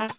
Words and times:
Welcome 0.00 0.16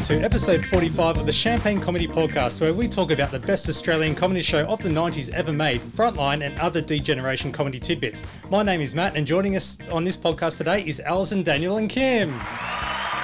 to 0.00 0.20
episode 0.24 0.64
45 0.66 1.18
of 1.18 1.26
the 1.26 1.30
Champagne 1.30 1.80
Comedy 1.80 2.08
Podcast, 2.08 2.60
where 2.60 2.74
we 2.74 2.88
talk 2.88 3.12
about 3.12 3.30
the 3.30 3.38
best 3.38 3.68
Australian 3.68 4.16
comedy 4.16 4.42
show 4.42 4.64
of 4.66 4.80
the 4.80 4.88
90s 4.88 5.30
ever 5.30 5.52
made, 5.52 5.80
Frontline, 5.80 6.44
and 6.44 6.58
other 6.58 6.80
D-Generation 6.80 7.52
comedy 7.52 7.78
tidbits. 7.78 8.24
My 8.50 8.64
name 8.64 8.80
is 8.80 8.96
Matt, 8.96 9.14
and 9.14 9.24
joining 9.24 9.54
us 9.54 9.78
on 9.92 10.02
this 10.02 10.16
podcast 10.16 10.56
today 10.56 10.84
is 10.84 10.98
Alison, 10.98 11.44
Daniel, 11.44 11.76
and 11.76 11.88
Kim. 11.88 12.32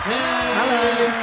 Hello. 0.05 1.20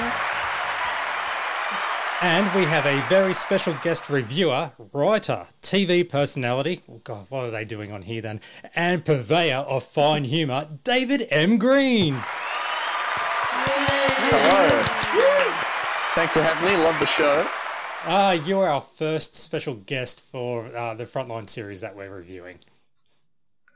And 2.48 2.56
we 2.56 2.64
have 2.66 2.86
a 2.86 3.06
very 3.10 3.34
special 3.34 3.78
guest 3.84 4.10
reviewer, 4.10 4.72
writer, 4.94 5.48
TV 5.62 6.10
personality. 6.10 6.82
Oh 6.90 7.02
God, 7.04 7.26
what 7.28 7.44
are 7.44 7.52
they 7.52 7.66
doing 7.66 7.92
on 7.92 8.04
here 8.04 8.22
then? 8.22 8.40
And 8.74 9.04
purveyor 9.04 9.66
of 9.68 9.84
fine 9.84 10.24
humour, 10.24 10.66
David 10.86 11.28
M. 11.30 11.58
Green. 11.58 12.14
Hello. 14.32 14.82
Thanks 16.16 16.36
for 16.36 16.42
having 16.42 16.70
me. 16.72 16.78
Love 16.86 16.98
the 17.02 17.06
show. 17.08 17.46
Ah, 18.06 18.32
you 18.32 18.58
are 18.60 18.70
our 18.70 18.80
first 18.80 19.36
special 19.36 19.74
guest 19.76 20.24
for 20.32 20.74
uh, 20.74 20.94
the 20.94 21.04
Frontline 21.04 21.50
series 21.50 21.82
that 21.82 21.98
we're 21.98 22.10
reviewing. 22.16 22.60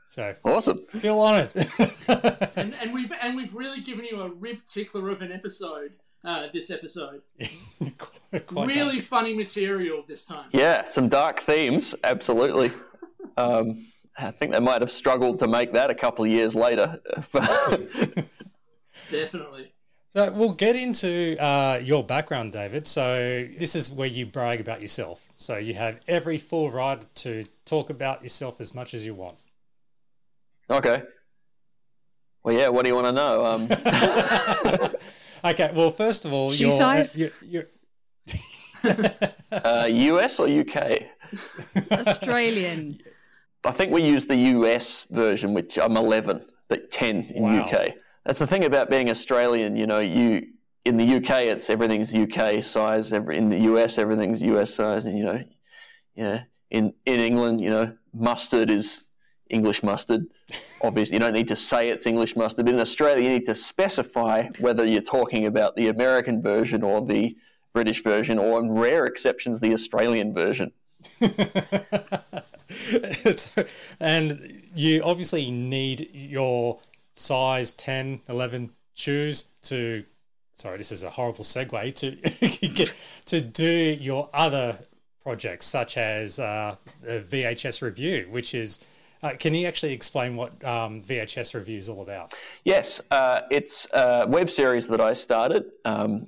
So 0.06 0.34
Awesome. 0.46 0.78
feel 0.98 1.20
honoured. 1.20 1.50
and, 2.56 2.74
and 2.80 2.94
we've 2.94 3.12
and 3.20 3.36
we've 3.36 3.54
really 3.54 3.82
given 3.82 4.06
you 4.06 4.22
a 4.22 4.30
rib 4.30 4.60
tickler 4.64 5.10
of 5.10 5.20
an 5.20 5.30
episode. 5.30 5.98
Uh, 6.24 6.46
this 6.52 6.70
episode, 6.70 7.20
Quite 8.46 8.68
really 8.68 9.00
funny 9.00 9.34
material 9.34 10.04
this 10.06 10.24
time. 10.24 10.48
Yeah, 10.52 10.86
some 10.86 11.08
dark 11.08 11.40
themes. 11.40 11.94
Absolutely. 12.04 12.70
Um, 13.36 13.86
I 14.18 14.30
think 14.30 14.52
they 14.52 14.60
might 14.60 14.82
have 14.82 14.92
struggled 14.92 15.38
to 15.38 15.46
make 15.48 15.72
that 15.72 15.88
a 15.90 15.94
couple 15.94 16.22
of 16.24 16.30
years 16.30 16.54
later. 16.54 17.00
Definitely. 19.10 19.72
So 20.10 20.30
we'll 20.32 20.52
get 20.52 20.76
into 20.76 21.36
uh, 21.42 21.80
your 21.82 22.04
background, 22.04 22.52
David. 22.52 22.86
So 22.86 23.48
this 23.58 23.74
is 23.74 23.90
where 23.90 24.08
you 24.08 24.26
brag 24.26 24.60
about 24.60 24.82
yourself. 24.82 25.26
So 25.38 25.56
you 25.56 25.72
have 25.74 26.00
every 26.06 26.36
full 26.36 26.70
right 26.70 27.02
to 27.16 27.44
talk 27.64 27.88
about 27.88 28.22
yourself 28.22 28.60
as 28.60 28.74
much 28.74 28.92
as 28.92 29.06
you 29.06 29.14
want. 29.14 29.36
okay. 30.68 31.04
Well, 32.42 32.54
yeah. 32.54 32.68
What 32.68 32.82
do 32.82 32.88
you 32.88 32.94
want 32.96 33.06
to 33.06 33.12
know? 33.12 33.46
Um, 33.46 34.92
Okay. 35.44 35.70
Well, 35.74 35.90
first 35.90 36.24
of 36.24 36.32
all, 36.32 36.50
Shoe 36.52 36.64
you're, 36.64 36.72
size? 36.72 37.16
you're, 37.16 37.30
you're 37.46 37.66
uh, 39.52 39.86
US 39.88 40.38
or 40.38 40.48
UK? 40.48 41.02
Australian. 41.90 43.00
I 43.64 43.70
think 43.70 43.92
we 43.92 44.02
use 44.04 44.26
the 44.26 44.36
US 44.36 45.06
version, 45.10 45.54
which 45.54 45.78
I'm 45.78 45.96
11, 45.96 46.44
but 46.68 46.90
10 46.90 47.32
in 47.34 47.42
Wow. 47.42 47.60
UK. 47.62 47.94
That's 48.24 48.38
the 48.38 48.46
thing 48.46 48.64
about 48.64 48.90
being 48.90 49.10
Australian. 49.10 49.76
You 49.76 49.86
know, 49.86 49.98
you 50.00 50.46
in 50.84 50.96
the 50.96 51.16
UK, 51.16 51.42
it's 51.42 51.70
everything's 51.70 52.14
UK 52.14 52.62
size. 52.64 53.12
Every, 53.12 53.36
in 53.36 53.48
the 53.48 53.58
US, 53.72 53.98
everything's 53.98 54.42
US 54.42 54.74
size, 54.74 55.04
and 55.04 55.16
you 55.18 55.24
know, 55.24 55.42
yeah. 56.14 56.44
In 56.70 56.94
in 57.04 57.20
England, 57.20 57.60
you 57.60 57.70
know, 57.70 57.92
mustard 58.14 58.70
is 58.70 59.04
English 59.52 59.82
mustard. 59.82 60.26
Obviously, 60.80 61.14
you 61.14 61.20
don't 61.20 61.32
need 61.32 61.48
to 61.48 61.56
say 61.56 61.88
it's 61.88 62.06
English 62.06 62.34
mustard. 62.36 62.64
But 62.66 62.74
in 62.74 62.80
Australia, 62.80 63.22
you 63.22 63.30
need 63.30 63.46
to 63.46 63.54
specify 63.54 64.48
whether 64.58 64.84
you're 64.84 65.02
talking 65.02 65.46
about 65.46 65.76
the 65.76 65.88
American 65.88 66.42
version 66.42 66.82
or 66.82 67.04
the 67.04 67.36
British 67.72 68.02
version, 68.02 68.38
or 68.38 68.60
in 68.60 68.70
rare 68.70 69.06
exceptions, 69.06 69.60
the 69.60 69.72
Australian 69.72 70.34
version. 70.34 70.72
And 74.00 74.62
you 74.74 75.02
obviously 75.02 75.50
need 75.50 76.08
your 76.12 76.80
size 77.12 77.74
10, 77.74 78.20
11 78.28 78.70
shoes 78.94 79.46
to. 79.62 80.04
Sorry, 80.54 80.76
this 80.76 80.92
is 80.92 81.02
a 81.02 81.10
horrible 81.10 81.44
segue 81.44 81.94
to 81.96 82.68
get 82.68 82.92
to 83.26 83.40
do 83.40 83.66
your 84.00 84.28
other 84.34 84.78
projects, 85.22 85.66
such 85.66 85.96
as 85.96 86.38
uh, 86.38 86.76
the 87.02 87.20
VHS 87.20 87.82
Revue, 87.82 88.28
which 88.30 88.54
is. 88.54 88.84
Uh, 89.22 89.34
can 89.38 89.54
you 89.54 89.66
actually 89.68 89.92
explain 89.92 90.34
what 90.34 90.52
um, 90.64 91.00
VHS 91.00 91.54
Revue 91.54 91.76
is 91.76 91.88
all 91.88 92.02
about? 92.02 92.34
Yes, 92.64 93.00
uh, 93.12 93.42
it's 93.50 93.86
a 93.92 94.26
web 94.28 94.50
series 94.50 94.88
that 94.88 95.00
I 95.00 95.12
started 95.12 95.64
um, 95.84 96.26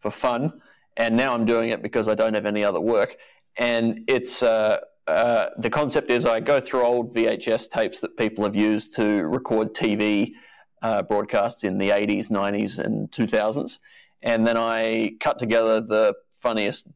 for 0.00 0.10
fun, 0.10 0.60
and 0.96 1.16
now 1.16 1.32
I'm 1.32 1.44
doing 1.44 1.70
it 1.70 1.80
because 1.80 2.08
I 2.08 2.14
don't 2.14 2.34
have 2.34 2.46
any 2.46 2.64
other 2.64 2.80
work. 2.80 3.16
And 3.56 4.02
it's 4.08 4.42
uh, 4.42 4.80
uh, 5.06 5.50
the 5.58 5.70
concept 5.70 6.10
is 6.10 6.26
I 6.26 6.40
go 6.40 6.60
through 6.60 6.82
old 6.82 7.14
VHS 7.14 7.70
tapes 7.70 8.00
that 8.00 8.16
people 8.16 8.42
have 8.42 8.56
used 8.56 8.96
to 8.96 9.26
record 9.26 9.72
TV 9.72 10.32
uh, 10.82 11.02
broadcasts 11.02 11.62
in 11.62 11.78
the 11.78 11.90
80s, 11.90 12.30
90s, 12.30 12.80
and 12.80 13.08
2000s, 13.12 13.78
and 14.22 14.44
then 14.44 14.56
I 14.56 15.12
cut 15.20 15.38
together 15.38 15.80
the 15.80 16.14
funniest 16.32 16.88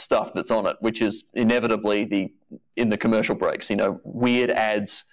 stuff 0.00 0.32
that's 0.34 0.50
on 0.50 0.66
it, 0.66 0.76
which 0.80 1.02
is 1.02 1.24
inevitably 1.34 2.04
the 2.04 2.32
in 2.76 2.88
the 2.88 2.96
commercial 2.96 3.34
breaks. 3.34 3.70
You 3.70 3.76
know, 3.76 4.00
weird 4.04 4.50
ads 4.50 5.04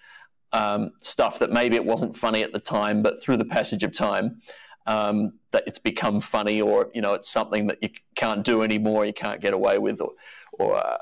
um, 0.54 0.92
stuff 1.02 1.40
that 1.40 1.52
maybe 1.52 1.76
it 1.76 1.86
wasn't 1.86 2.18
funny 2.18 2.44
at 2.44 2.54
the 2.54 2.60
time, 2.60 3.02
but 3.02 3.22
through 3.22 3.38
the 3.38 3.46
passage 3.46 3.84
of 3.84 3.92
time, 3.92 4.42
um, 4.86 5.34
that 5.52 5.64
it's 5.68 5.80
become 5.80 6.22
funny, 6.22 6.62
or 6.62 6.90
you 6.94 7.02
know, 7.02 7.14
it's 7.14 7.30
something 7.30 7.68
that 7.68 7.78
you 7.82 7.90
can't 8.16 8.44
do 8.44 8.64
anymore, 8.64 9.06
you 9.06 9.14
can't 9.14 9.42
get 9.42 9.54
away 9.54 9.78
with, 9.78 10.00
or, 10.00 10.12
or 10.54 10.78
uh, 10.78 10.98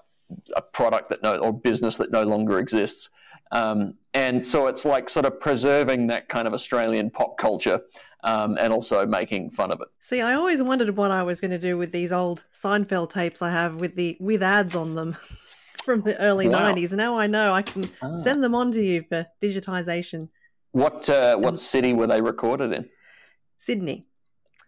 a 0.56 0.62
product 0.62 1.09
that 1.09 1.22
no, 1.22 1.38
or 1.38 1.53
business 1.53 1.97
that 1.97 2.12
no 2.12 2.23
longer 2.23 2.59
exists. 2.59 3.09
Um, 3.52 3.94
and 4.13 4.44
so 4.44 4.67
it's 4.67 4.85
like 4.85 5.09
sort 5.09 5.25
of 5.25 5.40
preserving 5.40 6.07
that 6.07 6.29
kind 6.29 6.47
of 6.47 6.53
Australian 6.53 7.12
pop 7.12 7.38
culture, 7.38 7.81
um, 8.25 8.58
and 8.59 8.74
also 8.74 9.06
making 9.06 9.52
fun 9.52 9.72
of 9.72 9.80
it. 9.81 9.88
See, 10.00 10.19
I 10.22 10.34
always 10.34 10.62
wondered 10.62 10.96
what 10.97 11.12
I 11.12 11.24
was 11.24 11.40
going 11.40 11.52
to 11.52 11.59
do 11.59 11.78
with 11.78 11.91
these 11.91 12.12
old 12.12 12.44
Seinfeld 12.53 13.09
tapes 13.12 13.41
I 13.41 13.52
have 13.52 13.75
with 13.80 13.96
the 13.96 14.18
with 14.19 14.44
ads 14.44 14.75
on 14.75 14.96
them 14.96 15.16
from 15.86 16.02
the 16.02 16.19
early 16.19 16.50
Wow. 16.50 16.74
'90s. 16.74 16.90
And 16.91 16.97
now 16.97 17.18
I 17.18 17.28
know 17.28 17.53
I 17.53 17.62
can 17.62 17.90
Ah. 18.02 18.16
send 18.16 18.44
them 18.44 18.53
on 18.56 18.72
to 18.74 18.81
you 18.84 19.03
for 19.08 19.25
digitization. 19.41 20.28
What 20.72 21.09
uh, 21.09 21.38
what 21.38 21.58
city 21.59 21.94
were 21.94 22.08
they 22.08 22.22
recorded 22.22 22.74
in? 22.74 22.90
Sydney. 23.59 24.06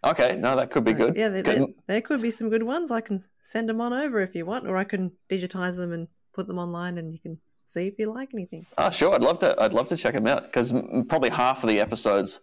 Okay, 0.04 0.36
no, 0.36 0.54
that 0.56 0.70
could 0.70 0.84
be 0.84 0.92
good. 0.92 1.16
Yeah, 1.16 1.28
there, 1.28 1.42
there, 1.42 1.66
there 1.88 2.00
could 2.00 2.22
be 2.22 2.30
some 2.30 2.48
good 2.50 2.62
ones. 2.62 2.92
I 2.92 3.00
can 3.00 3.20
send 3.42 3.68
them 3.68 3.80
on 3.80 3.92
over 3.92 4.20
if 4.20 4.32
you 4.34 4.46
want, 4.46 4.66
or 4.68 4.76
I 4.76 4.84
can 4.84 5.10
digitize 5.28 5.74
them 5.76 5.92
and 5.92 6.06
put 6.32 6.46
them 6.46 6.58
online, 6.58 6.98
and 6.98 7.12
you 7.12 7.18
can 7.18 7.36
see 7.64 7.88
if 7.88 7.98
you 7.98 8.06
like 8.12 8.32
anything. 8.32 8.64
Oh, 8.78 8.90
sure. 8.90 9.12
I'd 9.12 9.22
love 9.22 9.40
to. 9.40 9.60
I'd 9.60 9.72
love 9.72 9.88
to 9.88 9.96
check 9.96 10.14
them 10.14 10.28
out 10.28 10.44
because 10.44 10.72
probably 11.08 11.30
half 11.30 11.64
of 11.64 11.68
the 11.68 11.80
episodes 11.80 12.40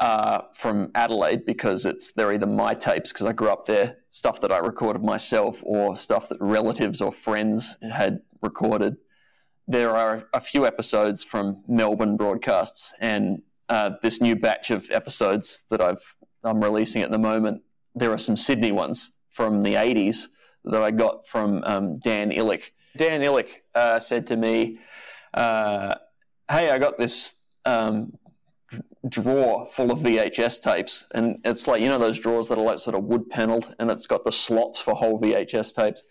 are 0.00 0.46
from 0.54 0.90
Adelaide 0.94 1.44
because 1.44 1.84
it's 1.84 2.12
they're 2.12 2.32
either 2.32 2.46
my 2.46 2.74
tapes 2.74 3.12
because 3.12 3.26
I 3.26 3.32
grew 3.32 3.48
up 3.48 3.66
there, 3.66 3.98
stuff 4.08 4.40
that 4.40 4.50
I 4.50 4.58
recorded 4.58 5.02
myself, 5.02 5.58
or 5.62 5.96
stuff 5.96 6.28
that 6.30 6.38
relatives 6.40 7.00
or 7.00 7.12
friends 7.12 7.76
had 7.82 8.20
recorded. 8.42 8.96
There 9.68 9.94
are 9.94 10.24
a 10.32 10.40
few 10.40 10.66
episodes 10.66 11.22
from 11.22 11.62
Melbourne 11.68 12.16
broadcasts, 12.16 12.94
and 13.00 13.42
uh, 13.68 13.90
this 14.02 14.20
new 14.20 14.34
batch 14.34 14.70
of 14.70 14.90
episodes 14.90 15.64
that 15.70 15.80
I've 15.80 16.02
I'm 16.42 16.62
releasing 16.62 17.02
at 17.02 17.10
the 17.10 17.18
moment. 17.18 17.62
There 17.94 18.12
are 18.12 18.18
some 18.18 18.36
Sydney 18.36 18.72
ones 18.72 19.12
from 19.28 19.62
the 19.62 19.74
'80s 19.74 20.28
that 20.64 20.82
I 20.82 20.90
got 20.90 21.28
from 21.28 21.62
um, 21.64 21.98
Dan 21.98 22.30
Ilic. 22.30 22.72
Dan 22.96 23.20
Ilic 23.20 23.62
uh, 23.74 24.00
said 24.00 24.26
to 24.28 24.36
me, 24.36 24.78
uh, 25.34 25.94
"Hey, 26.50 26.70
I 26.70 26.78
got 26.78 26.98
this 26.98 27.34
um, 27.66 28.14
drawer 29.08 29.66
full 29.70 29.90
of 29.90 30.00
VHS 30.00 30.60
tapes, 30.60 31.06
and 31.14 31.38
it's 31.44 31.66
like 31.66 31.80
you 31.80 31.88
know 31.88 31.98
those 31.98 32.18
drawers 32.18 32.48
that 32.48 32.58
are 32.58 32.64
like 32.64 32.78
sort 32.78 32.96
of 32.96 33.04
wood 33.04 33.28
paneled, 33.30 33.74
and 33.78 33.90
it's 33.90 34.06
got 34.06 34.24
the 34.24 34.32
slots 34.32 34.80
for 34.80 34.94
whole 34.94 35.20
VHS 35.20 35.74
tapes. 35.74 36.04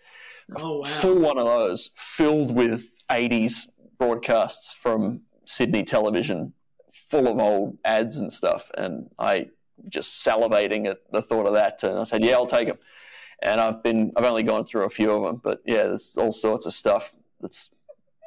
Oh 0.56 0.78
wow. 0.78 0.84
Full 0.84 1.20
one 1.20 1.38
of 1.38 1.46
those, 1.46 1.90
filled 1.94 2.54
with 2.54 2.94
'80s 3.10 3.68
broadcasts 3.98 4.74
from 4.74 5.20
Sydney 5.44 5.84
television, 5.84 6.52
full 6.92 7.28
of 7.28 7.38
old 7.38 7.78
ads 7.84 8.18
and 8.18 8.32
stuff, 8.32 8.70
and 8.76 9.10
I." 9.18 9.46
Just 9.88 10.22
salivating 10.26 10.86
at 10.86 10.98
the 11.10 11.22
thought 11.22 11.46
of 11.46 11.54
that, 11.54 11.82
and 11.84 11.98
I 11.98 12.04
said, 12.04 12.22
"Yeah, 12.22 12.34
I'll 12.34 12.46
take 12.46 12.68
them." 12.68 12.76
And 13.42 13.58
I've 13.58 13.82
been, 13.82 14.12
I've 14.14 14.26
only 14.26 14.42
gone 14.42 14.66
through 14.66 14.84
a 14.84 14.90
few 14.90 15.10
of 15.10 15.22
them, 15.22 15.40
but 15.42 15.62
yeah, 15.64 15.84
there's 15.84 16.18
all 16.18 16.32
sorts 16.32 16.66
of 16.66 16.74
stuff 16.74 17.14
that's 17.40 17.70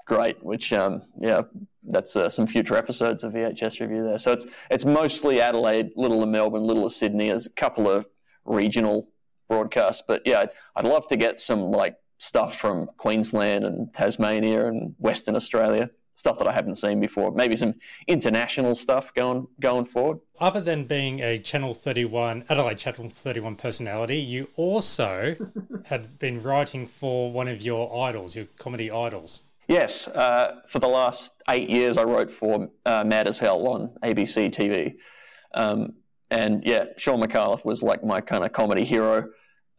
great. 0.08 0.44
Which, 0.44 0.74
um, 0.74 1.04
yeah, 1.22 1.44
that's 1.90 2.16
uh, 2.16 2.30
some 2.30 2.48
future 2.48 2.76
episodes 2.76 3.24
of 3.24 3.34
VHS 3.34 3.80
Revue 3.80 4.04
there. 4.04 4.18
So 4.18 4.32
it's 4.32 4.46
it's 4.70 4.86
mostly 4.86 5.42
Adelaide, 5.42 5.92
little 5.96 6.24
of 6.24 6.30
Melbourne, 6.30 6.64
little 6.64 6.86
of 6.86 6.92
Sydney. 6.92 7.30
There's 7.30 7.46
a 7.46 7.52
couple 7.52 7.90
of 7.90 8.06
regional 8.46 9.10
broadcasts, 9.50 10.04
but 10.08 10.22
yeah, 10.26 10.42
I'd, 10.42 10.50
I'd 10.76 10.86
love 10.86 11.08
to 11.10 11.18
get 11.18 11.40
some 11.40 11.72
like 11.72 11.96
stuff 12.18 12.58
from 12.58 12.88
Queensland 12.98 13.66
and 13.66 13.94
Tasmania 13.94 14.68
and 14.68 14.96
Western 14.98 15.36
Australia. 15.36 15.90
stuff 16.16 16.38
that 16.38 16.48
I 16.48 16.54
haven't 16.54 16.76
seen 16.76 17.00
before. 17.00 17.32
Maybe 17.32 17.56
some 17.56 17.76
international 18.08 18.76
stuff 18.76 19.14
going 19.14 19.48
going 19.60 19.86
forward. 19.86 20.20
Other 20.40 20.62
than 20.62 20.86
being 20.86 21.20
a 21.20 21.38
Channel 21.38 21.74
31, 21.74 22.46
Adelaide 22.50 22.78
Channel 22.78 23.10
31 23.10 23.56
personality, 23.56 24.18
you 24.18 24.50
also 24.56 25.36
had 25.86 26.20
been 26.20 26.42
writing 26.42 26.86
for 26.86 27.32
one 27.32 27.48
of 27.48 27.62
your 27.62 28.08
idols, 28.08 28.36
your 28.36 28.46
comedy 28.58 28.92
idols. 28.92 29.42
Yes, 29.68 30.08
uh, 30.10 30.62
for 30.68 30.80
the 30.80 30.88
last 30.88 31.32
eight 31.50 31.70
years, 31.70 31.98
I 31.98 32.04
wrote 32.04 32.32
for 32.32 32.70
uh, 32.86 33.04
Mad 33.04 33.28
as 33.28 33.40
Hell 33.40 33.68
on 33.68 33.92
ABC 34.04 34.52
TV. 34.54 34.96
Um, 35.54 35.94
and 36.30 36.64
yeah, 36.66 36.86
Shaun 36.98 37.22
Micallef 37.22 37.64
was 37.64 37.82
like 37.82 38.04
my 38.04 38.20
kind 38.20 38.44
of 38.44 38.52
comedy 38.52 38.84
hero. 38.84 39.30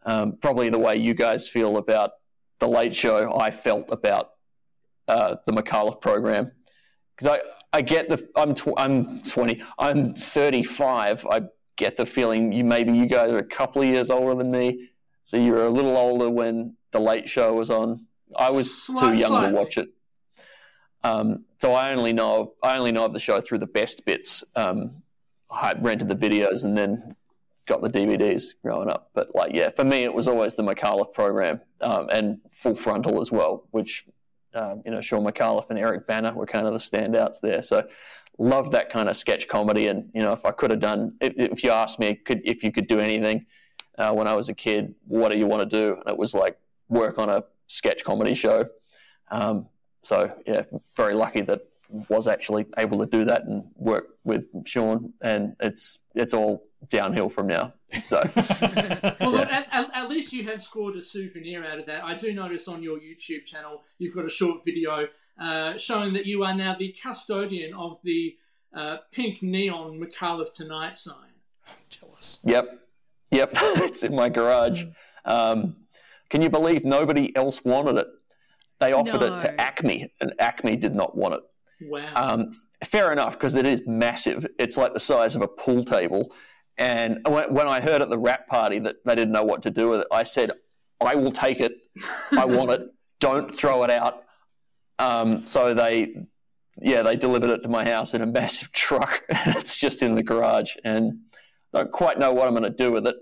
Um, 0.07 0.39
probably 0.41 0.69
the 0.69 0.79
way 0.79 0.97
you 0.97 1.15
guys 1.15 1.49
feel 1.49 1.77
about 1.77 2.13
The 2.61 2.69
Late 2.69 2.95
Show, 2.95 3.37
I 3.39 3.51
felt 3.51 3.87
about 3.91 4.31
uh, 5.09 5.37
the 5.47 5.53
Micallef 5.53 6.01
program. 6.01 6.53
Because 7.17 7.39
I, 7.39 7.77
I 7.77 7.83
get 7.83 8.09
the, 8.09 8.27
I'm, 8.37 8.55
tw- 8.55 8.79
I'm 8.79 9.23
20, 9.23 9.63
I'm 9.79 10.15
35. 10.15 11.27
I 11.31 11.43
get 11.77 11.97
the 11.97 12.07
feeling 12.07 12.53
you 12.53 12.65
maybe 12.65 12.93
you 12.93 13.07
guys 13.07 13.31
are 13.31 13.39
a 13.39 13.45
couple 13.45 13.83
of 13.83 13.89
years 13.89 14.11
older 14.11 14.35
than 14.35 14.51
me. 14.51 14.91
So 15.25 15.37
you 15.37 15.53
were 15.53 15.65
a 15.65 15.71
little 15.71 15.97
older 15.97 16.31
when 16.31 16.77
The 16.93 17.01
Late 17.01 17.29
Show 17.29 17.55
was 17.55 17.71
on. 17.71 18.07
I 18.37 18.51
was 18.51 18.87
too 18.87 19.13
young 19.15 19.51
to 19.51 19.57
watch 19.57 19.79
it. 19.79 19.89
Um, 21.03 21.45
so 21.59 21.73
I 21.73 21.93
only 21.93 22.13
know 22.13 22.55
I 22.63 22.77
only 22.79 22.93
know 22.93 23.05
of 23.05 23.13
the 23.13 23.21
show 23.21 23.41
through 23.41 23.59
the 23.59 23.67
best 23.67 24.05
bits. 24.05 24.43
Um, 24.57 25.03
I 25.51 25.75
rented 25.75 26.09
the 26.09 26.17
videos 26.17 26.65
and 26.65 26.77
then 26.77 27.15
got 27.67 27.83
the 27.83 27.91
DVDs 27.91 28.55
growing 28.63 28.91
up. 28.91 29.11
But 29.15 29.35
like, 29.35 29.53
yeah, 29.55 29.71
for 29.71 29.85
me 29.85 30.05
it 30.05 30.13
was 30.13 30.29
always 30.29 30.55
the 30.55 30.63
Micallef 30.63 31.13
program 31.13 31.61
um, 31.81 32.09
and 32.11 32.39
Full 32.51 32.75
Frontal 32.75 33.21
as 33.21 33.31
well, 33.31 33.67
which 33.71 34.07
um, 34.55 34.83
you 34.85 34.91
know 34.91 35.01
Shaun 35.01 35.25
Micallef 35.25 35.69
and 35.71 35.79
Eric 35.79 36.07
Bana 36.07 36.33
were 36.33 36.47
kind 36.47 36.67
of 36.67 36.73
the 36.73 36.79
standouts 36.79 37.41
there. 37.41 37.63
So 37.63 37.87
loved 38.39 38.73
that 38.73 38.91
kind 38.91 39.09
of 39.09 39.17
sketch 39.17 39.47
comedy. 39.49 39.89
And 39.89 40.11
you 40.15 40.23
know, 40.23 40.33
if 40.33 40.45
I 40.45 40.51
could 40.51 40.71
have 40.71 40.81
done, 40.81 41.15
if, 41.21 41.35
if 41.37 41.65
you 41.65 41.71
asked 41.71 41.99
me, 41.99 42.15
could 42.15 42.41
if 42.45 42.65
you 42.65 42.73
could 42.73 42.87
do 42.87 42.99
anything 42.99 43.47
uh, 43.99 44.13
when 44.13 44.27
I 44.27 44.35
was 44.35 44.49
a 44.49 44.55
kid, 44.55 44.95
what 45.07 45.31
do 45.31 45.39
you 45.39 45.47
want 45.47 45.69
to 45.69 45.77
do? 45.77 45.95
And 45.95 46.09
it 46.09 46.17
was 46.17 46.35
like 46.35 46.59
work 46.89 47.19
on 47.19 47.29
a 47.29 47.45
sketch 47.67 48.05
comedy 48.05 48.35
show. 48.35 48.67
Um, 49.31 49.67
so 50.03 50.33
yeah, 50.47 50.63
very 50.97 51.15
lucky 51.15 51.43
that 51.43 51.63
was 52.09 52.29
actually 52.29 52.67
able 52.79 52.99
to 52.99 53.07
do 53.07 53.25
that 53.25 53.45
and 53.45 53.65
work 53.77 54.19
with 54.25 54.49
Shaun, 54.67 55.13
and 55.21 55.57
it's 55.61 55.99
it's 56.15 56.35
all 56.35 56.65
downhill 56.89 57.29
from 57.29 57.47
now. 57.47 57.73
So 58.07 58.23
Well, 59.21 59.33
look, 59.33 59.49
at, 59.51 59.69
at, 59.71 59.91
at 59.95 60.09
least 60.09 60.33
you 60.33 60.45
have 60.45 60.63
scored 60.63 60.97
a 60.97 61.03
souvenir 61.03 61.65
out 61.65 61.79
of 61.79 61.87
that. 61.87 62.05
I 62.05 62.15
do 62.15 62.33
notice 62.33 62.69
on 62.69 62.83
your 62.83 62.99
YouTube 62.99 63.45
channel 63.45 63.83
you've 63.99 64.15
got 64.15 64.25
a 64.25 64.31
short 64.31 64.65
video 64.65 65.07
uh, 65.41 65.79
showing 65.79 66.13
that 66.15 66.27
you 66.27 66.45
are 66.45 66.55
now 66.55 66.75
the 66.75 66.95
custodian 67.03 67.75
of 67.75 67.99
the 68.03 68.37
uh, 68.75 68.99
pink 69.13 69.43
neon 69.43 70.01
Micallef 70.01 70.53
Tonight 70.53 70.97
sign. 70.97 71.17
I'm 71.67 71.75
Jealous. 71.89 72.41
yep, 72.45 72.81
yep, 73.31 73.51
it's 73.55 74.03
in 74.03 74.15
my 74.15 74.29
garage. 74.29 74.85
Um, 75.25 75.77
can 76.31 76.43
you 76.43 76.51
believe 76.51 76.85
nobody 76.85 77.35
else 77.37 77.65
wanted 77.65 77.97
it? 77.97 78.07
They 78.81 78.93
offered 78.93 79.23
it 79.23 79.39
to 79.41 79.55
ACMI, 79.57 80.11
and 80.21 80.33
ACMI 80.41 80.79
did 80.81 80.95
not 80.95 81.17
want 81.17 81.35
it. 81.35 81.41
Wow. 81.83 82.13
Um, 82.15 82.53
fair 82.85 83.13
enough, 83.13 83.35
because 83.35 83.55
it 83.55 83.67
is 83.67 83.83
massive. 83.87 84.47
It's 84.59 84.77
like 84.77 84.93
the 84.93 85.01
size 85.01 85.37
of 85.37 85.43
a 85.43 85.49
pool 85.49 85.85
table. 85.85 86.33
And 86.77 87.21
when, 87.27 87.55
when 87.55 87.69
I 87.69 87.81
heard 87.81 88.03
at 88.03 88.09
the 88.09 88.19
wrap 88.19 88.49
party 88.49 88.79
that 88.81 88.97
they 89.05 89.15
didn't 89.15 89.33
know 89.33 89.45
what 89.45 89.63
to 89.63 89.71
do 89.71 89.91
with 89.91 90.01
it, 90.01 90.07
I 90.11 90.25
said, 90.25 90.53
I 91.01 91.15
will 91.15 91.33
take 91.33 91.61
it. 91.61 91.73
I 92.33 92.45
want 92.45 92.71
it. 92.71 92.81
Don't 93.21 93.55
throw 93.55 93.85
it 93.85 93.91
out. 93.91 94.25
Um, 94.99 95.47
so 95.47 95.73
they, 95.73 96.15
yeah, 96.81 97.03
they 97.03 97.17
delivered 97.17 97.51
it 97.51 97.63
to 97.63 97.69
my 97.69 97.85
house 97.85 98.15
in 98.15 98.23
a 98.23 98.27
massive 98.27 98.73
truck. 98.73 99.23
it's 99.29 99.77
just 99.77 100.03
in 100.03 100.15
the 100.15 100.23
garage. 100.23 100.75
And 100.85 101.21
I 101.73 101.79
don't 101.79 101.93
quite 101.93 102.19
know 102.19 102.33
what 102.33 102.47
I'm 102.47 102.55
going 102.55 102.65
to 102.65 102.71
do 102.71 102.93
with 102.93 103.07
it. 103.07 103.17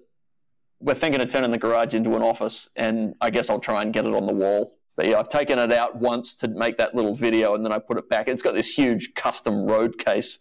We're 0.83 0.95
thinking 0.95 1.21
of 1.21 1.29
turning 1.29 1.53
the 1.53 1.59
garage 1.59 1.95
into 1.95 2.17
an 2.17 2.23
office, 2.23 2.69
and 2.77 3.15
I 3.21 3.31
guess 3.31 3.49
I'll 3.49 3.61
try 3.61 3.83
and 3.83 3.93
get 3.93 4.05
it 4.05 4.13
on 4.13 4.27
the 4.27 4.33
wall. 4.33 4.73
But 4.97 5.07
yeah, 5.07 5.19
I've 5.19 5.29
taken 5.29 5.59
it 5.59 5.73
out 5.73 5.97
once 5.97 6.35
to 6.37 6.49
make 6.49 6.77
that 6.79 6.95
little 6.95 7.15
video, 7.15 7.55
and 7.55 7.65
then 7.65 7.73
I 7.73 7.79
put 7.79 7.99
it 7.99 8.09
back. 8.09 8.29
It's 8.29 8.43
got 8.43 8.55
this 8.55 8.69
huge 8.69 9.15
custom 9.15 9.65
road 9.65 9.97
case. 9.99 10.41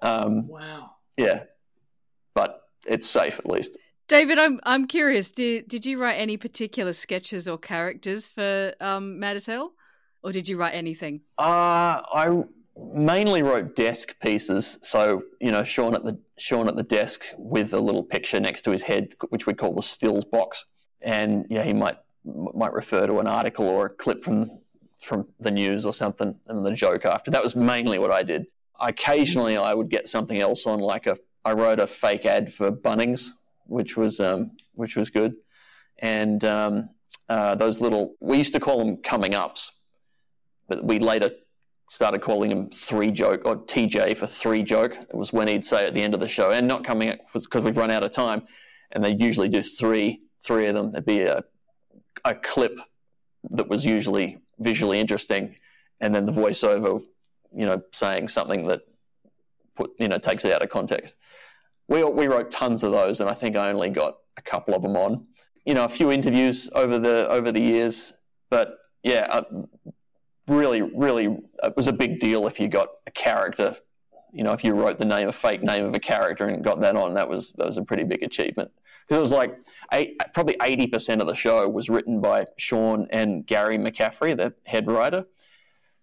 Um, 0.00 0.48
wow. 0.48 0.92
yeah, 1.16 1.44
but 2.34 2.62
it's 2.86 3.08
safe 3.08 3.38
at 3.38 3.46
least. 3.46 3.76
David, 4.06 4.38
I'm 4.38 4.60
I'm 4.64 4.86
curious. 4.86 5.30
Did 5.30 5.68
did 5.68 5.84
you 5.84 6.00
write 6.00 6.14
any 6.14 6.36
particular 6.36 6.92
sketches 6.92 7.48
or 7.48 7.58
characters 7.58 8.26
for 8.26 8.74
um, 8.80 9.18
Mad 9.18 9.36
as 9.36 9.46
Hell, 9.46 9.72
or 10.22 10.30
did 10.30 10.48
you 10.48 10.56
write 10.56 10.74
anything? 10.74 11.22
Uh, 11.38 12.00
I 12.12 12.42
mainly 12.76 13.42
wrote 13.42 13.76
desk 13.76 14.14
pieces. 14.20 14.78
So 14.82 15.22
you 15.40 15.52
know, 15.52 15.64
Shaun 15.64 15.94
at 15.94 16.04
the 16.04 16.18
Shaun 16.38 16.68
at 16.68 16.76
the 16.76 16.82
desk 16.82 17.26
with 17.38 17.72
a 17.74 17.80
little 17.80 18.02
picture 18.02 18.40
next 18.40 18.62
to 18.62 18.70
his 18.70 18.82
head, 18.82 19.14
which 19.28 19.46
we 19.46 19.54
call 19.54 19.74
the 19.74 19.82
stills 19.82 20.24
box, 20.24 20.64
and 21.02 21.46
yeah, 21.48 21.62
he 21.62 21.72
might 21.72 21.98
might 22.24 22.72
refer 22.72 23.06
to 23.06 23.18
an 23.20 23.26
article 23.26 23.68
or 23.68 23.86
a 23.86 23.90
clip 23.90 24.24
from 24.24 24.58
from 25.00 25.26
the 25.40 25.50
news 25.50 25.84
or 25.84 25.92
something, 25.92 26.34
and 26.48 26.66
the 26.66 26.72
joke 26.72 27.04
after. 27.04 27.30
That 27.30 27.42
was 27.42 27.54
mainly 27.54 27.98
what 27.98 28.10
I 28.10 28.22
did. 28.22 28.46
Occasionally, 28.80 29.56
I 29.56 29.74
would 29.74 29.90
get 29.90 30.08
something 30.08 30.40
else 30.40 30.66
on, 30.66 30.80
like 30.80 31.06
a 31.06 31.16
I 31.44 31.52
wrote 31.52 31.78
a 31.78 31.86
fake 31.86 32.26
ad 32.26 32.52
for 32.52 32.72
Bunnings, 32.72 33.30
which 33.66 33.96
was 33.96 34.18
um, 34.18 34.52
which 34.74 34.96
was 34.96 35.10
good, 35.10 35.34
and 35.98 36.44
um, 36.44 36.88
uh, 37.28 37.54
those 37.54 37.80
little 37.80 38.14
we 38.20 38.38
used 38.38 38.54
to 38.54 38.60
call 38.60 38.78
them 38.78 38.96
coming 38.96 39.34
ups, 39.34 39.70
but 40.68 40.84
we 40.84 40.98
later 40.98 41.30
started 41.90 42.22
calling 42.22 42.50
him 42.50 42.70
three 42.70 43.10
joke 43.10 43.42
or 43.44 43.56
TJ 43.56 44.16
for 44.16 44.26
three 44.26 44.62
joke. 44.62 44.96
It 44.96 45.14
was 45.14 45.32
when 45.32 45.48
he'd 45.48 45.64
say 45.64 45.86
at 45.86 45.94
the 45.94 46.02
end 46.02 46.14
of 46.14 46.20
the 46.20 46.28
show, 46.28 46.50
and 46.50 46.66
not 46.66 46.84
coming 46.84 47.16
because 47.32 47.64
we've 47.64 47.76
run 47.76 47.90
out 47.90 48.02
of 48.02 48.10
time, 48.10 48.46
and 48.92 49.04
they 49.04 49.14
usually 49.14 49.48
do 49.48 49.62
three 49.62 50.22
three 50.44 50.66
of 50.66 50.74
them. 50.74 50.92
There'd 50.92 51.06
be 51.06 51.22
a 51.22 51.44
a 52.24 52.34
clip 52.34 52.78
that 53.50 53.68
was 53.68 53.84
usually 53.84 54.38
visually 54.58 54.98
interesting, 54.98 55.56
and 56.00 56.14
then 56.14 56.26
the 56.26 56.32
voiceover, 56.32 57.02
you 57.54 57.66
know, 57.66 57.82
saying 57.92 58.28
something 58.28 58.66
that 58.68 58.82
put 59.74 59.90
you 59.98 60.08
know 60.08 60.18
takes 60.18 60.44
it 60.44 60.52
out 60.52 60.62
of 60.62 60.70
context. 60.70 61.16
We 61.88 62.02
we 62.04 62.26
wrote 62.26 62.50
tons 62.50 62.82
of 62.82 62.92
those, 62.92 63.20
and 63.20 63.28
I 63.28 63.34
think 63.34 63.56
I 63.56 63.70
only 63.70 63.90
got 63.90 64.16
a 64.36 64.42
couple 64.42 64.74
of 64.74 64.82
them 64.82 64.96
on. 64.96 65.26
You 65.64 65.74
know, 65.74 65.84
a 65.84 65.88
few 65.88 66.10
interviews 66.10 66.70
over 66.74 66.98
the 66.98 67.28
over 67.28 67.52
the 67.52 67.60
years, 67.60 68.14
but 68.50 68.78
yeah, 69.02 69.26
uh, 69.28 69.42
really, 70.48 70.82
really, 70.82 71.38
it 71.62 71.76
was 71.76 71.88
a 71.88 71.92
big 71.92 72.18
deal 72.18 72.46
if 72.46 72.60
you 72.60 72.68
got 72.68 72.88
a 73.06 73.10
character. 73.10 73.76
You 74.32 74.42
know, 74.42 74.52
if 74.52 74.64
you 74.64 74.74
wrote 74.74 74.98
the 74.98 75.04
name, 75.04 75.28
a 75.28 75.32
fake 75.32 75.62
name 75.62 75.84
of 75.84 75.94
a 75.94 76.00
character, 76.00 76.46
and 76.46 76.62
got 76.62 76.80
that 76.80 76.96
on, 76.96 77.14
that 77.14 77.28
was 77.28 77.52
that 77.52 77.66
was 77.66 77.76
a 77.76 77.82
pretty 77.82 78.04
big 78.04 78.22
achievement. 78.22 78.70
Because 79.06 79.18
it 79.18 79.20
was 79.20 79.32
like 79.32 79.56
eight, 79.92 80.20
probably 80.32 80.56
eighty 80.62 80.86
percent 80.86 81.20
of 81.20 81.26
the 81.26 81.34
show 81.34 81.68
was 81.68 81.88
written 81.88 82.20
by 82.20 82.46
Shaun 82.56 83.06
and 83.10 83.46
Gary 83.46 83.78
McCaffrie, 83.78 84.36
the 84.36 84.54
head 84.64 84.90
writer. 84.90 85.26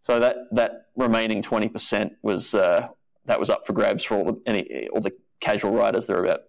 So 0.02 0.20
that 0.20 0.38
that 0.52 0.88
remaining 0.96 1.42
twenty 1.42 1.68
percent 1.68 2.14
was 2.22 2.56
uh, 2.56 2.88
that 3.26 3.40
was 3.40 3.50
up 3.50 3.68
for 3.68 3.74
grabs 3.74 4.04
for 4.04 4.16
all 4.16 4.26
the 4.26 4.42
any 4.46 4.88
all 4.90 5.02
the 5.02 5.14
casual 5.40 5.72
writers. 5.72 6.08
There 6.08 6.16
were 6.16 6.26
about 6.26 6.44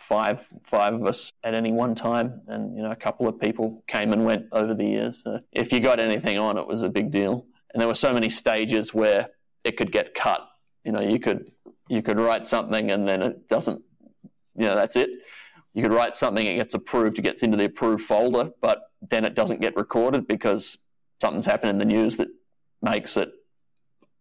five 0.00 0.48
five 0.64 0.94
of 0.94 1.06
us 1.06 1.32
at 1.44 1.54
any 1.54 1.72
one 1.72 1.94
time, 1.94 2.40
and 2.48 2.76
you 2.76 2.82
know 2.82 2.90
a 2.90 2.96
couple 2.96 3.28
of 3.28 3.38
people 3.38 3.84
came 3.86 4.12
and 4.12 4.24
went 4.24 4.46
over 4.52 4.74
the 4.74 4.84
years. 4.84 5.22
So 5.22 5.40
if 5.52 5.72
you 5.72 5.80
got 5.80 6.00
anything 6.00 6.38
on, 6.38 6.58
it 6.58 6.66
was 6.66 6.82
a 6.82 6.88
big 6.88 7.10
deal. 7.10 7.46
And 7.72 7.80
there 7.80 7.86
were 7.86 7.94
so 7.94 8.12
many 8.12 8.28
stages 8.28 8.92
where 8.92 9.28
it 9.62 9.76
could 9.76 9.92
get 9.92 10.14
cut. 10.14 10.40
You 10.84 10.92
know, 10.92 11.00
you 11.00 11.20
could 11.20 11.52
you 11.88 12.02
could 12.02 12.18
write 12.18 12.44
something 12.46 12.90
and 12.90 13.06
then 13.06 13.22
it 13.22 13.48
doesn't. 13.48 13.80
You 14.56 14.66
know, 14.66 14.74
that's 14.74 14.96
it. 14.96 15.10
You 15.74 15.82
could 15.82 15.92
write 15.92 16.16
something, 16.16 16.44
it 16.44 16.56
gets 16.56 16.74
approved, 16.74 17.18
it 17.18 17.22
gets 17.22 17.42
into 17.44 17.56
the 17.56 17.66
approved 17.66 18.04
folder, 18.04 18.50
but 18.60 18.90
then 19.08 19.24
it 19.24 19.34
doesn't 19.34 19.60
get 19.60 19.76
recorded 19.76 20.26
because 20.26 20.78
something's 21.20 21.46
happened 21.46 21.70
in 21.70 21.78
the 21.78 21.84
news 21.84 22.16
that 22.16 22.28
makes 22.82 23.16
it 23.16 23.30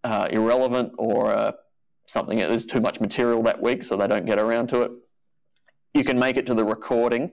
uh, 0.03 0.27
irrelevant 0.29 0.93
or 0.98 1.31
uh, 1.31 1.51
something. 2.05 2.38
There's 2.38 2.65
too 2.65 2.81
much 2.81 3.01
material 3.01 3.41
that 3.43 3.62
week, 3.62 3.83
so 3.83 3.98
they 3.98 4.07
don't 4.07 4.25
get 4.25 4.38
around 4.38 4.67
to 4.69 4.81
it. 4.83 4.91
You 5.93 6.03
can 6.03 6.19
make 6.19 6.38
it 6.38 6.46
to 6.48 6.53
the 6.53 6.63
recording, 6.63 7.31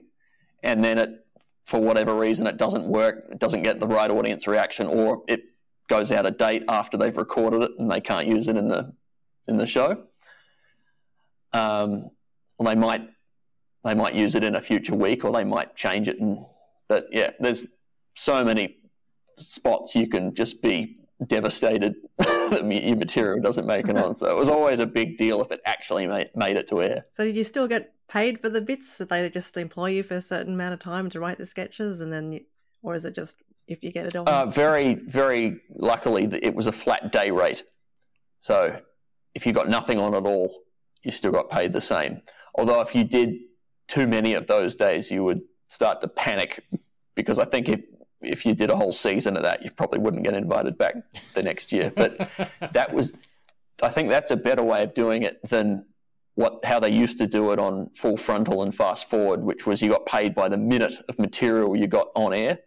and 0.63 0.83
then 0.83 0.97
it, 0.97 1.25
for 1.65 1.79
whatever 1.79 2.15
reason, 2.15 2.47
it 2.47 2.57
doesn't 2.57 2.85
work. 2.85 3.25
It 3.31 3.39
doesn't 3.39 3.63
get 3.63 3.79
the 3.79 3.87
right 3.87 4.09
audience 4.09 4.47
reaction, 4.47 4.87
or 4.87 5.23
it 5.27 5.43
goes 5.87 6.11
out 6.11 6.25
of 6.25 6.37
date 6.37 6.63
after 6.67 6.97
they've 6.97 7.15
recorded 7.15 7.63
it 7.63 7.71
and 7.79 7.89
they 7.89 8.01
can't 8.01 8.27
use 8.27 8.47
it 8.47 8.57
in 8.57 8.67
the 8.67 8.93
in 9.47 9.57
the 9.57 9.67
show. 9.67 10.03
Um, 11.53 12.09
they 12.59 12.75
might 12.75 13.07
they 13.83 13.93
might 13.93 14.15
use 14.15 14.35
it 14.35 14.43
in 14.43 14.55
a 14.55 14.61
future 14.61 14.95
week, 14.95 15.23
or 15.23 15.31
they 15.31 15.43
might 15.43 15.75
change 15.75 16.07
it. 16.07 16.19
And 16.19 16.39
but 16.89 17.07
yeah, 17.11 17.31
there's 17.39 17.67
so 18.15 18.43
many 18.43 18.77
spots 19.37 19.95
you 19.95 20.07
can 20.07 20.33
just 20.33 20.61
be 20.61 20.97
devastated 21.27 21.95
that 22.51 22.65
your 22.71 22.95
material 22.95 23.41
doesn't 23.41 23.65
make 23.65 23.87
it 23.87 23.97
on. 23.97 24.15
So 24.15 24.29
it 24.29 24.35
was 24.35 24.49
always 24.49 24.79
a 24.79 24.85
big 24.85 25.17
deal 25.17 25.41
if 25.41 25.51
it 25.51 25.61
actually 25.65 26.07
made, 26.07 26.29
made 26.35 26.57
it 26.57 26.67
to 26.69 26.81
air. 26.81 27.05
So 27.11 27.23
did 27.23 27.35
you 27.35 27.43
still 27.43 27.67
get 27.67 27.93
paid 28.07 28.39
for 28.39 28.49
the 28.49 28.61
bits? 28.61 28.97
Did 28.97 29.09
they 29.09 29.29
just 29.29 29.57
employ 29.57 29.91
you 29.91 30.03
for 30.03 30.15
a 30.15 30.21
certain 30.21 30.53
amount 30.53 30.73
of 30.73 30.79
time 30.79 31.09
to 31.09 31.19
write 31.19 31.37
the 31.37 31.45
sketches, 31.45 32.01
and 32.01 32.11
then, 32.11 32.31
you, 32.31 32.41
or 32.81 32.95
is 32.95 33.05
it 33.05 33.15
just 33.15 33.41
if 33.67 33.83
you 33.83 33.91
get 33.91 34.05
it 34.05 34.15
on? 34.15 34.27
Uh, 34.27 34.45
very, 34.45 34.95
very 34.95 35.59
luckily, 35.75 36.29
it 36.41 36.55
was 36.55 36.67
a 36.67 36.71
flat 36.71 37.11
day 37.11 37.31
rate. 37.31 37.63
So 38.39 38.79
if 39.35 39.45
you 39.45 39.53
got 39.53 39.69
nothing 39.69 39.99
on 39.99 40.15
at 40.15 40.25
all, 40.25 40.63
you 41.03 41.11
still 41.11 41.31
got 41.31 41.49
paid 41.49 41.73
the 41.73 41.81
same. 41.81 42.21
Although 42.55 42.81
if 42.81 42.95
you 42.95 43.03
did 43.03 43.35
too 43.87 44.07
many 44.07 44.33
of 44.33 44.47
those 44.47 44.75
days, 44.75 45.11
you 45.11 45.23
would 45.23 45.41
start 45.67 46.01
to 46.01 46.07
panic 46.07 46.63
because 47.15 47.39
I 47.39 47.45
think 47.45 47.69
if 47.69 47.81
if 48.27 48.45
you 48.45 48.53
did 48.53 48.69
a 48.69 48.75
whole 48.75 48.93
season 48.93 49.37
of 49.37 49.43
that, 49.43 49.63
you 49.63 49.71
probably 49.71 49.99
wouldn't 49.99 50.23
get 50.23 50.33
invited 50.33 50.77
back 50.77 50.95
the 51.33 51.43
next 51.43 51.71
year. 51.71 51.91
But 51.95 52.29
that 52.73 52.93
was, 52.93 53.13
I 53.81 53.89
think 53.89 54.09
that's 54.09 54.31
a 54.31 54.37
better 54.37 54.63
way 54.63 54.83
of 54.83 54.93
doing 54.93 55.23
it 55.23 55.39
than 55.49 55.85
what 56.35 56.63
how 56.63 56.79
they 56.79 56.91
used 56.91 57.17
to 57.17 57.25
do 57.25 57.51
it 57.51 57.57
on 57.57 57.89
Full 57.95 58.15
Frontal 58.15 58.61
and 58.61 58.73
Fast 58.73 59.09
Forward, 59.09 59.41
which 59.41 59.65
was 59.65 59.81
you 59.81 59.89
got 59.89 60.05
paid 60.05 60.35
by 60.35 60.47
the 60.47 60.57
minute 60.57 60.93
of 61.09 61.17
material 61.17 61.75
you 61.75 61.87
got 61.87 62.09
on 62.15 62.31
air. 62.31 62.59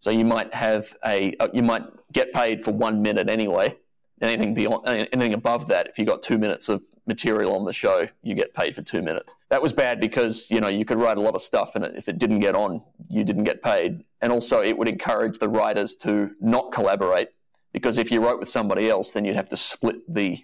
So 0.00 0.10
you 0.10 0.24
might 0.24 0.52
have 0.52 0.92
a 1.06 1.34
uh, 1.38 1.48
you 1.52 1.62
might 1.62 1.84
get 2.12 2.32
paid 2.32 2.64
for 2.64 2.72
one 2.72 3.00
minute 3.00 3.28
anyway. 3.28 3.76
Anything 4.20 4.54
beyond 4.54 4.88
anything 4.88 5.34
above 5.34 5.68
that, 5.68 5.86
if 5.86 5.98
you 5.98 6.04
got 6.04 6.22
two 6.22 6.36
minutes 6.36 6.68
of 6.68 6.82
material 7.14 7.54
on 7.54 7.64
the 7.64 7.72
show, 7.72 8.06
you 8.22 8.34
get 8.34 8.54
paid 8.54 8.74
for 8.74 8.82
two 8.82 9.02
minutes. 9.02 9.34
That 9.48 9.60
was 9.60 9.72
bad 9.72 10.00
because 10.00 10.50
you 10.50 10.60
know 10.60 10.68
you 10.68 10.84
could 10.84 10.98
write 10.98 11.18
a 11.18 11.20
lot 11.20 11.34
of 11.34 11.42
stuff, 11.42 11.72
and 11.74 11.84
if 11.84 12.08
it 12.08 12.18
didn't 12.18 12.40
get 12.40 12.54
on, 12.54 12.82
you 13.08 13.24
didn't 13.24 13.44
get 13.44 13.62
paid. 13.62 14.04
And 14.22 14.32
also, 14.32 14.62
it 14.62 14.76
would 14.78 14.88
encourage 14.88 15.38
the 15.38 15.48
writers 15.48 15.96
to 15.96 16.30
not 16.40 16.72
collaborate 16.72 17.28
because 17.72 17.98
if 17.98 18.10
you 18.10 18.22
wrote 18.24 18.40
with 18.40 18.48
somebody 18.48 18.88
else, 18.88 19.10
then 19.10 19.24
you'd 19.24 19.36
have 19.36 19.48
to 19.48 19.56
split 19.56 19.98
the 20.12 20.38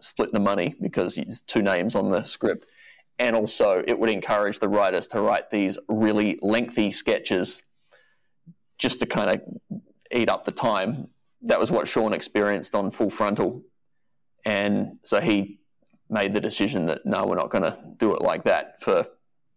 split 0.00 0.32
the 0.32 0.40
money 0.40 0.74
because 0.80 1.18
it's 1.18 1.42
two 1.42 1.62
names 1.62 1.94
on 1.94 2.10
the 2.10 2.24
script. 2.24 2.66
And 3.18 3.36
also, 3.36 3.84
it 3.86 3.98
would 3.98 4.08
encourage 4.08 4.58
the 4.58 4.68
writers 4.68 5.06
to 5.08 5.20
write 5.20 5.50
these 5.50 5.76
really 5.88 6.38
lengthy 6.40 6.90
sketches 6.90 7.62
just 8.78 8.98
to 9.00 9.06
kind 9.06 9.30
of 9.30 9.40
eat 10.10 10.30
up 10.30 10.44
the 10.44 10.52
time. 10.52 11.08
That 11.42 11.60
was 11.60 11.70
what 11.70 11.86
Shaun 11.86 12.14
experienced 12.14 12.74
on 12.74 12.90
Full 12.90 13.10
Frontal. 13.10 13.62
And 14.46 14.98
so 15.04 15.20
he 15.20 15.59
made 16.10 16.34
the 16.34 16.40
decision 16.40 16.86
that 16.86 17.06
no, 17.06 17.24
we're 17.26 17.36
not 17.36 17.50
going 17.50 17.64
to 17.64 17.78
do 17.98 18.14
it 18.14 18.22
like 18.22 18.44
that 18.44 18.82
for 18.82 19.06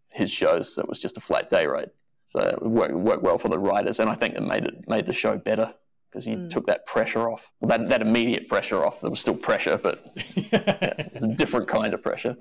his 0.08 0.30
shows. 0.30 0.78
It 0.78 0.88
was 0.88 0.98
just 0.98 1.16
a 1.16 1.20
flat 1.20 1.50
day 1.50 1.66
rate. 1.66 1.88
So 2.26 2.40
it 2.40 2.62
worked, 2.62 2.94
worked 2.94 3.22
well 3.22 3.38
for 3.38 3.48
the 3.48 3.58
writers. 3.58 4.00
And 4.00 4.08
I 4.08 4.14
think 4.14 4.34
it 4.34 4.42
made 4.42 4.64
it 4.64 4.88
made 4.88 5.06
the 5.06 5.12
show 5.12 5.36
better 5.36 5.74
because 6.10 6.24
he 6.24 6.36
Mm. 6.36 6.48
took 6.50 6.66
that 6.66 6.86
pressure 6.86 7.28
off. 7.30 7.50
Well, 7.60 7.76
that, 7.76 7.88
that 7.88 8.00
immediate 8.00 8.48
pressure 8.48 8.84
off. 8.84 9.00
There 9.00 9.10
was 9.10 9.20
still 9.20 9.36
pressure, 9.36 9.76
but 9.76 10.04
it 10.16 11.12
was 11.14 11.24
a 11.24 11.28
different 11.34 11.68
kind 11.68 11.92
of 11.92 12.02
pressure. 12.02 12.36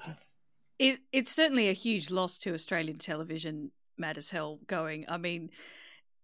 It 0.80 1.00
it's 1.12 1.32
certainly 1.32 1.70
a 1.70 1.74
huge 1.74 2.10
loss 2.12 2.38
to 2.40 2.54
Australian 2.54 2.98
television, 3.00 3.72
mad 3.98 4.18
as 4.18 4.30
hell 4.32 4.60
going. 4.68 5.06
I 5.08 5.18
mean, 5.18 5.50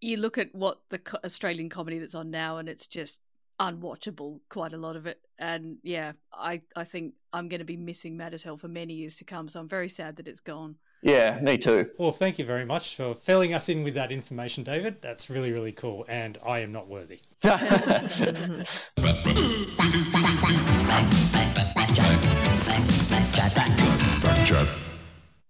you 0.00 0.16
look 0.16 0.38
at 0.38 0.54
what 0.54 0.80
the 0.90 0.98
co- 0.98 1.18
Australian 1.24 1.68
comedy 1.68 1.98
that's 1.98 2.14
on 2.14 2.30
now, 2.30 2.58
and 2.58 2.68
it's 2.68 2.86
just 2.86 3.20
unwatchable. 3.60 4.40
Quite 4.48 4.72
a 4.72 4.78
lot 4.78 4.96
of 4.96 5.06
it, 5.06 5.20
and 5.38 5.76
yeah, 5.82 6.12
I 6.32 6.62
I 6.74 6.84
think 6.84 7.14
I'm 7.32 7.48
going 7.48 7.60
to 7.60 7.64
be 7.64 7.76
missing 7.76 8.16
mad 8.16 8.34
as 8.34 8.42
hell 8.42 8.56
for 8.56 8.68
many 8.68 8.94
years 8.94 9.16
to 9.16 9.24
come. 9.24 9.48
So 9.48 9.60
I'm 9.60 9.68
very 9.68 9.88
sad 9.88 10.16
that 10.16 10.26
it's 10.26 10.40
gone. 10.40 10.76
Yeah, 11.02 11.38
me 11.40 11.56
too. 11.56 11.88
Well, 11.98 12.12
thank 12.12 12.38
you 12.38 12.44
very 12.44 12.64
much 12.64 12.96
for 12.96 13.14
filling 13.14 13.54
us 13.54 13.68
in 13.68 13.84
with 13.84 13.94
that 13.94 14.12
information, 14.12 14.64
David. 14.64 15.00
That's 15.00 15.30
really, 15.30 15.50
really 15.50 15.72
cool. 15.72 16.04
And 16.08 16.36
I 16.44 16.58
am 16.60 16.72
not 16.72 16.88
worthy. 16.88 17.20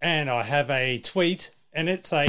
And 0.02 0.30
I 0.30 0.42
have 0.42 0.70
a 0.70 0.96
tweet, 0.98 1.50
and 1.74 1.88
it's 1.88 2.10
a 2.12 2.26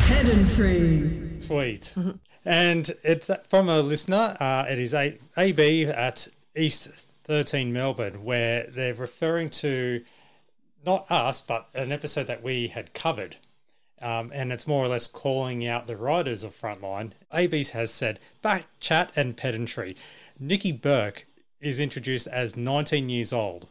tweet. 1.47 1.95
And 2.43 2.89
it's 3.03 3.29
from 3.47 3.69
a 3.69 3.81
listener. 3.81 4.35
Uh, 4.39 4.65
it 4.69 4.79
is 4.79 4.93
a 4.93 5.17
at 5.37 6.27
East 6.55 6.89
13 7.25 7.71
Melbourne, 7.71 8.23
where 8.23 8.65
they're 8.67 8.93
referring 8.93 9.49
to 9.49 10.03
not 10.85 11.09
us, 11.11 11.41
but 11.41 11.69
an 11.73 11.91
episode 11.91 12.27
that 12.27 12.43
we 12.43 12.67
had 12.67 12.93
covered. 12.93 13.37
Um, 14.01 14.31
and 14.33 14.51
it's 14.51 14.67
more 14.67 14.83
or 14.83 14.87
less 14.87 15.05
calling 15.05 15.67
out 15.67 15.85
the 15.85 15.95
writers 15.95 16.43
of 16.43 16.59
Frontline. 16.59 17.11
AB's 17.31 17.69
has 17.71 17.93
said, 17.93 18.19
back 18.41 18.65
chat 18.79 19.11
and 19.15 19.37
pedantry. 19.37 19.95
Nikki 20.39 20.71
Burke 20.71 21.27
is 21.59 21.79
introduced 21.79 22.25
as 22.27 22.57
19 22.57 23.09
years 23.09 23.31
old. 23.31 23.67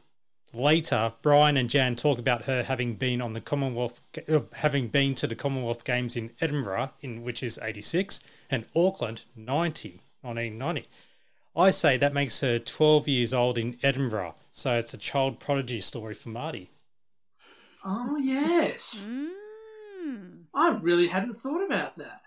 Later, 0.52 1.12
Brian 1.22 1.56
and 1.56 1.68
Jan 1.68 1.96
talk 1.96 2.18
about 2.18 2.44
her 2.44 2.62
having 2.62 2.94
been 2.94 3.20
on 3.20 3.32
the 3.32 3.40
Commonwealth, 3.40 4.00
uh, 4.28 4.40
having 4.54 4.88
been 4.88 5.14
to 5.16 5.26
the 5.26 5.36
Commonwealth 5.36 5.84
Games 5.84 6.16
in 6.16 6.30
Edinburgh, 6.40 6.90
in 7.00 7.22
which 7.22 7.42
is 7.42 7.58
86, 7.60 8.22
and 8.50 8.66
Auckland 8.74 9.24
90, 9.36 10.00
1990. 10.22 10.88
I 11.56 11.70
say 11.70 11.96
that 11.96 12.14
makes 12.14 12.40
her 12.40 12.58
12 12.58 13.08
years 13.08 13.34
old 13.34 13.58
in 13.58 13.76
Edinburgh, 13.82 14.34
so 14.50 14.76
it's 14.78 14.94
a 14.94 14.98
child 14.98 15.40
prodigy 15.40 15.80
story 15.80 16.14
for 16.14 16.28
Marty. 16.28 16.70
Oh 17.84 18.16
yes, 18.18 19.06
Mm. 19.08 20.44
I 20.54 20.68
really 20.80 21.08
hadn't 21.08 21.34
thought 21.34 21.64
about 21.64 21.96
that. 21.98 22.22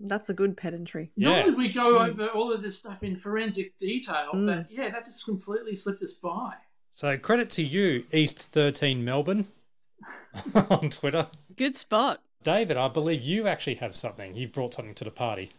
That's 0.00 0.28
a 0.30 0.34
good 0.34 0.56
pedantry. 0.56 1.10
Yeah. 1.16 1.42
Normally 1.42 1.54
we 1.56 1.72
go 1.72 1.98
over 1.98 2.28
all 2.28 2.52
of 2.52 2.62
this 2.62 2.78
stuff 2.78 3.02
in 3.02 3.16
forensic 3.16 3.76
detail, 3.78 4.30
Mm. 4.32 4.46
but 4.46 4.70
yeah, 4.70 4.90
that 4.90 5.04
just 5.04 5.24
completely 5.24 5.74
slipped 5.74 6.02
us 6.02 6.12
by. 6.14 6.54
So 6.92 7.16
credit 7.18 7.50
to 7.50 7.62
you, 7.62 8.04
East 8.12 8.48
13 8.52 9.04
Melbourne, 9.04 9.46
on 10.70 10.88
Twitter. 10.90 11.26
Good 11.56 11.76
spot. 11.76 12.22
David, 12.42 12.76
I 12.76 12.88
believe 12.88 13.20
you 13.22 13.46
actually 13.48 13.74
have 13.76 13.94
something. 13.94 14.34
You've 14.34 14.52
brought 14.52 14.74
something 14.74 14.94
to 14.94 15.04
the 15.04 15.10
party. 15.10 15.50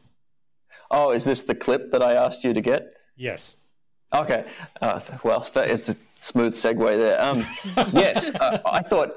Oh, 0.91 1.11
is 1.11 1.23
this 1.23 1.43
the 1.43 1.55
clip 1.55 1.91
that 1.91 2.01
I 2.01 2.13
asked 2.13 2.43
you 2.43 2.53
to 2.53 2.61
get? 2.61 2.93
Yes. 3.15 3.57
Okay. 4.13 4.45
Uh, 4.81 4.99
well, 5.23 5.47
that, 5.53 5.69
it's 5.69 5.89
a 5.89 5.95
smooth 6.15 6.53
segue 6.53 6.97
there. 6.97 7.21
Um, 7.21 7.45
yes, 7.93 8.29
uh, 8.35 8.59
I 8.65 8.81
thought, 8.81 9.15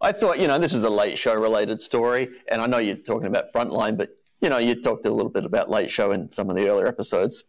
I 0.00 0.12
thought, 0.12 0.38
you 0.38 0.46
know, 0.46 0.58
this 0.58 0.72
is 0.72 0.84
a 0.84 0.90
late 0.90 1.18
show 1.18 1.34
related 1.34 1.80
story, 1.80 2.28
and 2.48 2.60
I 2.60 2.66
know 2.66 2.78
you're 2.78 2.96
talking 2.96 3.26
about 3.26 3.52
Frontline, 3.52 3.96
but 3.96 4.16
you 4.40 4.50
know, 4.50 4.58
you 4.58 4.80
talked 4.80 5.06
a 5.06 5.10
little 5.10 5.30
bit 5.30 5.44
about 5.44 5.70
late 5.70 5.90
show 5.90 6.12
in 6.12 6.30
some 6.30 6.50
of 6.50 6.56
the 6.56 6.68
earlier 6.68 6.86
episodes. 6.86 7.44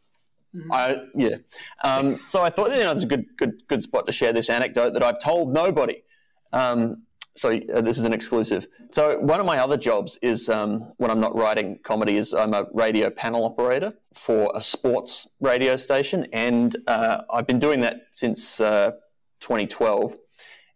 I 0.72 0.98
yeah. 1.14 1.38
Um, 1.84 2.16
so 2.16 2.42
I 2.42 2.50
thought, 2.50 2.72
you 2.72 2.84
know, 2.84 2.92
it's 2.92 3.04
a 3.04 3.08
good, 3.08 3.26
good, 3.38 3.68
good 3.68 3.82
spot 3.82 4.08
to 4.08 4.14
share 4.14 4.32
this 4.32 4.50
anecdote 4.50 4.94
that 4.94 5.04
I've 5.04 5.20
told 5.20 5.54
nobody. 5.54 6.04
Um, 6.54 7.04
so 7.36 7.50
uh, 7.74 7.82
this 7.82 7.98
is 7.98 8.06
an 8.06 8.14
exclusive. 8.14 8.68
So 8.92 9.20
one 9.20 9.40
of 9.40 9.46
my 9.46 9.60
other 9.60 9.76
jobs 9.76 10.18
is 10.22 10.48
um, 10.48 10.94
when 10.98 11.12
I'm 11.12 11.20
not 11.20 11.36
writing 11.36 11.80
comedy 11.84 12.16
is 12.16 12.34
I'm 12.34 12.54
a 12.54 12.66
radio 12.74 13.10
panel 13.10 13.44
operator 13.44 13.94
for 14.14 14.52
a 14.56 14.62
sports 14.62 15.28
radio 15.42 15.76
station, 15.76 16.28
and 16.32 16.76
uh, 16.88 17.24
I've 17.32 17.46
been 17.46 17.60
doing 17.60 17.82
that 17.82 18.08
since 18.12 18.62
uh, 18.62 18.92
2012. 19.42 20.16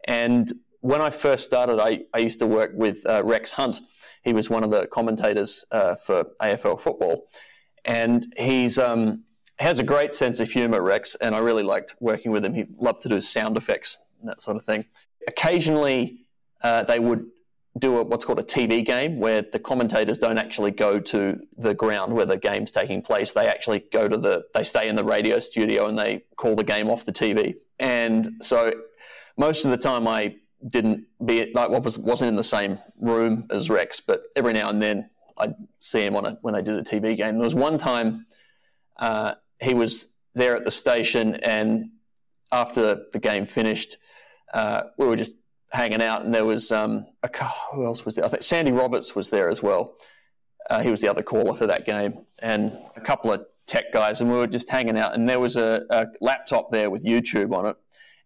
And 0.08 0.52
when 0.82 1.02
I 1.02 1.10
first 1.10 1.46
started, 1.46 1.80
I, 1.80 2.02
I 2.14 2.20
used 2.20 2.40
to 2.40 2.48
work 2.48 2.72
with 2.76 3.06
uh, 3.06 3.24
Rex 3.24 3.54
Hunt. 3.54 3.80
He 4.24 4.34
was 4.34 4.50
one 4.50 4.64
of 4.64 4.70
the 4.70 4.88
commentators 4.88 5.64
uh, 5.72 5.96
for 5.96 6.26
AFL 6.42 6.80
football, 6.80 7.28
and 7.86 8.34
he's 8.38 8.78
um, 8.78 9.24
has 9.60 9.80
a 9.80 9.84
great 9.84 10.14
sense 10.14 10.42
of 10.42 10.52
humour, 10.52 10.82
Rex, 10.82 11.16
and 11.16 11.34
I 11.34 11.40
really 11.40 11.64
liked 11.64 11.96
working 12.02 12.32
with 12.32 12.44
him. 12.44 12.54
He 12.54 12.66
loved 12.78 13.02
to 13.04 13.10
do 13.10 13.22
sound 13.22 13.56
effects 13.56 13.98
and 14.20 14.30
that 14.30 14.42
sort 14.42 14.58
of 14.58 14.66
thing. 14.66 14.86
Occasionally, 15.28 16.26
uh, 16.62 16.84
they 16.84 17.00
would 17.00 17.26
do 17.78 17.98
a, 17.98 18.04
what's 18.04 18.26
called 18.26 18.40
a 18.40 18.44
TV 18.44 18.84
game 18.84 19.18
where 19.18 19.42
the 19.42 19.60
commentators 19.60 20.18
don't 20.18 20.38
actually 20.38 20.72
go 20.72 21.00
to 21.00 21.40
the 21.58 21.74
ground 21.74 22.14
where 22.14 22.26
the 22.26 22.38
game's 22.38 22.72
taking 22.72 23.02
place. 23.02 23.32
They 23.32 23.48
actually 23.48 23.80
go 23.92 24.08
to 24.08 24.18
the, 24.18 24.46
they 24.54 24.64
stay 24.64 24.90
in 24.90 24.96
the 24.96 25.04
radio 25.04 25.40
studio 25.40 25.88
and 25.88 25.98
they 25.98 26.24
call 26.36 26.56
the 26.56 26.64
game 26.64 26.90
off 26.90 27.06
the 27.06 27.12
TV. 27.12 27.56
And 27.80 28.30
so 28.42 28.74
most 29.38 29.66
of 29.66 29.72
the 29.72 29.78
time 29.78 30.08
I 30.08 30.36
didn't 30.68 31.06
be, 31.26 31.52
like, 31.54 31.70
what 31.70 31.84
was, 31.84 31.98
wasn't 31.98 32.30
in 32.30 32.36
the 32.36 32.44
same 32.44 32.80
room 33.00 33.48
as 33.50 33.70
Rex, 33.70 34.02
but 34.02 34.24
every 34.36 34.54
now 34.54 34.70
and 34.70 34.82
then 34.82 35.10
I'd 35.38 35.56
see 35.80 36.06
him 36.06 36.16
on 36.16 36.26
a, 36.26 36.38
when 36.42 36.54
they 36.54 36.62
did 36.62 36.76
a 36.76 36.84
TV 36.84 37.16
game. 37.16 37.36
There 37.36 37.46
was 37.46 37.56
one 37.56 37.78
time 37.78 38.26
uh, 38.98 39.36
he 39.62 39.74
was 39.74 40.10
there 40.34 40.56
at 40.56 40.66
the 40.66 40.72
station 40.72 41.36
and 41.36 41.92
after 42.52 43.06
the 43.14 43.20
game 43.20 43.46
finished, 43.46 43.98
uh, 44.54 44.82
we 44.98 45.06
were 45.06 45.16
just 45.16 45.36
hanging 45.72 46.02
out, 46.02 46.26
and 46.26 46.34
there 46.34 46.46
was 46.46 46.72
um, 46.72 47.06
a 47.24 47.46
who 47.74 47.86
else 47.86 48.06
was 48.06 48.16
there? 48.16 48.26
I 48.26 48.28
think 48.28 48.44
Sandy 48.44 48.72
Roberts 48.72 49.16
was 49.16 49.30
there 49.30 49.50
as 49.50 49.62
well. 49.62 49.96
Uh, 50.70 50.82
he 50.82 50.92
was 50.92 51.02
the 51.02 51.08
other 51.08 51.24
caller 51.24 51.56
for 51.56 51.68
that 51.68 51.86
game, 51.86 52.26
and 52.40 52.78
a 52.96 53.02
couple 53.02 53.32
of 53.32 53.46
tech 53.66 53.94
guys, 53.94 54.22
and 54.22 54.30
we 54.30 54.38
were 54.38 54.48
just 54.48 54.70
hanging 54.70 54.98
out. 54.98 55.14
And 55.14 55.30
there 55.30 55.40
was 55.40 55.56
a, 55.56 55.84
a 55.90 56.08
laptop 56.22 56.72
there 56.72 56.90
with 56.90 57.04
YouTube 57.04 57.56
on 57.56 57.68
it. 57.68 57.78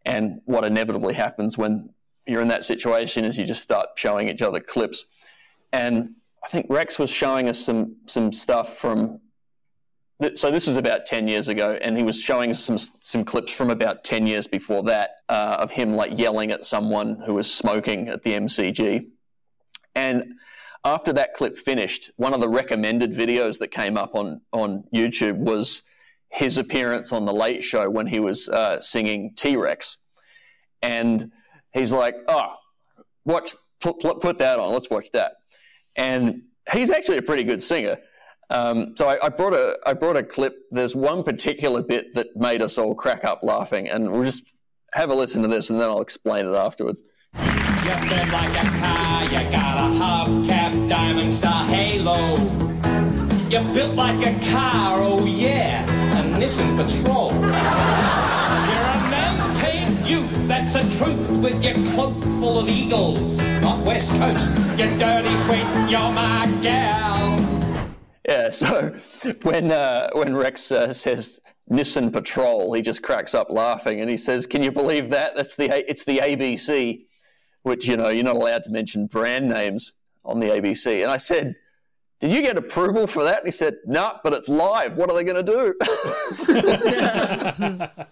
And 0.06 0.42
what 0.46 0.66
inevitably 0.66 1.14
happens 1.14 1.58
when 1.58 1.90
you're 2.26 2.42
in 2.42 2.48
that 2.48 2.64
situation 2.64 3.26
is 3.26 3.38
you 3.38 3.46
just 3.46 3.62
start 3.62 3.90
showing 3.96 4.30
each 4.30 4.42
other 4.42 4.60
clips. 4.60 5.06
And 5.72 6.16
I 6.44 6.48
think 6.48 6.68
Rex 6.70 6.98
was 7.00 7.10
showing 7.10 7.50
us 7.50 7.60
some 7.60 7.98
some 8.06 8.32
stuff 8.32 8.78
from 8.78 9.20
so 10.36 10.52
this 10.52 10.68
was 10.68 10.78
about 10.78 11.06
10 11.06 11.28
years 11.28 11.48
ago 11.48 11.78
and 11.82 11.98
he 11.98 12.04
was 12.04 12.20
showing 12.20 12.52
us 12.52 12.64
some 12.64 12.78
some 12.78 13.24
clips 13.24 13.52
from 13.52 13.70
about 13.70 14.04
10 14.04 14.28
years 14.28 14.48
before 14.48 14.84
that 14.84 15.18
uh, 15.30 15.58
of 15.60 15.72
him 15.72 15.94
like 15.94 16.18
yelling 16.18 16.52
at 16.52 16.66
someone 16.66 17.22
who 17.26 17.34
was 17.34 17.52
smoking 17.52 18.10
at 18.10 18.24
the 18.24 18.32
mcg 18.32 19.06
and 19.96 20.36
after 20.86 21.14
that 21.14 21.34
clip 21.34 21.58
finished, 21.58 22.12
one 22.18 22.34
of 22.34 22.42
the 22.42 22.50
recommended 22.50 23.14
videos 23.14 23.60
that 23.60 23.70
came 23.70 23.98
up 23.98 24.16
on 24.16 24.42
on 24.52 24.84
YouTube 24.94 25.38
was 25.38 25.84
his 26.30 26.58
appearance 26.58 27.14
on 27.14 27.26
the 27.26 27.34
Late 27.34 27.64
Show 27.64 27.90
when 27.90 28.08
he 28.08 28.20
was 28.20 28.50
uh, 28.50 28.80
singing 28.80 29.34
T 29.36 29.56
Rex, 29.56 29.98
and 30.82 31.32
he's 31.74 31.94
like, 31.94 32.16
"Oh, 32.28 32.56
watch, 33.24 33.54
put, 33.80 34.00
put 34.00 34.38
that 34.40 34.60
on. 34.60 34.74
Let's 34.74 34.90
watch 34.90 35.10
that." 35.14 35.34
And 35.96 36.44
he's 36.72 36.92
actually 36.92 37.18
a 37.18 37.22
pretty 37.22 37.44
good 37.44 37.62
singer. 37.62 37.98
Um, 38.50 38.96
so 38.96 39.08
I, 39.08 39.26
I, 39.26 39.30
brought 39.30 39.54
a 39.54 39.78
I 39.86 39.94
brought 39.94 40.18
a 40.18 40.24
clip. 40.24 40.56
There's 40.72 40.96
one 40.96 41.24
particular 41.24 41.82
bit 41.82 42.14
that 42.14 42.36
made 42.36 42.62
us 42.62 42.78
all 42.78 42.94
crack 42.94 43.24
up 43.26 43.40
laughing, 43.44 43.90
and 43.90 44.12
we'll 44.12 44.24
just 44.24 44.44
have 44.94 45.10
a 45.10 45.16
listen 45.16 45.42
to 45.42 45.48
this, 45.48 45.70
and 45.70 45.80
then 45.80 45.90
I'll 45.90 46.02
explain 46.02 46.46
it 46.46 46.56
afterwards. 46.56 47.04
You 47.36 47.90
like 47.90 48.50
a 48.52 48.70
car, 48.80 49.24
you 49.24 49.52
got 49.52 49.78
a 49.78 49.94
hubcap, 50.00 50.90
diamond 50.90 51.34
star 51.34 51.66
halo. 51.66 52.38
You're 53.50 53.74
built 53.74 53.96
like 53.96 54.26
a 54.26 54.40
car, 54.52 55.00
oh 55.02 55.26
yeah, 55.26 55.84
a 55.84 56.40
Nissan 56.40 56.78
Patrol. 56.78 57.32
You're 58.70 58.90
a 58.90 59.10
maintained 59.12 60.08
youth, 60.08 60.48
that's 60.48 60.74
the 60.74 60.82
truth, 60.98 61.30
with 61.42 61.64
your 61.64 61.76
cloak 61.94 62.22
full 62.40 62.60
of 62.60 62.70
eagles. 62.70 63.38
Not 63.62 63.86
West 63.86 64.12
Coast, 64.12 64.80
you're 64.80 64.98
dirty 64.98 65.36
sweet, 65.44 65.90
you're 65.90 66.12
my 66.12 66.48
gal. 66.62 67.53
Yeah, 68.28 68.50
so 68.50 68.96
when 69.42 69.72
uh, 69.72 70.10
when 70.14 70.36
Rex 70.36 70.72
uh, 70.72 70.94
says 70.94 71.40
Nissan 71.70 72.12
Patrol, 72.12 72.74
he 72.74 72.82
just 72.82 73.04
cracks 73.04 73.36
up 73.36 73.50
laughing 73.50 74.02
and 74.02 74.10
he 74.10 74.18
says, 74.18 74.46
"Can 74.46 74.64
you 74.64 74.72
believe 74.72 75.10
that? 75.10 75.36
That's 75.36 75.56
the 75.56 75.90
it's 75.90 76.04
the 76.04 76.20
ABC." 76.20 77.06
which 77.64 77.88
you 77.88 77.98
know 77.98 78.10
you're 78.10 78.24
not 78.24 78.36
allowed 78.36 78.64
to 78.64 78.70
mention 78.70 79.08
brand 79.08 79.50
names 79.50 79.94
on 80.24 80.40
the 80.40 80.48
ABC. 80.48 81.02
And 81.02 81.12
I 81.12 81.18
said, 81.18 81.56
"Did 82.20 82.32
you 82.32 82.42
get 82.42 82.58
approval 82.58 83.08
for 83.08 83.24
that?" 83.24 83.40
And 83.40 83.48
he 83.48 83.52
said, 83.52 83.78
"No, 83.86 84.02
nah, 84.02 84.20
but 84.24 84.34
it's 84.34 84.48
live. 84.48 84.98
What 84.98 85.10
are 85.10 85.16
they 85.16 85.24
going 85.24 85.44
to 85.44 85.52
do?" 85.52 85.74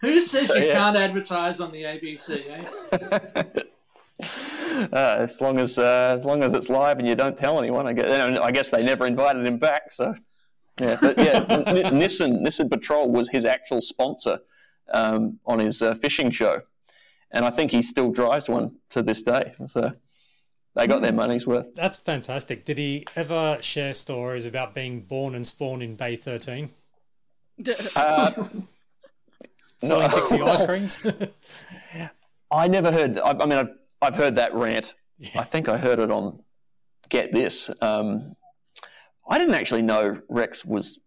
Who 0.00 0.20
says 0.20 0.46
so, 0.46 0.54
you 0.54 0.66
yeah. 0.66 0.74
can't 0.74 0.96
advertise 0.96 1.60
on 1.60 1.72
the 1.72 1.82
ABC? 1.82 2.44
Eh? 2.92 3.62
Uh, 4.20 5.16
as 5.20 5.40
long 5.40 5.58
as 5.58 5.78
uh, 5.78 6.14
as 6.14 6.24
long 6.24 6.42
as 6.42 6.54
it's 6.54 6.68
live 6.68 6.98
and 6.98 7.08
you 7.08 7.14
don't 7.14 7.36
tell 7.36 7.58
anyone, 7.58 7.86
I 7.86 7.92
guess, 7.92 8.38
I 8.38 8.50
guess 8.52 8.70
they 8.70 8.82
never 8.82 9.06
invited 9.06 9.44
him 9.44 9.58
back. 9.58 9.90
So 9.90 10.14
yeah, 10.80 10.96
but 11.00 11.18
yeah, 11.18 11.44
Nissan 11.90 12.42
Nissan 12.42 12.70
Patrol 12.70 13.10
was 13.10 13.28
his 13.28 13.44
actual 13.44 13.80
sponsor 13.80 14.38
um, 14.92 15.40
on 15.46 15.58
his 15.58 15.82
uh, 15.82 15.94
fishing 15.96 16.30
show 16.30 16.62
and 17.30 17.44
I 17.44 17.50
think 17.50 17.70
he 17.70 17.82
still 17.82 18.10
drives 18.10 18.48
one 18.48 18.76
to 18.90 19.02
this 19.02 19.22
day. 19.22 19.54
So 19.66 19.92
they 20.74 20.86
got 20.86 21.02
their 21.02 21.12
money's 21.12 21.46
worth. 21.46 21.74
That's 21.74 21.98
fantastic. 21.98 22.64
Did 22.64 22.78
he 22.78 23.06
ever 23.16 23.58
share 23.60 23.94
stories 23.94 24.46
about 24.46 24.74
being 24.74 25.00
born 25.00 25.34
and 25.34 25.46
spawned 25.46 25.82
in 25.82 25.96
Bay 25.96 26.16
13? 26.16 26.70
Uh, 27.96 28.30
Selling 29.78 30.10
no. 30.10 30.16
Dixie 30.16 30.42
ice 30.42 30.64
creams? 30.64 31.06
I 32.50 32.66
never 32.66 32.90
heard, 32.90 33.18
I, 33.20 33.30
I 33.30 33.46
mean, 33.46 33.58
I've, 33.58 33.70
I've, 34.00 34.16
heard 34.16 34.36
that 34.36 34.54
rant. 34.54 34.94
Yeah. 35.18 35.40
I 35.40 35.44
think 35.44 35.68
I 35.68 35.76
heard 35.76 35.98
it 35.98 36.10
on 36.10 36.42
Get 37.08 37.32
This. 37.32 37.70
Um, 37.80 38.36
I 39.28 39.38
didn't 39.38 39.54
actually 39.54 39.82
know 39.82 40.20
Rex 40.28 40.64
was 40.64 40.98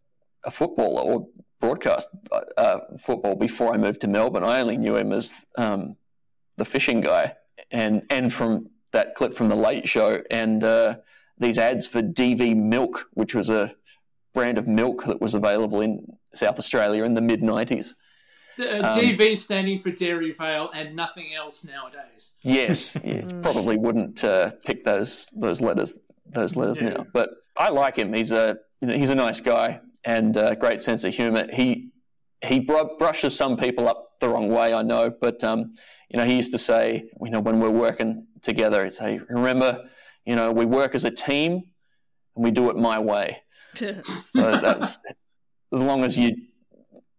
a 0.44 0.52
footballer 0.52 1.02
or 1.02 1.28
broadcast 1.60 2.10
uh, 2.58 2.80
football 3.00 3.36
before 3.36 3.74
I 3.74 3.78
moved 3.78 4.02
to 4.02 4.08
Melbourne. 4.08 4.44
I 4.44 4.60
only 4.60 4.78
knew 4.78 4.96
him 4.96 5.12
as 5.12 5.34
um, 5.58 5.96
the 6.58 6.66
fishing 6.66 7.02
guy, 7.02 7.36
and 7.72 8.04
and 8.10 8.34
from 8.34 8.70
that 8.92 9.16
clip 9.16 9.34
from 9.34 9.50
the 9.50 9.56
Late 9.56 9.88
Show, 9.88 10.22
and 10.30 10.64
uh, 10.64 10.96
these 11.38 11.58
ads 11.58 11.88
for 11.88 12.02
DV 12.02 12.56
Milk, 12.56 13.08
which 13.14 13.34
was 13.34 13.50
a 13.50 13.74
brand 14.34 14.58
of 14.58 14.68
milk 14.68 15.06
that 15.06 15.22
was 15.22 15.34
available 15.34 15.82
in 15.82 16.06
South 16.34 16.60
Australia 16.60 17.04
in 17.04 17.14
the 17.14 17.22
mid 17.22 17.42
'90s. 17.42 17.94
D- 18.58 18.67
uh, 18.67 18.93
um, 18.93 19.00
DV 19.00 19.38
standing 19.38 19.79
for 19.79 19.91
Dairy 19.91 20.34
Vale 20.34 20.70
and 20.74 20.96
nothing 20.96 21.34
else 21.36 21.65
nowadays. 21.65 22.36
Yes, 22.41 22.98
yes 23.03 23.31
probably 23.41 23.77
wouldn't 23.77 24.24
uh, 24.24 24.51
pick 24.65 24.84
those 24.84 25.27
those 25.36 25.62
letters 25.62 25.98
those 26.25 26.55
letters 26.55 26.77
yeah. 26.79 26.90
now. 26.90 27.05
But 27.14 27.29
I 27.57 27.70
like 27.70 27.98
him. 27.98 28.14
He's 28.14 28.31
a 28.31 28.57
you 28.81 28.87
know, 28.87 28.98
he's 28.98 29.09
a 29.09 29.16
nice 29.16 29.40
guy 29.40 29.79
and 30.03 30.35
a 30.37 30.55
great 30.55 30.81
sense 30.81 31.03
of 31.03 31.14
humour. 31.14 31.48
He 31.53 31.92
he 32.44 32.59
br- 32.59 32.96
brushes 32.98 33.35
some 33.35 33.57
people 33.57 33.87
up 33.87 34.20
the 34.20 34.29
wrong 34.29 34.50
way, 34.50 34.74
I 34.74 34.81
know, 34.81 35.09
but 35.09 35.44
um, 35.44 35.74
you 36.09 36.18
know, 36.18 36.25
he 36.25 36.35
used 36.35 36.51
to 36.51 36.57
say, 36.57 37.09
you 37.22 37.29
know, 37.29 37.40
when 37.40 37.59
we're 37.59 37.70
working 37.70 38.27
together, 38.42 38.83
he'd 38.83 38.94
say, 38.94 39.20
remember, 39.29 39.83
you 40.25 40.35
know, 40.35 40.51
we 40.51 40.66
work 40.66 40.96
as 40.96 41.05
a 41.05 41.11
team 41.11 41.61
and 42.35 42.44
we 42.44 42.51
do 42.51 42.70
it 42.70 42.75
my 42.75 43.00
way. 43.00 43.42
so 43.75 43.94
that's 44.35 44.98
as 45.74 45.81
long 45.81 46.03
as 46.03 46.18
you 46.18 46.35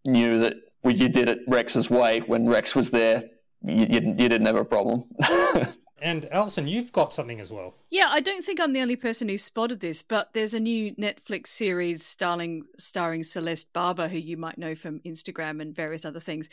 knew 0.04 0.40
that 0.40 0.56
you 0.90 1.08
did 1.08 1.28
it 1.28 1.40
Rex's 1.46 1.88
way 1.88 2.20
when 2.20 2.48
Rex 2.48 2.74
was 2.74 2.90
there, 2.90 3.24
you, 3.62 3.86
you, 3.88 4.00
you 4.00 4.28
didn't 4.28 4.46
have 4.46 4.56
a 4.56 4.64
problem. 4.64 5.04
and 6.02 6.26
Alison, 6.32 6.66
you've 6.66 6.92
got 6.92 7.12
something 7.12 7.38
as 7.38 7.52
well. 7.52 7.74
Yeah, 7.90 8.08
I 8.08 8.20
don't 8.20 8.44
think 8.44 8.60
I'm 8.60 8.72
the 8.72 8.80
only 8.80 8.96
person 8.96 9.28
who 9.28 9.38
spotted 9.38 9.80
this, 9.80 10.02
but 10.02 10.32
there's 10.32 10.54
a 10.54 10.60
new 10.60 10.94
Netflix 10.96 11.48
series 11.48 12.04
starring 12.04 12.64
starring 12.78 13.22
Celeste 13.22 13.72
Barber, 13.72 14.08
who 14.08 14.18
you 14.18 14.36
might 14.36 14.58
know 14.58 14.74
from 14.74 15.00
Instagram 15.00 15.62
and 15.62 15.74
various 15.74 16.04
other 16.04 16.20
things 16.20 16.48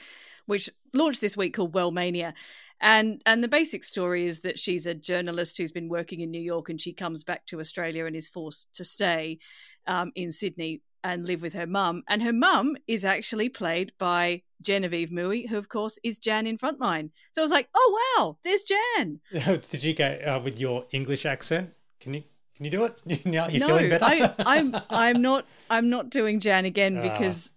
which 0.50 0.68
launched 0.94 1.22
this 1.22 1.38
week 1.38 1.56
called 1.56 1.74
Wellmania. 1.74 2.34
And 2.82 3.22
and 3.26 3.44
the 3.44 3.48
basic 3.48 3.84
story 3.84 4.26
is 4.26 4.40
that 4.42 4.58
she's 4.58 4.88
a 4.88 4.94
journalist 4.94 5.58
who's 5.58 5.72
been 5.72 5.90
working 5.90 6.22
in 6.22 6.32
New 6.32 6.42
York, 6.42 6.70
and 6.70 6.80
she 6.80 6.94
comes 6.94 7.24
back 7.24 7.46
to 7.48 7.60
Australia 7.60 8.06
and 8.06 8.16
is 8.16 8.30
forced 8.30 8.74
to 8.74 8.84
stay 8.84 9.40
um, 9.86 10.12
in 10.16 10.32
Sydney 10.32 10.82
and 11.04 11.26
live 11.26 11.42
with 11.42 11.54
her 11.54 11.68
mum. 11.68 12.04
And 12.08 12.22
her 12.24 12.34
mum 12.34 12.78
is 12.88 13.06
actually 13.06 13.50
played 13.50 13.94
by 13.98 14.42
Genevieve 14.62 15.10
Mooy, 15.10 15.48
who 15.50 15.58
of 15.58 15.70
course 15.70 15.98
is 16.04 16.18
Jan 16.18 16.46
in 16.46 16.58
Frontline. 16.58 17.12
So 17.32 17.42
I 17.42 17.44
was 17.44 17.52
like, 17.52 17.70
oh 17.74 18.16
wow, 18.18 18.38
there's 18.44 18.64
Jan. 18.64 19.20
Did 19.32 19.84
you 19.84 19.94
go 19.94 20.20
uh, 20.26 20.40
with 20.44 20.60
your 20.60 20.86
English 20.92 21.26
accent? 21.26 21.72
Can 22.00 22.14
you 22.14 22.24
can 22.56 22.66
you 22.66 22.72
do 22.72 22.84
it? 22.86 23.02
now 23.26 23.48
you're 23.48 23.68
no, 23.68 23.68
feeling 23.78 23.90
better. 23.90 24.06
I, 24.06 24.34
I'm 24.46 24.76
I'm 24.90 25.22
not 25.22 25.46
I'm 25.70 25.90
not 25.90 26.10
doing 26.10 26.40
Jan 26.40 26.66
again 26.66 26.98
ah. 26.98 27.02
because 27.02 27.52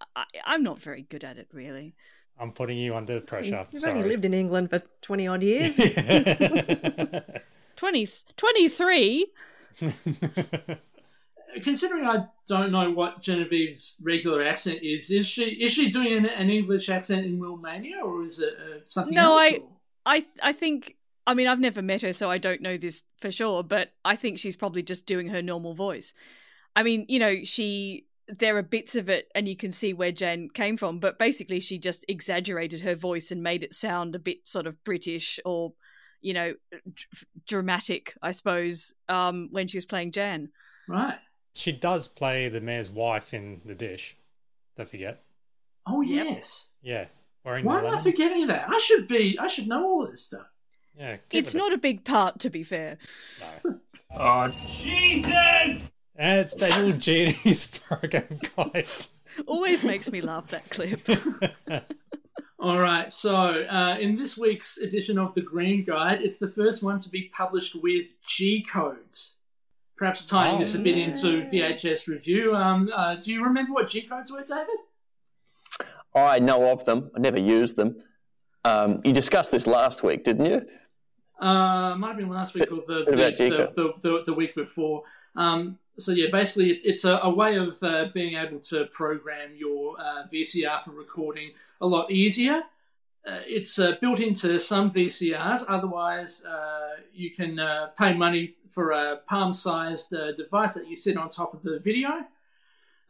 uh. 0.00 0.06
I, 0.14 0.24
I'm 0.44 0.62
not 0.62 0.78
very 0.80 1.02
good 1.02 1.24
at 1.24 1.38
it 1.38 1.48
really. 1.52 1.94
I'm 2.38 2.52
putting 2.52 2.76
you 2.76 2.94
under 2.94 3.20
pressure. 3.20 3.66
You've 3.70 3.82
Sorry. 3.82 3.98
only 3.98 4.08
lived 4.08 4.24
in 4.24 4.34
England 4.34 4.70
for 4.70 4.80
20 5.02 5.28
odd 5.28 5.42
years. 5.42 5.76
20, 7.76 8.08
23? 8.36 9.26
Considering 11.62 12.06
I 12.06 12.26
don't 12.48 12.72
know 12.72 12.90
what 12.90 13.22
Genevieve's 13.22 13.98
regular 14.02 14.42
accent 14.44 14.80
is, 14.82 15.10
is 15.10 15.26
she 15.26 15.44
is 15.44 15.72
she 15.72 15.90
doing 15.90 16.12
an, 16.12 16.26
an 16.26 16.50
English 16.50 16.88
accent 16.88 17.26
in 17.26 17.38
Wellmania 17.38 18.02
or 18.02 18.22
is 18.24 18.40
it 18.40 18.54
uh, 18.54 18.78
something 18.86 19.14
no, 19.14 19.38
else? 19.38 19.58
No, 19.58 19.68
I, 20.06 20.16
I, 20.16 20.26
I 20.42 20.52
think 20.52 20.96
I 21.26 21.34
mean, 21.34 21.46
I've 21.46 21.60
never 21.60 21.82
met 21.82 22.02
her, 22.02 22.12
so 22.12 22.30
I 22.30 22.38
don't 22.38 22.60
know 22.60 22.76
this 22.76 23.04
for 23.20 23.30
sure, 23.30 23.62
but 23.62 23.92
I 24.04 24.16
think 24.16 24.38
she's 24.38 24.56
probably 24.56 24.82
just 24.82 25.06
doing 25.06 25.28
her 25.28 25.42
normal 25.42 25.74
voice. 25.74 26.14
I 26.74 26.82
mean, 26.82 27.06
you 27.08 27.18
know, 27.18 27.44
she 27.44 28.06
there 28.28 28.56
are 28.56 28.62
bits 28.62 28.94
of 28.94 29.08
it 29.08 29.28
and 29.34 29.48
you 29.48 29.56
can 29.56 29.72
see 29.72 29.92
where 29.92 30.12
Jan 30.12 30.48
came 30.48 30.76
from, 30.76 31.00
but 31.00 31.18
basically 31.18 31.60
she 31.60 31.78
just 31.78 32.04
exaggerated 32.08 32.80
her 32.80 32.94
voice 32.94 33.30
and 33.30 33.42
made 33.42 33.62
it 33.62 33.74
sound 33.74 34.14
a 34.14 34.18
bit 34.18 34.46
sort 34.48 34.66
of 34.66 34.82
British 34.84 35.38
or, 35.44 35.74
you 36.20 36.32
know, 36.32 36.54
d- 36.72 37.04
dramatic, 37.46 38.14
I 38.22 38.30
suppose, 38.30 38.94
um, 39.08 39.48
when 39.50 39.66
she 39.66 39.76
was 39.76 39.84
playing 39.84 40.12
Jan. 40.12 40.48
Right. 40.88 41.18
She 41.54 41.72
does 41.72 42.08
play 42.08 42.48
the 42.48 42.60
mayor's 42.60 42.90
wife 42.90 43.34
in 43.34 43.60
The 43.64 43.74
Dish. 43.74 44.16
Don't 44.76 44.88
forget. 44.88 45.20
Oh, 45.86 46.00
yes. 46.00 46.70
Yeah. 46.82 47.06
Why 47.42 47.58
am 47.58 47.68
I 47.68 48.00
forgetting 48.02 48.46
that? 48.46 48.68
I 48.68 48.78
should 48.78 49.08
be, 49.08 49.38
I 49.38 49.48
should 49.48 49.66
know 49.66 49.84
all 49.84 50.06
this 50.06 50.26
stuff. 50.26 50.46
Yeah. 50.96 51.16
It's 51.30 51.54
not 51.54 51.72
it. 51.72 51.76
a 51.76 51.78
big 51.78 52.04
part, 52.04 52.38
to 52.40 52.50
be 52.50 52.62
fair. 52.62 52.98
No. 53.64 53.78
oh, 54.16 54.48
Jesus! 54.78 55.90
And 56.14 56.40
it's 56.40 56.54
Daniel 56.54 56.96
Genie's 56.96 57.66
program 57.78 58.40
guide. 58.56 58.86
Always 59.46 59.82
makes 59.82 60.10
me 60.10 60.20
laugh 60.20 60.48
that 60.48 60.68
clip. 60.70 61.00
All 62.60 62.78
right, 62.78 63.10
so 63.10 63.34
uh, 63.34 63.96
in 63.98 64.16
this 64.16 64.38
week's 64.38 64.78
edition 64.78 65.18
of 65.18 65.34
the 65.34 65.40
Green 65.40 65.84
Guide, 65.84 66.22
it's 66.22 66.36
the 66.36 66.48
first 66.48 66.80
one 66.80 67.00
to 67.00 67.08
be 67.08 67.28
published 67.36 67.74
with 67.74 68.12
G 68.24 68.62
codes. 68.62 69.38
Perhaps 69.96 70.26
tying 70.26 70.56
oh, 70.56 70.58
this 70.58 70.74
a 70.74 70.78
bit 70.78 70.98
into 70.98 71.48
VHS 71.52 72.08
Revue. 72.08 72.54
Um, 72.54 72.90
uh, 72.94 73.16
do 73.16 73.32
you 73.32 73.44
remember 73.44 73.72
what 73.72 73.88
G 73.88 74.02
codes 74.02 74.32
were, 74.32 74.42
David? 74.42 74.78
I 76.14 76.38
know 76.38 76.70
of 76.70 76.84
them. 76.84 77.10
I 77.14 77.20
never 77.20 77.38
used 77.38 77.76
them. 77.76 78.02
Um, 78.64 79.00
you 79.04 79.12
discussed 79.12 79.50
this 79.50 79.66
last 79.66 80.02
week, 80.02 80.24
didn't 80.24 80.46
you? 80.46 80.62
Uh, 81.40 81.96
might 81.96 82.08
have 82.08 82.16
been 82.16 82.28
last 82.28 82.54
week 82.54 82.70
or 82.70 82.82
the, 82.86 83.04
the, 83.04 83.72
the, 83.74 83.92
the, 84.00 84.22
the, 84.26 84.32
week 84.32 84.54
before. 84.54 85.02
Um, 85.34 85.78
so 85.98 86.12
yeah, 86.12 86.28
basically 86.30 86.70
it's 86.84 87.04
a, 87.04 87.18
a 87.22 87.30
way 87.30 87.56
of 87.56 87.82
uh, 87.82 88.06
being 88.14 88.36
able 88.36 88.60
to 88.60 88.86
program 88.86 89.50
your 89.56 90.00
uh, 90.00 90.24
VCR 90.32 90.84
for 90.84 90.92
recording 90.92 91.50
a 91.80 91.86
lot 91.86 92.12
easier. 92.12 92.62
Uh, 93.26 93.40
it's 93.46 93.78
uh, 93.78 93.96
built 94.00 94.20
into 94.20 94.58
some 94.58 94.90
VCRs. 94.92 95.64
Otherwise, 95.68 96.44
uh, 96.44 96.90
you 97.12 97.30
can 97.30 97.58
uh, 97.58 97.88
pay 97.98 98.14
money 98.14 98.54
for 98.72 98.90
a 98.90 99.18
palm-sized 99.28 100.14
uh, 100.14 100.32
device 100.32 100.74
that 100.74 100.88
you 100.88 100.96
sit 100.96 101.16
on 101.16 101.28
top 101.28 101.54
of 101.54 101.62
the 101.62 101.78
video, 101.78 102.08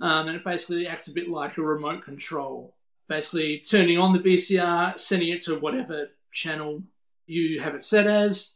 um, 0.01 0.29
and 0.29 0.37
it 0.37 0.45
basically 0.45 0.87
acts 0.87 1.09
a 1.09 1.13
bit 1.13 1.29
like 1.29 1.57
a 1.57 1.63
remote 1.63 2.05
control. 2.05 2.75
Basically, 3.09 3.59
turning 3.59 3.99
on 3.99 4.13
the 4.13 4.19
VCR, 4.19 4.99
sending 4.99 5.29
it 5.29 5.41
to 5.43 5.59
whatever 5.59 6.09
channel 6.33 6.83
you 7.27 7.61
have 7.61 7.75
it 7.75 7.83
set 7.83 8.07
as, 8.07 8.55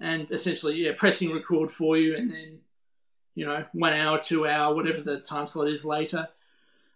and 0.00 0.30
essentially, 0.30 0.74
yeah, 0.76 0.92
pressing 0.96 1.32
record 1.32 1.70
for 1.70 1.96
you, 1.96 2.16
and 2.16 2.30
then, 2.30 2.58
you 3.34 3.46
know, 3.46 3.64
one 3.72 3.92
hour, 3.92 4.18
two 4.18 4.46
hour, 4.46 4.74
whatever 4.74 5.00
the 5.00 5.20
time 5.20 5.46
slot 5.46 5.68
is 5.68 5.84
later, 5.84 6.28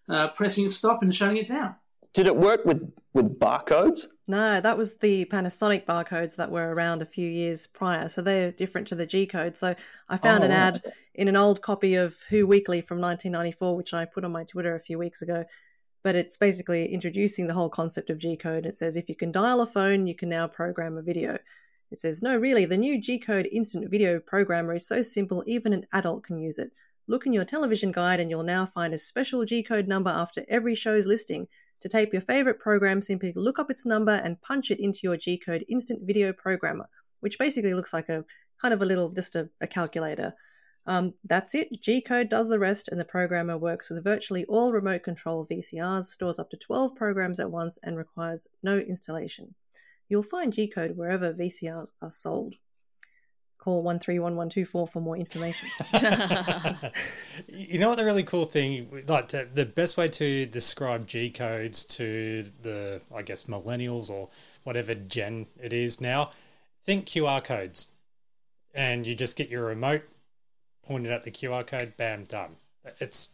uh, 0.08 0.28
pressing 0.28 0.70
stop 0.70 1.02
and 1.02 1.14
shutting 1.14 1.36
it 1.36 1.46
down. 1.46 1.74
Did 2.14 2.26
it 2.26 2.36
work 2.36 2.64
with, 2.64 2.90
with 3.12 3.38
barcodes? 3.38 4.06
No, 4.26 4.60
that 4.60 4.76
was 4.76 4.96
the 4.96 5.24
Panasonic 5.26 5.86
barcodes 5.86 6.36
that 6.36 6.50
were 6.50 6.74
around 6.74 7.02
a 7.02 7.06
few 7.06 7.28
years 7.28 7.66
prior. 7.66 8.08
So 8.08 8.22
they're 8.22 8.52
different 8.52 8.88
to 8.88 8.94
the 8.94 9.06
G 9.06 9.26
code. 9.26 9.56
So 9.56 9.74
I 10.08 10.16
found 10.16 10.42
Oh, 10.42 10.46
an 10.46 10.52
ad 10.52 10.82
in 11.14 11.28
an 11.28 11.36
old 11.36 11.62
copy 11.62 11.94
of 11.94 12.16
Who 12.28 12.46
Weekly 12.46 12.80
from 12.80 13.00
1994, 13.00 13.76
which 13.76 13.94
I 13.94 14.04
put 14.04 14.24
on 14.24 14.32
my 14.32 14.44
Twitter 14.44 14.74
a 14.74 14.80
few 14.80 14.98
weeks 14.98 15.22
ago. 15.22 15.44
But 16.02 16.14
it's 16.14 16.36
basically 16.36 16.92
introducing 16.92 17.46
the 17.46 17.54
whole 17.54 17.68
concept 17.68 18.10
of 18.10 18.18
G 18.18 18.36
code. 18.36 18.66
It 18.66 18.76
says 18.76 18.96
if 18.96 19.08
you 19.08 19.14
can 19.14 19.32
dial 19.32 19.60
a 19.60 19.66
phone, 19.66 20.06
you 20.06 20.14
can 20.14 20.28
now 20.28 20.46
program 20.46 20.96
a 20.96 21.02
video. 21.02 21.38
It 21.90 21.98
says, 21.98 22.22
no, 22.22 22.36
really, 22.36 22.66
the 22.66 22.76
new 22.76 23.00
G 23.00 23.18
code 23.18 23.48
instant 23.50 23.90
video 23.90 24.20
programmer 24.20 24.74
is 24.74 24.86
so 24.86 25.00
simple, 25.00 25.42
even 25.46 25.72
an 25.72 25.86
adult 25.92 26.22
can 26.22 26.38
use 26.38 26.58
it. 26.58 26.70
Look 27.06 27.24
in 27.24 27.32
your 27.32 27.46
television 27.46 27.92
guide, 27.92 28.20
and 28.20 28.28
you'll 28.28 28.42
now 28.42 28.66
find 28.66 28.92
a 28.92 28.98
special 28.98 29.44
G 29.46 29.62
code 29.62 29.88
number 29.88 30.10
after 30.10 30.44
every 30.48 30.74
show's 30.74 31.06
listing. 31.06 31.48
To 31.82 31.88
tape 31.88 32.12
your 32.12 32.22
favorite 32.22 32.58
program, 32.58 33.00
simply 33.00 33.32
look 33.36 33.58
up 33.58 33.70
its 33.70 33.86
number 33.86 34.12
and 34.12 34.40
punch 34.42 34.70
it 34.70 34.80
into 34.80 35.00
your 35.04 35.16
G 35.16 35.38
code 35.38 35.64
instant 35.68 36.02
video 36.02 36.32
programmer, 36.32 36.88
which 37.20 37.38
basically 37.38 37.74
looks 37.74 37.92
like 37.92 38.08
a 38.08 38.24
kind 38.60 38.74
of 38.74 38.82
a 38.82 38.86
little, 38.86 39.10
just 39.10 39.36
a, 39.36 39.48
a 39.60 39.66
calculator. 39.66 40.34
Um, 40.86 41.14
that's 41.24 41.54
it. 41.54 41.68
G 41.80 42.00
code 42.00 42.28
does 42.30 42.48
the 42.48 42.58
rest, 42.58 42.88
and 42.88 42.98
the 42.98 43.04
programmer 43.04 43.58
works 43.58 43.90
with 43.90 44.02
virtually 44.02 44.44
all 44.46 44.72
remote 44.72 45.02
control 45.02 45.46
VCRs, 45.46 46.06
stores 46.06 46.38
up 46.38 46.50
to 46.50 46.56
12 46.56 46.96
programs 46.96 47.38
at 47.38 47.50
once, 47.50 47.78
and 47.82 47.96
requires 47.96 48.48
no 48.62 48.78
installation. 48.78 49.54
You'll 50.08 50.22
find 50.22 50.52
G 50.52 50.66
code 50.66 50.96
wherever 50.96 51.34
VCRs 51.34 51.92
are 52.00 52.10
sold. 52.10 52.56
Call 53.68 53.82
131124 53.82 54.88
for 54.88 55.00
more 55.02 55.14
information. 55.14 55.68
you 57.48 57.78
know 57.78 57.90
what 57.90 57.98
the 57.98 58.04
really 58.06 58.22
cool 58.22 58.46
thing, 58.46 58.88
like 59.06 59.28
to, 59.28 59.46
the 59.52 59.66
best 59.66 59.98
way 59.98 60.08
to 60.08 60.46
describe 60.46 61.06
G 61.06 61.28
codes 61.28 61.84
to 61.84 62.46
the, 62.62 63.02
I 63.14 63.20
guess, 63.20 63.44
millennials 63.44 64.08
or 64.08 64.30
whatever 64.64 64.94
gen 64.94 65.48
it 65.62 65.74
is 65.74 66.00
now, 66.00 66.30
think 66.82 67.04
QR 67.04 67.44
codes. 67.44 67.88
And 68.74 69.06
you 69.06 69.14
just 69.14 69.36
get 69.36 69.50
your 69.50 69.66
remote, 69.66 70.04
pointed 70.82 71.12
at 71.12 71.24
the 71.24 71.30
QR 71.30 71.66
code, 71.66 71.92
bam, 71.98 72.24
done. 72.24 72.56
It's 73.00 73.28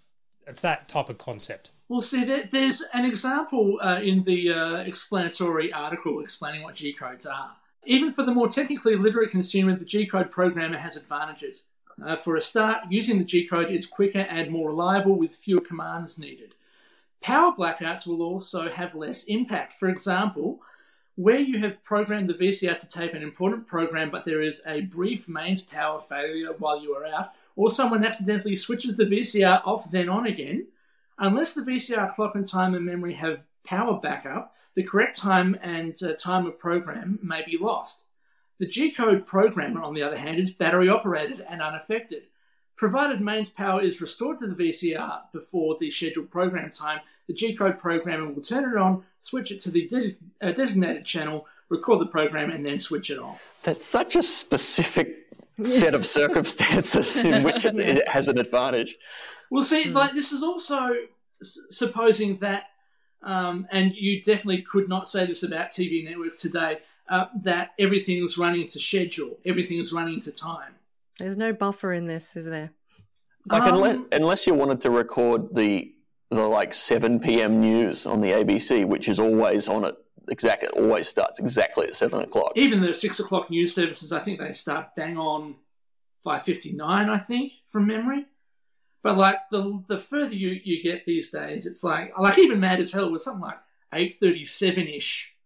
it's 0.48 0.62
that 0.62 0.88
type 0.88 1.10
of 1.10 1.18
concept. 1.18 1.70
Well, 1.88 2.00
see, 2.00 2.24
there, 2.24 2.48
there's 2.50 2.82
an 2.92 3.04
example 3.04 3.78
uh, 3.80 4.00
in 4.02 4.24
the 4.24 4.52
uh, 4.52 4.76
explanatory 4.78 5.72
article 5.72 6.18
explaining 6.18 6.64
what 6.64 6.74
G 6.74 6.92
codes 6.92 7.24
are. 7.24 7.52
Even 7.86 8.12
for 8.12 8.24
the 8.24 8.32
more 8.32 8.48
technically 8.48 8.96
literate 8.96 9.30
consumer, 9.30 9.76
the 9.76 9.84
G 9.84 10.06
code 10.06 10.30
programmer 10.30 10.78
has 10.78 10.96
advantages. 10.96 11.68
Uh, 12.04 12.16
for 12.16 12.34
a 12.36 12.40
start, 12.40 12.84
using 12.90 13.18
the 13.18 13.24
G 13.24 13.46
code 13.46 13.70
is 13.70 13.86
quicker 13.86 14.20
and 14.20 14.50
more 14.50 14.70
reliable 14.70 15.16
with 15.16 15.36
fewer 15.36 15.60
commands 15.60 16.18
needed. 16.18 16.54
Power 17.20 17.52
blackouts 17.52 18.06
will 18.06 18.22
also 18.22 18.68
have 18.68 18.94
less 18.94 19.24
impact. 19.24 19.74
For 19.74 19.88
example, 19.88 20.60
where 21.16 21.38
you 21.38 21.58
have 21.58 21.82
programmed 21.84 22.28
the 22.28 22.34
VCR 22.34 22.80
to 22.80 22.88
tape 22.88 23.14
an 23.14 23.22
important 23.22 23.66
program, 23.66 24.10
but 24.10 24.24
there 24.24 24.42
is 24.42 24.62
a 24.66 24.82
brief 24.82 25.28
mains 25.28 25.62
power 25.62 26.02
failure 26.08 26.52
while 26.58 26.82
you 26.82 26.94
are 26.94 27.06
out, 27.06 27.32
or 27.56 27.70
someone 27.70 28.04
accidentally 28.04 28.56
switches 28.56 28.96
the 28.96 29.04
VCR 29.04 29.64
off 29.64 29.90
then 29.90 30.08
on 30.08 30.26
again, 30.26 30.66
unless 31.18 31.54
the 31.54 31.62
VCR 31.62 32.14
clock 32.14 32.34
and 32.34 32.46
timer 32.46 32.80
memory 32.80 33.14
have 33.14 33.40
power 33.64 34.00
backup, 34.00 34.53
the 34.74 34.82
correct 34.82 35.16
time 35.16 35.56
and 35.62 35.96
uh, 36.02 36.12
time 36.14 36.46
of 36.46 36.58
program 36.58 37.18
may 37.22 37.42
be 37.44 37.56
lost. 37.60 38.04
The 38.58 38.66
G 38.66 38.90
code 38.92 39.26
programmer, 39.26 39.82
on 39.82 39.94
the 39.94 40.02
other 40.02 40.16
hand, 40.18 40.38
is 40.38 40.52
battery 40.54 40.88
operated 40.88 41.44
and 41.48 41.60
unaffected. 41.62 42.24
Provided 42.76 43.20
mains 43.20 43.48
power 43.48 43.80
is 43.82 44.00
restored 44.00 44.38
to 44.38 44.46
the 44.48 44.54
VCR 44.54 45.22
before 45.32 45.76
the 45.78 45.90
scheduled 45.90 46.30
program 46.30 46.70
time, 46.70 47.00
the 47.26 47.34
G 47.34 47.54
code 47.56 47.78
programmer 47.78 48.28
will 48.32 48.42
turn 48.42 48.64
it 48.70 48.76
on, 48.76 49.04
switch 49.20 49.50
it 49.50 49.60
to 49.60 49.70
the 49.70 49.86
des- 49.88 50.16
uh, 50.42 50.52
designated 50.52 51.04
channel, 51.06 51.46
record 51.68 52.00
the 52.00 52.06
program, 52.06 52.50
and 52.50 52.64
then 52.66 52.76
switch 52.76 53.10
it 53.10 53.18
off. 53.18 53.40
That's 53.62 53.84
such 53.86 54.14
a 54.16 54.22
specific 54.22 55.26
set 55.62 55.94
of 55.94 56.04
circumstances 56.18 57.24
in 57.24 57.42
which 57.42 57.64
it, 57.64 57.76
it 57.78 58.06
has 58.08 58.28
an 58.28 58.38
advantage. 58.38 58.96
Well, 59.50 59.62
see, 59.62 59.84
like 59.84 60.14
this 60.14 60.32
is 60.32 60.42
also 60.42 60.90
s- 61.40 61.58
supposing 61.70 62.38
that, 62.38 62.64
um, 63.24 63.66
and 63.70 63.94
you 63.94 64.22
definitely 64.22 64.62
could 64.62 64.88
not 64.88 65.08
say 65.08 65.26
this 65.26 65.42
about 65.42 65.70
TV 65.70 66.04
networks 66.04 66.40
today, 66.40 66.78
uh, 67.08 67.26
that 67.42 67.72
everything's 67.78 68.38
running 68.38 68.66
to 68.68 68.78
schedule, 68.80 69.38
everything's 69.44 69.92
running 69.92 70.20
to 70.20 70.32
time. 70.32 70.74
There's 71.18 71.36
no 71.36 71.52
buffer 71.52 71.92
in 71.92 72.06
this, 72.06 72.36
is 72.36 72.46
there? 72.46 72.70
Like 73.46 73.62
Um, 73.62 73.74
unless, 73.74 73.98
unless 74.12 74.46
you 74.46 74.54
wanted 74.54 74.80
to 74.82 74.90
record 74.90 75.54
the 75.54 75.92
the 76.30 76.42
like 76.48 76.74
seven 76.74 77.20
p.m. 77.20 77.60
news 77.60 78.06
on 78.06 78.20
the 78.20 78.30
ABC, 78.30 78.86
which 78.86 79.08
is 79.08 79.18
always 79.18 79.68
on 79.68 79.84
at 79.84 79.96
exactly 80.28 80.68
it 80.68 80.80
always 80.80 81.06
starts 81.06 81.38
exactly 81.38 81.86
at 81.86 81.94
seven 81.94 82.20
o'clock. 82.20 82.52
Even 82.56 82.80
the 82.80 82.92
six 82.92 83.20
o'clock 83.20 83.50
news 83.50 83.74
services, 83.74 84.12
I 84.12 84.20
think 84.20 84.40
they 84.40 84.52
start 84.52 84.96
bang 84.96 85.18
on 85.18 85.56
five 86.24 86.44
fifty 86.44 86.72
nine. 86.72 87.08
I 87.10 87.18
think 87.18 87.52
from 87.70 87.86
memory. 87.86 88.26
But 89.04 89.18
like 89.18 89.36
the 89.50 89.84
the 89.86 89.98
further 89.98 90.34
you, 90.34 90.58
you 90.64 90.82
get 90.82 91.04
these 91.04 91.30
days, 91.30 91.66
it's 91.66 91.84
like 91.84 92.18
like 92.18 92.38
even 92.38 92.58
Mad 92.58 92.80
as 92.80 92.90
Hell 92.90 93.12
was 93.12 93.22
something 93.22 93.42
like 93.42 93.58
eight 93.92 94.14
thirty 94.14 94.46
seven 94.46 94.88
ish 94.88 95.36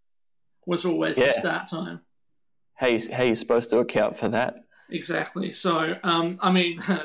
was 0.64 0.86
always 0.86 1.16
the 1.16 1.32
start 1.32 1.68
time. 1.68 2.00
How 2.74 2.86
you, 2.86 3.12
how 3.12 3.24
you 3.24 3.34
supposed 3.34 3.70
to 3.70 3.78
account 3.78 4.16
for 4.16 4.28
that? 4.28 4.64
Exactly. 4.90 5.50
So, 5.50 5.96
um, 6.04 6.38
I 6.40 6.52
mean, 6.52 6.80
uh, 6.88 7.02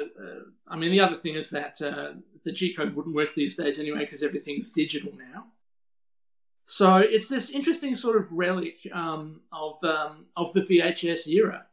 I 0.67 0.75
mean, 0.75 0.91
the 0.91 0.99
other 0.99 1.17
thing 1.17 1.33
is 1.33 1.49
that 1.49 1.81
uh, 1.81 2.11
the 2.45 2.51
G 2.51 2.75
code 2.75 2.95
wouldn't 2.95 3.15
work 3.15 3.29
these 3.35 3.55
days 3.55 3.79
anyway 3.79 4.01
because 4.01 4.21
everything's 4.21 4.71
digital 4.71 5.11
now. 5.17 5.45
So 6.65 6.97
it's 6.97 7.29
this 7.29 7.49
interesting 7.49 7.95
sort 7.95 8.17
of 8.17 8.31
relic 8.31 8.77
um, 8.93 9.41
of 9.51 9.83
um, 9.83 10.27
of 10.37 10.53
the 10.53 10.61
VHS 10.61 11.27
era. 11.29 11.65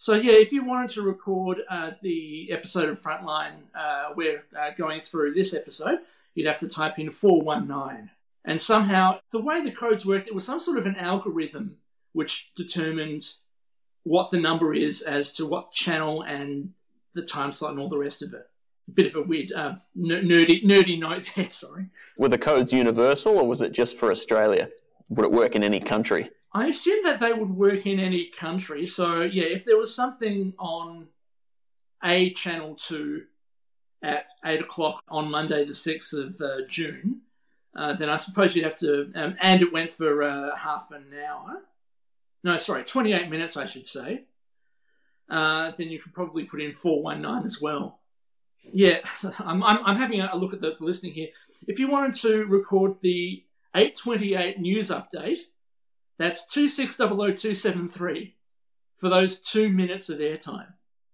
So 0.00 0.14
yeah, 0.14 0.34
if 0.34 0.52
you 0.52 0.64
wanted 0.64 0.90
to 0.90 1.02
record 1.02 1.62
uh, 1.68 1.90
the 2.02 2.52
episode 2.52 2.88
of 2.88 3.02
Frontline 3.02 3.54
uh, 3.74 4.10
we're 4.14 4.44
uh, 4.56 4.70
going 4.78 5.00
through 5.00 5.34
this 5.34 5.54
episode, 5.54 5.98
you'd 6.36 6.46
have 6.46 6.60
to 6.60 6.68
type 6.68 7.00
in 7.00 7.10
four 7.10 7.42
one 7.42 7.66
nine, 7.66 8.10
and 8.44 8.60
somehow 8.60 9.18
the 9.32 9.40
way 9.40 9.60
the 9.60 9.72
codes 9.72 10.06
worked, 10.06 10.28
it 10.28 10.36
was 10.36 10.44
some 10.44 10.60
sort 10.60 10.78
of 10.78 10.86
an 10.86 10.94
algorithm 10.94 11.78
which 12.12 12.52
determined 12.54 13.24
what 14.04 14.30
the 14.30 14.38
number 14.38 14.72
is 14.72 15.02
as 15.02 15.32
to 15.32 15.46
what 15.46 15.72
channel 15.72 16.22
and 16.22 16.74
the 17.14 17.22
time 17.22 17.52
slot 17.52 17.72
and 17.72 17.80
all 17.80 17.88
the 17.88 17.98
rest 17.98 18.22
of 18.22 18.32
it. 18.32 18.48
A 18.86 18.92
bit 18.92 19.06
of 19.06 19.16
a 19.16 19.26
weird, 19.26 19.50
uh, 19.50 19.74
ner- 19.96 20.22
nerdy, 20.22 20.64
nerdy 20.64 20.96
note 20.96 21.28
there. 21.34 21.50
Sorry. 21.50 21.86
Were 22.18 22.28
the 22.28 22.38
codes 22.38 22.72
universal, 22.72 23.36
or 23.36 23.48
was 23.48 23.62
it 23.62 23.72
just 23.72 23.98
for 23.98 24.12
Australia? 24.12 24.70
Would 25.08 25.26
it 25.26 25.32
work 25.32 25.56
in 25.56 25.64
any 25.64 25.80
country? 25.80 26.30
I 26.52 26.66
assume 26.66 27.04
that 27.04 27.20
they 27.20 27.32
would 27.32 27.50
work 27.50 27.86
in 27.86 28.00
any 28.00 28.30
country. 28.36 28.86
So 28.86 29.22
yeah, 29.22 29.44
if 29.44 29.64
there 29.64 29.76
was 29.76 29.94
something 29.94 30.54
on 30.58 31.08
a 32.02 32.30
channel 32.32 32.74
two 32.74 33.24
at 34.02 34.26
eight 34.44 34.60
o'clock 34.60 35.02
on 35.08 35.30
Monday, 35.30 35.64
the 35.64 35.74
sixth 35.74 36.14
of 36.14 36.40
uh, 36.40 36.62
June, 36.68 37.22
uh, 37.76 37.94
then 37.94 38.08
I 38.08 38.16
suppose 38.16 38.56
you'd 38.56 38.64
have 38.64 38.76
to, 38.76 39.10
um, 39.14 39.36
and 39.40 39.62
it 39.62 39.72
went 39.72 39.92
for 39.92 40.22
uh, 40.22 40.56
half 40.56 40.90
an 40.90 41.06
hour. 41.26 41.62
No, 42.42 42.56
sorry, 42.56 42.84
twenty-eight 42.84 43.28
minutes, 43.28 43.56
I 43.56 43.66
should 43.66 43.86
say. 43.86 44.24
Uh, 45.28 45.72
then 45.76 45.88
you 45.88 45.98
could 45.98 46.14
probably 46.14 46.44
put 46.44 46.62
in 46.62 46.74
four 46.74 47.02
one 47.02 47.20
nine 47.20 47.44
as 47.44 47.60
well. 47.60 47.98
Yeah, 48.72 48.98
I'm, 49.40 49.62
I'm, 49.62 49.84
I'm 49.84 49.96
having 49.96 50.20
a 50.20 50.36
look 50.36 50.54
at 50.54 50.60
the 50.60 50.76
listening 50.80 51.12
here. 51.12 51.28
If 51.66 51.78
you 51.78 51.88
wanted 51.90 52.14
to 52.22 52.44
record 52.44 52.96
the 53.02 53.44
828 53.74 54.60
news 54.60 54.90
update, 54.90 55.40
that's 56.18 56.44
2600273 56.54 58.32
for 58.98 59.08
those 59.08 59.40
two 59.40 59.68
minutes 59.68 60.08
of 60.08 60.18
airtime. 60.18 60.72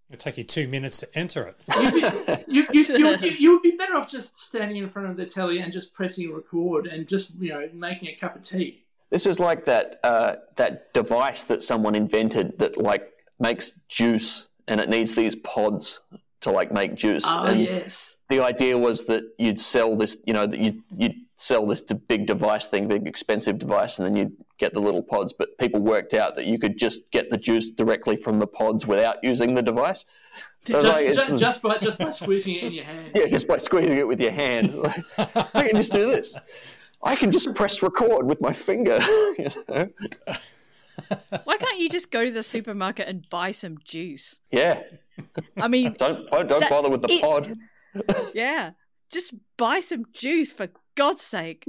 It'll 0.09 0.19
take 0.19 0.37
you 0.37 0.43
two 0.43 0.67
minutes 0.67 0.99
to 0.99 1.17
enter 1.17 1.47
it. 1.47 1.57
You'd 1.81 1.93
be, 1.93 2.43
you, 2.47 2.65
you, 2.71 2.97
you, 2.97 3.17
you, 3.17 3.29
you 3.31 3.51
would 3.51 3.63
be 3.63 3.71
better 3.71 3.95
off 3.95 4.09
just 4.09 4.37
standing 4.37 4.77
in 4.77 4.89
front 4.89 5.09
of 5.09 5.17
the 5.17 5.25
telly 5.25 5.59
and 5.59 5.71
just 5.71 5.93
pressing 5.93 6.31
record 6.31 6.85
and 6.85 7.07
just, 7.07 7.35
you 7.39 7.49
know, 7.49 7.67
making 7.73 8.09
a 8.09 8.15
cup 8.15 8.35
of 8.35 8.43
tea. 8.43 8.83
This 9.09 9.25
is 9.25 9.39
like 9.39 9.65
that 9.65 9.99
uh, 10.03 10.35
that 10.57 10.93
device 10.93 11.43
that 11.43 11.61
someone 11.61 11.95
invented 11.95 12.57
that 12.59 12.77
like 12.77 13.13
makes 13.39 13.71
juice, 13.87 14.47
and 14.67 14.79
it 14.81 14.89
needs 14.89 15.13
these 15.13 15.35
pods 15.35 16.01
to 16.41 16.51
like 16.51 16.71
make 16.71 16.95
juice. 16.95 17.23
Ah, 17.25 17.45
and 17.45 17.61
yes. 17.61 18.17
the 18.29 18.39
idea 18.39 18.77
was 18.77 19.05
that 19.05 19.23
you'd 19.37 19.59
sell 19.59 19.95
this, 19.95 20.17
you 20.25 20.33
know, 20.33 20.47
that 20.47 20.59
you'd, 20.59 20.81
you'd 20.91 21.15
sell 21.35 21.67
this 21.67 21.81
big 21.81 22.25
device 22.25 22.65
thing, 22.67 22.87
big 22.87 23.07
expensive 23.07 23.59
device, 23.59 23.99
and 23.99 24.07
then 24.07 24.15
you 24.15 24.31
get 24.57 24.73
the 24.73 24.79
little 24.79 25.03
pods. 25.03 25.33
But 25.33 25.57
people 25.57 25.81
worked 25.81 26.13
out 26.13 26.35
that 26.37 26.45
you 26.45 26.57
could 26.57 26.77
just 26.77 27.11
get 27.11 27.29
the 27.29 27.37
juice 27.37 27.69
directly 27.69 28.15
from 28.15 28.39
the 28.39 28.47
pods 28.47 28.87
without 28.87 29.23
using 29.23 29.53
the 29.53 29.61
device. 29.61 30.05
So 30.65 30.81
just, 30.81 31.03
like, 31.03 31.13
just, 31.13 31.37
just, 31.37 31.61
by 31.61 31.77
just 31.77 31.99
by 31.99 32.09
squeezing 32.09 32.55
it 32.55 32.63
in 32.63 32.73
your 32.73 32.85
hands. 32.85 33.11
Yeah, 33.13 33.27
just 33.27 33.47
by 33.47 33.57
squeezing 33.57 33.97
it 33.97 34.07
with 34.07 34.19
your 34.19 34.31
hands. 34.31 34.75
I 35.17 35.67
can 35.67 35.75
just 35.75 35.91
do 35.91 36.07
this. 36.07 36.37
I 37.03 37.15
can 37.15 37.31
just 37.31 37.53
press 37.53 37.83
record 37.83 38.25
with 38.25 38.41
my 38.41 38.53
finger. 38.53 38.99
You 39.37 39.51
know? 39.67 39.89
Why 41.43 41.57
can't 41.57 41.77
you 41.77 41.89
just 41.89 42.09
go 42.09 42.23
to 42.23 42.31
the 42.31 42.41
supermarket 42.41 43.09
and 43.09 43.29
buy 43.29 43.51
some 43.51 43.77
juice? 43.83 44.39
Yeah. 44.49 44.81
I 45.57 45.67
mean, 45.67 45.93
don't 45.97 46.29
don't 46.29 46.47
that, 46.47 46.69
bother 46.69 46.89
with 46.89 47.01
the 47.01 47.11
it, 47.11 47.21
pod. 47.21 47.57
yeah, 48.33 48.71
just 49.15 49.33
buy 49.57 49.79
some 49.79 50.05
juice 50.13 50.51
for 50.51 50.67
God's 50.95 51.21
sake. 51.21 51.65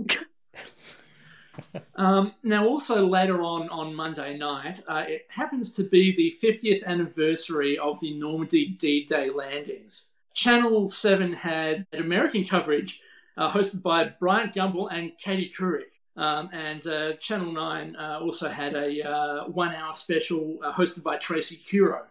um, 1.97 2.35
now, 2.43 2.67
also 2.67 3.07
later 3.07 3.41
on 3.41 3.69
on 3.71 3.95
Monday 3.95 4.37
night, 4.37 4.83
uh, 4.89 5.05
it 5.07 5.27
happens 5.29 5.73
to 5.75 5.85
be 5.85 6.15
the 6.15 6.47
50th 6.47 6.85
anniversary 6.85 7.79
of 7.79 8.01
the 8.01 8.19
Normandy 8.19 8.67
D-Day 8.67 9.31
landings. 9.31 10.09
Channel 10.35 10.89
Seven 10.89 11.33
had 11.33 11.87
American 11.93 12.45
coverage 12.45 13.01
uh, 13.39 13.53
hosted 13.53 13.83
by 13.83 14.05
Bryant 14.05 14.55
Gumbel 14.55 14.93
and 14.93 15.13
Katie 15.19 15.53
Couric. 15.57 15.93
Um, 16.17 16.49
and 16.53 16.85
uh, 16.87 17.13
Channel 17.15 17.53
9 17.53 17.97
uh, 17.97 18.19
also 18.23 18.49
had 18.49 18.75
a 18.75 19.03
uh, 19.03 19.45
one 19.45 19.75
hour 19.75 19.93
special 19.95 20.59
uh, 20.65 20.73
hosted 20.73 21.03
by 21.03 21.17
Tracy 21.17 21.57
Curro. 21.57 22.03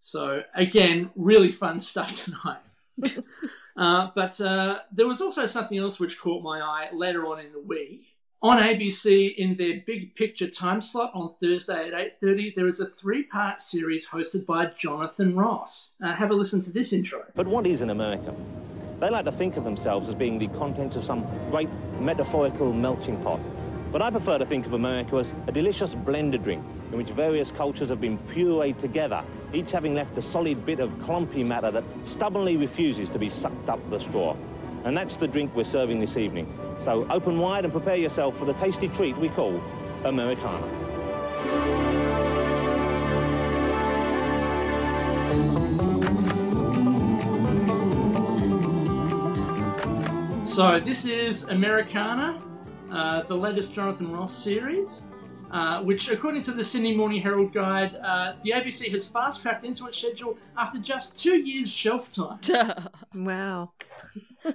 So, 0.00 0.42
again, 0.54 1.10
really 1.16 1.50
fun 1.50 1.78
stuff 1.80 2.24
tonight. 2.24 2.62
Uh, 3.78 4.10
but 4.14 4.40
uh, 4.40 4.80
there 4.92 5.06
was 5.06 5.20
also 5.20 5.46
something 5.46 5.78
else 5.78 6.00
which 6.00 6.18
caught 6.18 6.42
my 6.42 6.60
eye 6.60 6.88
later 6.92 7.26
on 7.26 7.38
in 7.38 7.52
the 7.52 7.60
week. 7.60 8.14
On 8.42 8.58
ABC, 8.58 9.34
in 9.36 9.56
their 9.56 9.82
big 9.86 10.14
picture 10.14 10.48
time 10.48 10.80
slot 10.80 11.10
on 11.14 11.34
Thursday 11.40 11.88
at 11.88 12.20
8.30, 12.22 12.54
there 12.54 12.68
is 12.68 12.78
a 12.80 12.86
three-part 12.86 13.60
series 13.60 14.08
hosted 14.08 14.46
by 14.46 14.66
Jonathan 14.66 15.34
Ross. 15.34 15.94
have 16.00 16.30
a 16.30 16.34
listen 16.34 16.60
to 16.60 16.72
this 16.72 16.92
intro. 16.92 17.24
But 17.34 17.48
what 17.48 17.66
is 17.66 17.80
an 17.80 17.90
American? 17.90 18.36
They 19.00 19.10
like 19.10 19.24
to 19.26 19.32
think 19.32 19.56
of 19.56 19.64
themselves 19.64 20.08
as 20.08 20.14
being 20.14 20.38
the 20.38 20.48
contents 20.48 20.96
of 20.96 21.04
some 21.04 21.24
great 21.50 21.68
metaphorical 22.00 22.72
melting 22.72 23.20
pot. 23.22 23.40
But 23.90 24.02
I 24.02 24.10
prefer 24.10 24.36
to 24.36 24.44
think 24.44 24.66
of 24.66 24.74
America 24.74 25.16
as 25.16 25.32
a 25.46 25.52
delicious 25.52 25.94
blended 25.94 26.42
drink 26.42 26.62
in 26.92 26.98
which 26.98 27.08
various 27.08 27.50
cultures 27.50 27.88
have 27.88 28.00
been 28.00 28.18
pureed 28.18 28.78
together, 28.78 29.24
each 29.54 29.72
having 29.72 29.94
left 29.94 30.16
a 30.18 30.22
solid 30.22 30.66
bit 30.66 30.78
of 30.78 30.98
clumpy 31.00 31.42
matter 31.42 31.70
that 31.70 31.84
stubbornly 32.04 32.58
refuses 32.58 33.08
to 33.10 33.18
be 33.18 33.30
sucked 33.30 33.70
up 33.70 33.80
the 33.90 33.98
straw. 33.98 34.36
And 34.84 34.94
that's 34.94 35.16
the 35.16 35.26
drink 35.26 35.54
we're 35.54 35.64
serving 35.64 36.00
this 36.00 36.18
evening. 36.18 36.52
So 36.84 37.06
open 37.08 37.38
wide 37.38 37.64
and 37.64 37.72
prepare 37.72 37.96
yourself 37.96 38.38
for 38.38 38.44
the 38.44 38.52
tasty 38.54 38.88
treat 38.88 39.16
we 39.16 39.30
call 39.30 39.58
Americana. 40.04 40.66
So 50.44 50.78
this 50.80 51.04
is 51.04 51.44
Americana, 51.44 52.42
uh, 52.90 53.22
the 53.22 53.34
latest 53.34 53.74
Jonathan 53.74 54.12
Ross 54.12 54.32
series, 54.32 55.04
uh, 55.50 55.82
which, 55.82 56.08
according 56.08 56.42
to 56.42 56.52
the 56.52 56.64
Sydney 56.64 56.96
Morning 56.96 57.22
Herald 57.22 57.52
Guide, 57.52 57.94
uh, 57.94 58.34
the 58.44 58.50
ABC 58.50 58.90
has 58.92 59.08
fast 59.08 59.42
tracked 59.42 59.64
into 59.64 59.86
its 59.86 59.98
schedule 59.98 60.38
after 60.56 60.78
just 60.78 61.16
two 61.16 61.36
years 61.36 61.70
shelf 61.70 62.12
time. 62.12 62.38
wow. 63.14 63.72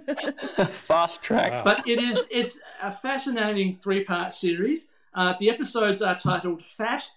fast 0.72 1.22
track. 1.22 1.52
Wow. 1.52 1.64
But 1.64 1.88
it 1.88 2.00
is 2.00 2.28
it's 2.32 2.60
a 2.82 2.92
fascinating 2.92 3.80
three 3.82 4.04
part 4.04 4.34
series. 4.34 4.90
Uh, 5.14 5.34
the 5.40 5.50
episodes 5.50 6.02
are 6.02 6.16
titled 6.16 6.64
Fat, 6.64 7.12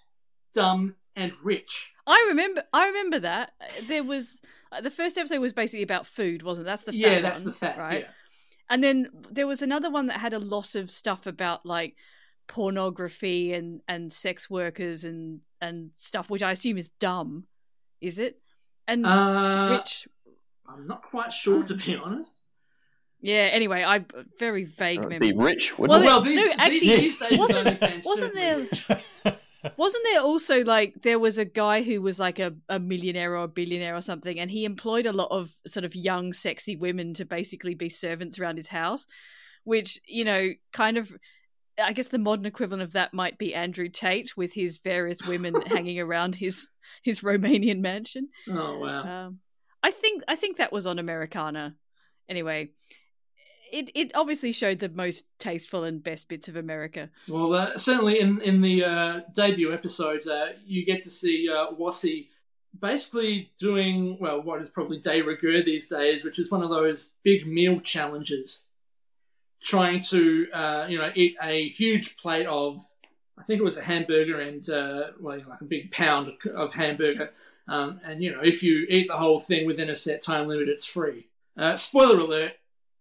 Dumb, 0.53 0.95
and 1.15 1.33
Rich. 1.43 1.93
I 2.05 2.25
remember. 2.29 2.63
I 2.73 2.87
remember 2.87 3.19
that 3.19 3.53
there 3.87 4.03
was 4.03 4.41
uh, 4.71 4.81
the 4.81 4.91
first 4.91 5.17
episode 5.17 5.39
was 5.39 5.53
basically 5.53 5.83
about 5.83 6.05
food, 6.05 6.43
wasn't 6.43 6.65
it? 6.65 6.69
That's 6.69 6.83
the 6.83 6.95
yeah, 6.95 7.21
that's 7.21 7.39
one, 7.39 7.47
the 7.47 7.53
fat 7.53 7.77
right. 7.77 8.01
Yeah. 8.01 8.11
And 8.69 8.83
then 8.83 9.09
there 9.31 9.47
was 9.47 9.61
another 9.61 9.89
one 9.89 10.07
that 10.07 10.19
had 10.19 10.33
a 10.33 10.39
lot 10.39 10.75
of 10.75 10.91
stuff 10.91 11.25
about 11.25 11.65
like 11.65 11.95
pornography 12.47 13.53
and 13.53 13.81
and 13.87 14.11
sex 14.11 14.49
workers 14.49 15.03
and 15.03 15.41
and 15.61 15.91
stuff, 15.95 16.29
which 16.29 16.43
I 16.43 16.51
assume 16.51 16.77
is 16.77 16.89
dumb. 16.99 17.45
Is 18.01 18.19
it? 18.19 18.39
And 18.87 19.05
uh, 19.05 19.77
Rich, 19.79 20.07
I'm 20.67 20.87
not 20.87 21.03
quite 21.03 21.33
sure 21.33 21.63
to 21.63 21.73
be 21.73 21.95
honest. 21.95 22.39
Yeah. 23.21 23.49
Anyway, 23.51 23.83
I 23.83 24.05
very 24.39 24.65
vague 24.65 24.99
uh, 24.99 25.09
memory. 25.09 25.31
Be 25.31 25.33
rich. 25.33 25.77
Well, 25.77 25.99
well, 25.99 26.21
these, 26.21 26.45
no, 26.45 26.53
actually, 26.57 26.79
these, 26.79 27.19
these 27.19 27.39
wasn't, 27.39 28.05
wasn't 28.05 28.33
there? 28.33 29.35
Wasn't 29.75 30.03
there 30.05 30.21
also 30.21 30.63
like 30.63 31.01
there 31.01 31.19
was 31.19 31.37
a 31.37 31.45
guy 31.45 31.81
who 31.83 32.01
was 32.01 32.19
like 32.19 32.39
a, 32.39 32.53
a 32.69 32.79
millionaire 32.79 33.33
or 33.33 33.43
a 33.43 33.47
billionaire 33.47 33.95
or 33.95 34.01
something, 34.01 34.39
and 34.39 34.49
he 34.49 34.65
employed 34.65 35.05
a 35.05 35.13
lot 35.13 35.29
of 35.31 35.51
sort 35.65 35.83
of 35.83 35.95
young, 35.95 36.33
sexy 36.33 36.75
women 36.75 37.13
to 37.15 37.25
basically 37.25 37.75
be 37.75 37.89
servants 37.89 38.39
around 38.39 38.57
his 38.57 38.69
house, 38.69 39.05
which, 39.63 39.99
you 40.07 40.25
know, 40.25 40.49
kind 40.71 40.97
of 40.97 41.11
I 41.81 41.93
guess 41.93 42.07
the 42.07 42.17
modern 42.17 42.45
equivalent 42.45 42.83
of 42.83 42.93
that 42.93 43.13
might 43.13 43.37
be 43.37 43.53
Andrew 43.53 43.89
Tate 43.89 44.35
with 44.35 44.53
his 44.53 44.79
various 44.79 45.25
women 45.25 45.61
hanging 45.65 45.99
around 45.99 46.35
his 46.35 46.69
his 47.03 47.21
Romanian 47.21 47.79
mansion. 47.79 48.29
Oh 48.49 48.79
wow. 48.79 49.27
Um, 49.27 49.39
I 49.83 49.91
think 49.91 50.23
I 50.27 50.35
think 50.35 50.57
that 50.57 50.73
was 50.73 50.87
on 50.87 50.99
Americana. 50.99 51.75
Anyway, 52.27 52.69
it 53.71 53.91
it 53.95 54.11
obviously 54.15 54.51
showed 54.51 54.79
the 54.79 54.89
most 54.89 55.25
tasteful 55.39 55.83
and 55.83 56.03
best 56.03 56.27
bits 56.27 56.47
of 56.47 56.55
America. 56.55 57.09
Well, 57.27 57.53
uh, 57.53 57.77
certainly 57.77 58.19
in 58.19 58.41
in 58.41 58.61
the 58.61 58.83
uh, 58.83 59.19
debut 59.33 59.73
episode, 59.73 60.27
uh, 60.27 60.47
you 60.65 60.85
get 60.85 61.01
to 61.03 61.09
see 61.09 61.49
uh, 61.49 61.73
basically 62.79 63.51
doing 63.57 64.17
well 64.19 64.41
what 64.41 64.61
is 64.61 64.69
probably 64.69 64.99
de 64.99 65.21
rigueur 65.21 65.63
these 65.63 65.87
days, 65.87 66.23
which 66.23 66.39
is 66.39 66.51
one 66.51 66.63
of 66.63 66.69
those 66.69 67.11
big 67.23 67.47
meal 67.47 67.79
challenges, 67.79 68.67
trying 69.61 70.01
to 70.01 70.47
uh, 70.53 70.85
you 70.89 70.97
know 70.97 71.11
eat 71.15 71.35
a 71.41 71.67
huge 71.69 72.17
plate 72.17 72.47
of. 72.47 72.83
I 73.39 73.43
think 73.43 73.59
it 73.59 73.63
was 73.63 73.77
a 73.77 73.83
hamburger 73.83 74.39
and 74.39 74.67
uh, 74.67 75.11
well, 75.19 75.37
like 75.47 75.61
a 75.61 75.65
big 75.65 75.91
pound 75.91 76.31
of 76.55 76.73
hamburger, 76.73 77.31
um, 77.67 78.01
and 78.03 78.23
you 78.23 78.31
know 78.31 78.41
if 78.41 78.63
you 78.63 78.85
eat 78.89 79.07
the 79.07 79.17
whole 79.17 79.39
thing 79.39 79.65
within 79.65 79.89
a 79.89 79.95
set 79.95 80.21
time 80.23 80.47
limit, 80.47 80.69
it's 80.69 80.85
free. 80.85 81.27
Uh, 81.55 81.75
spoiler 81.75 82.19
alert: 82.19 82.53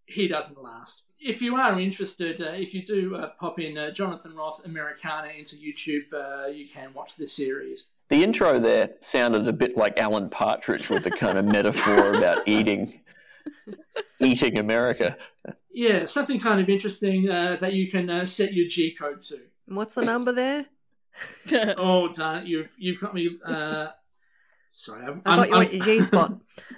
he 0.06 0.28
doesn't 0.28 0.62
last. 0.62 1.02
If 1.18 1.42
you 1.42 1.56
are 1.56 1.78
interested, 1.80 2.40
uh, 2.40 2.50
if 2.50 2.74
you 2.74 2.82
do 2.82 3.16
uh, 3.16 3.30
pop 3.40 3.58
in 3.58 3.76
uh, 3.76 3.90
Jonathan 3.90 4.34
Ross 4.34 4.64
Americana 4.64 5.28
into 5.36 5.56
YouTube, 5.56 6.12
uh, 6.12 6.48
you 6.48 6.68
can 6.68 6.92
watch 6.94 7.16
the 7.16 7.26
series. 7.26 7.90
The 8.08 8.22
intro 8.22 8.60
there 8.60 8.90
sounded 9.00 9.48
a 9.48 9.52
bit 9.52 9.76
like 9.76 9.98
Alan 9.98 10.28
Partridge 10.28 10.88
with 10.88 11.04
the 11.04 11.10
kind 11.10 11.38
of 11.38 11.44
metaphor 11.56 12.14
about 12.14 12.46
eating, 12.46 13.00
eating 14.20 14.58
America. 14.58 15.16
Yeah, 15.72 16.04
something 16.04 16.38
kind 16.38 16.60
of 16.60 16.68
interesting 16.68 17.28
uh, 17.28 17.56
that 17.60 17.72
you 17.72 17.90
can 17.90 18.08
uh, 18.08 18.24
set 18.24 18.52
your 18.52 18.68
G 18.68 18.94
code 18.94 19.22
to. 19.22 19.40
What's 19.66 19.94
the 19.94 20.04
number 20.04 20.32
there? 20.32 20.66
oh, 21.76 22.08
darn 22.12 22.42
it! 22.42 22.46
You've 22.46 22.72
you've 22.78 23.00
got 23.00 23.14
me. 23.14 23.38
sorry, 24.70 25.06
I'm, 25.06 25.22
I 25.24 25.36
thought 25.36 25.48
you 25.48 25.56
went 25.56 25.72
your 25.72 25.84
G 25.84 26.02
spot. 26.02 26.34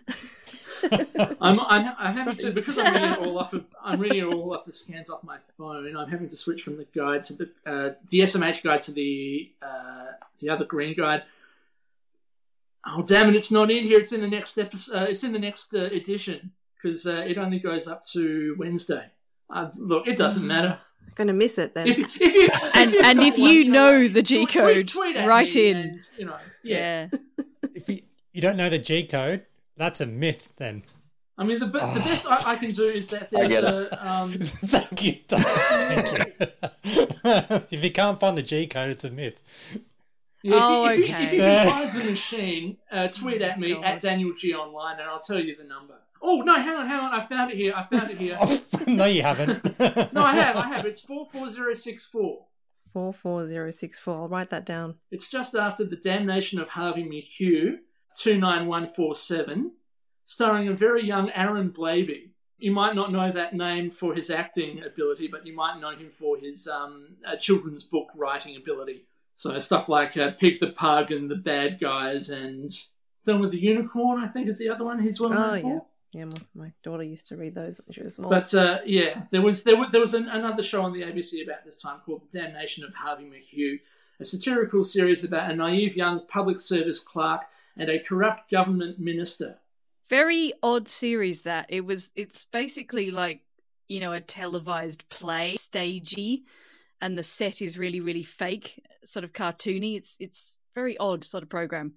I'm, 1.41 1.61
I'm, 1.61 1.95
I'm 1.99 2.17
having 2.17 2.37
to 2.37 2.53
because 2.53 2.79
I'm 2.79 2.95
reading 2.95 3.11
it 3.11 3.19
all 3.19 3.39
off. 3.39 3.53
Of, 3.53 3.65
I'm 3.85 4.01
reading 4.01 4.21
it 4.21 4.35
all 4.35 4.55
off 4.55 4.65
the 4.65 4.73
scans 4.73 5.11
off 5.11 5.23
my 5.25 5.39
phone. 5.57 5.97
I'm 5.97 6.11
having 6.11 6.29
to 6.29 6.37
switch 6.37 6.63
from 6.63 6.77
the 6.77 6.87
guide 6.95 7.25
to 7.25 7.35
the 7.35 7.51
uh, 7.67 7.91
the 8.11 8.21
SMH 8.21 8.63
guide 8.63 8.83
to 8.83 8.93
the 8.93 9.53
uh, 9.63 10.07
the 10.41 10.51
other 10.51 10.65
green 10.65 10.97
guide. 10.97 11.23
Oh 12.87 13.03
damn 13.03 13.29
it! 13.29 13.37
It's 13.37 13.51
not 13.51 13.71
in 13.71 13.85
here. 13.85 13.99
It's 14.01 14.13
in 14.13 14.21
the 14.21 14.29
next 14.29 14.59
episode. 14.59 14.97
Uh, 14.97 15.05
it's 15.05 15.25
in 15.25 15.33
the 15.33 15.39
next 15.39 15.75
uh, 15.75 15.85
edition 15.85 16.53
because 16.81 17.07
uh, 17.07 17.25
it 17.27 17.39
only 17.39 17.59
goes 17.59 17.87
up 17.87 18.05
to 18.13 18.55
Wednesday. 18.59 19.07
Uh, 19.51 19.71
look, 19.77 20.07
it 20.07 20.17
doesn't 20.17 20.47
matter. 20.47 20.79
Gonna 21.15 21.33
miss 21.33 21.59
it 21.59 21.75
then. 21.75 21.89
If, 21.89 21.99
if 21.99 22.35
you 22.35 22.49
and 22.75 22.95
if 22.95 23.05
and 23.05 23.21
if 23.21 23.39
one, 23.39 23.51
you 23.51 23.65
know 23.65 24.09
the 24.09 24.23
G 24.23 24.47
code, 24.47 24.89
tweet, 24.89 25.17
tweet 25.17 25.27
write 25.27 25.57
in. 25.57 25.77
And, 25.77 26.01
you 26.17 26.27
know, 26.27 26.37
yeah. 26.63 27.09
yeah. 27.11 27.45
if 27.75 27.89
you, 27.89 28.03
you 28.33 28.41
don't 28.41 28.57
know 28.57 28.69
the 28.69 28.79
G 28.79 29.07
code, 29.07 29.45
that's 29.79 30.01
a 30.01 30.07
myth, 30.07 30.53
then. 30.57 30.83
I 31.41 31.45
mean, 31.45 31.61
the, 31.61 31.67
the 31.67 31.79
Oh. 31.81 31.95
best 31.95 32.27
I, 32.47 32.53
I 32.53 32.57
can 32.57 32.71
do 32.71 32.83
is 32.83 33.09
that 33.09 33.31
there's 33.31 33.53
a. 33.53 34.09
Um, 34.09 34.33
Thank 34.41 35.05
you. 35.05 35.13
Doug. 35.29 35.43
Thank 35.45 36.13
you. 36.13 36.47
if 37.71 37.85
you 37.85 37.93
can't 37.93 38.19
find 38.19 38.37
the 38.37 38.43
G 38.43 38.67
code, 38.67 38.91
it's 38.91 39.05
a 39.05 39.11
myth. 39.11 39.41
yeah, 40.43 40.57
if, 40.57 40.63
Oh, 40.63 40.85
you, 40.91 41.03
if, 41.05 41.09
you, 41.09 41.15
if 41.17 41.33
you 41.33 41.43
okay. 41.43 41.65
can 41.71 41.71
find 41.89 42.01
the 42.03 42.11
machine, 42.11 42.77
uh, 42.91 43.09
tweet 43.09 43.41
at 43.43 43.59
me 43.61 43.73
God. 43.75 43.85
at 43.85 44.01
Daniel 44.03 44.33
G 44.37 44.53
online, 44.55 44.99
and 44.99 45.09
I'll 45.09 45.21
tell 45.21 45.39
you 45.39 45.55
the 45.57 45.65
number. 45.65 45.95
Oh 46.21 46.41
no, 46.41 46.55
hang 46.57 46.75
on, 46.75 46.89
hang 46.89 46.99
on! 46.99 47.15
I 47.15 47.25
found 47.25 47.53
it 47.53 47.57
here. 47.57 47.73
I 47.77 47.85
found 47.97 48.11
it 48.11 48.19
here. 48.19 48.37
Oh, 48.41 48.61
no, 48.89 49.05
you 49.05 49.23
haven't. 49.23 49.79
No, 50.13 50.25
I 50.25 50.35
have, 50.35 50.57
I 50.57 50.67
have. 50.67 50.85
It's 50.85 51.01
four 51.01 51.27
four 51.33 51.49
zero 51.49 51.73
six 51.75 52.05
four. 52.07 52.47
Four 52.93 53.13
four 53.15 53.47
zero 53.47 53.71
six 53.71 54.01
four. 54.01 54.17
I'll 54.17 54.29
write 54.29 54.51
that 54.51 54.67
down. 54.67 54.97
It's 55.13 55.31
just 55.31 55.55
after 55.55 55.85
the 55.85 55.95
damnation 55.95 56.59
of 56.59 56.71
Harvey 56.71 57.05
McHugh, 57.05 57.77
two 58.19 58.37
nine 58.39 58.67
one 58.67 58.91
four 58.95 59.15
seven, 59.15 59.73
starring 60.25 60.69
a 60.69 60.75
very 60.75 61.05
young 61.05 61.31
Aaron 61.31 61.71
Blabey. 61.71 62.31
You 62.59 62.73
might 62.73 62.97
not 62.97 63.13
know 63.13 63.31
that 63.31 63.55
name 63.55 63.89
for 63.91 64.15
his 64.15 64.31
acting 64.31 64.83
ability, 64.85 65.29
but 65.29 65.47
you 65.47 65.55
might 65.55 65.81
know 65.81 65.91
him 65.91 66.11
for 66.19 66.37
his 66.37 66.67
um, 66.67 67.17
uh, 67.25 67.37
children's 67.37 67.85
book 67.85 68.09
writing 68.17 68.57
ability. 68.57 69.05
So 69.37 69.57
stuff 69.59 69.89
like 69.89 70.17
uh, 70.17 70.33
Pig 70.33 70.59
the 70.59 70.71
Pug 70.73 71.13
and 71.13 71.31
the 71.31 71.37
Bad 71.37 71.79
Guys 71.81 72.29
and 72.31 72.71
Thelma 73.25 73.49
the 73.49 73.59
Unicorn, 73.61 74.19
I 74.25 74.27
think, 74.27 74.49
is 74.49 74.59
the 74.59 74.71
other 74.71 74.85
one 74.85 74.99
he's 75.01 75.21
well 75.21 75.31
known 75.31 75.59
Oh, 75.59 75.61
for. 75.63 75.69
yeah. 75.69 75.79
Yeah, 76.11 76.25
my, 76.25 76.37
my 76.55 76.73
daughter 76.83 77.03
used 77.03 77.29
to 77.29 77.37
read 77.37 77.55
those 77.55 77.79
when 77.87 77.93
she 77.93 78.03
was 78.03 78.15
small. 78.15 78.31
But 78.31 78.53
uh, 78.55 78.79
yeah, 78.87 79.25
there 79.31 79.43
was 79.43 79.63
there 79.63 79.77
was, 79.77 79.89
there 79.93 80.01
was 80.01 80.15
an, 80.15 80.27
another 80.29 80.63
show 80.63 80.83
on 80.83 80.93
the 80.95 81.03
ABC 81.03 81.45
about 81.45 81.67
this 81.67 81.81
time 81.83 81.99
called 82.05 82.23
The 82.31 82.39
Damnation 82.41 82.83
of 82.83 82.95
Harvey 82.95 83.25
McHugh, 83.27 83.79
a 84.19 84.25
satirical 84.25 84.83
series 84.83 85.23
about 85.23 85.51
a 85.51 85.55
naive 85.55 85.97
young 85.99 86.27
public 86.27 86.61
service 86.61 86.99
clerk 86.99 87.43
and 87.79 87.89
a 87.89 87.99
corrupt 87.99 88.51
government 88.51 88.99
minister. 88.99 89.59
Very 90.09 90.53
odd 90.63 90.89
series 90.89 91.43
that. 91.43 91.67
It 91.69 91.83
was 91.83 92.11
it's 92.17 92.45
basically 92.45 93.11
like, 93.11 93.43
you 93.89 94.01
know, 94.01 94.13
a 94.13 94.21
televised 94.21 95.09
play, 95.09 95.57
stagey, 95.57 96.45
and 97.01 97.17
the 97.17 97.23
set 97.23 97.63
is 97.63 97.79
really, 97.79 98.01
really 98.01 98.23
fake, 98.23 98.85
sort 99.05 99.25
of 99.25 99.33
cartoony. 99.33 99.97
It's 99.97 100.15
it's 100.19 100.57
very 100.75 100.97
odd 100.99 101.25
sort 101.25 101.43
of 101.43 101.49
program. 101.49 101.95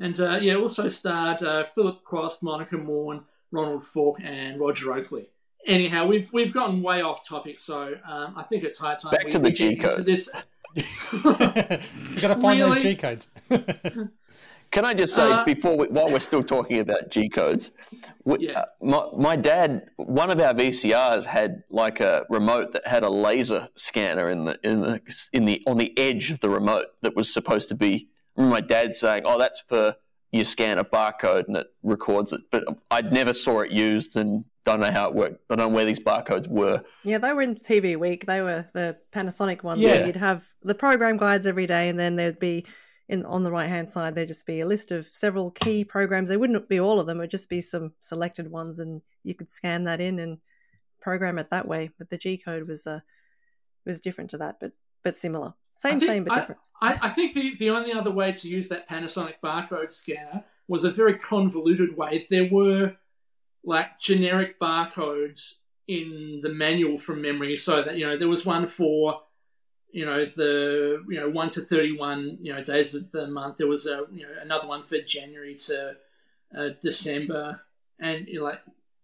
And 0.00 0.18
uh, 0.20 0.38
yeah, 0.40 0.54
also 0.54 0.88
starred 0.88 1.42
uh, 1.42 1.64
Philip 1.74 2.04
Cross, 2.04 2.42
Monica 2.42 2.76
Maughan, 2.76 3.24
Ronald 3.50 3.86
Falk, 3.86 4.18
and 4.22 4.60
Roger 4.60 4.92
Oakley. 4.92 5.28
Anyhow, 5.66 6.06
we've 6.06 6.30
we've 6.32 6.52
gotten 6.52 6.82
way 6.82 7.00
off 7.00 7.26
topic, 7.26 7.58
so 7.58 7.94
um, 8.06 8.34
I 8.36 8.42
think 8.42 8.64
it's 8.64 8.78
high 8.78 8.96
time 8.96 9.12
Back 9.12 9.24
we, 9.24 9.30
to 9.32 9.38
the 9.38 9.44
we 9.44 9.52
get 9.52 9.70
into 9.72 10.04
G-codes. 10.04 10.04
this. 10.04 10.30
you 11.12 11.22
gotta 12.20 12.40
find 12.40 12.60
those 12.60 12.80
G 12.80 12.94
codes. 12.96 13.28
Can 14.74 14.84
I 14.84 14.92
just 14.92 15.14
say 15.14 15.22
Uh, 15.30 15.44
before 15.44 15.76
we, 15.78 15.86
while 15.86 16.10
we're 16.10 16.18
still 16.18 16.42
talking 16.42 16.80
about 16.80 17.08
G 17.08 17.28
codes, 17.28 17.70
we, 18.24 18.48
Yeah. 18.48 18.58
uh, 18.58 18.64
my 18.82 19.06
my 19.16 19.36
dad, 19.36 19.86
one 19.96 20.30
of 20.32 20.40
our 20.40 20.52
VCRs 20.52 21.24
had 21.24 21.62
like 21.70 22.00
a 22.00 22.26
remote 22.28 22.72
that 22.72 22.84
had 22.84 23.04
a 23.04 23.08
laser 23.08 23.68
scanner 23.76 24.28
in 24.30 24.44
the 24.46 24.58
in 24.64 24.80
the 24.80 25.00
in 25.32 25.44
the 25.44 25.62
on 25.68 25.76
the 25.78 25.96
edge 25.96 26.32
of 26.32 26.40
the 26.40 26.48
remote 26.50 26.86
that 27.02 27.14
was 27.14 27.32
supposed 27.32 27.68
to 27.68 27.76
be. 27.76 28.08
Remember 28.36 28.54
my 28.56 28.60
dad 28.60 28.96
saying, 28.96 29.22
"Oh, 29.24 29.38
that's 29.38 29.60
for 29.68 29.94
you 30.32 30.42
scan 30.42 30.78
a 30.78 30.84
barcode 30.84 31.46
and 31.46 31.56
it 31.56 31.68
records 31.84 32.32
it," 32.32 32.40
but 32.50 32.64
I'd 32.90 33.12
never 33.12 33.32
saw 33.32 33.60
it 33.60 33.70
used 33.70 34.16
and 34.16 34.44
don't 34.64 34.80
know 34.80 34.90
how 34.90 35.06
it 35.08 35.14
worked. 35.14 35.38
I 35.50 35.54
don't 35.54 35.68
know 35.70 35.74
where 35.76 35.84
these 35.84 36.00
barcodes 36.00 36.48
were. 36.48 36.82
yeah, 37.04 37.18
they 37.18 37.32
were 37.32 37.42
in 37.42 37.54
TV 37.54 37.94
Week. 37.96 38.26
They 38.26 38.40
were 38.40 38.66
the 38.72 38.96
Panasonic 39.12 39.62
ones. 39.62 39.80
Yeah. 39.80 39.92
where 39.92 40.06
you'd 40.06 40.16
have 40.16 40.48
the 40.64 40.74
program 40.74 41.16
guides 41.16 41.46
every 41.46 41.66
day, 41.66 41.88
and 41.88 41.96
then 42.00 42.16
there'd 42.16 42.40
be 42.40 42.64
in 43.08 43.24
on 43.26 43.42
the 43.42 43.50
right 43.50 43.68
hand 43.68 43.90
side 43.90 44.14
there'd 44.14 44.28
just 44.28 44.46
be 44.46 44.60
a 44.60 44.66
list 44.66 44.90
of 44.90 45.06
several 45.06 45.50
key 45.50 45.84
programs. 45.84 46.28
They 46.28 46.36
wouldn't 46.36 46.68
be 46.68 46.80
all 46.80 47.00
of 47.00 47.06
them; 47.06 47.18
it'd 47.18 47.30
just 47.30 47.48
be 47.48 47.60
some 47.60 47.92
selected 48.00 48.50
ones, 48.50 48.78
and 48.78 49.02
you 49.22 49.34
could 49.34 49.50
scan 49.50 49.84
that 49.84 50.00
in 50.00 50.18
and 50.18 50.38
program 51.00 51.38
it 51.38 51.50
that 51.50 51.68
way. 51.68 51.90
But 51.98 52.08
the 52.10 52.18
G 52.18 52.36
code 52.36 52.66
was 52.66 52.86
uh 52.86 53.00
was 53.84 54.00
different 54.00 54.30
to 54.30 54.38
that, 54.38 54.56
but 54.60 54.72
but 55.02 55.14
similar. 55.14 55.54
Same, 55.74 56.00
think- 56.00 56.10
same, 56.10 56.24
but 56.24 56.32
I- 56.36 56.40
different. 56.40 56.60
I, 56.82 56.98
I 57.02 57.08
think 57.10 57.34
the, 57.34 57.56
the 57.58 57.70
only 57.70 57.92
other 57.92 58.10
way 58.10 58.32
to 58.32 58.48
use 58.48 58.68
that 58.68 58.88
Panasonic 58.88 59.34
barcode 59.42 59.90
scanner 59.90 60.44
was 60.68 60.84
a 60.84 60.90
very 60.90 61.14
convoluted 61.18 61.96
way. 61.96 62.26
There 62.28 62.48
were 62.50 62.96
like 63.62 63.98
generic 64.00 64.58
barcodes 64.60 65.58
in 65.86 66.40
the 66.42 66.48
manual 66.50 66.98
from 66.98 67.22
memory, 67.22 67.56
so 67.56 67.82
that 67.82 67.96
you 67.96 68.06
know 68.06 68.18
there 68.18 68.28
was 68.28 68.44
one 68.44 68.66
for 68.66 69.22
you 69.94 70.04
know 70.04 70.26
the 70.36 71.04
you 71.08 71.20
know 71.20 71.30
one 71.30 71.48
to 71.50 71.60
thirty 71.60 71.96
one 71.96 72.36
you 72.42 72.52
know 72.52 72.62
days 72.62 72.96
of 72.96 73.12
the 73.12 73.28
month. 73.28 73.58
There 73.58 73.68
was 73.68 73.86
a 73.86 74.06
you 74.12 74.24
know 74.24 74.32
another 74.42 74.66
one 74.66 74.82
for 74.82 74.98
January 74.98 75.54
to 75.66 75.94
uh, 76.56 76.68
December, 76.82 77.60
and 78.00 78.26
you 78.26 78.40
know, 78.40 78.44
like 78.44 78.60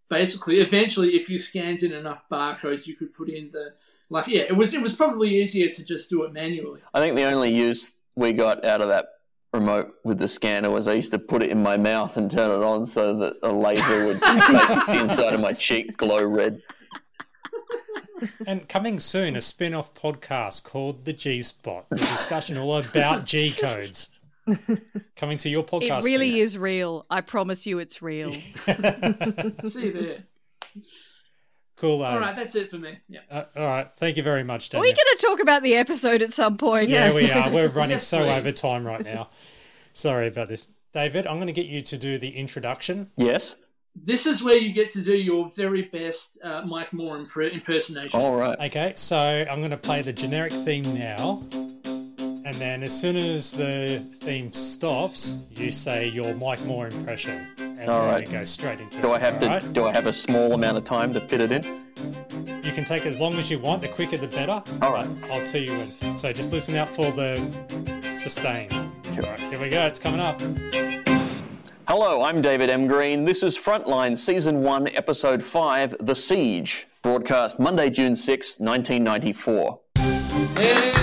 basically 0.09 0.59
eventually 0.59 1.15
if 1.15 1.29
you 1.29 1.39
scanned 1.39 1.81
in 1.81 1.93
enough 1.93 2.23
barcodes, 2.29 2.87
you 2.87 2.95
could 2.95 3.13
put 3.13 3.29
in 3.29 3.51
the 3.53 3.73
like 4.09 4.27
yeah 4.27 4.41
it 4.41 4.57
was 4.57 4.73
it 4.73 4.81
was 4.81 4.93
probably 4.93 5.29
easier 5.41 5.69
to 5.69 5.85
just 5.85 6.09
do 6.09 6.23
it 6.23 6.33
manually. 6.33 6.81
I 6.93 6.99
think 6.99 7.15
the 7.15 7.23
only 7.23 7.53
use 7.53 7.93
we 8.15 8.33
got 8.33 8.65
out 8.65 8.81
of 8.81 8.89
that 8.89 9.05
remote 9.53 9.93
with 10.03 10.19
the 10.19 10.27
scanner 10.27 10.69
was 10.69 10.89
I 10.89 10.93
used 10.93 11.11
to 11.11 11.19
put 11.19 11.41
it 11.41 11.51
in 11.51 11.63
my 11.63 11.77
mouth 11.77 12.17
and 12.17 12.29
turn 12.29 12.51
it 12.51 12.65
on 12.65 12.85
so 12.85 13.17
that 13.17 13.37
a 13.43 13.51
laser 13.51 14.07
would 14.07 14.19
make 14.21 14.47
the 14.47 14.99
inside 14.99 15.33
of 15.33 15.39
my 15.39 15.53
cheek 15.53 15.95
glow 15.95 16.21
red. 16.25 16.61
And 18.47 18.67
coming 18.69 18.99
soon, 18.99 19.35
a 19.35 19.41
spin 19.41 19.73
off 19.73 19.93
podcast 19.93 20.63
called 20.63 21.05
The 21.05 21.13
G 21.13 21.41
Spot, 21.41 21.85
a 21.91 21.95
discussion 21.95 22.57
all 22.57 22.75
about 22.77 23.25
G 23.25 23.51
codes. 23.51 24.09
Coming 25.15 25.37
to 25.37 25.49
your 25.49 25.63
podcast. 25.63 25.99
It 26.01 26.05
really 26.05 26.31
feed. 26.31 26.39
is 26.41 26.57
real. 26.57 27.05
I 27.09 27.21
promise 27.21 27.65
you 27.65 27.79
it's 27.79 28.01
real. 28.01 28.31
See 28.33 29.85
you 29.85 29.93
there. 29.93 30.17
Cool. 31.77 32.03
All 32.03 32.19
right, 32.19 32.35
that's 32.35 32.55
it 32.55 32.69
for 32.69 32.77
me. 32.77 32.97
Yeah. 33.09 33.21
Uh, 33.29 33.43
all 33.55 33.65
right. 33.65 33.87
Thank 33.97 34.17
you 34.17 34.23
very 34.23 34.43
much, 34.43 34.67
Are 34.69 34.71
Daniel. 34.73 34.83
we 34.83 34.93
going 34.93 35.17
to 35.17 35.25
talk 35.27 35.39
about 35.39 35.63
the 35.63 35.75
episode 35.75 36.21
at 36.21 36.31
some 36.31 36.57
point? 36.57 36.89
Yeah, 36.89 37.11
we 37.13 37.31
are. 37.31 37.49
We're 37.49 37.69
running 37.69 37.91
Yes, 37.95 38.07
so 38.07 38.19
please. 38.23 38.37
over 38.37 38.51
time 38.51 38.85
right 38.85 39.03
now. 39.03 39.29
Sorry 39.93 40.27
about 40.27 40.47
this. 40.47 40.67
David, 40.93 41.25
I'm 41.25 41.35
going 41.37 41.47
to 41.47 41.53
get 41.53 41.65
you 41.67 41.81
to 41.81 41.97
do 41.97 42.17
the 42.19 42.29
introduction. 42.29 43.09
Yes? 43.15 43.55
This 43.95 44.25
is 44.25 44.41
where 44.43 44.57
you 44.57 44.73
get 44.73 44.89
to 44.89 45.01
do 45.01 45.13
your 45.15 45.51
very 45.55 45.83
best 45.83 46.39
uh, 46.43 46.63
Mike 46.65 46.91
Moore 46.93 47.17
impr- 47.17 47.51
impersonation. 47.51 48.19
All 48.19 48.35
right. 48.35 48.57
Okay, 48.59 48.93
so 48.95 49.17
I'm 49.17 49.59
going 49.59 49.71
to 49.71 49.77
play 49.77 50.01
the 50.01 50.13
generic 50.13 50.51
theme 50.53 50.83
now. 50.97 51.43
And 52.43 52.55
then 52.55 52.83
as 52.83 52.99
soon 52.99 53.15
as 53.15 53.51
the 53.51 53.99
theme 54.15 54.51
stops, 54.51 55.37
you 55.51 55.71
say 55.71 56.07
your 56.09 56.33
Mike 56.35 56.63
Moore 56.65 56.87
impression. 56.87 57.47
And 57.59 57.89
All 57.89 58.01
then 58.01 58.09
right. 58.09 58.27
we 58.27 58.33
go 58.33 58.43
straight 58.43 58.79
into 58.79 59.01
Do 59.01 59.13
it. 59.13 59.17
I 59.17 59.19
have 59.19 59.39
to 59.39 59.45
all 59.47 59.53
right? 59.53 59.73
do 59.73 59.85
I 59.85 59.93
have 59.93 60.07
a 60.07 60.13
small 60.13 60.53
amount 60.53 60.77
of 60.77 60.85
time 60.85 61.13
to 61.13 61.21
fit 61.21 61.41
it 61.41 61.51
in? 61.51 61.63
You 62.63 62.71
can 62.71 62.83
take 62.85 63.05
as 63.05 63.19
long 63.19 63.33
as 63.35 63.51
you 63.51 63.59
want. 63.59 63.81
The 63.81 63.87
quicker, 63.87 64.17
the 64.17 64.27
better. 64.27 64.63
All 64.81 64.93
right. 64.93 65.07
I'll 65.31 65.45
tell 65.45 65.61
you 65.61 65.71
when. 65.77 66.15
So 66.15 66.31
just 66.33 66.51
listen 66.51 66.75
out 66.75 66.89
for 66.89 67.11
the 67.11 67.35
sustain. 68.13 68.69
All 68.73 69.17
right, 69.29 69.39
here 69.39 69.59
we 69.59 69.69
go. 69.69 69.85
It's 69.85 69.99
coming 69.99 70.19
up. 70.19 70.41
Hello, 71.93 72.21
I'm 72.21 72.41
David 72.41 72.69
M. 72.69 72.87
Green. 72.87 73.25
This 73.25 73.43
is 73.43 73.57
Frontline 73.57 74.17
Season 74.17 74.63
1, 74.63 74.95
Episode 74.95 75.43
5, 75.43 75.97
The 75.99 76.15
Siege, 76.15 76.87
broadcast 77.01 77.59
Monday, 77.59 77.89
June 77.89 78.15
6, 78.15 78.59
1994. 78.61 79.79
Hey! 80.55 80.93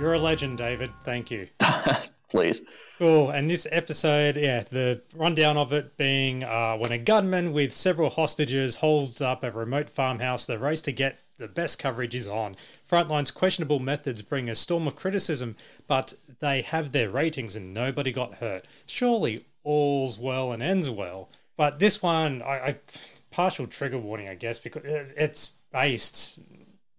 You're 0.00 0.14
a 0.14 0.18
legend, 0.18 0.56
David. 0.56 0.92
Thank 1.02 1.30
you. 1.30 1.48
Please. 2.30 2.62
Cool. 2.98 3.28
And 3.30 3.50
this 3.50 3.66
episode, 3.70 4.36
yeah, 4.36 4.62
the 4.70 5.02
rundown 5.14 5.58
of 5.58 5.74
it 5.74 5.98
being 5.98 6.42
uh, 6.42 6.76
when 6.78 6.90
a 6.90 6.98
gunman 6.98 7.52
with 7.52 7.74
several 7.74 8.08
hostages 8.08 8.76
holds 8.76 9.20
up 9.20 9.44
a 9.44 9.50
remote 9.50 9.90
farmhouse, 9.90 10.46
the 10.46 10.58
race 10.58 10.80
to 10.82 10.92
get 10.92 11.18
the 11.38 11.48
best 11.48 11.78
coverage 11.78 12.14
is 12.14 12.26
on. 12.26 12.56
Frontline's 12.88 13.30
questionable 13.30 13.78
methods 13.78 14.22
bring 14.22 14.48
a 14.48 14.54
storm 14.54 14.86
of 14.86 14.96
criticism, 14.96 15.56
but 15.86 16.14
they 16.40 16.62
have 16.62 16.92
their 16.92 17.10
ratings 17.10 17.56
and 17.56 17.74
nobody 17.74 18.12
got 18.12 18.34
hurt. 18.34 18.66
Surely 18.86 19.44
all's 19.62 20.18
well 20.18 20.52
and 20.52 20.62
ends 20.62 20.88
well. 20.90 21.28
But 21.56 21.78
this 21.78 22.02
one, 22.02 22.42
I, 22.42 22.46
I 22.52 22.76
partial 23.30 23.66
trigger 23.66 23.98
warning, 23.98 24.28
I 24.28 24.34
guess, 24.34 24.58
because 24.58 24.82
it's 24.84 25.52
based 25.72 26.38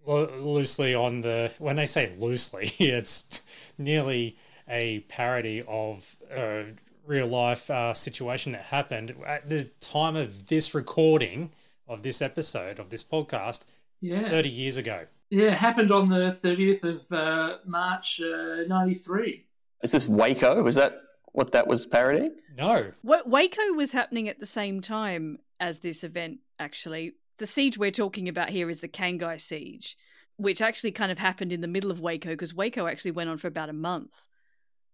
lo- 0.05 0.31
loosely 0.39 0.93
on 0.93 1.21
the 1.21 1.51
when 1.59 1.75
they 1.75 1.85
say 1.85 2.13
loosely 2.17 2.71
it's 2.79 3.41
nearly 3.77 4.35
a 4.67 4.99
parody 5.01 5.63
of 5.67 6.15
a 6.31 6.65
real 7.05 7.27
life 7.27 7.69
uh, 7.69 7.93
situation 7.93 8.53
that 8.53 8.63
happened 8.63 9.15
at 9.25 9.47
the 9.49 9.65
time 9.79 10.15
of 10.15 10.47
this 10.47 10.73
recording 10.73 11.51
of 11.87 12.01
this 12.01 12.21
episode 12.21 12.79
of 12.79 12.89
this 12.89 13.03
podcast 13.03 13.65
Yeah. 14.01 14.29
30 14.29 14.49
years 14.49 14.77
ago 14.77 15.05
Yeah, 15.29 15.47
it 15.47 15.53
happened 15.53 15.91
on 15.91 16.09
the 16.09 16.37
30th 16.43 16.83
of 16.83 17.11
uh, 17.11 17.57
March, 17.65 18.21
uh, 18.21 18.63
93. 18.67 19.45
Is 19.83 19.91
this 19.91 20.07
Waco? 20.07 20.65
Is 20.67 20.75
that 20.75 21.01
what 21.31 21.51
that 21.53 21.67
was 21.67 21.85
parodying? 21.85 22.35
no 22.57 22.91
Wa- 23.03 23.23
Waco 23.25 23.73
was 23.73 23.91
happening 23.91 24.29
at 24.29 24.39
the 24.39 24.45
same 24.45 24.81
time 24.81 25.39
as 25.59 25.79
this 25.79 26.03
event, 26.03 26.39
actually. 26.59 27.13
The 27.37 27.47
siege 27.47 27.77
we're 27.77 27.91
talking 27.91 28.29
about 28.29 28.49
here 28.49 28.69
is 28.69 28.81
the 28.81 28.87
Cangai 28.87 29.39
siege, 29.41 29.97
which 30.37 30.61
actually 30.61 30.91
kind 30.91 31.11
of 31.11 31.17
happened 31.17 31.51
in 31.51 31.61
the 31.61 31.67
middle 31.67 31.91
of 31.91 31.99
Waco 31.99 32.29
because 32.29 32.53
Waco 32.53 32.87
actually 32.87 33.11
went 33.11 33.29
on 33.29 33.37
for 33.37 33.47
about 33.47 33.69
a 33.69 33.73
month. 33.73 34.11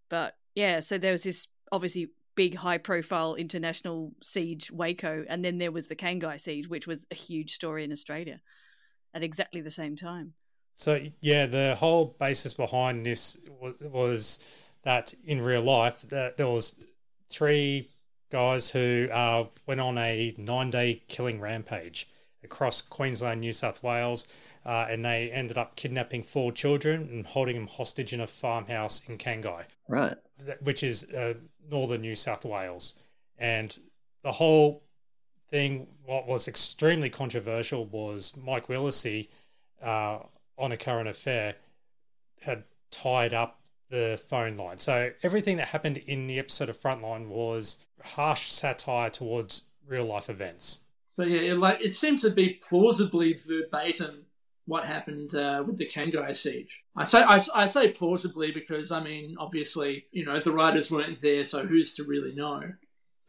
But 0.10 0.36
yeah, 0.56 0.80
so 0.80 0.97
there 0.97 1.12
was 1.12 1.24
this 1.24 1.47
obviously 1.72 2.10
big 2.36 2.56
high 2.56 2.78
profile 2.78 3.36
international 3.36 4.14
siege, 4.24 4.72
Waco, 4.72 5.26
and 5.30 5.43
then 5.45 5.58
there 5.58 5.72
was 5.72 5.88
the 5.88 5.95
Cangai 5.95 6.39
siege, 6.39 6.68
which 6.68 6.88
was 6.88 7.06
a 7.12 7.16
huge 7.16 7.52
story 7.52 7.84
in 7.84 7.91
Australia 7.91 8.39
at 9.14 9.24
exactly 9.24 9.62
the 9.62 9.70
same 9.72 9.95
time. 9.95 10.34
So 10.76 10.99
yeah, 11.22 11.45
the 11.45 11.76
whole 11.78 12.16
basis 12.20 12.53
behind 12.53 13.05
this 13.05 13.38
was, 13.59 13.76
was 13.82 14.39
that 14.84 15.14
in 15.24 15.41
real 15.41 15.62
life 15.62 16.01
that 16.09 16.38
there 16.38 16.47
was 16.47 16.76
three 17.30 17.89
guys 18.32 18.72
who 18.72 19.07
uh, 19.12 19.45
went 19.68 19.80
on 19.82 19.97
a 19.97 20.34
nine-day 20.38 21.03
killing 21.07 21.39
rampage, 21.39 22.07
across 22.43 22.82
Queensland, 22.82 23.41
New 23.41 23.53
South 23.53 23.84
Wales, 23.84 24.26
uh, 24.66 24.88
and 24.89 25.05
they 25.05 25.30
ended 25.32 25.57
up 25.57 25.76
kidnapping 25.76 26.24
four 26.24 26.51
children 26.51 27.07
and 27.12 27.28
holding 27.28 27.55
them 27.55 27.68
hostage 27.68 28.14
in 28.14 28.20
a 28.20 28.28
farmhouse 28.28 29.01
in 29.07 29.18
Cangai, 29.18 29.66
Right. 29.88 30.16
which 30.62 30.82
is 30.82 31.09
uh, 31.12 31.36
northern 31.70 32.01
New 32.01 32.16
South 32.16 32.43
Wales. 32.45 32.95
And 33.38 33.78
the 34.24 34.32
whole 34.32 34.84
thing, 35.52 35.88
what 36.06 36.28
was 36.28 36.47
extremely 36.47 37.10
controversial 37.10 37.86
was 37.86 38.36
Mike 38.36 38.68
Willesee, 38.68 39.28
uh, 39.84 40.20
on 40.58 40.72
a 40.72 40.78
current 40.78 41.10
affair, 41.10 41.56
had 42.41 42.64
tied 42.89 43.34
up 43.34 43.62
the 43.89 44.22
phone 44.30 44.58
line. 44.58 44.80
So 44.80 45.12
everything 45.22 45.58
that 45.58 45.70
happened 45.70 45.97
in 45.97 46.28
the 46.28 46.39
episode 46.39 46.70
of 46.70 46.78
Frontline 46.78 47.28
was 47.28 47.80
harsh 48.04 48.49
satire 48.49 49.10
towards 49.10 49.68
real 49.88 50.06
life 50.06 50.30
events. 50.30 50.80
So 51.18 51.24
yeah, 51.24 51.52
it, 51.52 51.58
like 51.58 51.82
it 51.82 51.93
seems 51.93 52.22
to 52.22 52.30
be 52.30 52.60
plausibly 52.68 53.39
verbatim 53.45 54.26
what 54.66 54.86
happened 54.86 55.36
uh, 55.36 55.64
with 55.66 55.78
the 55.78 55.88
Cangai 55.88 56.34
siege. 56.36 56.82
I 56.95 57.04
say 57.04 57.22
I, 57.22 57.39
I 57.54 57.66
say 57.66 57.89
plausibly 57.89 58.52
because 58.52 58.91
I 58.91 59.04
mean 59.04 59.36
obviously 59.38 60.06
you 60.12 60.26
know 60.26 60.39
the 60.39 60.52
writers 60.52 60.89
weren't 60.89 61.22
there, 61.22 61.43
so 61.43 61.66
who's 61.66 61.93
to 61.95 62.04
really 62.04 62.34
know? 62.34 62.62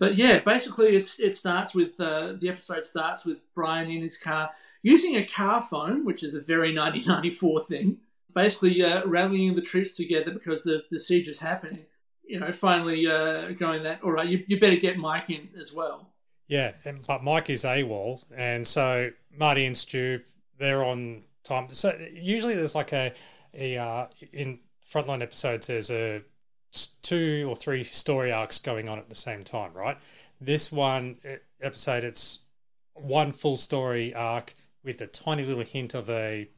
But 0.02 0.16
yeah, 0.16 0.40
basically 0.40 0.96
it's 0.96 1.20
it 1.20 1.36
starts 1.36 1.76
with 1.76 2.00
uh, 2.00 2.32
the 2.40 2.48
episode 2.48 2.84
starts 2.84 3.24
with 3.24 3.38
Brian 3.54 3.88
in 3.88 4.02
his 4.02 4.18
car 4.18 4.50
using 4.82 5.14
a 5.14 5.24
car 5.24 5.64
phone, 5.70 6.04
which 6.04 6.24
is 6.24 6.34
a 6.34 6.40
very 6.40 6.74
1994 6.76 7.66
thing. 7.66 7.98
Basically 8.34 8.82
uh, 8.82 9.06
rallying 9.06 9.54
the 9.54 9.62
troops 9.62 9.94
together 9.94 10.32
because 10.32 10.64
the 10.64 10.82
the 10.90 10.98
siege 10.98 11.28
is 11.28 11.38
happening. 11.38 11.84
You 12.24 12.40
know, 12.40 12.52
finally 12.52 13.06
uh, 13.06 13.52
going 13.52 13.84
that 13.84 14.02
all 14.02 14.10
right, 14.10 14.28
you, 14.28 14.42
you 14.48 14.58
better 14.58 14.74
get 14.74 14.98
Mike 14.98 15.30
in 15.30 15.50
as 15.56 15.72
well. 15.72 16.08
Yeah, 16.48 16.72
and, 16.84 17.06
but 17.06 17.22
Mike 17.22 17.48
is 17.48 17.62
AWOL, 17.62 18.24
and 18.36 18.66
so 18.66 19.12
Marty 19.38 19.66
and 19.66 19.76
Stu 19.76 20.18
they're 20.58 20.82
on 20.82 21.22
time. 21.44 21.68
So 21.68 21.96
usually 22.12 22.56
there's 22.56 22.74
like 22.74 22.92
a 22.92 23.12
a 23.54 23.76
uh, 23.76 24.06
in 24.32 24.58
frontline 24.92 25.22
episodes 25.22 25.68
there's 25.68 25.92
a 25.92 26.22
two 27.02 27.46
or 27.48 27.56
three 27.56 27.82
story 27.84 28.32
arcs 28.32 28.58
going 28.58 28.88
on 28.88 28.98
at 28.98 29.08
the 29.08 29.14
same 29.14 29.42
time, 29.42 29.72
right? 29.74 29.98
This 30.40 30.72
one 30.72 31.16
episode 31.60 32.04
it's 32.04 32.40
one 32.94 33.32
full 33.32 33.56
story 33.56 34.14
arc 34.14 34.54
with 34.84 35.00
a 35.00 35.06
tiny 35.06 35.44
little 35.44 35.64
hint 35.64 35.94
of 35.94 36.10
a 36.10 36.48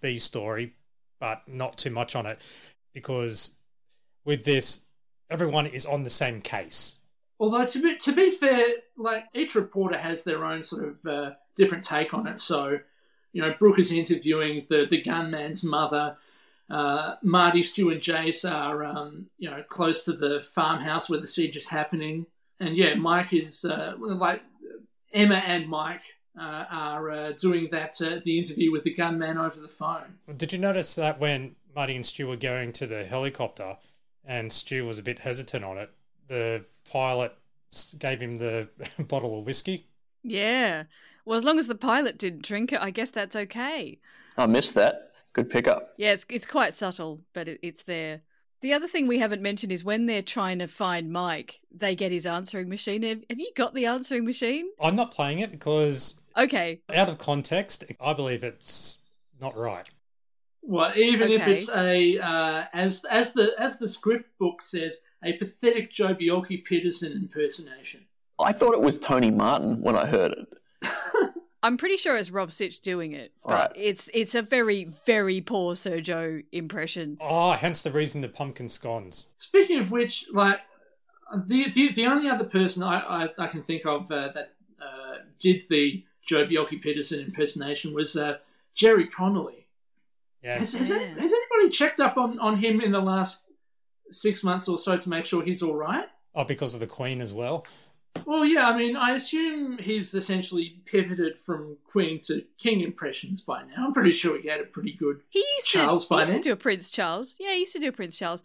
B 0.00 0.18
story, 0.18 0.74
but 1.18 1.42
not 1.46 1.76
too 1.76 1.90
much 1.90 2.14
on 2.14 2.26
it 2.26 2.38
because 2.92 3.56
with 4.24 4.44
this 4.44 4.82
everyone 5.30 5.66
is 5.66 5.86
on 5.86 6.02
the 6.02 6.10
same 6.10 6.40
case. 6.40 6.98
Although 7.40 7.66
to 7.66 7.82
be 7.82 7.96
to 7.96 8.12
be 8.12 8.30
fair, 8.30 8.64
like 8.96 9.24
each 9.34 9.54
reporter 9.54 9.98
has 9.98 10.24
their 10.24 10.44
own 10.44 10.62
sort 10.62 10.84
of 10.84 11.06
uh, 11.06 11.30
different 11.56 11.84
take 11.84 12.12
on 12.12 12.26
it. 12.26 12.38
So, 12.38 12.78
you 13.32 13.42
know, 13.42 13.54
Brooke 13.58 13.78
is 13.78 13.92
interviewing 13.92 14.66
the 14.68 14.86
the 14.90 15.02
gunman's 15.02 15.62
mother. 15.62 16.16
Uh, 16.70 17.14
Marty, 17.22 17.62
Stu, 17.62 17.90
and 17.90 18.00
Jace 18.00 18.50
are 18.50 18.84
um, 18.84 19.26
you 19.38 19.50
know 19.50 19.62
close 19.68 20.04
to 20.04 20.12
the 20.12 20.44
farmhouse 20.54 21.08
where 21.08 21.20
the 21.20 21.26
siege 21.26 21.56
is 21.56 21.68
happening, 21.68 22.26
and 22.60 22.76
yeah, 22.76 22.94
Mike 22.94 23.32
is 23.32 23.64
uh, 23.64 23.94
like 23.98 24.42
Emma 25.12 25.36
and 25.36 25.68
Mike 25.68 26.02
uh, 26.38 26.64
are 26.70 27.10
uh, 27.10 27.32
doing 27.32 27.68
that 27.72 28.00
uh, 28.00 28.20
the 28.24 28.38
interview 28.38 28.70
with 28.70 28.84
the 28.84 28.94
gunman 28.94 29.38
over 29.38 29.60
the 29.60 29.68
phone. 29.68 30.18
Did 30.36 30.52
you 30.52 30.58
notice 30.58 30.94
that 30.96 31.18
when 31.18 31.56
Marty 31.74 31.96
and 31.96 32.04
Stu 32.04 32.28
were 32.28 32.36
going 32.36 32.72
to 32.72 32.86
the 32.86 33.04
helicopter 33.04 33.76
and 34.24 34.52
Stu 34.52 34.84
was 34.84 34.98
a 34.98 35.02
bit 35.02 35.18
hesitant 35.18 35.64
on 35.64 35.78
it, 35.78 35.90
the 36.28 36.64
pilot 36.90 37.34
gave 37.98 38.20
him 38.20 38.36
the 38.36 38.68
bottle 39.08 39.38
of 39.38 39.46
whiskey? 39.46 39.86
Yeah. 40.22 40.84
Well, 41.24 41.36
as 41.36 41.44
long 41.44 41.58
as 41.58 41.66
the 41.66 41.74
pilot 41.74 42.18
didn't 42.18 42.42
drink 42.42 42.72
it, 42.72 42.80
I 42.80 42.90
guess 42.90 43.10
that's 43.10 43.36
okay. 43.36 43.98
I 44.36 44.46
missed 44.46 44.74
that. 44.74 45.07
Good 45.38 45.50
pickup. 45.50 45.94
Yeah, 45.96 46.14
it's 46.14 46.26
it's 46.28 46.46
quite 46.46 46.74
subtle, 46.74 47.20
but 47.32 47.46
it, 47.46 47.60
it's 47.62 47.84
there. 47.84 48.22
The 48.60 48.72
other 48.72 48.88
thing 48.88 49.06
we 49.06 49.20
haven't 49.20 49.40
mentioned 49.40 49.70
is 49.70 49.84
when 49.84 50.06
they're 50.06 50.20
trying 50.20 50.58
to 50.58 50.66
find 50.66 51.12
Mike, 51.12 51.60
they 51.70 51.94
get 51.94 52.10
his 52.10 52.26
answering 52.26 52.68
machine. 52.68 53.04
Have, 53.04 53.22
have 53.30 53.38
you 53.38 53.52
got 53.54 53.72
the 53.72 53.86
answering 53.86 54.24
machine? 54.24 54.68
I'm 54.80 54.96
not 54.96 55.12
playing 55.12 55.38
it 55.38 55.52
because, 55.52 56.20
Okay. 56.36 56.80
out 56.92 57.08
of 57.08 57.18
context, 57.18 57.84
I 58.00 58.14
believe 58.14 58.42
it's 58.42 58.98
not 59.40 59.56
right. 59.56 59.88
Well, 60.60 60.92
even 60.96 61.30
if 61.30 61.46
it's 61.46 61.70
a 61.70 62.18
uh, 62.18 62.64
as 62.72 63.04
as 63.08 63.32
the 63.32 63.52
as 63.60 63.78
the 63.78 63.86
script 63.86 64.36
book 64.40 64.64
says, 64.64 64.96
a 65.24 65.34
pathetic 65.34 65.92
Joh 65.92 66.16
Bjelke-Petersen 66.16 67.12
impersonation. 67.12 68.06
I 68.40 68.52
thought 68.52 68.74
it 68.74 68.82
was 68.82 68.98
Tony 68.98 69.30
Martin 69.30 69.82
when 69.82 69.94
I 69.94 70.06
heard 70.06 70.32
it. 70.32 70.48
I'm 71.62 71.76
pretty 71.76 71.96
sure 71.96 72.16
it's 72.16 72.30
Rob 72.30 72.52
Sitch 72.52 72.80
doing 72.80 73.12
it, 73.12 73.32
but 73.44 73.50
Right. 73.52 73.72
it's 73.74 74.08
it's 74.14 74.34
a 74.34 74.42
very 74.42 74.84
very 74.84 75.40
poor 75.40 75.74
Sir 75.74 76.00
Joh 76.00 76.42
impression. 76.52 77.18
Oh, 77.20 77.52
hence 77.52 77.82
the 77.82 77.90
reason 77.90 78.20
the 78.20 78.28
pumpkin 78.28 78.68
scones. 78.68 79.26
Speaking 79.38 79.80
of 79.80 79.90
which, 79.90 80.26
like 80.32 80.60
the 81.46 81.70
the, 81.72 81.92
the 81.92 82.06
only 82.06 82.28
other 82.30 82.44
person 82.44 82.82
I, 82.82 83.00
I, 83.24 83.28
I 83.38 83.46
can 83.48 83.62
think 83.64 83.84
of 83.86 84.10
uh, 84.10 84.28
that 84.32 84.54
uh, 84.80 85.16
did 85.40 85.62
the 85.68 86.04
Joh 86.24 86.46
Bjelke-Petersen 86.46 87.20
impersonation 87.24 87.92
was 87.94 88.14
uh, 88.16 88.38
Gerry 88.74 89.08
Connolly. 89.08 89.66
Yeah. 90.42 90.58
Has, 90.58 90.74
has, 90.74 90.90
Yeah. 90.90 90.96
any- 90.96 91.20
has 91.20 91.32
anybody 91.32 91.70
checked 91.70 91.98
up 92.00 92.16
on, 92.16 92.38
on 92.38 92.58
him 92.58 92.80
in 92.80 92.92
the 92.92 93.00
last 93.00 93.50
six 94.10 94.44
months 94.44 94.68
or 94.68 94.78
so 94.78 94.96
to 94.96 95.08
make 95.08 95.24
sure 95.26 95.42
he's 95.42 95.62
all 95.62 95.74
right? 95.74 96.06
Oh, 96.34 96.44
because 96.44 96.74
of 96.74 96.80
the 96.80 96.86
Queen 96.86 97.20
as 97.20 97.34
well. 97.34 97.66
Well, 98.26 98.44
yeah, 98.44 98.68
I 98.68 98.76
mean, 98.76 98.96
I 98.96 99.12
assume 99.12 99.78
he's 99.78 100.14
essentially 100.14 100.80
pivoted 100.84 101.38
from 101.44 101.76
Queen 101.90 102.20
to 102.26 102.42
King 102.58 102.80
impressions 102.80 103.40
by 103.40 103.62
now. 103.62 103.86
I'm 103.86 103.92
pretty 103.92 104.12
sure 104.12 104.40
he 104.40 104.48
had 104.48 104.60
a 104.60 104.64
pretty 104.64 104.92
good. 104.92 105.20
He 105.28 105.40
used 105.56 105.66
Charles 105.68 106.06
to, 106.06 106.14
he 106.14 106.16
by 106.16 106.20
used 106.22 106.32
to 106.34 106.40
do 106.40 106.52
a 106.52 106.56
Prince 106.56 106.90
Charles. 106.90 107.36
Yeah, 107.38 107.52
he 107.52 107.60
used 107.60 107.72
to 107.74 107.80
do 107.80 107.88
a 107.88 107.92
Prince 107.92 108.18
Charles. 108.18 108.42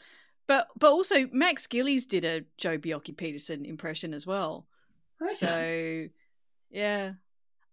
But 0.47 0.67
but 0.77 0.91
also 0.91 1.27
Max 1.31 1.67
Gillies 1.67 2.05
did 2.05 2.25
a 2.25 2.41
Joh 2.57 2.77
Bjelke-Petersen 2.77 3.65
impression 3.65 4.13
as 4.13 4.27
well. 4.27 4.67
Okay. 5.21 5.33
So 5.33 6.09
yeah. 6.69 7.13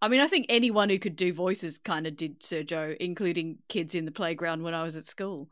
I 0.01 0.09
mean 0.09 0.21
I 0.21 0.29
think 0.29 0.47
anyone 0.49 0.89
who 0.89 0.99
could 0.99 1.17
do 1.17 1.33
voices 1.33 1.79
kind 1.79 2.07
of 2.07 2.17
did 2.17 2.43
Sir 2.43 2.63
Joh, 2.63 2.95
including 3.01 3.59
kids 3.69 3.95
in 3.95 4.05
the 4.05 4.13
playground 4.13 4.63
when 4.63 4.75
I 4.75 4.83
was 4.85 4.97
at 4.97 5.07
school. 5.07 5.51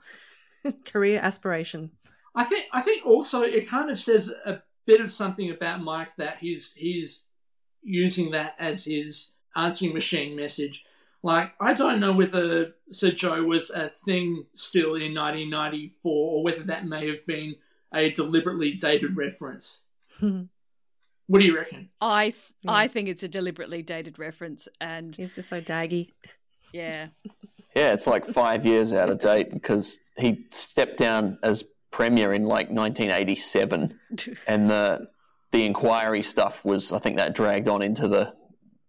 Career 0.87 1.19
aspiration. 1.21 1.91
I 2.35 2.45
think 2.45 2.67
I 2.73 2.83
think 2.83 3.05
also 3.05 3.43
it 3.43 3.69
kind 3.69 3.91
of 3.91 3.99
says 3.99 4.33
a 4.47 4.63
bit 4.89 5.01
of 5.01 5.11
something 5.13 5.51
about 5.51 5.83
Mike 5.83 6.17
that 6.17 6.39
he's 6.41 6.73
he's 6.75 7.27
using 7.83 8.33
that 8.33 8.55
as 8.59 8.85
his 8.87 9.33
answering 9.55 9.95
machine 9.95 10.35
message. 10.35 10.83
Like 11.23 11.53
I 11.61 11.75
don't 11.75 12.01
know 12.01 12.13
whether 12.13 12.73
Sir 12.91 13.11
Joh 13.13 13.43
was 13.45 13.71
a 13.71 13.93
thing 14.05 14.47
still 14.55 14.95
in 14.97 15.15
1994 15.15 16.33
or 16.33 16.43
whether 16.43 16.63
that 16.65 16.87
may 16.87 17.07
have 17.09 17.25
been 17.27 17.55
a 17.95 18.11
deliberately 18.11 18.73
dated 18.73 19.17
reference. 19.17 19.83
What 21.31 21.41
do 21.41 21.45
you 21.45 21.55
reckon? 21.57 21.91
I 22.01 22.31
th- 22.31 22.37
Yeah. 22.63 22.73
I 22.73 22.89
think 22.89 23.07
it's 23.11 23.23
a 23.23 23.29
deliberately 23.29 23.83
dated 23.83 24.19
reference 24.19 24.67
and 24.81 25.15
He's 25.15 25.35
just 25.35 25.51
so 25.51 25.61
daggy. 25.61 26.13
yeah. 26.73 27.09
Yeah, 27.77 27.93
it's 27.93 28.07
like 28.07 28.27
five 28.27 28.65
years 28.65 28.93
out 28.95 29.11
of 29.11 29.19
date 29.21 29.53
because 29.53 30.01
he 30.17 30.47
stepped 30.51 30.97
down 30.97 31.39
as 31.43 31.65
premier 31.91 32.33
in 32.33 32.45
like 32.45 32.71
1987, 32.71 33.99
and 34.47 34.71
the 34.71 35.09
the 35.51 35.65
inquiry 35.65 36.23
stuff 36.23 36.65
was 36.65 36.93
I 36.93 36.99
think 36.99 37.17
that 37.17 37.35
dragged 37.35 37.69
on 37.69 37.83
into 37.83 38.09
the 38.09 38.35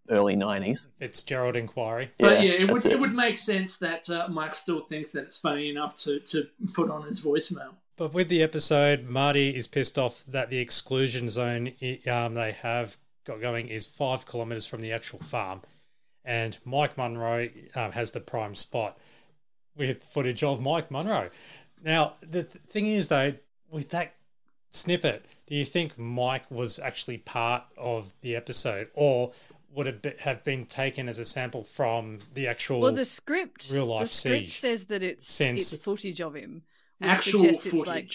early 0.10 0.36
90s. 0.36 0.88
Fitzgerald 0.98 1.56
inquiry. 1.56 2.12
But 2.20 2.44
yeah, 2.44 2.52
it 2.54 2.72
would 2.72 2.82
that's 2.82 2.94
it. 2.94 3.00
would 3.00 3.14
make 3.14 3.38
sense 3.38 3.78
that 3.78 4.10
uh, 4.10 4.28
Mike 4.30 4.56
still 4.56 4.82
thinks 4.82 5.12
that 5.12 5.26
it's 5.26 5.38
funny 5.38 5.70
enough 5.70 5.96
to, 6.04 6.20
to 6.20 6.48
put 6.74 6.90
on 6.90 7.04
his 7.04 7.24
voicemail. 7.24 7.76
But 7.96 8.14
with 8.14 8.30
the 8.30 8.42
episode, 8.42 9.06
Marty 9.06 9.56
is 9.56 9.68
pissed 9.68 9.98
off 9.98 10.24
that 10.28 10.50
the 10.50 10.58
exclusion 10.58 11.28
zone 11.28 11.74
um, 12.10 12.34
they 12.34 12.54
have 12.62 12.98
got 13.26 13.42
going 13.42 13.68
is 13.68 13.86
five 13.86 14.26
kilometers 14.26 14.66
from 14.66 14.82
the 14.82 14.92
actual 14.92 15.20
farm, 15.20 15.62
and 16.24 16.58
Mike 16.64 16.98
Munro 16.98 17.50
um, 17.76 17.92
has 17.92 18.12
the 18.12 18.22
prime 18.22 18.56
spot 18.56 18.98
with 19.76 20.04
footage 20.04 20.44
of 20.44 20.62
Mike 20.62 20.90
Munro. 20.90 21.30
Now 21.84 22.14
the 22.22 22.44
th- 22.44 22.64
thing 22.68 22.86
is, 22.88 23.08
though, 23.10 23.34
with 23.72 23.90
that 23.90 24.16
snippet, 24.72 25.26
do 25.48 25.56
you 25.56 25.66
think 25.66 25.98
Mike 25.98 26.50
was 26.52 26.80
actually 26.80 27.18
part 27.20 27.64
of 27.78 28.14
the 28.22 28.36
episode, 28.36 28.90
or 28.94 29.32
would 29.74 29.88
it 29.88 30.02
be, 30.02 30.14
have 30.20 30.44
been 30.44 30.66
taken 30.66 31.08
as 31.08 31.20
a 31.20 31.26
sample 31.26 31.64
from 31.64 32.20
the 32.34 32.48
actual? 32.48 32.82
Well, 32.82 32.92
the 32.92 33.06
script 33.06 33.70
real 33.74 33.86
life 33.86 34.02
the 34.02 34.08
script 34.08 34.46
siege 34.46 34.60
says 34.60 34.86
that 34.86 35.04
it's 35.04 35.32
sense. 35.32 35.72
it's 35.74 35.82
footage 35.84 36.22
of 36.22 36.36
him. 36.36 36.64
Actual 37.02 37.40
suggests 37.42 37.64
footage. 37.64 37.78
It's, 37.80 37.88
like, 37.88 38.12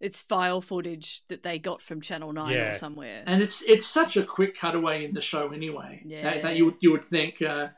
it's 0.00 0.20
file 0.20 0.60
footage 0.60 1.22
that 1.28 1.42
they 1.44 1.58
got 1.60 1.80
from 1.80 2.00
Channel 2.00 2.32
Nine 2.32 2.52
Yeah. 2.52 2.72
or 2.72 2.74
somewhere. 2.74 3.22
and 3.26 3.40
it's 3.42 3.62
it's 3.62 3.86
such 3.86 4.16
a 4.16 4.24
quick 4.24 4.58
cutaway 4.58 5.04
in 5.04 5.14
the 5.14 5.20
show 5.20 5.50
anyway 5.52 6.02
that, 6.04 6.10
Yeah. 6.10 6.42
that 6.42 6.56
you 6.56 6.64
would 6.66 6.74
you 6.80 6.90
would 6.92 7.04
think 7.04 7.40
uh, 7.40 7.68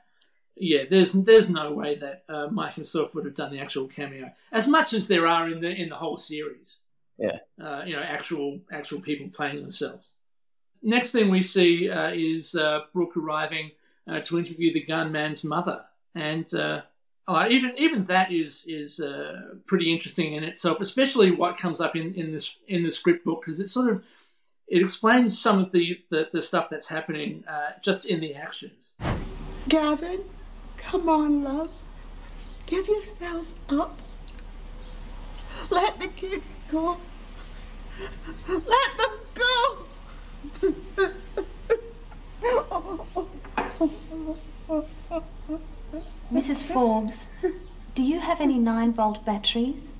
yeah 0.56 0.84
there's 0.88 1.12
there's 1.12 1.50
no 1.50 1.72
way 1.72 1.96
that 1.96 2.24
uh, 2.28 2.48
Mike 2.50 2.74
himself 2.74 3.14
would 3.14 3.24
have 3.24 3.34
done 3.34 3.52
the 3.52 3.60
actual 3.60 3.88
cameo. 3.88 4.32
As 4.52 4.68
much 4.68 4.92
as 4.92 5.08
there 5.08 5.26
are 5.26 5.48
in 5.48 5.60
the 5.60 5.70
in 5.70 5.88
the 5.88 5.96
whole 5.96 6.16
series. 6.16 6.80
Yeah. 7.16 7.38
uh, 7.62 7.82
you 7.86 7.94
know 7.94 8.02
actual 8.02 8.58
actual 8.72 9.00
people 9.00 9.28
playing 9.28 9.62
themselves. 9.62 10.14
Next 10.82 11.12
thing 11.12 11.30
we 11.30 11.42
see 11.42 11.88
uh, 11.88 12.10
is 12.12 12.56
uh, 12.56 12.80
Brooke 12.92 13.16
arriving 13.16 13.70
uh, 14.08 14.18
to 14.20 14.38
interview 14.38 14.72
the 14.72 14.84
gunman's 14.84 15.44
mother, 15.44 15.84
and 16.14 16.52
uh, 16.54 16.82
uh, 17.26 17.46
even 17.48 17.72
even 17.78 18.04
that 18.06 18.30
is 18.30 18.64
is 18.68 19.00
uh, 19.00 19.54
pretty 19.66 19.92
interesting 19.92 20.34
in 20.34 20.44
itself, 20.44 20.78
especially 20.80 21.30
what 21.30 21.58
comes 21.58 21.80
up 21.80 21.96
in, 21.96 22.14
in 22.14 22.32
this 22.32 22.58
in 22.68 22.82
the 22.82 22.90
script 22.90 23.24
book 23.24 23.40
because 23.40 23.60
it 23.60 23.68
sort 23.68 23.90
of 23.90 24.02
it 24.68 24.82
explains 24.82 25.38
some 25.38 25.58
of 25.58 25.72
the 25.72 25.98
the, 26.10 26.28
the 26.32 26.40
stuff 26.40 26.68
that's 26.70 26.88
happening 26.88 27.44
uh, 27.48 27.70
just 27.82 28.04
in 28.04 28.20
the 28.20 28.34
actions. 28.34 28.92
Gavin, 29.68 30.22
come 30.84 31.08
on, 31.08 31.44
love. 31.44 31.70
Give 32.66 32.86
yourself 32.88 33.52
up. 33.68 33.98
Let 35.70 35.98
the 36.00 36.08
kids 36.08 36.56
go. 36.70 36.98
Let 38.48 38.96
them 38.98 39.18
go. 39.34 39.86
Mrs. 46.32 46.64
Forbes, 46.64 47.28
do 47.94 48.02
you 48.02 48.18
have 48.20 48.40
any 48.40 48.58
9 48.58 48.92
volt 48.92 49.24
batteries? 49.24 49.96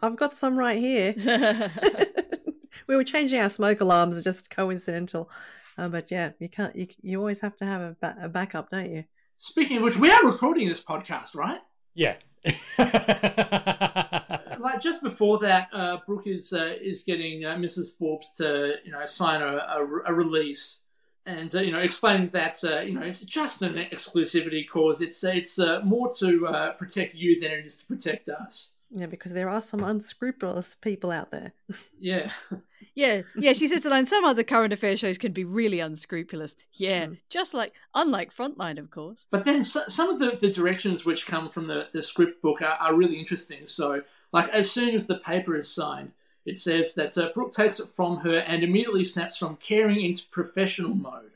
I've 0.00 0.16
got 0.16 0.34
some 0.34 0.58
right 0.58 0.78
here. 0.78 1.14
we 2.86 2.96
were 2.96 3.04
changing 3.04 3.40
our 3.40 3.48
smoke 3.48 3.80
alarms, 3.80 4.22
just 4.22 4.50
coincidental. 4.50 5.30
Uh, 5.78 5.88
but 5.88 6.10
yeah, 6.10 6.30
you 6.38 6.48
can't. 6.48 6.74
You, 6.76 6.86
you 7.02 7.18
always 7.18 7.40
have 7.40 7.56
to 7.56 7.64
have 7.64 7.80
a, 7.80 7.96
ba- 8.00 8.16
a 8.20 8.28
backup, 8.28 8.70
don't 8.70 8.90
you? 8.90 9.04
Speaking 9.36 9.78
of 9.78 9.82
which, 9.82 9.96
we 9.96 10.10
are 10.10 10.24
recording 10.24 10.68
this 10.68 10.82
podcast, 10.82 11.34
right? 11.34 11.60
Yeah. 11.94 12.16
like 14.58 14.80
just 14.80 15.02
before 15.02 15.38
that, 15.40 15.68
uh, 15.72 15.98
Brooke 16.06 16.26
is 16.26 16.52
uh, 16.52 16.74
is 16.80 17.02
getting 17.02 17.44
uh, 17.44 17.56
Mrs. 17.56 17.96
Forbes 17.96 18.34
to 18.36 18.76
you 18.84 18.92
know 18.92 19.04
sign 19.04 19.42
a, 19.42 19.56
a, 19.56 19.86
a 20.06 20.12
release, 20.12 20.80
and 21.26 21.54
uh, 21.54 21.60
you 21.60 21.72
know 21.72 21.78
explaining 21.78 22.30
that 22.30 22.62
uh, 22.64 22.80
you 22.80 22.92
know 22.92 23.02
it's 23.02 23.22
just 23.22 23.62
an 23.62 23.74
exclusivity 23.74 24.68
cause. 24.68 25.00
It's 25.00 25.22
it's 25.24 25.58
uh, 25.58 25.80
more 25.84 26.10
to 26.18 26.46
uh, 26.46 26.72
protect 26.72 27.14
you 27.14 27.40
than 27.40 27.52
it 27.52 27.66
is 27.66 27.78
to 27.78 27.86
protect 27.86 28.28
us. 28.28 28.72
Yeah, 28.90 29.06
because 29.06 29.32
there 29.32 29.48
are 29.48 29.60
some 29.60 29.82
unscrupulous 29.82 30.76
people 30.76 31.10
out 31.10 31.30
there. 31.30 31.52
Yeah, 31.98 32.30
Yeah, 32.94 33.22
yeah. 33.36 33.52
She 33.52 33.66
says 33.66 33.82
that 33.82 33.90
line, 33.90 34.06
some 34.06 34.24
other 34.24 34.42
current 34.42 34.72
affair 34.72 34.96
shows 34.96 35.18
can 35.18 35.32
be 35.32 35.44
really 35.44 35.80
unscrupulous. 35.80 36.56
Yeah, 36.72 37.08
just 37.30 37.54
like 37.54 37.72
unlike 37.94 38.34
Frontline, 38.34 38.78
of 38.78 38.90
course. 38.90 39.26
but 39.30 39.44
then 39.44 39.62
so, 39.62 39.82
some 39.88 40.10
of 40.10 40.18
the, 40.18 40.38
the 40.40 40.50
directions 40.52 41.04
which 41.04 41.26
come 41.26 41.50
from 41.50 41.66
the, 41.66 41.88
the 41.92 42.02
script 42.02 42.42
book 42.42 42.62
are, 42.62 42.76
are 42.80 42.94
really 42.94 43.18
interesting. 43.18 43.66
So, 43.66 44.02
like 44.32 44.48
as 44.50 44.70
soon 44.70 44.94
as 44.94 45.06
the 45.06 45.16
paper 45.16 45.56
is 45.56 45.68
signed, 45.68 46.12
it 46.46 46.58
says 46.58 46.94
that 46.94 47.16
uh, 47.16 47.30
Brooke 47.34 47.52
takes 47.52 47.80
it 47.80 47.88
from 47.96 48.18
her 48.18 48.38
and 48.38 48.62
immediately 48.62 49.04
snaps 49.04 49.36
from 49.36 49.56
caring 49.56 50.00
into 50.00 50.28
professional 50.28 50.94
mode. 50.94 51.30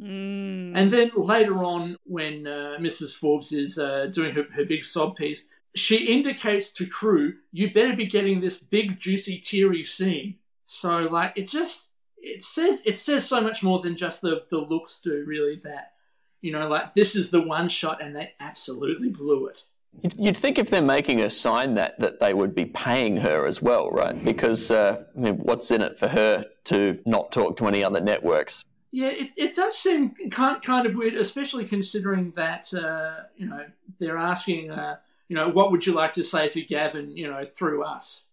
Mm. 0.00 0.76
And 0.76 0.92
then 0.92 1.10
later 1.16 1.64
on, 1.64 1.96
when 2.04 2.46
uh, 2.46 2.76
Mrs. 2.78 3.16
Forbes 3.16 3.52
is 3.52 3.78
uh, 3.78 4.06
doing 4.06 4.34
her, 4.34 4.44
her 4.54 4.64
big 4.64 4.84
sob 4.84 5.16
piece, 5.16 5.48
she 5.74 5.96
indicates 6.06 6.70
to 6.72 6.86
crew, 6.86 7.34
"You 7.52 7.72
better 7.72 7.96
be 7.96 8.06
getting 8.06 8.40
this 8.40 8.60
big, 8.60 9.00
juicy, 9.00 9.38
teary 9.38 9.84
scene." 9.84 10.36
So, 10.70 10.98
like, 10.98 11.32
it 11.34 11.48
just 11.48 11.88
it 12.18 12.42
says 12.42 12.82
it 12.84 12.98
says 12.98 13.26
so 13.26 13.40
much 13.40 13.62
more 13.62 13.80
than 13.80 13.96
just 13.96 14.20
the 14.20 14.42
the 14.50 14.58
looks 14.58 15.00
do. 15.00 15.24
Really, 15.26 15.56
that 15.64 15.92
you 16.42 16.52
know, 16.52 16.68
like 16.68 16.94
this 16.94 17.16
is 17.16 17.30
the 17.30 17.40
one 17.40 17.70
shot, 17.70 18.02
and 18.02 18.14
they 18.14 18.34
absolutely 18.38 19.08
blew 19.08 19.46
it. 19.46 19.64
You'd- 20.18 20.38
think 20.38 20.58
if 20.58 20.68
they're 20.68 20.82
making 20.82 21.20
her 21.20 21.30
sign 21.30 21.72
that, 21.74 21.98
that 21.98 22.20
they 22.20 22.34
would 22.34 22.54
be 22.54 22.66
paying 22.66 23.16
her 23.16 23.46
as 23.46 23.62
well, 23.62 23.90
right? 23.90 24.22
Because 24.22 24.70
uh, 24.70 25.04
I 25.16 25.18
mean, 25.18 25.38
what's 25.38 25.70
in 25.70 25.80
it 25.80 25.98
for 25.98 26.06
her 26.06 26.44
to 26.64 26.98
not 27.06 27.32
talk 27.32 27.56
to 27.56 27.66
any 27.66 27.82
other 27.82 28.00
networks? 28.00 28.62
Yeah, 28.90 29.08
it, 29.08 29.30
it 29.38 29.54
does 29.54 29.74
seem 29.74 30.14
kind 30.30 30.62
kind 30.62 30.86
of 30.86 30.94
weird, 30.96 31.14
especially 31.14 31.64
considering 31.64 32.34
that 32.36 32.74
uh, 32.74 33.24
you 33.38 33.46
know 33.46 33.64
they're 33.98 34.18
asking, 34.18 34.70
uh, 34.70 34.96
you 35.28 35.34
know, 35.34 35.48
what 35.48 35.72
would 35.72 35.86
you 35.86 35.94
like 35.94 36.12
to 36.12 36.22
say 36.22 36.50
to 36.50 36.60
Gavin, 36.60 37.16
you 37.16 37.26
know, 37.26 37.42
through 37.46 37.84
us. 37.84 38.26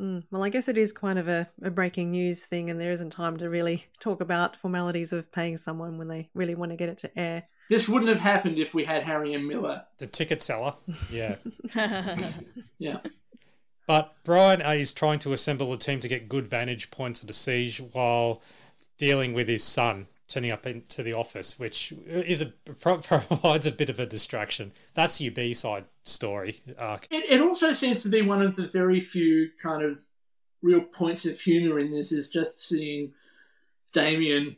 Mm, 0.00 0.24
well, 0.30 0.42
I 0.42 0.48
guess 0.48 0.68
it 0.68 0.78
is 0.78 0.92
kind 0.92 1.18
of 1.18 1.28
a, 1.28 1.48
a 1.62 1.70
breaking 1.70 2.10
news 2.10 2.44
thing, 2.44 2.70
and 2.70 2.80
there 2.80 2.90
isn't 2.90 3.10
time 3.10 3.36
to 3.36 3.50
really 3.50 3.84
talk 3.98 4.20
about 4.20 4.56
formalities 4.56 5.12
of 5.12 5.30
paying 5.30 5.56
someone 5.58 5.98
when 5.98 6.08
they 6.08 6.30
really 6.34 6.54
want 6.54 6.72
to 6.72 6.76
get 6.76 6.88
it 6.88 6.98
to 6.98 7.18
air. 7.18 7.44
This 7.68 7.88
wouldn't 7.88 8.08
have 8.08 8.20
happened 8.20 8.58
if 8.58 8.74
we 8.74 8.84
had 8.84 9.02
Harry 9.02 9.34
M. 9.34 9.46
Miller. 9.46 9.84
the 9.98 10.06
ticket 10.06 10.42
seller. 10.42 10.74
Yeah. 11.10 11.36
Yeah. 12.78 13.00
But 13.86 14.14
Brian 14.24 14.62
is 14.62 14.94
trying 14.94 15.18
to 15.18 15.32
assemble 15.32 15.72
a 15.72 15.76
team 15.76 16.00
to 16.00 16.08
get 16.08 16.28
good 16.28 16.48
vantage 16.48 16.90
points 16.90 17.20
of 17.20 17.26
the 17.26 17.34
siege 17.34 17.82
while 17.92 18.40
dealing 18.96 19.34
with 19.34 19.48
his 19.48 19.62
son 19.64 20.06
turning 20.30 20.52
up 20.52 20.66
into 20.66 21.02
the 21.02 21.12
office, 21.12 21.58
which 21.58 21.92
is 22.06 22.40
a 22.40 22.46
provides 22.80 23.66
a 23.66 23.72
bit 23.72 23.90
of 23.90 23.98
a 23.98 24.06
distraction. 24.06 24.72
That's 24.94 25.20
your 25.20 25.32
B 25.32 25.52
side 25.52 25.84
story 26.04 26.62
arc. 26.78 27.06
It, 27.10 27.24
it 27.28 27.40
also 27.42 27.72
seems 27.72 28.02
to 28.04 28.08
be 28.08 28.22
one 28.22 28.40
of 28.40 28.56
the 28.56 28.68
very 28.72 29.00
few 29.00 29.50
kind 29.62 29.82
of 29.82 29.98
real 30.62 30.80
points 30.80 31.26
of 31.26 31.38
humour 31.38 31.78
in 31.78 31.92
this 31.92 32.12
is 32.12 32.30
just 32.30 32.58
seeing 32.58 33.12
Damien, 33.92 34.56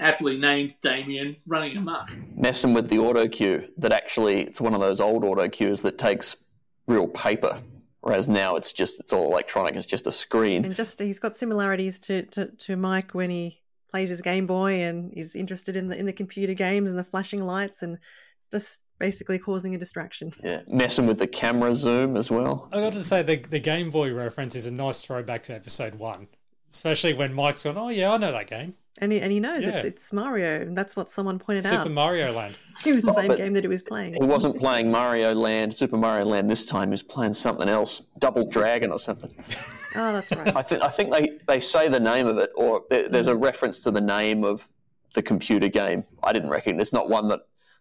aptly 0.00 0.38
named 0.38 0.74
Damien, 0.80 1.36
running 1.46 1.76
amok. 1.76 2.10
Messing 2.34 2.72
with 2.72 2.88
the 2.88 2.98
auto 2.98 3.28
cue 3.28 3.68
that 3.78 3.92
actually 3.92 4.42
it's 4.42 4.60
one 4.60 4.74
of 4.74 4.80
those 4.80 5.00
old 5.00 5.24
auto 5.24 5.48
cues 5.48 5.82
that 5.82 5.98
takes 5.98 6.36
real 6.86 7.06
paper, 7.08 7.60
whereas 8.00 8.28
now 8.28 8.56
it's 8.56 8.72
just 8.72 8.98
it's 8.98 9.12
all 9.12 9.26
electronic. 9.26 9.74
It's 9.74 9.86
just 9.86 10.06
a 10.06 10.12
screen. 10.12 10.64
And 10.64 10.74
just 10.74 10.98
he's 11.00 11.18
got 11.18 11.36
similarities 11.36 11.98
to, 12.00 12.22
to, 12.22 12.46
to 12.46 12.76
Mike 12.76 13.12
when 13.12 13.28
he 13.28 13.61
plays 13.92 14.08
his 14.08 14.22
Game 14.22 14.46
Boy 14.46 14.82
and 14.82 15.12
is 15.12 15.36
interested 15.36 15.76
in 15.76 15.88
the 15.88 15.96
in 15.96 16.06
the 16.06 16.12
computer 16.12 16.54
games 16.54 16.90
and 16.90 16.98
the 16.98 17.04
flashing 17.04 17.42
lights 17.42 17.82
and 17.82 17.98
just 18.50 18.82
basically 18.98 19.38
causing 19.38 19.74
a 19.74 19.78
distraction. 19.78 20.32
Yeah, 20.42 20.62
messing 20.66 21.06
with 21.06 21.18
the 21.18 21.26
camera 21.26 21.74
zoom 21.74 22.16
as 22.16 22.30
well. 22.30 22.68
I 22.72 22.80
got 22.80 22.94
to 22.94 23.04
say 23.04 23.22
the 23.22 23.36
the 23.36 23.60
Game 23.60 23.90
Boy 23.90 24.12
reference 24.12 24.56
is 24.56 24.66
a 24.66 24.72
nice 24.72 25.02
throwback 25.02 25.42
to 25.42 25.54
episode 25.54 25.94
one, 25.94 26.26
especially 26.70 27.12
when 27.12 27.34
Mike's 27.34 27.62
gone. 27.62 27.76
Oh 27.76 27.90
yeah, 27.90 28.12
I 28.12 28.16
know 28.16 28.32
that 28.32 28.48
game, 28.48 28.74
And 28.98 29.10
he, 29.10 29.20
and 29.20 29.32
he 29.32 29.40
knows 29.40 29.64
Yeah. 29.64 29.76
it's 29.76 29.84
it's 29.84 30.12
Mario, 30.12 30.60
and 30.60 30.76
that's 30.76 30.94
what 30.94 31.10
someone 31.10 31.38
pointed 31.38 31.64
Super 31.64 31.76
out. 31.76 31.82
Super 31.84 31.94
Mario 31.94 32.32
Land. 32.36 32.58
It 32.84 32.92
was 32.92 33.02
the 33.02 33.12
same 33.14 33.28
But- 33.28 33.38
game 33.38 33.52
that 33.54 33.64
he 33.64 33.68
was 33.68 33.82
playing. 33.82 34.14
He 34.14 34.24
wasn't 34.24 34.58
playing 34.58 34.90
Mario 34.90 35.34
Land, 35.34 35.74
Super 35.74 35.96
Mario 35.96 36.26
Land 36.26 36.50
this 36.50 36.66
time. 36.66 36.88
He 36.88 36.92
was 36.92 37.02
playing 37.02 37.32
something 37.32 37.68
else, 37.68 38.02
Double 38.18 38.46
Dragon 38.48 38.92
or 38.92 38.98
something. 38.98 39.34
Oh, 39.94 40.10
that's 40.10 40.32
right. 40.32 40.56
I 40.56 40.62
think 40.62 40.82
I 40.82 40.88
think 40.88 41.12
they, 41.12 41.38
they 41.46 41.60
say 41.60 41.86
the 41.86 42.00
name 42.00 42.26
of 42.26 42.38
it, 42.38 42.50
or 42.56 42.82
there, 42.88 43.10
there's 43.10 43.26
a 43.26 43.34
mm. 43.34 43.44
reference 43.44 43.78
to 43.80 43.90
the 43.90 44.00
name 44.00 44.42
of 44.42 44.66
the 45.12 45.20
computer 45.20 45.68
game. 45.68 46.04
I 46.22 46.32
didn't 46.32 46.48
recognize. 46.48 46.86
It's 46.86 46.92
not 46.94 47.10
one 47.10 47.28
that, 47.28 47.40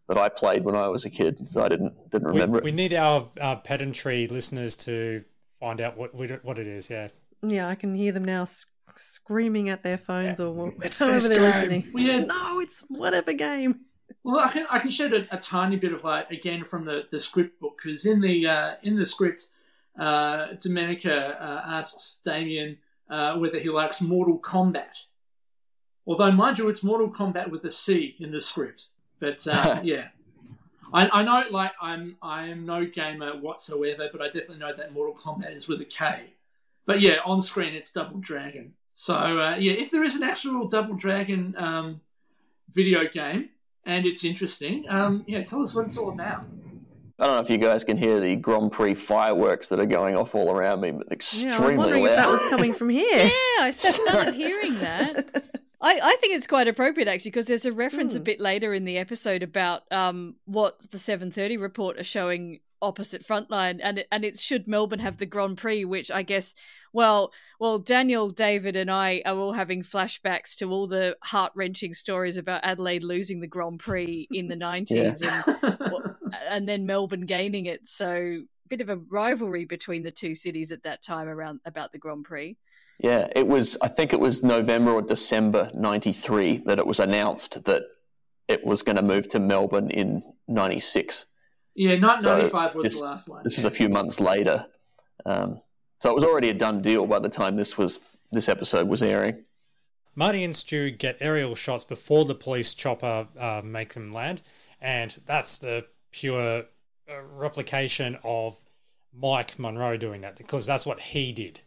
that 0.10 0.18
I 0.18 0.28
played 0.28 0.66
when 0.66 0.76
I 0.76 0.90
was 0.90 1.06
a 1.06 1.10
kid, 1.10 1.50
so 1.50 1.64
I 1.64 1.70
didn't 1.70 1.94
didn't 2.12 2.28
remember 2.28 2.56
we 2.56 2.58
it. 2.58 2.64
We 2.66 2.72
need 2.74 2.94
our, 2.94 3.30
our 3.40 3.56
pedantry 3.56 4.28
listeners 4.28 4.76
to 4.78 5.24
find 5.58 5.80
out 5.80 5.96
what 5.96 6.14
what 6.14 6.60
it 6.60 6.68
is. 6.68 6.90
Yeah. 6.90 7.08
Yeah, 7.44 7.68
I 7.70 7.76
can 7.76 7.96
hear 7.96 8.12
them 8.12 8.26
now 8.26 8.44
sc- 8.44 8.71
screaming 8.98 9.70
at 9.70 9.84
their 9.84 9.98
phones 9.98 10.40
or 10.40 10.52
whatever 10.52 11.20
they're 11.20 11.42
listening. 11.42 11.88
Well, 11.94 12.04
yeah. 12.04 12.20
No, 12.20 12.60
it's 12.60 12.82
whatever 12.88 13.34
game. 13.34 13.82
Well, 14.24 14.40
I 14.40 14.52
can 14.52 14.68
I 14.70 14.80
can 14.80 14.92
shed 14.92 15.14
a, 15.14 15.28
a 15.36 15.40
tiny 15.40 15.78
bit 15.78 15.94
of 15.94 16.04
light 16.04 16.32
again 16.32 16.64
from 16.66 16.86
the, 16.86 17.08
the 17.12 17.20
script 17.20 17.60
book 17.60 17.80
because 17.82 18.06
in 18.06 18.22
the 18.22 18.48
uh, 18.48 18.76
in 18.84 18.96
the 18.96 19.06
script, 19.06 19.48
uh, 20.00 20.54
Domenica 20.54 21.42
uh, 21.42 21.62
asks 21.66 22.22
Damien 22.24 22.78
uh, 23.10 23.36
whether 23.38 23.60
he 23.60 23.70
likes 23.70 24.02
Mortal 24.02 24.40
Kombat. 24.40 25.06
Although, 26.06 26.32
mind 26.32 26.58
you, 26.58 26.70
it's 26.70 26.84
Mortal 26.84 27.10
Kombat 27.10 27.50
with 27.50 27.64
a 27.66 27.70
C 27.70 28.16
in 28.20 28.32
the 28.32 28.42
script. 28.42 28.88
But 29.20 29.46
uh, 29.48 29.80
yeah, 29.84 30.10
I, 30.94 31.10
I 31.10 31.24
know 31.24 31.44
like 31.52 31.74
I'm 31.82 32.18
I 32.22 32.48
am 32.48 32.66
no 32.66 32.86
gamer 32.86 33.38
whatsoever, 33.40 34.10
but 34.12 34.22
I 34.22 34.26
definitely 34.26 34.58
know 34.58 34.76
that 34.76 34.94
Mortal 34.94 35.16
Kombat 35.16 35.56
is 35.56 35.68
with 35.68 35.82
a 35.82 35.86
K. 35.86 36.34
But 36.86 37.02
yeah, 37.02 37.18
on 37.26 37.42
screen 37.42 37.74
it's 37.74 37.92
Double 37.92 38.20
Dragon. 38.20 38.74
So 39.02 39.16
uh, 39.16 39.56
yeah, 39.58 39.72
if 39.72 39.90
there 39.90 40.04
is 40.04 40.16
an 40.16 40.22
actual 40.22 40.68
Double 40.68 40.94
Dragon 40.94 41.56
um, 41.58 42.02
video 42.72 43.08
game 43.12 43.50
and 43.84 44.06
it's 44.06 44.24
interesting, 44.24 44.86
um, 44.90 45.24
yeah, 45.28 45.42
tell 45.44 45.64
us 45.64 45.74
what 45.74 45.86
it's 45.88 45.98
all 45.98 46.10
about. 46.12 46.44
I 47.18 47.26
don't 47.26 47.36
know 47.36 47.40
if 47.40 47.50
you 47.50 47.58
guys 47.58 47.84
can 47.84 47.98
hear 47.98 48.20
the 48.20 48.36
Grand 48.36 48.72
Prix 48.72 48.94
fireworks 48.94 49.70
that 49.70 49.80
are 49.80 49.88
going 49.88 50.16
off 50.16 50.36
all 50.36 50.52
around 50.52 50.82
me, 50.82 50.92
but 50.92 51.12
extremely 51.12 51.48
Yeah, 51.50 51.58
I 51.58 51.66
was 51.66 51.76
wondering 51.78 52.04
loud. 52.04 52.10
if 52.12 52.16
that 52.16 52.30
was 52.30 52.42
coming 52.52 52.74
from 52.76 52.90
here. 52.90 53.08
Yeah, 53.58 53.64
I 53.66 53.72
started 53.72 54.36
hearing 54.36 54.80
that. 54.82 55.16
I, 55.82 56.00
I 56.04 56.16
think 56.22 56.36
it's 56.36 56.46
quite 56.46 56.68
appropriate 56.68 57.08
actually 57.08 57.32
because 57.32 57.48
there's 57.48 57.66
a 57.66 57.72
reference 57.72 58.14
a 58.14 58.20
Hmm. 58.20 58.24
bit 58.26 58.40
later 58.40 58.72
in 58.72 58.86
the 58.86 59.00
episode 59.00 59.42
about 59.42 59.92
um, 59.92 60.36
what 60.46 60.80
the 60.92 61.00
7:30 61.00 61.60
report 61.60 62.00
are 62.00 62.04
showing 62.04 62.60
opposite 62.82 63.26
Frontline, 63.26 63.80
and 63.82 64.00
it, 64.00 64.08
and 64.12 64.26
it's 64.26 64.42
should 64.42 64.68
Melbourne 64.68 65.00
have 65.00 65.18
the 65.18 65.26
Grand 65.26 65.58
Prix, 65.58 65.86
which 65.86 66.12
I 66.12 66.24
guess 66.24 66.54
well 66.94 67.32
well 67.60 67.80
Daniel, 67.80 68.30
David, 68.30 68.76
and 68.76 68.90
I 68.90 69.22
are 69.26 69.38
all 69.38 69.54
having 69.54 69.84
flashbacks 69.84 70.56
to 70.58 70.72
all 70.72 70.88
the 70.88 71.18
heart 71.22 71.52
wrenching 71.56 71.94
stories 71.94 72.38
about 72.38 72.64
Adelaide 72.64 73.04
losing 73.04 73.42
the 73.42 73.48
Grand 73.48 73.80
Prix 73.80 74.28
in 74.32 74.48
the 74.48 74.56
90s, 74.58 75.22
and 75.22 76.16
and 76.50 76.70
then 76.70 76.86
Melbourne 76.86 77.26
gaining 77.26 77.66
it. 77.66 77.88
So 77.88 78.42
bit 78.72 78.82
of 78.82 78.90
a 78.90 78.96
rivalry 79.10 79.66
between 79.66 80.02
the 80.02 80.12
two 80.12 80.34
cities 80.34 80.72
at 80.72 80.84
that 80.84 81.04
time 81.04 81.28
around 81.28 81.60
about 81.66 81.92
the 81.92 81.98
Grand 81.98 82.24
Prix. 82.24 82.58
Yeah, 83.00 83.28
it 83.36 83.46
was. 83.46 83.78
I 83.82 83.90
think 83.90 84.14
it 84.14 84.20
was 84.20 84.44
November 84.44 84.94
or 84.94 85.02
December 85.02 85.70
'93 85.74 86.64
that 86.66 86.80
it 86.80 86.88
was 86.88 87.00
announced 87.00 87.64
that 87.66 87.84
it 88.48 88.64
was 88.64 88.82
going 88.82 88.96
to 88.96 89.02
move 89.02 89.28
to 89.30 89.40
Melbourne 89.40 89.92
in 89.92 90.24
'96. 90.48 91.26
Yeah, 91.76 91.96
not 91.96 92.22
So 92.22 92.38
95 92.38 92.76
was 92.76 92.84
this- 92.84 93.00
the 93.00 93.06
last 93.06 93.28
one. 93.28 93.44
This 93.44 93.58
is 93.58 93.66
a 93.66 93.72
few 93.72 93.90
months 93.90 94.20
later, 94.20 94.66
um, 95.26 95.62
so 96.00 96.12
it 96.12 96.16
was 96.16 96.24
already 96.24 96.50
a 96.50 96.54
done 96.54 96.82
deal 96.82 97.06
by 97.06 97.20
the 97.20 97.30
time 97.30 97.56
this 97.56 97.78
was 97.78 98.00
this 98.32 98.48
episode 98.50 98.88
was 98.88 99.02
airing. 99.02 99.44
Marty 100.16 100.44
and 100.44 100.56
Stu 100.56 100.92
get 100.92 101.18
aerial 101.20 101.56
shots 101.56 101.84
before 101.84 102.26
the 102.26 102.36
police 102.36 102.74
chopper 102.74 103.28
uh, 103.38 103.62
make 103.64 103.94
them 103.94 104.12
land, 104.12 104.42
and 104.82 105.18
that's 105.26 105.58
the 105.58 105.86
pure 106.12 106.66
uh, 107.10 107.22
replication 107.34 108.18
of 108.24 108.58
Mike 109.14 109.58
Munro 109.60 109.98
doing 109.98 110.22
that 110.22 110.36
because 110.38 110.66
that's 110.66 110.86
what 110.86 111.00
he 111.00 111.32
did. 111.32 111.62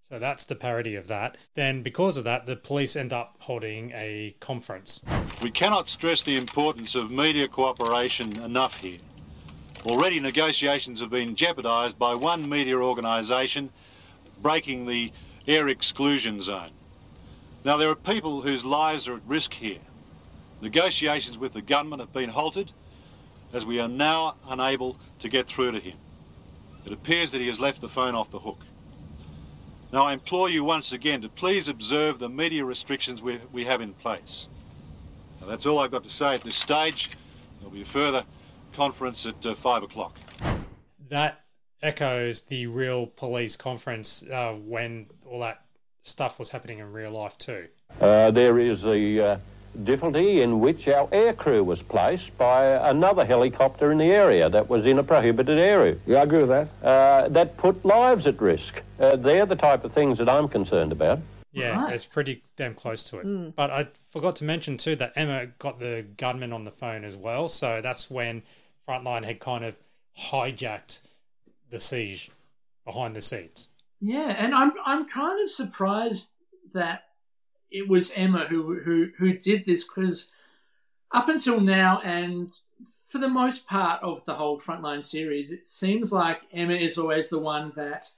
So 0.00 0.18
that's 0.18 0.44
the 0.44 0.54
parody 0.54 0.96
of 0.96 1.08
that. 1.08 1.38
Then, 1.54 1.82
because 1.82 2.16
of 2.16 2.24
that, 2.24 2.44
the 2.46 2.56
police 2.56 2.94
end 2.94 3.12
up 3.12 3.36
holding 3.38 3.90
a 3.92 4.36
conference. 4.38 5.02
We 5.42 5.50
cannot 5.50 5.88
stress 5.88 6.22
the 6.22 6.36
importance 6.36 6.94
of 6.94 7.10
media 7.10 7.48
cooperation 7.48 8.38
enough 8.42 8.76
here. 8.80 8.98
Already 9.86 10.18
negotiations 10.18 11.00
have 11.00 11.10
been 11.10 11.34
jeopardised 11.36 11.98
by 11.98 12.14
one 12.14 12.48
media 12.48 12.78
organisation 12.78 13.68
breaking 14.40 14.86
the 14.86 15.12
air 15.46 15.68
exclusion 15.68 16.40
zone. 16.40 16.70
Now, 17.64 17.76
there 17.76 17.90
are 17.90 17.94
people 17.94 18.40
whose 18.40 18.64
lives 18.64 19.06
are 19.08 19.16
at 19.16 19.22
risk 19.26 19.54
here. 19.54 19.80
Negotiations 20.62 21.36
with 21.36 21.52
the 21.52 21.60
gunman 21.60 22.00
have 22.00 22.14
been 22.14 22.30
halted 22.30 22.72
as 23.52 23.66
we 23.66 23.78
are 23.78 23.88
now 23.88 24.36
unable 24.48 24.98
to 25.18 25.28
get 25.28 25.46
through 25.46 25.72
to 25.72 25.80
him. 25.80 25.98
It 26.86 26.92
appears 26.92 27.30
that 27.32 27.40
he 27.40 27.48
has 27.48 27.60
left 27.60 27.82
the 27.82 27.88
phone 27.88 28.14
off 28.14 28.30
the 28.30 28.38
hook. 28.38 28.60
Now, 29.92 30.06
I 30.06 30.14
implore 30.14 30.48
you 30.48 30.64
once 30.64 30.92
again 30.92 31.20
to 31.20 31.28
please 31.28 31.68
observe 31.68 32.18
the 32.18 32.28
media 32.28 32.64
restrictions 32.64 33.22
we, 33.22 33.38
we 33.52 33.66
have 33.66 33.82
in 33.82 33.92
place. 33.92 34.48
Now, 35.40 35.46
that's 35.46 35.66
all 35.66 35.78
I've 35.78 35.90
got 35.90 36.04
to 36.04 36.10
say 36.10 36.34
at 36.34 36.40
this 36.40 36.56
stage. 36.56 37.10
There'll 37.60 37.72
be 37.72 37.84
further 37.84 38.24
conference 38.74 39.26
at 39.26 39.44
uh, 39.46 39.54
five 39.54 39.82
o'clock. 39.82 40.18
That 41.08 41.40
echoes 41.82 42.42
the 42.42 42.66
real 42.66 43.06
police 43.06 43.56
conference 43.56 44.24
uh, 44.30 44.52
when 44.54 45.06
all 45.26 45.40
that 45.40 45.62
stuff 46.02 46.38
was 46.38 46.50
happening 46.50 46.78
in 46.78 46.92
real 46.92 47.10
life, 47.12 47.36
too. 47.38 47.66
Uh, 48.00 48.30
there 48.30 48.58
is 48.58 48.82
the 48.82 49.20
uh, 49.20 49.36
difficulty 49.84 50.42
in 50.42 50.60
which 50.60 50.88
our 50.88 51.06
aircrew 51.08 51.64
was 51.64 51.82
placed 51.82 52.36
by 52.38 52.66
another 52.90 53.24
helicopter 53.24 53.92
in 53.92 53.98
the 53.98 54.10
area 54.12 54.48
that 54.48 54.68
was 54.68 54.86
in 54.86 54.98
a 54.98 55.02
prohibited 55.02 55.58
area. 55.58 55.96
Yeah, 56.06 56.20
I 56.20 56.22
agree 56.22 56.40
with 56.40 56.48
that. 56.48 56.68
Uh, 56.82 57.28
that 57.28 57.56
put 57.56 57.84
lives 57.84 58.26
at 58.26 58.40
risk. 58.40 58.82
Uh, 58.98 59.16
they're 59.16 59.46
the 59.46 59.56
type 59.56 59.84
of 59.84 59.92
things 59.92 60.18
that 60.18 60.28
I'm 60.28 60.48
concerned 60.48 60.92
about. 60.92 61.20
Yeah, 61.52 61.84
Right. 61.84 61.92
it's 61.94 62.04
pretty 62.04 62.42
damn 62.56 62.74
close 62.74 63.04
to 63.10 63.18
it. 63.20 63.54
But 63.54 63.70
I 63.70 63.86
forgot 64.10 64.34
to 64.36 64.44
mention 64.44 64.76
too 64.76 64.96
that 64.96 65.12
Emma 65.14 65.46
got 65.58 65.78
the 65.78 66.04
gunman 66.16 66.52
on 66.52 66.64
the 66.64 66.72
phone 66.72 67.04
as 67.04 67.16
well. 67.16 67.46
So 67.46 67.80
that's 67.80 68.10
when 68.10 68.42
Frontline 68.88 69.24
had 69.24 69.40
kind 69.40 69.64
of 69.64 69.78
hijacked 70.18 71.00
the 71.70 71.80
siege 71.80 72.30
behind 72.84 73.16
the 73.16 73.20
scenes. 73.20 73.70
Yeah, 74.00 74.34
and 74.38 74.54
I'm 74.54 74.72
I'm 74.84 75.08
kind 75.08 75.42
of 75.42 75.48
surprised 75.48 76.30
that 76.72 77.04
it 77.70 77.88
was 77.88 78.12
Emma 78.14 78.46
who 78.48 78.80
who 78.80 79.10
who 79.18 79.38
did 79.38 79.64
this 79.66 79.84
because 79.84 80.30
up 81.12 81.28
until 81.28 81.60
now 81.60 82.00
and 82.00 82.52
for 83.08 83.18
the 83.18 83.28
most 83.28 83.66
part 83.66 84.02
of 84.02 84.24
the 84.24 84.34
whole 84.34 84.60
frontline 84.60 85.02
series, 85.02 85.52
it 85.52 85.66
seems 85.66 86.12
like 86.12 86.42
Emma 86.52 86.74
is 86.74 86.98
always 86.98 87.28
the 87.28 87.38
one 87.38 87.72
that 87.76 88.10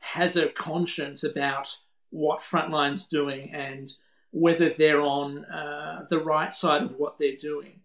has 0.00 0.36
a 0.36 0.48
conscience 0.48 1.22
about 1.22 1.76
what 2.10 2.40
frontline's 2.40 3.06
doing 3.06 3.54
and 3.54 3.94
whether 4.32 4.74
they're 4.76 5.00
on 5.00 5.44
uh, 5.44 6.06
the 6.10 6.18
right 6.18 6.52
side 6.52 6.82
of 6.82 6.96
what 6.98 7.18
they're 7.18 7.36
doing. 7.36 7.80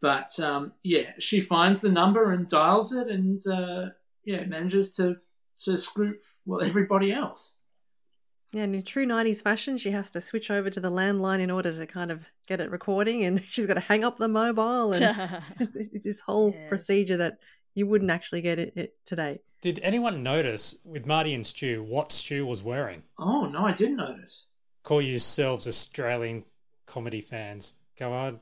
But 0.00 0.38
um, 0.40 0.72
yeah, 0.82 1.12
she 1.18 1.40
finds 1.40 1.80
the 1.80 1.90
number 1.90 2.32
and 2.32 2.48
dials 2.48 2.92
it, 2.94 3.08
and 3.08 3.40
uh, 3.46 3.90
yeah, 4.24 4.44
manages 4.44 4.92
to 4.94 5.16
to 5.64 5.76
scoop 5.76 6.16
well 6.46 6.62
everybody 6.62 7.12
else. 7.12 7.54
Yeah, 8.52 8.64
and 8.64 8.74
in 8.74 8.82
true 8.82 9.06
90s 9.06 9.40
fashion, 9.42 9.78
she 9.78 9.92
has 9.92 10.10
to 10.10 10.20
switch 10.20 10.50
over 10.50 10.70
to 10.70 10.80
the 10.80 10.90
landline 10.90 11.38
in 11.38 11.52
order 11.52 11.70
to 11.70 11.86
kind 11.86 12.10
of 12.10 12.24
get 12.48 12.60
it 12.60 12.70
recording, 12.70 13.24
and 13.24 13.42
she's 13.48 13.66
got 13.66 13.74
to 13.74 13.80
hang 13.80 14.04
up 14.04 14.16
the 14.16 14.26
mobile, 14.26 14.92
and 14.92 15.42
it's 15.60 16.04
this 16.04 16.20
whole 16.20 16.50
Yes. 16.52 16.68
procedure 16.68 17.16
that 17.18 17.38
you 17.74 17.86
wouldn't 17.86 18.10
actually 18.10 18.40
get 18.42 18.58
it, 18.58 18.72
it 18.76 18.96
today. 19.04 19.38
Did 19.62 19.78
anyone 19.82 20.22
notice 20.24 20.76
with 20.84 21.06
Marty 21.06 21.34
and 21.34 21.46
Stu 21.46 21.82
what 21.84 22.10
Stu 22.10 22.44
was 22.46 22.62
wearing? 22.62 23.02
Oh 23.18 23.46
no, 23.46 23.66
I 23.66 23.72
didn't 23.72 23.96
notice. 23.96 24.46
Call 24.82 25.02
yourselves 25.02 25.68
Australian 25.68 26.44
comedy 26.86 27.20
fans. 27.20 27.74
Go 27.98 28.12
on. 28.12 28.40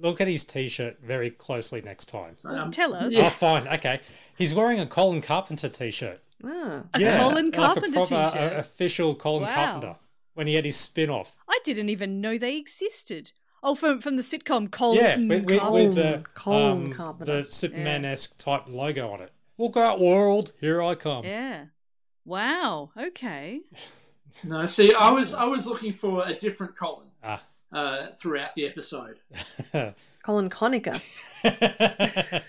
Look 0.00 0.20
at 0.20 0.28
his 0.28 0.44
t 0.44 0.68
shirt 0.68 0.98
very 1.02 1.30
closely 1.30 1.80
next 1.82 2.06
time. 2.06 2.36
Um, 2.44 2.70
Tell 2.70 2.94
us. 2.94 3.14
Oh, 3.16 3.30
fine. 3.30 3.66
Okay. 3.68 4.00
He's 4.36 4.54
wearing 4.54 4.78
a 4.80 4.86
Colin 4.86 5.20
Carpenter 5.20 5.68
t 5.68 5.90
shirt. 5.90 6.20
Ah, 6.44 6.82
A 6.94 7.18
Colin 7.18 7.46
like 7.46 7.54
Carpenter 7.54 7.88
a 7.88 7.92
proper 8.06 8.14
uh, 8.14 8.30
t-shirt? 8.30 8.52
official 8.60 9.14
Colin 9.16 9.42
Wow. 9.42 9.54
Carpenter 9.54 9.96
when 10.34 10.46
he 10.46 10.54
had 10.54 10.64
his 10.64 10.76
spin 10.76 11.10
off. 11.10 11.36
I 11.48 11.58
didn't 11.64 11.88
even 11.88 12.20
know 12.20 12.38
they 12.38 12.56
existed. 12.56 13.32
Oh, 13.60 13.74
from 13.74 14.00
from 14.00 14.14
the 14.14 14.22
sitcom 14.22 14.70
Colin. 14.70 14.98
Yeah, 15.00 15.16
with, 15.16 15.44
with, 15.46 15.62
with 15.72 15.94
the, 15.96 16.22
Colin 16.34 16.84
um, 16.86 16.92
Carpenter. 16.92 17.42
the 17.42 17.44
Superman 17.44 18.04
esque 18.04 18.38
type 18.38 18.68
logo 18.68 19.10
on 19.10 19.20
it. 19.20 19.32
Look 19.58 19.76
out, 19.76 19.98
world! 19.98 20.52
Here 20.60 20.80
I 20.80 20.94
come. 20.94 21.24
Yeah. 21.24 21.64
Wow. 22.24 22.90
Okay. 22.96 23.60
No, 24.44 24.66
see, 24.66 24.92
I 24.92 25.10
was 25.10 25.32
I 25.32 25.44
was 25.44 25.66
looking 25.66 25.94
for 25.94 26.22
a 26.28 26.34
different 26.34 26.76
Colin 26.76 27.06
Ah. 27.24 27.42
Uh, 27.72 28.08
throughout 28.20 28.50
the 28.54 28.66
episode. 28.66 29.18
Colin 30.22 30.50
Conacher. 30.50 30.94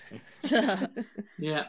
Yeah. 1.38 1.64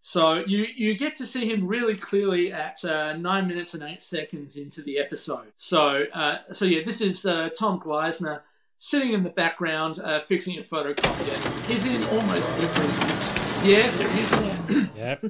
So 0.00 0.42
you 0.46 0.66
you 0.74 0.96
get 0.98 1.14
to 1.16 1.26
see 1.26 1.48
him 1.48 1.66
really 1.68 1.96
clearly 1.96 2.52
at 2.52 2.84
uh, 2.84 3.12
nine 3.12 3.46
minutes 3.46 3.74
and 3.74 3.84
eight 3.84 4.02
seconds 4.02 4.56
into 4.56 4.82
the 4.82 4.98
episode. 4.98 5.52
So 5.56 6.04
uh, 6.12 6.38
so 6.50 6.64
yeah, 6.64 6.80
this 6.84 7.00
is 7.00 7.24
uh, 7.24 7.50
Tom 7.56 7.78
Gleisner 7.78 8.40
sitting 8.78 9.12
in 9.12 9.22
the 9.22 9.30
background 9.30 10.00
uh, 10.00 10.22
fixing 10.26 10.58
a 10.58 10.62
photocopier. 10.62 11.66
He's 11.66 11.86
in 11.86 12.02
almost 12.18 12.52
every. 12.54 13.70
Yeah, 13.70 13.90
there 13.92 14.10
he 14.10 14.20
is. 14.22 14.88
Yep. 14.96 15.24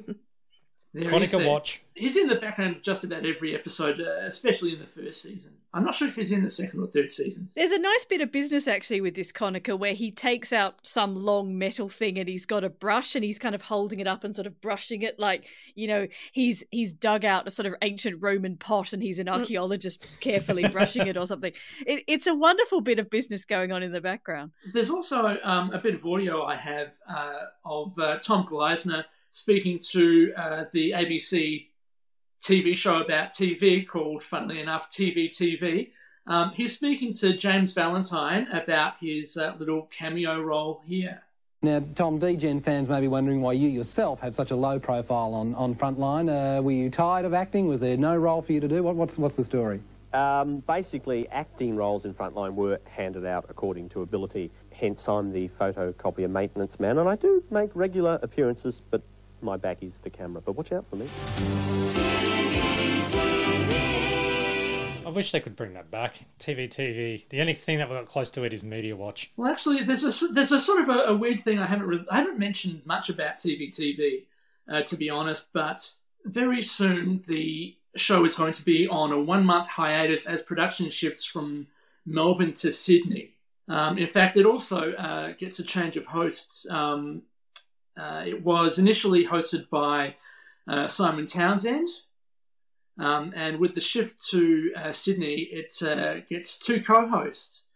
There 0.95 1.09
he 1.09 1.25
is 1.25 1.35
watch. 1.35 1.83
He's 1.95 2.17
in 2.17 2.29
the 2.29 2.37
background 2.37 2.77
of 2.77 2.83
just 2.83 3.05
about 3.05 3.25
every 3.25 3.55
episode, 3.55 4.01
uh, 4.01 4.25
especially 4.27 4.75
in 4.75 4.79
the 4.79 4.87
first 4.87 5.23
season. 5.23 5.53
I'm 5.75 5.85
not 5.85 5.95
sure 5.95 6.07
if 6.07 6.17
he's 6.17 6.33
in 6.33 6.43
the 6.43 6.51
second 6.51 6.81
or 6.81 6.87
third 6.87 7.11
seasons. 7.11 7.55
There's 7.55 7.73
a 7.73 7.79
nice 7.79 8.05
bit 8.05 8.21
of 8.21 8.31
business 8.31 8.69
actually 8.69 9.01
with 9.01 9.15
this 9.15 9.33
Conacher 9.33 9.79
where 9.79 9.95
he 9.95 10.11
takes 10.11 10.53
out 10.53 10.75
some 10.83 11.15
long 11.15 11.57
metal 11.57 11.89
thing 11.89 12.19
and 12.19 12.29
he's 12.29 12.45
got 12.45 12.63
a 12.63 12.69
brush 12.69 13.15
and 13.15 13.25
he's 13.25 13.39
kind 13.39 13.55
of 13.55 13.63
holding 13.63 13.99
it 13.99 14.07
up 14.07 14.23
and 14.23 14.35
sort 14.35 14.47
of 14.47 14.61
brushing 14.61 15.01
it 15.01 15.19
like, 15.19 15.49
you 15.75 15.87
know, 15.89 16.07
he's 16.33 16.63
he's 16.71 16.93
dug 16.93 17.25
out 17.25 17.47
a 17.47 17.51
sort 17.51 17.67
of 17.67 17.75
ancient 17.81 18.23
Roman 18.23 18.57
pot 18.57 18.93
and 18.93 19.03
he's 19.03 19.19
an 19.19 19.29
archaeologist 19.29 20.07
carefully 20.21 20.69
brushing 20.69 21.07
it 21.07 21.17
or 21.17 21.27
something. 21.27 21.53
It, 21.87 22.05
it's 22.07 22.27
a 22.27 22.35
wonderful 22.35 22.83
bit 22.83 22.99
of 22.99 23.09
business 23.09 23.47
going 23.47 23.73
on 23.73 23.83
in 23.83 23.93
the 23.93 24.01
background. 24.03 24.53
There's 24.75 24.91
also 24.91 25.39
um, 25.43 25.73
a 25.73 25.79
bit 25.79 25.95
of 25.95 26.05
audio 26.05 26.45
I 26.45 26.57
have 26.57 26.89
uh, 27.09 27.33
of 27.65 27.99
uh, 27.99 28.19
Tom 28.19 28.47
Gleisner 28.47 29.05
speaking 29.31 29.79
to 29.93 30.35
uh, 30.37 30.65
the 30.73 30.91
ABC 30.91 31.69
TV 32.43 32.77
show 32.77 33.01
about 33.01 33.31
TV 33.31 33.87
called, 33.87 34.23
funnily 34.23 34.61
enough, 34.61 34.91
TV 34.91 35.31
TV. 35.31 35.91
Um, 36.27 36.51
he's 36.51 36.75
speaking 36.75 37.13
to 37.15 37.37
James 37.37 37.73
Valentine 37.73 38.49
about 38.53 38.95
his 39.01 39.37
uh, 39.37 39.55
little 39.59 39.83
cameo 39.97 40.41
role 40.41 40.83
here. 40.87 41.23
Now, 41.65 41.81
Tom, 41.95 42.19
DGen 42.19 42.65
fans 42.65 42.89
may 42.89 43.01
be 43.01 43.07
wondering 43.07 43.41
why 43.41 43.53
you 43.53 43.69
yourself 43.69 44.19
have 44.21 44.35
such 44.35 44.51
a 44.51 44.57
low 44.57 44.81
profile 44.81 45.33
on, 45.35 45.55
on 45.55 45.77
Frontline. 45.77 46.29
Uh, 46.29 46.61
were 46.61 46.73
you 46.73 46.91
tired 46.91 47.25
of 47.25 47.33
acting? 47.33 47.69
Was 47.69 47.79
there 47.79 47.97
no 47.97 48.17
role 48.17 48.43
for 48.43 48.53
you 48.53 48.59
to 48.59 48.67
do? 48.67 48.83
What, 48.83 48.97
what's, 48.97 49.17
what's 49.17 49.37
the 49.37 49.45
story? 49.45 49.81
Um, 50.13 50.59
basically, 50.67 51.29
acting 51.29 51.77
roles 51.77 52.05
in 52.05 52.13
Frontline 52.13 52.55
were 52.55 52.81
handed 52.85 53.25
out 53.25 53.47
according 53.49 53.89
to 53.91 54.03
ability. 54.03 54.51
Hence, 54.73 55.09
I'm 55.09 55.33
the 55.33 55.49
photocopier 55.61 56.29
maintenance 56.29 56.81
man, 56.81 56.99
and 56.99 57.09
I 57.09 57.15
do 57.15 57.45
make 57.51 57.71
regular 57.75 58.19
appearances, 58.23 58.83
but 58.91 59.03
my 59.41 59.57
back 59.57 59.79
is 59.83 60.01
the 60.01 60.11
camera. 60.11 60.43
But 60.45 60.57
watch 60.57 60.73
out 60.73 60.85
for 60.91 60.97
me. 60.97 61.09
I 65.13 65.15
wish 65.15 65.33
they 65.33 65.41
could 65.41 65.57
bring 65.57 65.75
that 65.75 65.91
back. 65.91 66.25
TV, 66.39 66.69
TV. 66.69 67.29
The 67.29 67.41
only 67.41 67.53
thing 67.53 67.79
that 67.79 67.91
we 67.91 67.97
got 67.97 68.07
close 68.07 68.31
to 68.33 68.45
it 68.45 68.53
is 68.53 68.65
Media 68.65 68.97
Watch. 68.97 69.31
Well, 69.37 69.53
actually, 69.53 69.85
there's 69.85 70.05
a 70.05 70.29
there's 70.29 70.53
a 70.53 70.61
sort 70.61 70.81
of 70.81 70.89
a, 70.89 70.99
a 71.09 71.17
weird 71.17 71.45
thing 71.45 71.59
I 71.59 71.67
haven't 71.67 71.87
re- 71.87 72.07
I 72.11 72.19
haven't 72.19 72.39
mentioned 72.39 72.83
much 72.87 73.11
about 73.11 73.37
TV 73.37 73.71
TV, 73.71 74.25
uh, 74.73 74.83
to 74.83 74.97
be 74.97 75.11
honest. 75.11 75.53
But 75.53 75.91
very 76.25 76.63
soon 76.63 77.25
the 77.29 77.77
show 77.97 78.25
is 78.25 78.37
going 78.37 78.55
to 78.55 78.65
be 78.65 78.89
on 78.89 79.13
a 79.13 79.21
one 79.21 79.45
month 79.45 79.69
hiatus 79.69 80.27
as 80.27 80.41
production 80.43 80.89
shifts 80.89 81.25
from 81.25 81.67
Melbourne 82.07 82.55
to 82.55 82.73
Sydney. 82.73 83.35
Um, 83.69 83.99
in 83.99 84.09
fact, 84.09 84.37
it 84.37 84.47
also 84.47 84.93
uh, 84.93 85.33
gets 85.39 85.59
a 85.59 85.65
change 85.65 85.97
of 85.97 86.07
hosts. 86.07 86.69
Um, 86.71 87.23
uh, 87.97 88.23
it 88.27 88.43
was 88.43 88.79
initially 88.79 89.27
hosted 89.27 89.69
by 89.69 90.17
uh, 90.67 90.87
Simon 90.87 91.27
Townsend, 91.27 91.89
um, 92.99 93.33
and 93.35 93.59
with 93.59 93.75
the 93.75 93.81
shift 93.81 94.25
to 94.31 94.73
uh, 94.77 94.93
Sydney, 94.93 95.49
it 95.51 95.75
uh, 95.83 96.21
gets 96.29 96.59
two 96.59 96.83
co-hosts. 96.83 97.67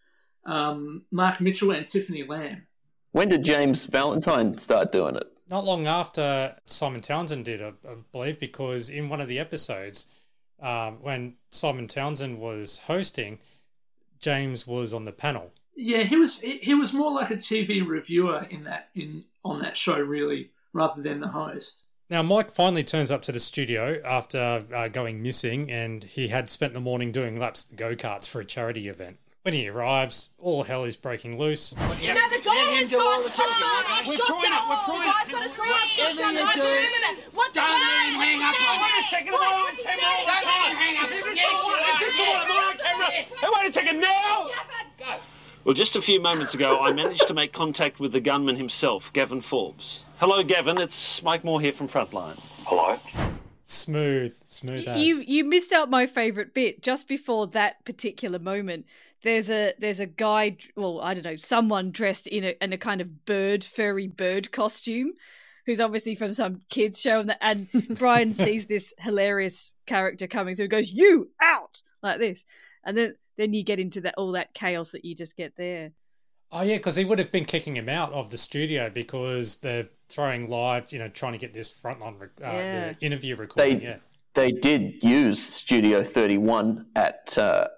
um, 0.45 1.03
Mark 1.11 1.41
Mitchell 1.41 1.73
and 1.73 1.87
Tiffany 1.87 2.23
Lamb. 2.23 2.67
When 3.13 3.29
did 3.29 3.45
James 3.45 3.87
Valentine 3.87 4.59
start 4.59 4.93
doing 4.93 5.17
it? 5.17 5.25
Not 5.49 5.65
long 5.65 5.87
after 5.87 6.57
Simon 6.67 7.01
Townsend 7.01 7.45
did, 7.45 7.63
I, 7.63 7.69
I 7.89 7.95
believe, 8.13 8.39
because 8.39 8.91
in 8.91 9.09
one 9.09 9.21
of 9.21 9.29
the 9.29 9.39
episodes, 9.39 10.07
um, 10.61 10.99
when 11.03 11.35
Simon 11.51 11.87
Townsend 11.87 12.39
was 12.39 12.79
hosting, 12.81 13.39
James 14.19 14.67
was 14.67 14.93
on 14.93 15.05
the 15.05 15.13
panel. 15.13 15.53
Yeah, 15.75 16.05
he 16.05 16.17
was 16.17 16.41
he 16.41 16.59
he 16.59 16.75
was 16.75 16.93
more 16.95 17.13
like 17.13 17.31
a 17.31 17.37
TV 17.37 17.87
reviewer 17.87 18.47
in 18.51 18.65
that 18.65 18.89
in 18.95 19.25
on 19.45 19.61
that 19.63 19.77
show, 19.77 19.99
really, 19.99 20.51
rather 20.73 21.03
than 21.03 21.21
the 21.21 21.29
host. 21.29 21.83
Now, 22.09 22.23
Mike 22.23 22.53
finally 22.53 22.85
turns 22.85 23.11
up 23.11 23.23
to 23.23 23.33
the 23.33 23.41
studio 23.41 24.01
after 24.05 24.65
uh, 24.73 24.87
going 24.89 25.23
missing, 25.23 25.69
and 25.73 26.05
he 26.05 26.29
had 26.29 26.49
spent 26.49 26.73
the 26.73 26.79
morning 26.81 27.11
doing 27.11 27.37
laps 27.37 27.67
go 27.75 27.97
karts 27.97 28.29
for 28.29 28.41
a 28.41 28.45
charity 28.45 28.87
event. 28.87 29.19
When 29.43 29.55
he 29.55 29.69
arrives, 29.69 30.31
all 30.39 30.63
hell 30.63 30.85
is 30.85 30.97
breaking 30.97 31.37
loose. 31.39 31.75
You 32.01 32.15
know, 32.15 32.29
the 32.31 32.43
guy 32.43 32.55
has 32.79 32.91
got 32.91 33.27
a 33.27 33.31
shotgun. 33.31 33.59
The 34.07 34.19
guy's 35.03 35.31
got 35.31 35.47
a 35.47 35.51
three-out 35.51 35.87
shotgun 35.87 36.35
right 36.35 36.55
there 36.55 36.79
in 36.79 37.19
it. 37.19 37.27
What's 37.35 37.55
the 37.55 37.61
Don't 37.61 37.75
even 37.75 38.23
hang 38.23 38.43
up 38.43 38.55
on 38.55 38.79
Wait 38.83 38.99
a 38.99 39.07
second, 39.11 39.35
I'm 39.35 39.43
on 39.43 39.75
camera. 39.75 40.31
Don't 40.31 40.47
even 40.47 40.79
hang 40.79 40.95
up. 40.99 41.11
Is 41.11 41.11
this 41.11 42.15
the 42.19 42.23
one 42.23 42.39
I'm 42.39 42.71
on 42.71 42.79
camera? 42.79 43.07
Hey, 43.07 43.51
wait 43.51 43.67
a 43.67 43.73
second, 43.73 44.01
now! 44.01 44.51
Well, 45.67 45.75
just 45.75 45.97
a 45.97 46.01
few 46.01 46.21
moments 46.21 46.55
ago, 46.55 46.79
I 46.81 46.93
managed 46.93 47.27
to 47.27 47.35
make 47.35 47.53
contact 47.53 47.99
with 47.99 48.13
the 48.13 48.21
gunman 48.21 48.55
himself, 48.55 49.13
Gavin 49.13 49.41
Forbes. 49.41 50.05
Hello, 50.19 50.45
Gavin. 50.45 50.79
It's 50.79 51.21
Mike 51.25 51.43
Moore 51.43 51.61
here 51.61 51.73
from 51.73 51.89
Frontline. 51.89 52.39
Hello. 52.67 53.01
Smooth, 53.65 54.37
smooth 54.45 54.87
as. 54.87 55.03
You 55.03 55.25
you 55.27 55.45
missed 55.45 55.73
out 55.73 55.91
my 55.91 56.07
favorite 56.07 56.55
bit 56.55 56.85
just 56.85 57.09
before 57.09 57.49
that 57.49 57.85
particular 57.85 58.39
moment. 58.39 58.87
There's 59.25 59.51
a 59.51 59.73
there's 59.81 59.99
a 59.99 60.07
guy, 60.07 60.57
well, 60.77 61.01
I 61.01 61.15
don't 61.15 61.25
know, 61.25 61.35
someone 61.35 61.91
dressed 61.91 62.29
in 62.29 62.45
a 62.45 62.57
in 62.63 62.73
a 62.73 62.79
kind 62.79 63.01
of 63.01 63.27
bird 63.27 63.65
furry 63.65 64.07
bird 64.07 64.53
costume, 64.53 65.15
who's 65.65 65.81
obviously 65.81 66.15
from 66.15 66.33
some 66.33 66.61
kids 66.69 67.01
show, 67.01 67.19
and, 67.19 67.37
and 67.41 67.89
Brian 67.99 68.35
sees 68.35 68.67
this 68.67 68.95
hilarious 69.01 69.73
character 69.85 70.29
coming 70.29 70.55
through, 70.55 70.69
goes 70.69 70.93
you 70.93 71.31
out 71.43 71.83
like 72.05 72.21
this, 72.21 72.45
and 72.85 72.97
then 72.97 73.17
then 73.37 73.55
you 73.55 73.63
get 73.63 73.79
into 73.79 74.01
that 74.03 74.15
all 74.17 74.33
that 74.33 74.55
chaos 74.55 74.91
that 74.91 75.05
you 75.05 75.15
just 75.15 75.37
get 75.37 75.57
there. 75.57 75.93
Oh 76.53 76.63
yeah, 76.63 76.77
because 76.77 76.95
he 76.97 77.05
would 77.05 77.19
have 77.19 77.33
been 77.33 77.45
kicking 77.45 77.77
him 77.77 77.89
out 77.89 78.13
of 78.13 78.31
the 78.31 78.39
studio 78.39 78.89
because 78.89 79.57
they're 79.57 79.89
throwing 80.09 80.49
live, 80.49 80.93
you 80.93 80.99
know, 80.99 81.09
trying 81.09 81.33
to 81.33 81.39
get 81.39 81.53
this 81.53 81.73
frontline 81.73 82.21
rec- 82.21 82.41
uh, 82.41 82.47
Yeah. 82.47 82.93
the 82.93 82.97
interview 83.01 83.35
recording. 83.37 83.79
They 83.81 83.85
yeah, 83.85 83.97
they 84.35 84.53
did 84.53 85.03
use 85.03 85.43
Studio 85.43 86.05
31 86.05 86.87
at 86.95 87.37
uh, 87.37 87.69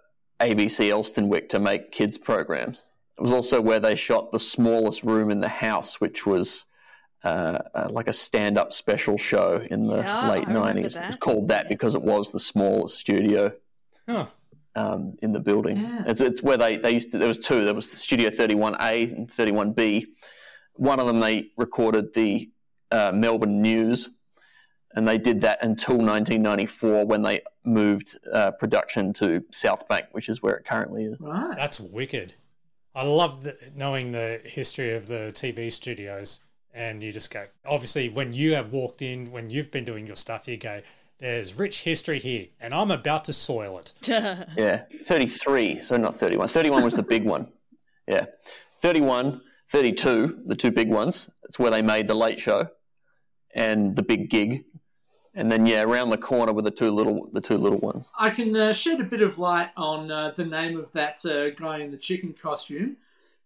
ABC 0.40 0.90
Elsternwick 0.90 1.48
to 1.50 1.58
make 1.60 1.92
kids 1.92 2.18
programs. 2.18 2.84
It 3.18 3.22
was 3.22 3.32
also 3.32 3.60
where 3.60 3.80
they 3.80 3.94
shot 3.94 4.32
the 4.32 4.38
smallest 4.38 5.02
room 5.02 5.30
in 5.30 5.40
the 5.40 5.48
house, 5.48 6.00
which 6.00 6.26
was 6.26 6.66
uh, 7.24 7.58
uh, 7.74 7.88
like 7.90 8.06
a 8.06 8.12
stand-up 8.12 8.72
special 8.72 9.16
show 9.18 9.66
in 9.70 9.86
the 9.88 10.02
Yeah, 10.02 10.28
late 10.28 10.46
90s. 10.46 11.00
It 11.00 11.06
was 11.06 11.16
called 11.16 11.48
that 11.48 11.68
because 11.68 11.94
it 11.94 12.02
was 12.02 12.30
the 12.32 12.38
smallest 12.38 12.98
studio 12.98 13.52
Huh. 14.08 14.26
Um, 14.78 15.16
in 15.22 15.32
the 15.32 15.40
building. 15.40 15.78
Yeah. 15.78 16.04
It's, 16.06 16.20
it's 16.20 16.42
where 16.42 16.56
they, 16.56 16.76
they 16.76 16.92
used 16.92 17.12
to, 17.12 17.18
there 17.18 17.28
was 17.28 17.38
two. 17.38 17.64
There 17.64 17.74
was 17.74 17.90
Studio 17.90 18.30
31A 18.30 19.12
and 19.12 19.30
31B. 19.30 20.06
One 20.74 21.00
of 21.00 21.06
them, 21.06 21.18
they 21.20 21.50
recorded 21.56 22.14
the 22.14 22.50
uh, 22.92 23.10
Melbourne 23.12 23.60
News, 23.60 24.10
and 24.94 25.06
they 25.06 25.18
did 25.18 25.40
that 25.40 25.58
until 25.62 25.96
1994 25.96 27.06
when 27.06 27.22
they 27.22 27.42
moved 27.64 28.16
uh, 28.32 28.52
production 28.52 29.12
to 29.14 29.44
South 29.50 29.86
Bank, 29.88 30.06
which 30.12 30.28
is 30.28 30.42
where 30.42 30.54
it 30.54 30.64
currently 30.64 31.04
is. 31.04 31.16
Right. 31.20 31.56
that's 31.56 31.80
wicked. 31.80 32.34
I 32.94 33.04
love 33.04 33.44
the, 33.44 33.56
knowing 33.74 34.12
the 34.12 34.40
history 34.44 34.94
of 34.94 35.08
the 35.08 35.30
TV 35.34 35.70
studios, 35.70 36.40
and 36.72 37.02
you 37.02 37.10
just 37.10 37.32
go. 37.32 37.46
Obviously, 37.66 38.08
when 38.08 38.32
you 38.32 38.54
have 38.54 38.72
walked 38.72 39.02
in, 39.02 39.30
when 39.32 39.50
you've 39.50 39.70
been 39.70 39.84
doing 39.84 40.06
your 40.06 40.16
stuff, 40.16 40.46
you 40.46 40.56
go. 40.56 40.80
There's 41.18 41.54
rich 41.54 41.82
history 41.82 42.20
here, 42.20 42.46
and 42.60 42.72
I'm 42.72 42.92
about 42.92 43.24
to 43.24 43.32
soil 43.32 43.78
it. 43.78 43.92
Yeah, 44.56 44.82
33, 45.04 45.82
so 45.82 45.96
not 45.96 46.16
31. 46.16 46.48
31 46.48 46.84
was 46.84 46.94
the 46.94 47.02
big 47.02 47.24
one. 47.24 47.48
Yeah. 48.06 48.26
31, 48.82 49.40
32, 49.70 50.42
the 50.46 50.54
two 50.54 50.70
big 50.70 50.88
ones. 50.88 51.28
It's 51.44 51.58
where 51.58 51.70
they 51.70 51.82
made 51.82 52.06
the 52.06 52.14
late 52.14 52.40
show 52.40 52.68
and 53.54 53.96
the 53.96 54.02
big 54.02 54.30
gig. 54.30 54.64
And 55.34 55.50
then 55.50 55.66
yeah, 55.66 55.82
around 55.82 56.10
the 56.10 56.18
corner 56.18 56.52
were 56.52 56.62
the 56.62 56.70
two 56.70 56.90
little 56.90 57.28
the 57.32 57.40
two 57.40 57.58
little 57.58 57.78
ones. 57.78 58.08
I 58.18 58.30
can 58.30 58.56
uh, 58.56 58.72
shed 58.72 59.00
a 59.00 59.04
bit 59.04 59.22
of 59.22 59.38
light 59.38 59.70
on 59.76 60.10
uh, 60.10 60.32
the 60.34 60.44
name 60.44 60.78
of 60.78 60.90
that 60.92 61.24
uh, 61.24 61.50
guy 61.50 61.78
in 61.78 61.90
the 61.90 61.96
chicken 61.96 62.34
costume 62.40 62.96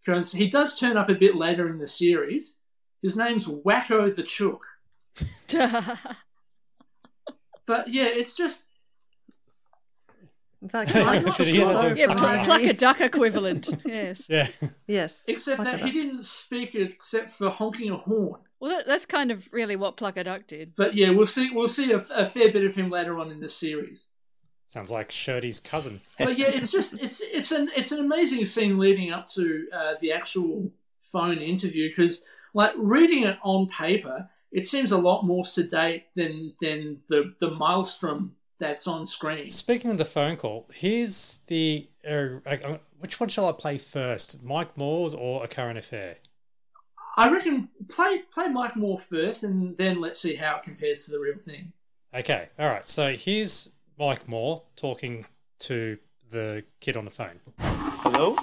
because 0.05 0.33
he 0.33 0.49
does 0.49 0.79
turn 0.79 0.97
up 0.97 1.09
a 1.09 1.15
bit 1.15 1.37
later 1.37 1.69
in 1.69 1.79
the 1.79 1.87
series. 1.87 2.57
His 3.03 3.17
name's 3.17 3.47
Wacko 3.47 4.15
the 4.15 4.23
Chook. 4.23 4.65
But 7.67 7.89
yeah, 7.89 8.07
it's 8.07 8.35
just 8.37 8.67
It's 10.63 10.75
like, 10.75 10.89
Did 11.37 11.49
he 11.49 11.63
ever 11.63 11.95
do 11.95 12.01
yeah, 12.01 12.15
pl- 12.15 12.45
pluck 12.45 12.63
a 12.63 12.73
duck 12.73 13.01
equivalent. 13.01 13.83
yes. 13.85 14.27
Yeah. 14.29 14.49
Yes. 14.87 15.25
except 15.29 15.63
Pluck 15.63 15.81
that 15.81 15.85
he 15.85 15.91
didn't 15.91 16.23
speak 16.23 16.75
except 16.75 17.37
for 17.37 17.51
honking 17.51 17.91
a 17.91 17.97
horn. 17.97 18.41
Well, 18.61 18.71
that, 18.71 18.87
that's 18.87 19.07
kind 19.07 19.33
of 19.33 19.49
really 19.53 19.75
what 19.75 19.97
Pluck 19.97 20.17
a 20.17 20.25
Duck 20.25 20.47
did. 20.47 20.75
But 20.77 20.95
yeah, 20.95 21.11
we'll 21.11 21.27
see. 21.27 21.51
We'll 21.51 21.67
see 21.67 21.91
a, 21.91 21.99
a 21.99 22.27
fair 22.27 22.53
bit 22.53 22.65
of 22.65 22.77
him 22.77 22.91
later 22.91 23.19
on 23.19 23.31
in 23.31 23.41
the 23.41 23.49
series. 23.49 24.07
Sounds 24.67 24.91
like 24.91 25.11
Shirty's 25.11 25.59
cousin. 25.59 26.01
But 26.17 26.39
yeah, 26.39 26.47
it's 26.47 26.71
just 26.71 26.95
it's 26.95 27.21
it's 27.21 27.51
an 27.51 27.71
it's 27.77 27.91
an 27.93 27.99
amazing 27.99 28.45
scene 28.45 28.79
leading 28.79 29.13
up 29.13 29.27
to 29.31 29.67
uh, 29.73 29.95
the 30.01 30.13
actual 30.13 30.71
phone 31.11 31.39
interview 31.39 31.91
because 31.91 32.23
like 32.55 32.73
reading 32.77 33.25
it 33.25 33.37
on 33.43 33.69
paper, 33.69 34.31
it 34.53 34.67
seems 34.67 34.93
a 34.93 34.99
lot 34.99 35.23
more 35.23 35.45
sedate 35.45 36.05
than 36.15 36.55
than 36.61 37.01
the 37.09 37.35
the 37.41 37.51
maelstrom 37.51 38.37
that's 38.59 38.87
on 38.87 39.07
screen. 39.07 39.51
Speaking 39.51 39.91
of 39.91 39.99
the 39.99 40.05
phone 40.05 40.37
call, 40.37 40.69
here's 40.73 41.41
the. 41.49 41.89
Uh, 42.09 42.39
uh, 42.47 42.79
which 42.99 43.19
one 43.19 43.29
shall 43.29 43.49
I 43.49 43.53
play 43.53 43.79
first? 43.79 44.43
Mike 44.45 44.77
Moore's 44.77 45.15
or 45.15 45.43
A 45.43 45.49
Current 45.49 45.79
Affair? 45.79 46.17
I 47.17 47.31
reckon 47.31 47.69
play 47.89 48.23
play 48.33 48.49
Mike 48.49 48.77
Moore 48.77 48.99
first, 48.99 49.43
and 49.43 49.77
then 49.77 50.01
let's 50.01 50.21
see 50.21 50.37
how 50.37 50.57
it 50.57 50.63
compares 50.63 51.05
to 51.07 51.11
the 51.11 51.19
real 51.19 51.39
thing. 51.39 51.73
Okay, 52.15 52.49
all 52.59 52.69
right. 52.69 52.87
So 52.87 53.15
here's 53.15 53.71
Mike 53.99 54.29
Moore 54.29 54.63
talking 54.77 55.27
to 55.61 55.99
the 56.31 56.65
kid 56.81 56.97
on 56.97 57.05
the 57.05 57.11
phone. 57.11 57.41
Hello? 57.59 58.37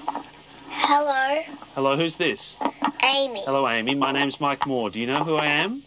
Hello, 0.68 1.42
Hello, 1.76 1.96
who's 1.96 2.16
this? 2.16 2.58
Amy. 3.04 3.44
Hello, 3.46 3.68
Amy. 3.68 3.96
My 3.96 4.12
name's 4.12 4.40
Mike 4.40 4.66
Moore. 4.66 4.90
Do 4.90 5.00
you 5.00 5.08
know 5.08 5.24
who 5.24 5.36
I 5.36 5.46
am? 5.46 5.84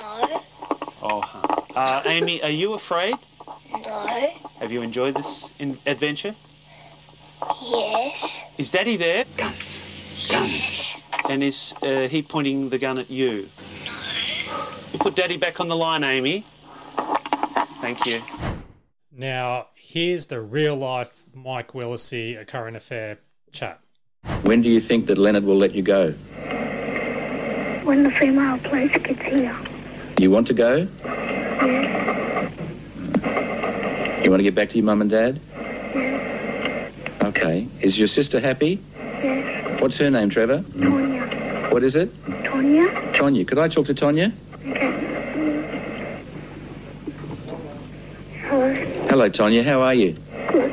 No, 0.00 0.42
Oh, 1.02 1.20
huh. 1.20 1.42
Uh, 1.74 2.02
Amy, 2.04 2.42
are 2.42 2.50
you 2.50 2.74
afraid? 2.74 3.14
no, 3.72 4.30
Have 4.60 4.70
you 4.72 4.82
enjoyed 4.82 5.14
this 5.16 5.52
in- 5.58 5.78
adventure? 5.86 6.34
yes, 7.62 8.30
Is 8.58 8.70
Daddy 8.70 8.96
there? 8.96 9.24
Guns. 9.36 9.80
Guns. 10.28 10.94
And 11.28 11.42
is 11.42 11.74
uh, 11.82 12.08
he 12.08 12.22
pointing 12.22 12.68
the 12.70 12.78
gun 12.78 12.98
at 12.98 13.10
you? 13.10 13.48
No. 13.84 13.92
You 14.92 14.98
put 14.98 15.14
Daddy 15.16 15.36
back 15.36 15.60
on 15.60 15.68
the 15.68 15.76
line, 15.76 16.02
Amy. 16.04 16.44
Thank 17.80 18.04
you. 18.04 18.22
Now, 19.12 19.68
here's 19.74 20.26
the 20.26 20.40
real 20.40 20.76
life 20.76 21.24
Mike 21.34 21.72
Willesee, 21.72 22.38
A 22.40 22.44
Current 22.44 22.76
Affair 22.76 23.18
chat. 23.52 23.80
When 24.42 24.60
do 24.62 24.68
you 24.68 24.80
think 24.80 25.06
that 25.06 25.16
Leonard 25.18 25.44
will 25.44 25.56
let 25.58 25.74
you 25.74 25.82
go? 25.82 26.12
when 27.84 28.02
the 28.04 28.10
female 28.12 28.56
police 28.58 28.92
gets 28.92 29.20
here. 29.22 29.56
You 30.20 30.30
want 30.30 30.46
to 30.48 30.52
go? 30.52 30.86
Yes, 31.02 32.52
You 34.22 34.30
want 34.30 34.40
to 34.40 34.42
get 34.44 34.54
back 34.54 34.68
to 34.68 34.76
your 34.76 34.84
mum 34.84 35.00
and 35.00 35.08
dad? 35.10 35.40
Okay. 37.24 37.66
Is 37.80 37.98
your 37.98 38.06
sister 38.06 38.38
happy? 38.38 38.80
yes, 38.98 39.80
What's 39.80 39.96
her 39.96 40.10
name, 40.10 40.28
Trevor? 40.28 40.58
Tonya. 40.58 41.72
What 41.72 41.82
is 41.82 41.96
it? 41.96 42.14
Tonya? 42.44 43.12
Tonya. 43.14 43.48
Could 43.48 43.56
I 43.56 43.68
talk 43.68 43.86
to 43.86 43.94
Tonya? 43.94 44.30
Hello. 48.44 48.74
Hello, 49.08 49.30
Tonya. 49.30 49.64
How 49.64 49.80
are 49.80 49.94
you? 49.94 50.12
Good. 50.52 50.70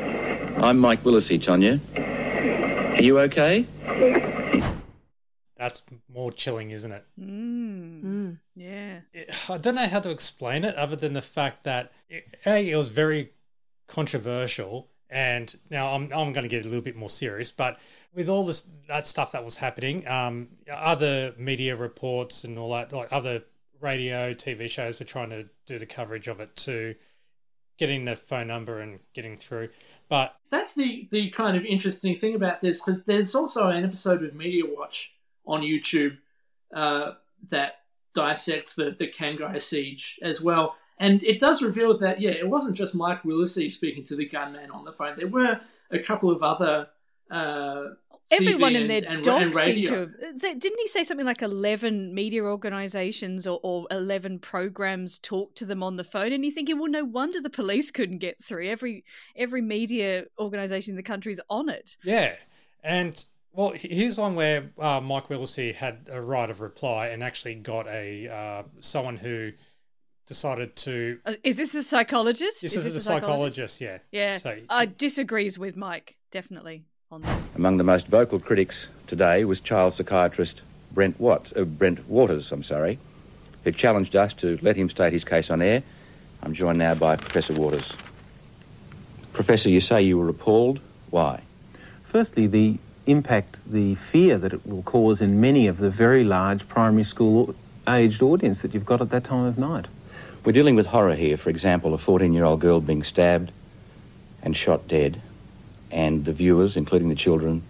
I'm 0.62 0.78
Mike 0.78 1.02
Willesee, 1.04 1.38
Tonya. 1.40 1.80
Are 2.98 3.02
you 3.02 3.18
okay? 3.20 3.64
Yes. 3.86 4.74
That's 5.56 5.82
more 6.12 6.32
chilling, 6.32 6.70
isn't 6.70 6.92
it? 6.92 7.04
Mm. 7.18 7.47
I 9.48 9.58
don't 9.58 9.74
know 9.74 9.86
how 9.86 10.00
to 10.00 10.10
explain 10.10 10.64
it 10.64 10.74
other 10.76 10.96
than 10.96 11.12
the 11.12 11.22
fact 11.22 11.64
that 11.64 11.92
it, 12.08 12.36
A, 12.46 12.70
it 12.70 12.76
was 12.76 12.88
very 12.88 13.32
controversial. 13.86 14.88
And 15.10 15.54
now 15.70 15.94
I'm, 15.94 16.04
I'm 16.12 16.32
going 16.32 16.42
to 16.42 16.48
get 16.48 16.64
a 16.64 16.68
little 16.68 16.82
bit 16.82 16.96
more 16.96 17.08
serious, 17.08 17.50
but 17.50 17.78
with 18.14 18.28
all 18.28 18.44
this 18.44 18.68
that 18.88 19.06
stuff 19.06 19.32
that 19.32 19.42
was 19.42 19.56
happening, 19.56 20.06
um, 20.06 20.48
other 20.70 21.34
media 21.38 21.76
reports 21.76 22.44
and 22.44 22.58
all 22.58 22.72
that, 22.72 22.92
like 22.92 23.08
other 23.10 23.42
radio, 23.80 24.32
TV 24.32 24.68
shows 24.68 24.98
were 24.98 25.06
trying 25.06 25.30
to 25.30 25.48
do 25.64 25.78
the 25.78 25.86
coverage 25.86 26.28
of 26.28 26.40
it 26.40 26.54
too, 26.56 26.94
getting 27.78 28.04
the 28.04 28.16
phone 28.16 28.48
number 28.48 28.80
and 28.80 28.98
getting 29.14 29.36
through. 29.36 29.70
But 30.08 30.34
That's 30.50 30.74
the, 30.74 31.08
the 31.10 31.30
kind 31.30 31.56
of 31.56 31.64
interesting 31.64 32.18
thing 32.18 32.34
about 32.34 32.60
this 32.60 32.82
because 32.82 33.04
there's 33.04 33.34
also 33.34 33.68
an 33.68 33.84
episode 33.84 34.22
of 34.22 34.34
Media 34.34 34.64
Watch 34.66 35.14
on 35.46 35.60
YouTube 35.60 36.18
uh, 36.74 37.12
that 37.50 37.80
dissects 38.14 38.74
the, 38.74 38.94
the 38.98 39.08
Cangai 39.08 39.60
siege 39.60 40.18
as 40.22 40.40
well. 40.42 40.76
And 40.98 41.22
it 41.22 41.38
does 41.38 41.62
reveal 41.62 41.96
that, 41.98 42.20
yeah, 42.20 42.30
it 42.30 42.48
wasn't 42.48 42.76
just 42.76 42.94
Mike 42.94 43.22
Willesee 43.22 43.70
speaking 43.70 44.02
to 44.04 44.16
the 44.16 44.28
gunman 44.28 44.70
on 44.70 44.84
the 44.84 44.92
phone. 44.92 45.16
There 45.16 45.28
were 45.28 45.60
a 45.90 45.98
couple 46.00 46.30
of 46.30 46.42
other 46.42 46.88
uh, 47.30 47.84
Everyone 48.30 48.72
TV 48.72 48.76
in 48.76 48.82
and, 48.82 48.90
their 48.90 49.02
and, 49.06 49.24
dog 49.24 49.42
and 49.42 49.54
seemed 49.54 49.88
to. 49.88 49.94
have- 50.00 50.40
Didn't 50.40 50.78
he 50.78 50.86
say 50.88 51.02
something 51.02 51.24
like 51.24 51.40
eleven 51.40 52.14
media 52.14 52.44
organisations 52.44 53.46
or, 53.46 53.58
or 53.62 53.86
eleven 53.90 54.38
programs 54.38 55.18
talked 55.18 55.56
to 55.58 55.64
them 55.64 55.82
on 55.82 55.96
the 55.96 56.04
phone? 56.04 56.32
And 56.32 56.44
you're 56.44 56.52
thinking, 56.52 56.78
well, 56.78 56.90
no 56.90 57.04
wonder 57.04 57.40
the 57.40 57.48
police 57.48 57.90
couldn't 57.90 58.18
get 58.18 58.44
through. 58.44 58.68
Every 58.68 59.04
every 59.34 59.62
media 59.62 60.24
organisation 60.38 60.92
in 60.92 60.96
the 60.96 61.02
country's 61.02 61.40
on 61.48 61.70
it. 61.70 61.96
Yeah, 62.02 62.34
and 62.84 63.24
well, 63.58 63.72
here's 63.74 64.16
one 64.16 64.36
where 64.36 64.70
uh, 64.78 65.00
Mike 65.00 65.26
Willesee 65.26 65.74
had 65.74 66.08
a 66.12 66.22
right 66.22 66.48
of 66.48 66.60
reply 66.60 67.08
and 67.08 67.24
actually 67.24 67.56
got 67.56 67.88
a 67.88 68.28
uh, 68.28 68.62
someone 68.78 69.16
who 69.16 69.50
decided 70.28 70.76
to. 70.76 71.18
Uh, 71.26 71.32
is 71.42 71.56
this 71.56 71.72
the 71.72 71.82
psychologist? 71.82 72.62
This 72.62 72.76
is, 72.76 72.94
the 72.94 73.00
psychologist, 73.00 73.80
yeah. 73.80 73.98
Yeah, 74.12 74.38
So 74.38 74.56
I 74.70 74.86
disagrees 74.86 75.58
with 75.58 75.76
Mike 75.76 76.16
definitely 76.30 76.84
on 77.10 77.22
this. 77.22 77.48
Among 77.56 77.78
the 77.78 77.82
most 77.82 78.06
vocal 78.06 78.38
critics 78.38 78.86
today 79.08 79.44
was 79.44 79.58
child 79.58 79.94
psychiatrist 79.94 80.60
Brent 80.92 81.18
Watt, 81.18 81.52
uh, 81.56 81.64
Brent 81.64 82.08
Waters, 82.08 82.52
I'm 82.52 82.62
sorry, 82.62 82.96
who 83.64 83.72
challenged 83.72 84.14
us 84.14 84.34
to 84.34 84.56
let 84.62 84.76
him 84.76 84.88
state 84.88 85.12
his 85.12 85.24
case 85.24 85.50
on 85.50 85.62
air. 85.62 85.82
I'm 86.44 86.54
joined 86.54 86.78
now 86.78 86.94
by 86.94 87.16
Professor 87.16 87.54
Waters. 87.54 87.92
Professor, 89.32 89.68
you 89.68 89.80
say 89.80 90.00
you 90.00 90.16
were 90.16 90.28
appalled. 90.28 90.78
Why? 91.10 91.42
Firstly, 92.04 92.46
the 92.46 92.78
impact, 93.08 93.58
the 93.66 93.94
fear 93.94 94.38
that 94.38 94.52
it 94.52 94.66
will 94.66 94.82
cause 94.82 95.20
in 95.20 95.40
many 95.40 95.66
of 95.66 95.78
the 95.78 95.90
very 95.90 96.24
large 96.24 96.68
primary 96.68 97.04
school 97.04 97.54
aged 97.88 98.22
audience 98.22 98.62
that 98.62 98.74
you've 98.74 98.84
got 98.84 99.00
at 99.00 99.10
that 99.10 99.24
time 99.24 99.44
of 99.46 99.58
night. 99.58 99.86
We're 100.44 100.52
dealing 100.52 100.76
with 100.76 100.86
horror 100.86 101.14
here. 101.14 101.36
For 101.36 101.50
example, 101.50 101.94
a 101.94 101.98
14 101.98 102.32
year 102.32 102.44
old 102.44 102.60
girl 102.60 102.80
being 102.80 103.02
stabbed 103.02 103.50
and 104.42 104.56
shot 104.56 104.86
dead, 104.86 105.20
and 105.90 106.24
the 106.24 106.32
viewers, 106.32 106.76
including 106.76 107.08
the 107.08 107.14
children, 107.14 107.62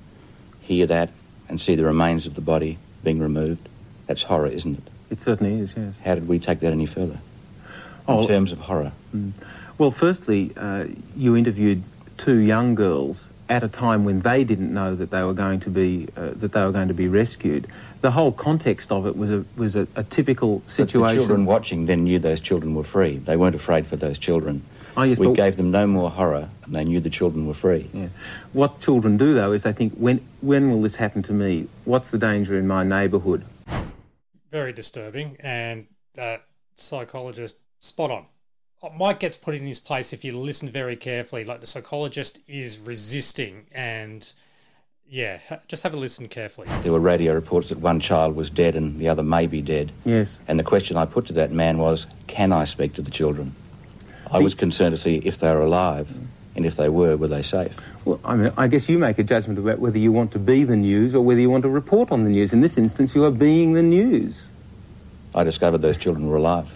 hear 0.60 0.86
that 0.86 1.10
and 1.48 1.60
see 1.60 1.74
the 1.74 1.84
remains 1.84 2.26
of 2.26 2.34
the 2.34 2.40
body 2.40 2.78
being 3.02 3.20
removed. 3.20 3.68
That's 4.06 4.22
horror, 4.22 4.48
isn't 4.48 4.78
it? 4.78 4.84
It 5.10 5.20
certainly 5.20 5.60
is, 5.60 5.74
yes. 5.76 5.98
How 6.04 6.14
did 6.14 6.28
we 6.28 6.38
take 6.38 6.60
that 6.60 6.72
any 6.72 6.86
further? 6.86 7.18
Oh, 8.06 8.22
in 8.22 8.28
terms 8.28 8.52
of 8.52 8.60
horror. 8.60 8.92
Mm. 9.14 9.32
Well, 9.78 9.90
firstly, 9.90 10.52
uh, 10.56 10.86
you 11.16 11.36
interviewed 11.36 11.82
two 12.16 12.38
young 12.38 12.74
girls 12.74 13.28
at 13.48 13.64
a 13.64 13.68
time 13.68 14.04
when 14.04 14.20
they 14.20 14.44
didn't 14.44 14.72
know 14.72 14.94
that 14.94 15.10
they 15.10 15.22
were 15.22 15.32
going 15.34 15.60
to 15.60 15.70
be 15.70 16.08
uh, 16.16 16.30
that 16.34 16.52
they 16.52 16.62
were 16.62 16.72
going 16.72 16.88
to 16.88 16.94
be 16.94 17.08
rescued. 17.08 17.66
The 18.00 18.10
whole 18.10 18.32
context 18.32 18.92
of 18.92 19.06
it 19.06 19.16
was 19.16 19.30
a 19.30 19.44
was 19.56 19.76
a, 19.76 19.86
a 19.96 20.04
typical 20.04 20.58
But 20.58 20.66
the 20.66 20.72
situation. 20.72 21.16
children 21.18 21.44
watching 21.46 21.86
then 21.86 22.04
knew 22.04 22.18
those 22.18 22.40
children 22.40 22.74
were 22.74 22.84
free. 22.84 23.16
They 23.18 23.36
weren't 23.36 23.56
afraid 23.56 23.86
for 23.86 23.96
those 23.96 24.18
children. 24.18 24.62
Oh, 24.96 25.02
yes, 25.04 25.18
we 25.18 25.32
gave 25.32 25.56
them 25.56 25.70
no 25.70 25.86
more 25.86 26.10
horror, 26.10 26.48
and 26.64 26.74
they 26.74 26.82
knew 26.84 26.98
the 26.98 27.10
children 27.10 27.46
were 27.46 27.54
free. 27.54 27.88
Yeah. 27.94 28.08
What 28.52 28.80
children 28.80 29.16
do 29.16 29.32
though 29.32 29.52
is 29.52 29.62
they 29.62 29.72
think, 29.72 29.94
when 29.94 30.20
when 30.40 30.70
will 30.70 30.82
this 30.82 30.96
happen 30.96 31.22
to 31.24 31.32
me? 31.32 31.68
What's 31.84 32.10
the 32.10 32.18
danger 32.18 32.58
in 32.58 32.66
my 32.66 32.82
neighbourhood? 32.84 33.44
very 34.50 34.72
disturbing, 34.72 35.36
and 35.40 35.86
that 36.14 36.42
psychologist 36.74 37.58
spot 37.78 38.10
on. 38.10 38.24
Uh, 38.80 38.90
Mike 38.96 39.18
gets 39.18 39.36
put 39.36 39.54
in 39.54 39.66
his 39.66 39.80
place 39.80 40.12
if 40.12 40.24
you 40.24 40.36
listen 40.36 40.70
very 40.70 40.94
carefully. 40.94 41.44
Like 41.44 41.60
the 41.60 41.66
psychologist 41.66 42.40
is 42.46 42.78
resisting, 42.78 43.66
and 43.72 44.32
yeah, 45.08 45.38
just 45.66 45.82
have 45.82 45.94
a 45.94 45.96
listen 45.96 46.28
carefully. 46.28 46.68
There 46.82 46.92
were 46.92 47.00
radio 47.00 47.34
reports 47.34 47.70
that 47.70 47.78
one 47.78 47.98
child 47.98 48.36
was 48.36 48.50
dead 48.50 48.76
and 48.76 49.00
the 49.00 49.08
other 49.08 49.22
may 49.22 49.46
be 49.46 49.62
dead. 49.62 49.90
Yes. 50.04 50.38
And 50.46 50.58
the 50.58 50.64
question 50.64 50.96
I 50.96 51.06
put 51.06 51.26
to 51.26 51.32
that 51.34 51.50
man 51.50 51.78
was, 51.78 52.06
can 52.26 52.52
I 52.52 52.64
speak 52.66 52.92
to 52.94 53.02
the 53.02 53.10
children? 53.10 53.54
I 54.30 54.38
was 54.38 54.54
concerned 54.54 54.94
to 54.94 55.00
see 55.00 55.16
if 55.24 55.38
they 55.38 55.50
were 55.52 55.62
alive, 55.62 56.08
and 56.54 56.66
if 56.66 56.76
they 56.76 56.90
were, 56.90 57.16
were 57.16 57.28
they 57.28 57.42
safe? 57.42 57.74
Well, 58.04 58.20
I 58.24 58.36
mean, 58.36 58.52
I 58.58 58.68
guess 58.68 58.88
you 58.88 58.98
make 58.98 59.18
a 59.18 59.24
judgment 59.24 59.58
about 59.58 59.78
whether 59.78 59.98
you 59.98 60.12
want 60.12 60.32
to 60.32 60.38
be 60.38 60.64
the 60.64 60.76
news 60.76 61.14
or 61.14 61.24
whether 61.24 61.40
you 61.40 61.50
want 61.50 61.62
to 61.62 61.68
report 61.70 62.12
on 62.12 62.24
the 62.24 62.30
news. 62.30 62.52
In 62.52 62.60
this 62.60 62.76
instance, 62.76 63.14
you 63.14 63.24
are 63.24 63.30
being 63.30 63.72
the 63.72 63.82
news. 63.82 64.46
I 65.34 65.44
discovered 65.44 65.78
those 65.78 65.96
children 65.96 66.28
were 66.28 66.36
alive. 66.36 66.70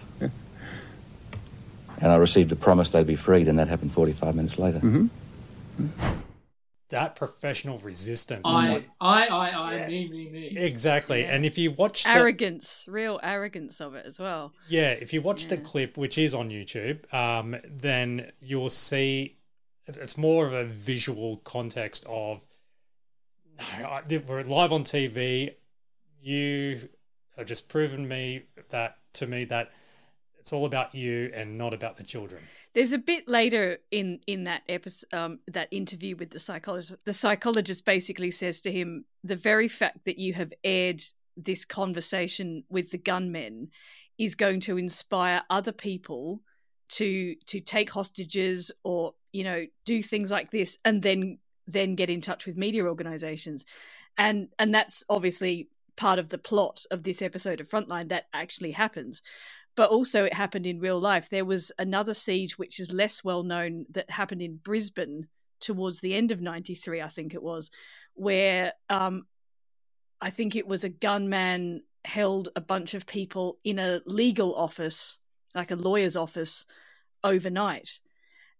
And 2.02 2.10
I 2.10 2.16
received 2.16 2.50
a 2.50 2.56
promise 2.56 2.88
they'd 2.88 3.06
be 3.06 3.14
freed, 3.16 3.46
and 3.46 3.56
that 3.60 3.68
happened 3.68 3.92
45 3.92 4.34
minutes 4.34 4.58
later. 4.58 4.80
Mm-hmm. 4.80 5.06
That 6.88 7.16
professional 7.16 7.78
resistance. 7.78 8.42
I, 8.44 8.66
like- 8.68 8.88
I, 9.00 9.24
I, 9.26 9.48
I, 9.84 9.86
me, 9.86 10.08
me, 10.08 10.28
me. 10.28 10.46
exactly. 10.58 11.24
And 11.24 11.46
if 11.46 11.56
you 11.56 11.70
watch 11.70 12.02
the, 12.02 12.10
Arrogance, 12.10 12.84
real 12.88 13.18
arrogance 13.22 13.80
of 13.80 13.94
it 13.94 14.04
as 14.04 14.18
well. 14.18 14.52
Yeah, 14.68 14.90
if 14.90 15.12
you 15.14 15.22
watch 15.22 15.46
the 15.46 15.56
clip, 15.56 15.96
which 15.96 16.18
is 16.18 16.34
on 16.34 16.50
YouTube, 16.50 17.10
um, 17.14 17.56
then 17.64 18.32
you 18.42 18.58
will 18.58 18.68
see 18.68 19.36
it's- 19.86 20.02
it's 20.02 20.18
more 20.18 20.44
of 20.46 20.52
a 20.52 20.64
visual 20.64 21.38
context 21.38 22.04
of 22.08 22.42
no, 23.58 23.86
I, 23.86 24.02
we're 24.26 24.42
live 24.42 24.72
on 24.72 24.82
TV. 24.82 25.54
You 26.20 26.88
have 27.36 27.46
just 27.46 27.68
proven 27.68 28.06
me 28.08 28.42
that 28.70 28.98
to 29.14 29.26
me 29.26 29.44
that 29.46 29.70
it's 30.42 30.52
all 30.52 30.66
about 30.66 30.92
you 30.92 31.30
and 31.32 31.56
not 31.56 31.72
about 31.72 31.96
the 31.96 32.02
children. 32.02 32.42
There's 32.74 32.92
a 32.92 32.98
bit 32.98 33.28
later 33.28 33.78
in 33.92 34.18
in 34.26 34.44
that 34.44 34.62
episode, 34.68 35.14
um, 35.14 35.38
that 35.46 35.68
interview 35.70 36.16
with 36.16 36.30
the 36.30 36.40
psychologist. 36.40 36.96
The 37.04 37.12
psychologist 37.12 37.84
basically 37.84 38.32
says 38.32 38.60
to 38.62 38.72
him, 38.72 39.04
"The 39.22 39.36
very 39.36 39.68
fact 39.68 40.04
that 40.04 40.18
you 40.18 40.34
have 40.34 40.52
aired 40.64 41.00
this 41.36 41.64
conversation 41.64 42.64
with 42.68 42.90
the 42.90 42.98
gunmen 42.98 43.70
is 44.18 44.34
going 44.34 44.58
to 44.60 44.78
inspire 44.78 45.42
other 45.48 45.70
people 45.70 46.42
to 46.88 47.36
to 47.46 47.60
take 47.60 47.90
hostages 47.90 48.72
or 48.82 49.14
you 49.32 49.44
know 49.44 49.66
do 49.84 50.02
things 50.02 50.32
like 50.32 50.50
this, 50.50 50.76
and 50.84 51.02
then 51.02 51.38
then 51.68 51.94
get 51.94 52.10
in 52.10 52.20
touch 52.20 52.46
with 52.46 52.56
media 52.56 52.84
organizations, 52.84 53.64
and 54.18 54.48
and 54.58 54.74
that's 54.74 55.04
obviously 55.08 55.68
part 55.94 56.18
of 56.18 56.30
the 56.30 56.38
plot 56.38 56.84
of 56.90 57.04
this 57.04 57.22
episode 57.22 57.60
of 57.60 57.68
Frontline. 57.68 58.08
That 58.08 58.26
actually 58.32 58.72
happens." 58.72 59.22
But 59.74 59.90
also 59.90 60.24
it 60.24 60.34
happened 60.34 60.66
in 60.66 60.80
real 60.80 61.00
life. 61.00 61.28
There 61.28 61.44
was 61.44 61.72
another 61.78 62.14
siege 62.14 62.58
which 62.58 62.78
is 62.78 62.92
less 62.92 63.24
well 63.24 63.42
known 63.42 63.86
that 63.90 64.10
happened 64.10 64.42
in 64.42 64.56
Brisbane 64.56 65.28
towards 65.60 66.00
the 66.00 66.14
end 66.14 66.30
of 66.30 66.40
93, 66.40 67.00
I 67.00 67.08
think 67.08 67.34
it 67.34 67.42
was, 67.42 67.70
where 68.14 68.72
um, 68.90 69.26
I 70.20 70.30
think 70.30 70.54
it 70.54 70.66
was 70.66 70.84
a 70.84 70.88
gunman 70.88 71.82
held 72.04 72.48
a 72.56 72.60
bunch 72.60 72.94
of 72.94 73.06
people 73.06 73.58
in 73.64 73.78
a 73.78 74.00
legal 74.04 74.54
office, 74.54 75.18
like 75.54 75.70
a 75.70 75.76
lawyer's 75.76 76.16
office, 76.16 76.66
overnight. 77.24 78.00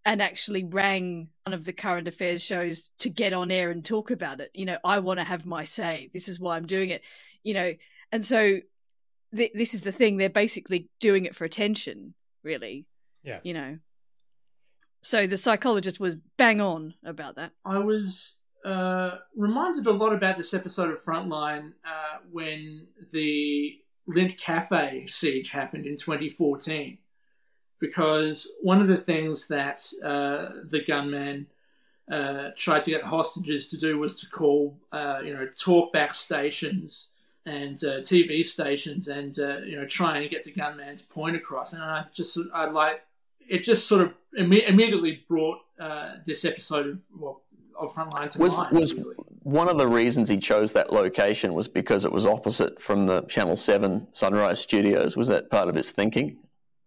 And 0.04 0.20
actually 0.20 0.64
rang 0.64 1.28
one 1.44 1.54
of 1.54 1.64
the 1.64 1.72
current 1.72 2.08
affairs 2.08 2.42
shows 2.42 2.90
to 2.98 3.08
get 3.08 3.32
on 3.32 3.52
air 3.52 3.70
and 3.70 3.84
talk 3.84 4.10
about 4.10 4.40
it. 4.40 4.50
You 4.52 4.64
know, 4.64 4.78
I 4.82 4.98
want 4.98 5.20
to 5.20 5.24
have 5.24 5.46
my 5.46 5.62
say. 5.62 6.10
This 6.12 6.26
is 6.26 6.40
why 6.40 6.56
I'm 6.56 6.66
doing 6.66 6.90
it. 6.90 7.02
You 7.44 7.54
know, 7.54 7.72
and 8.10 8.24
so 8.24 8.58
th- 9.37 9.53
this 9.55 9.74
is 9.74 9.83
the 9.83 9.93
thing 9.93 10.16
they're 10.16 10.28
basically 10.28 10.89
doing 11.01 11.24
it 11.24 11.35
for 11.35 11.45
attention 11.45 12.14
really 12.43 12.87
Yeah. 13.22 13.41
you 13.43 13.55
know 13.55 13.78
so 15.03 15.26
the 15.26 15.37
psychologist 15.37 15.99
was 16.01 16.16
bang 16.37 16.61
on 16.61 16.95
about 17.05 17.37
that 17.37 17.53
I 17.64 17.78
was 17.78 18.39
uh, 18.64 19.16
reminded 19.37 19.87
a 19.87 19.91
lot 19.93 20.12
about 20.12 20.37
this 20.37 20.55
episode 20.55 20.91
of 20.93 21.05
Frontline 21.05 21.72
uh, 21.85 22.18
when 22.30 22.87
the 23.12 23.76
Lindt 24.09 24.39
Cafe 24.39 25.07
siege 25.07 25.51
happened 25.51 25.85
in 25.87 25.97
2014. 25.97 26.99
Because 27.80 28.53
one 28.62 28.80
of 28.80 28.87
the 28.87 28.99
things 28.99 29.49
that 29.49 29.83
uh, 30.05 30.51
the 30.70 30.80
gunman 30.87 31.49
uh, 32.11 32.51
tried 32.57 32.85
to 32.85 32.91
get 32.93 33.03
hostages 33.03 33.68
to 33.70 33.76
do 33.76 33.99
was 33.99 34.20
to 34.20 34.28
call, 34.28 34.78
uh, 34.93 35.18
you 35.24 35.35
know, 35.35 35.49
talkback 35.61 36.14
stations 36.14 37.11
and 37.47 37.82
uh, 37.84 38.01
TV 38.01 38.45
stations 38.45 39.09
and, 39.09 39.38
uh, 39.38 39.59
you 39.59 39.76
know, 39.76 39.86
trying 39.86 40.22
to 40.22 40.28
get 40.28 40.45
the 40.45 40.53
gunman's 40.53 41.03
point 41.03 41.36
across. 41.36 41.72
And 41.72 41.82
I 41.82 42.05
just, 42.12 42.38
I 42.55 42.66
like, 42.66 43.03
it 43.49 43.64
just 43.64 43.88
sort 43.88 44.03
of 44.03 44.14
imme- 44.38 44.68
immediately 44.68 45.24
brought 45.28 45.59
uh, 45.80 46.16
this 46.26 46.45
episode 46.45 46.86
of, 46.86 46.99
well, 47.16 47.43
of 47.78 47.93
Frontline 47.95 48.30
to 48.30 48.38
was 48.38 48.57
mind. 48.57 48.78
was 48.78 48.95
one 49.43 49.68
of 49.68 49.78
the 49.78 49.88
reasons 49.88 50.28
he 50.28 50.38
chose 50.38 50.72
that 50.72 50.93
location 50.93 51.55
was 51.55 51.66
because 51.66 52.05
it 52.05 52.12
was 52.12 52.24
opposite 52.24 52.80
from 52.80 53.07
the 53.07 53.22
Channel 53.22 53.57
Seven 53.57 54.07
Sunrise 54.12 54.61
Studios. 54.61 55.16
Was 55.16 55.28
that 55.28 55.51
part 55.51 55.68
of 55.68 55.74
his 55.74 55.90
thinking? 55.90 56.36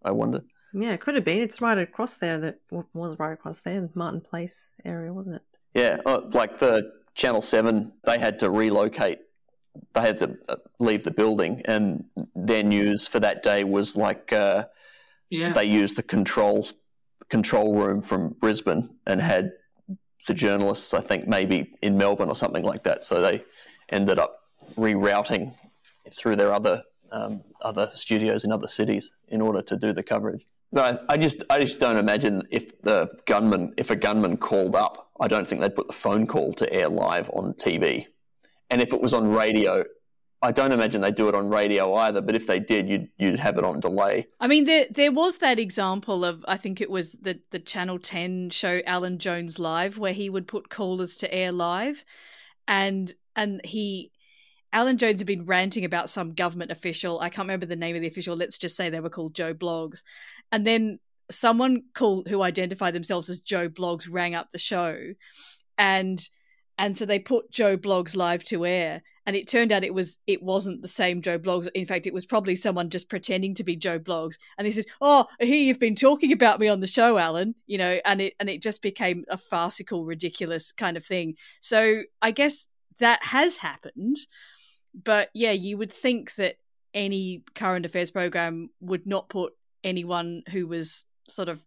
I 0.04 0.12
wonder. 0.12 0.42
Yeah, 0.72 0.92
it 0.92 1.00
could 1.00 1.14
have 1.14 1.24
been. 1.24 1.38
It's 1.38 1.60
right 1.60 1.76
across 1.76 2.14
there. 2.14 2.38
That 2.38 2.58
was 2.94 3.18
right 3.18 3.32
across 3.32 3.58
there, 3.58 3.80
the 3.80 3.90
Martin 3.94 4.20
Place 4.20 4.70
area, 4.84 5.12
wasn't 5.12 5.36
it? 5.36 5.42
Yeah, 5.74 5.98
uh, 6.06 6.22
like 6.32 6.58
the 6.58 6.92
Channel 7.14 7.42
Seven, 7.42 7.92
they 8.04 8.18
had 8.18 8.38
to 8.40 8.50
relocate. 8.50 9.20
They 9.94 10.00
had 10.00 10.18
to 10.18 10.36
uh, 10.48 10.56
leave 10.78 11.04
the 11.04 11.10
building, 11.10 11.62
and 11.64 12.04
their 12.34 12.62
news 12.62 13.06
for 13.06 13.20
that 13.20 13.42
day 13.42 13.64
was 13.64 13.96
like 13.96 14.32
uh, 14.32 14.64
Yeah. 15.30 15.52
they 15.52 15.64
used 15.64 15.96
the 15.96 16.02
control 16.02 16.66
control 17.28 17.74
room 17.74 18.02
from 18.02 18.28
Brisbane 18.40 18.90
and 19.06 19.20
had 19.20 19.52
the 20.28 20.34
journalists, 20.34 20.94
I 20.94 21.00
think 21.00 21.26
maybe 21.26 21.74
in 21.82 21.96
Melbourne 21.96 22.28
or 22.28 22.36
something 22.36 22.62
like 22.62 22.82
that. 22.84 23.02
So 23.04 23.20
they 23.20 23.42
ended 23.90 24.18
up 24.18 24.40
rerouting 24.76 25.54
through 26.12 26.36
their 26.36 26.52
other 26.52 26.82
um, 27.12 27.42
other 27.62 27.90
studios 27.94 28.44
in 28.44 28.52
other 28.52 28.68
cities 28.68 29.10
in 29.28 29.40
order 29.40 29.62
to 29.62 29.76
do 29.76 29.92
the 29.92 30.02
coverage. 30.02 30.44
But 30.72 31.00
I, 31.08 31.14
I 31.14 31.16
just 31.16 31.44
I 31.48 31.60
just 31.60 31.78
don't 31.80 31.96
imagine 31.96 32.42
if 32.50 32.80
the 32.82 33.08
gunman 33.26 33.72
if 33.76 33.90
a 33.90 33.96
gunman 33.96 34.36
called 34.36 34.74
up, 34.76 35.10
I 35.20 35.28
don't 35.28 35.46
think 35.46 35.60
they'd 35.60 35.74
put 35.74 35.86
the 35.86 35.92
phone 35.92 36.26
call 36.26 36.52
to 36.54 36.72
air 36.72 36.88
live 36.88 37.30
on 37.30 37.54
TV. 37.54 38.06
And 38.70 38.80
if 38.80 38.92
it 38.92 39.00
was 39.00 39.14
on 39.14 39.28
radio, 39.28 39.84
I 40.42 40.52
don't 40.52 40.72
imagine 40.72 41.00
they 41.00 41.12
do 41.12 41.28
it 41.28 41.34
on 41.34 41.48
radio 41.48 41.94
either. 41.94 42.20
But 42.20 42.34
if 42.34 42.46
they 42.46 42.60
did, 42.60 42.88
you'd 42.88 43.08
you'd 43.18 43.40
have 43.40 43.58
it 43.58 43.64
on 43.64 43.80
delay. 43.80 44.26
I 44.40 44.46
mean, 44.46 44.64
there 44.64 44.86
there 44.90 45.12
was 45.12 45.38
that 45.38 45.58
example 45.58 46.24
of 46.24 46.44
I 46.46 46.56
think 46.56 46.80
it 46.80 46.90
was 46.90 47.12
the 47.12 47.40
the 47.50 47.58
Channel 47.58 47.98
Ten 47.98 48.50
show 48.50 48.80
Alan 48.86 49.18
Jones 49.18 49.58
Live, 49.58 49.98
where 49.98 50.12
he 50.12 50.28
would 50.28 50.46
put 50.46 50.68
callers 50.68 51.16
to 51.16 51.34
air 51.34 51.52
live, 51.52 52.04
and 52.68 53.14
and 53.34 53.60
he 53.64 54.12
Alan 54.72 54.98
Jones 54.98 55.20
had 55.20 55.26
been 55.26 55.46
ranting 55.46 55.84
about 55.84 56.10
some 56.10 56.34
government 56.34 56.70
official. 56.70 57.20
I 57.20 57.30
can't 57.30 57.46
remember 57.46 57.66
the 57.66 57.76
name 57.76 57.96
of 57.96 58.02
the 58.02 58.08
official. 58.08 58.36
Let's 58.36 58.58
just 58.58 58.76
say 58.76 58.90
they 58.90 59.00
were 59.00 59.10
called 59.10 59.34
Joe 59.34 59.54
Bloggs, 59.54 60.02
and 60.52 60.66
then 60.66 60.98
someone 61.30 61.84
called 61.94 62.28
who 62.28 62.42
identified 62.42 62.94
themselves 62.94 63.28
as 63.28 63.40
Joe 63.40 63.68
Bloggs 63.68 64.06
rang 64.10 64.34
up 64.34 64.50
the 64.50 64.58
show, 64.58 65.14
and 65.78 66.28
and 66.78 66.96
so 66.96 67.06
they 67.06 67.18
put 67.18 67.50
Joe 67.50 67.76
Bloggs 67.76 68.14
live 68.14 68.44
to 68.44 68.66
air, 68.66 69.02
and 69.24 69.34
it 69.34 69.48
turned 69.48 69.72
out 69.72 69.84
it 69.84 69.94
was 69.94 70.18
it 70.26 70.42
wasn't 70.42 70.82
the 70.82 70.88
same 70.88 71.22
Joe 71.22 71.38
Bloggs. 71.38 71.68
In 71.74 71.86
fact, 71.86 72.06
it 72.06 72.14
was 72.14 72.26
probably 72.26 72.56
someone 72.56 72.90
just 72.90 73.08
pretending 73.08 73.54
to 73.54 73.64
be 73.64 73.76
Joe 73.76 73.98
Bloggs, 73.98 74.36
And 74.58 74.66
they 74.66 74.70
said, 74.70 74.86
"Oh, 75.00 75.26
hear 75.40 75.56
you've 75.56 75.78
been 75.80 75.96
talking 75.96 76.32
about 76.32 76.60
me 76.60 76.68
on 76.68 76.80
the 76.80 76.86
show, 76.86 77.18
Alan." 77.18 77.54
You 77.66 77.78
know, 77.78 78.00
and 78.04 78.20
it 78.20 78.34
and 78.38 78.48
it 78.50 78.62
just 78.62 78.82
became 78.82 79.24
a 79.28 79.36
farcical, 79.36 80.04
ridiculous 80.04 80.72
kind 80.72 80.96
of 80.96 81.04
thing. 81.04 81.36
So 81.60 82.02
I 82.22 82.30
guess 82.30 82.66
that 82.98 83.24
has 83.24 83.58
happened, 83.58 84.18
but 84.94 85.30
yeah, 85.34 85.52
you 85.52 85.76
would 85.78 85.92
think 85.92 86.34
that 86.36 86.56
any 86.94 87.42
current 87.54 87.84
affairs 87.84 88.10
program 88.10 88.70
would 88.80 89.06
not 89.06 89.28
put 89.28 89.52
anyone 89.84 90.42
who 90.50 90.66
was 90.66 91.04
sort 91.28 91.48
of, 91.48 91.60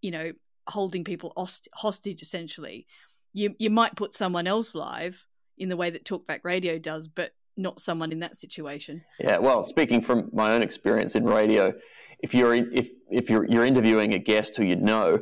you 0.00 0.10
know, 0.10 0.32
holding 0.68 1.04
people 1.04 1.32
host- 1.36 1.68
hostage 1.74 2.22
essentially. 2.22 2.86
You 3.32 3.54
you 3.58 3.70
might 3.70 3.96
put 3.96 4.14
someone 4.14 4.46
else 4.46 4.74
live 4.74 5.26
in 5.58 5.68
the 5.68 5.76
way 5.76 5.90
that 5.90 6.04
Talkback 6.04 6.40
Radio 6.42 6.78
does, 6.78 7.06
but 7.08 7.32
not 7.56 7.80
someone 7.80 8.12
in 8.12 8.20
that 8.20 8.36
situation. 8.36 9.02
Yeah, 9.18 9.38
well, 9.38 9.62
speaking 9.62 10.00
from 10.00 10.30
my 10.32 10.52
own 10.54 10.62
experience 10.62 11.14
in 11.14 11.24
radio, 11.24 11.72
if 12.20 12.34
you're 12.34 12.54
if 12.54 12.90
if 13.10 13.30
you're 13.30 13.46
you're 13.46 13.66
interviewing 13.66 14.14
a 14.14 14.18
guest 14.18 14.56
who 14.56 14.64
you 14.64 14.76
know, 14.76 15.20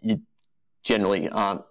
you 0.00 0.20
generally 0.84 1.28
aren't 1.28 1.62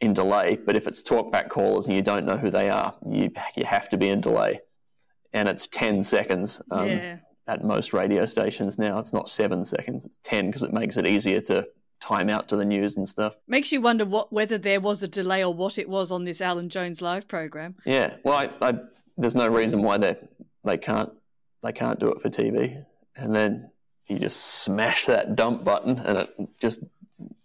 in 0.00 0.12
delay. 0.14 0.58
But 0.66 0.76
if 0.76 0.86
it's 0.86 1.02
talkback 1.02 1.48
callers 1.48 1.86
and 1.86 1.94
you 1.94 2.02
don't 2.02 2.26
know 2.26 2.36
who 2.36 2.50
they 2.50 2.68
are, 2.68 2.94
you 3.10 3.30
you 3.56 3.64
have 3.64 3.88
to 3.90 3.96
be 3.96 4.08
in 4.08 4.20
delay, 4.20 4.60
and 5.32 5.48
it's 5.48 5.66
ten 5.66 6.02
seconds 6.02 6.60
um, 6.70 6.88
Yeah. 6.88 7.16
at 7.46 7.64
most 7.64 7.92
radio 7.92 8.26
stations 8.26 8.78
now. 8.78 8.98
It's 8.98 9.12
not 9.12 9.28
seven 9.28 9.64
seconds; 9.64 10.04
it's 10.04 10.18
ten 10.24 10.46
because 10.46 10.62
it 10.62 10.72
makes 10.72 10.96
it 10.96 11.06
easier 11.06 11.40
to 11.42 11.66
time 12.02 12.28
out 12.28 12.48
to 12.48 12.56
the 12.56 12.64
news 12.64 12.96
and 12.96 13.08
stuff. 13.08 13.34
Makes 13.46 13.72
you 13.72 13.80
wonder 13.80 14.04
what 14.04 14.32
whether 14.32 14.58
there 14.58 14.80
was 14.80 15.02
a 15.02 15.08
delay 15.08 15.42
or 15.44 15.54
what 15.54 15.78
it 15.78 15.88
was 15.88 16.10
on 16.12 16.24
this 16.24 16.40
Alan 16.40 16.68
Jones 16.68 17.00
live 17.00 17.28
program. 17.28 17.76
Yeah, 17.86 18.16
well, 18.24 18.36
I, 18.36 18.50
I, 18.60 18.74
there's 19.16 19.36
no 19.36 19.48
reason 19.48 19.82
why 19.82 19.98
they 19.98 20.16
they 20.64 20.76
can't 20.76 21.10
they 21.62 21.72
can't 21.72 21.98
do 21.98 22.08
it 22.10 22.20
for 22.20 22.28
TV. 22.28 22.84
And 23.16 23.34
then 23.34 23.70
you 24.08 24.18
just 24.18 24.38
smash 24.62 25.06
that 25.06 25.36
dump 25.36 25.64
button, 25.64 25.98
and 25.98 26.18
it 26.18 26.30
just 26.60 26.80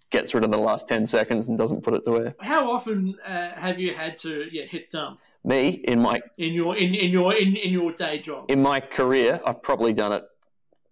gets 0.10 0.34
rid 0.34 0.43
of 0.43 0.51
the 0.51 0.58
last 0.58 0.88
ten 0.88 1.05
seconds 1.05 1.47
and 1.47 1.58
doesn't 1.58 1.84
put 1.84 1.93
it 1.93 2.03
to 2.05 2.18
air. 2.18 2.36
How 2.39 2.72
often 2.72 3.16
uh, 3.26 3.51
have 3.51 3.80
you 3.80 3.93
had 3.93 4.18
to 4.18 4.45
yeah, 4.51 4.66
hit 4.66 4.89
dump 4.89 5.20
Me 5.43 5.70
in 5.70 6.01
my 6.01 6.20
in 6.38 6.53
your 6.53 6.76
in, 6.76 6.95
in 6.95 7.12
your 7.12 7.36
in, 7.36 7.55
in 7.55 7.72
your 7.72 7.91
day 7.91 8.18
job? 8.20 8.45
in 8.49 8.62
my 8.62 8.80
career, 8.80 9.39
I've 9.45 9.62
probably 9.62 9.93
done 9.93 10.14
it 10.14 10.24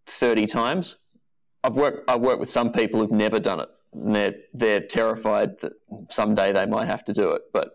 thirty 0.05 0.45
times. 0.45 0.97
I've 1.65 1.73
worked 1.73 2.09
I've 2.09 2.21
worked 2.21 2.39
with 2.39 2.49
some 2.49 2.71
people 2.71 2.99
who've 2.99 3.11
never 3.11 3.39
done 3.39 3.59
it, 3.59 3.69
and 3.93 4.15
they're 4.15 4.35
they're 4.53 4.81
terrified 4.81 5.59
that 5.61 5.73
someday 6.09 6.51
they 6.51 6.65
might 6.67 6.87
have 6.87 7.03
to 7.05 7.13
do 7.13 7.31
it. 7.31 7.41
But 7.51 7.71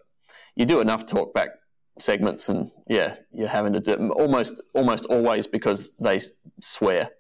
you 0.54 0.64
do 0.64 0.80
enough 0.80 1.06
talkback 1.06 1.48
segments, 1.98 2.48
and 2.48 2.70
yeah, 2.88 3.16
you're 3.32 3.48
having 3.48 3.72
to 3.72 3.80
do 3.80 3.92
it 3.92 4.00
almost 4.10 4.60
almost 4.74 5.06
always 5.06 5.46
because 5.46 5.88
they 5.98 6.20
swear. 6.60 7.10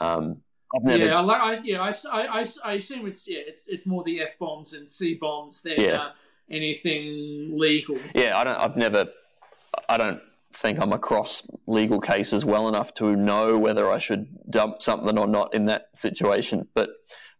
Um, 0.00 0.42
never. 0.82 1.04
Yeah, 1.04 1.18
I 1.18 1.20
like 1.20 1.40
I 1.40 1.62
yeah 1.62 1.80
I, 1.80 1.92
I, 2.10 2.40
I, 2.40 2.44
I 2.64 2.72
assume 2.74 3.06
it's 3.06 3.28
yeah 3.28 3.40
it's 3.46 3.68
it's 3.68 3.86
more 3.86 4.02
the 4.02 4.20
f 4.22 4.38
bombs 4.40 4.72
and 4.72 4.88
c 4.88 5.14
bombs 5.14 5.62
than 5.62 5.74
Yeah. 5.78 6.02
uh, 6.02 6.10
anything 6.50 7.58
legal. 7.58 7.98
Yeah, 8.14 8.36
I 8.38 8.44
don't. 8.44 8.56
I've 8.56 8.76
never. 8.76 9.06
I 9.88 9.96
don't 9.96 10.20
think 10.56 10.80
I'm 10.80 10.92
across 10.92 11.46
legal 11.66 12.00
cases 12.00 12.44
well 12.44 12.68
enough 12.68 12.94
to 12.94 13.14
know 13.16 13.58
whether 13.58 13.90
I 13.90 13.98
should 13.98 14.26
dump 14.50 14.82
something 14.82 15.18
or 15.18 15.26
not 15.26 15.54
in 15.54 15.66
that 15.66 15.88
situation. 15.94 16.66
But 16.74 16.90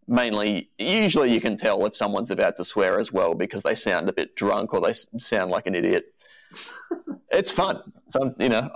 mainly, 0.06 0.70
usually 0.78 1.32
you 1.32 1.40
can 1.40 1.56
tell 1.56 1.84
if 1.86 1.96
someone's 1.96 2.30
about 2.30 2.56
to 2.56 2.64
swear 2.64 2.98
as 2.98 3.12
well 3.12 3.34
because 3.34 3.62
they 3.62 3.74
sound 3.74 4.08
a 4.08 4.12
bit 4.12 4.36
drunk 4.36 4.74
or 4.74 4.80
they 4.80 4.92
sound 5.18 5.50
like 5.50 5.66
an 5.66 5.74
idiot. 5.74 6.04
it's 7.30 7.50
fun. 7.50 7.80
Some, 8.08 8.34
you 8.38 8.48
know, 8.48 8.70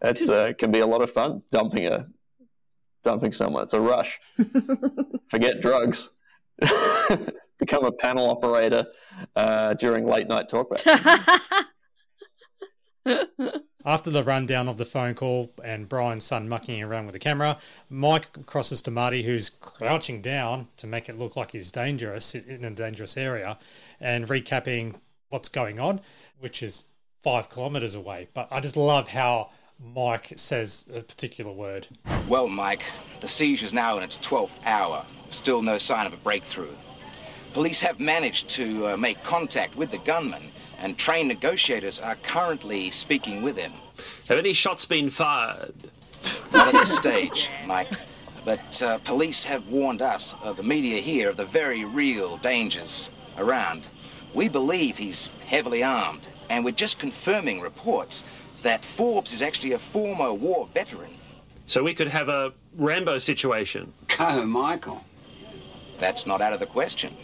it 0.00 0.28
uh, 0.30 0.52
can 0.54 0.70
be 0.70 0.80
a 0.80 0.86
lot 0.86 1.02
of 1.02 1.12
fun 1.12 1.42
dumping 1.50 1.86
a 1.86 2.06
dumping 3.02 3.32
someone. 3.32 3.64
It's 3.64 3.74
a 3.74 3.80
rush. 3.80 4.18
Forget 5.28 5.60
drugs. 5.60 6.08
Become 7.58 7.84
a 7.84 7.92
panel 7.92 8.30
operator 8.30 8.86
uh, 9.36 9.74
during 9.74 10.06
late 10.06 10.26
night 10.26 10.48
talkback. 10.48 11.66
After 13.86 14.10
the 14.10 14.22
rundown 14.22 14.66
of 14.66 14.78
the 14.78 14.86
phone 14.86 15.14
call 15.14 15.52
and 15.62 15.88
Brian's 15.88 16.24
son 16.24 16.48
mucking 16.48 16.82
around 16.82 17.04
with 17.04 17.12
the 17.12 17.18
camera, 17.18 17.58
Mike 17.90 18.46
crosses 18.46 18.80
to 18.82 18.90
Marty, 18.90 19.24
who's 19.24 19.50
crouching 19.50 20.22
down 20.22 20.68
to 20.78 20.86
make 20.86 21.10
it 21.10 21.18
look 21.18 21.36
like 21.36 21.50
he's 21.50 21.70
dangerous 21.70 22.34
in 22.34 22.64
a 22.64 22.70
dangerous 22.70 23.18
area, 23.18 23.58
and 24.00 24.26
recapping 24.28 24.94
what's 25.28 25.50
going 25.50 25.78
on, 25.78 26.00
which 26.40 26.62
is 26.62 26.84
five 27.22 27.50
kilometers 27.50 27.94
away. 27.94 28.28
But 28.32 28.48
I 28.50 28.60
just 28.60 28.76
love 28.76 29.08
how 29.08 29.50
Mike 29.78 30.32
says 30.36 30.88
a 30.94 31.02
particular 31.02 31.52
word. 31.52 31.88
Well, 32.26 32.48
Mike, 32.48 32.84
the 33.20 33.28
siege 33.28 33.62
is 33.62 33.74
now 33.74 33.98
in 33.98 34.02
its 34.02 34.16
12th 34.18 34.64
hour. 34.64 35.04
Still 35.28 35.60
no 35.60 35.76
sign 35.76 36.06
of 36.06 36.14
a 36.14 36.18
breakthrough. 36.18 36.74
Police 37.54 37.80
have 37.82 38.00
managed 38.00 38.48
to 38.48 38.88
uh, 38.88 38.96
make 38.96 39.22
contact 39.22 39.76
with 39.76 39.92
the 39.92 39.98
gunman, 39.98 40.50
and 40.80 40.98
trained 40.98 41.28
negotiators 41.28 42.00
are 42.00 42.16
currently 42.16 42.90
speaking 42.90 43.42
with 43.42 43.56
him. 43.56 43.72
Have 44.28 44.38
any 44.38 44.52
shots 44.52 44.84
been 44.84 45.08
fired? 45.08 45.72
Not 46.52 46.66
at 46.66 46.72
this 46.72 46.96
stage, 46.96 47.48
Mike. 47.64 47.92
But 48.44 48.82
uh, 48.82 48.98
police 48.98 49.44
have 49.44 49.68
warned 49.68 50.02
us, 50.02 50.34
uh, 50.42 50.52
the 50.52 50.64
media 50.64 51.00
here, 51.00 51.30
of 51.30 51.36
the 51.36 51.44
very 51.44 51.84
real 51.84 52.38
dangers 52.38 53.08
around. 53.38 53.88
We 54.34 54.48
believe 54.48 54.98
he's 54.98 55.30
heavily 55.46 55.84
armed, 55.84 56.26
and 56.50 56.64
we're 56.64 56.72
just 56.72 56.98
confirming 56.98 57.60
reports 57.60 58.24
that 58.62 58.84
Forbes 58.84 59.32
is 59.32 59.42
actually 59.42 59.74
a 59.74 59.78
former 59.78 60.34
war 60.34 60.66
veteran. 60.74 61.12
So 61.66 61.84
we 61.84 61.94
could 61.94 62.08
have 62.08 62.28
a 62.28 62.52
Rambo 62.76 63.18
situation. 63.18 63.92
Oh, 64.18 64.44
Michael. 64.44 65.04
That's 65.98 66.26
not 66.26 66.42
out 66.42 66.52
of 66.52 66.58
the 66.58 66.66
question. 66.66 67.16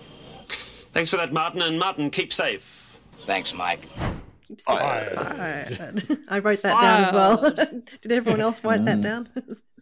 Thanks 0.93 1.11
for 1.11 1.16
that, 1.18 1.32
Martin. 1.32 1.62
And 1.62 1.78
Martin, 1.78 2.11
keep 2.11 2.32
safe. 2.32 2.99
Thanks, 3.26 3.55
Mike. 3.55 3.88
I 4.68 6.41
wrote 6.43 6.62
that 6.62 6.80
down 6.80 7.05
as 7.05 7.12
well. 7.12 7.51
Did 8.03 8.12
everyone 8.12 8.41
else 8.41 8.62
write 8.64 8.84
that 8.86 9.01
down? 9.01 9.28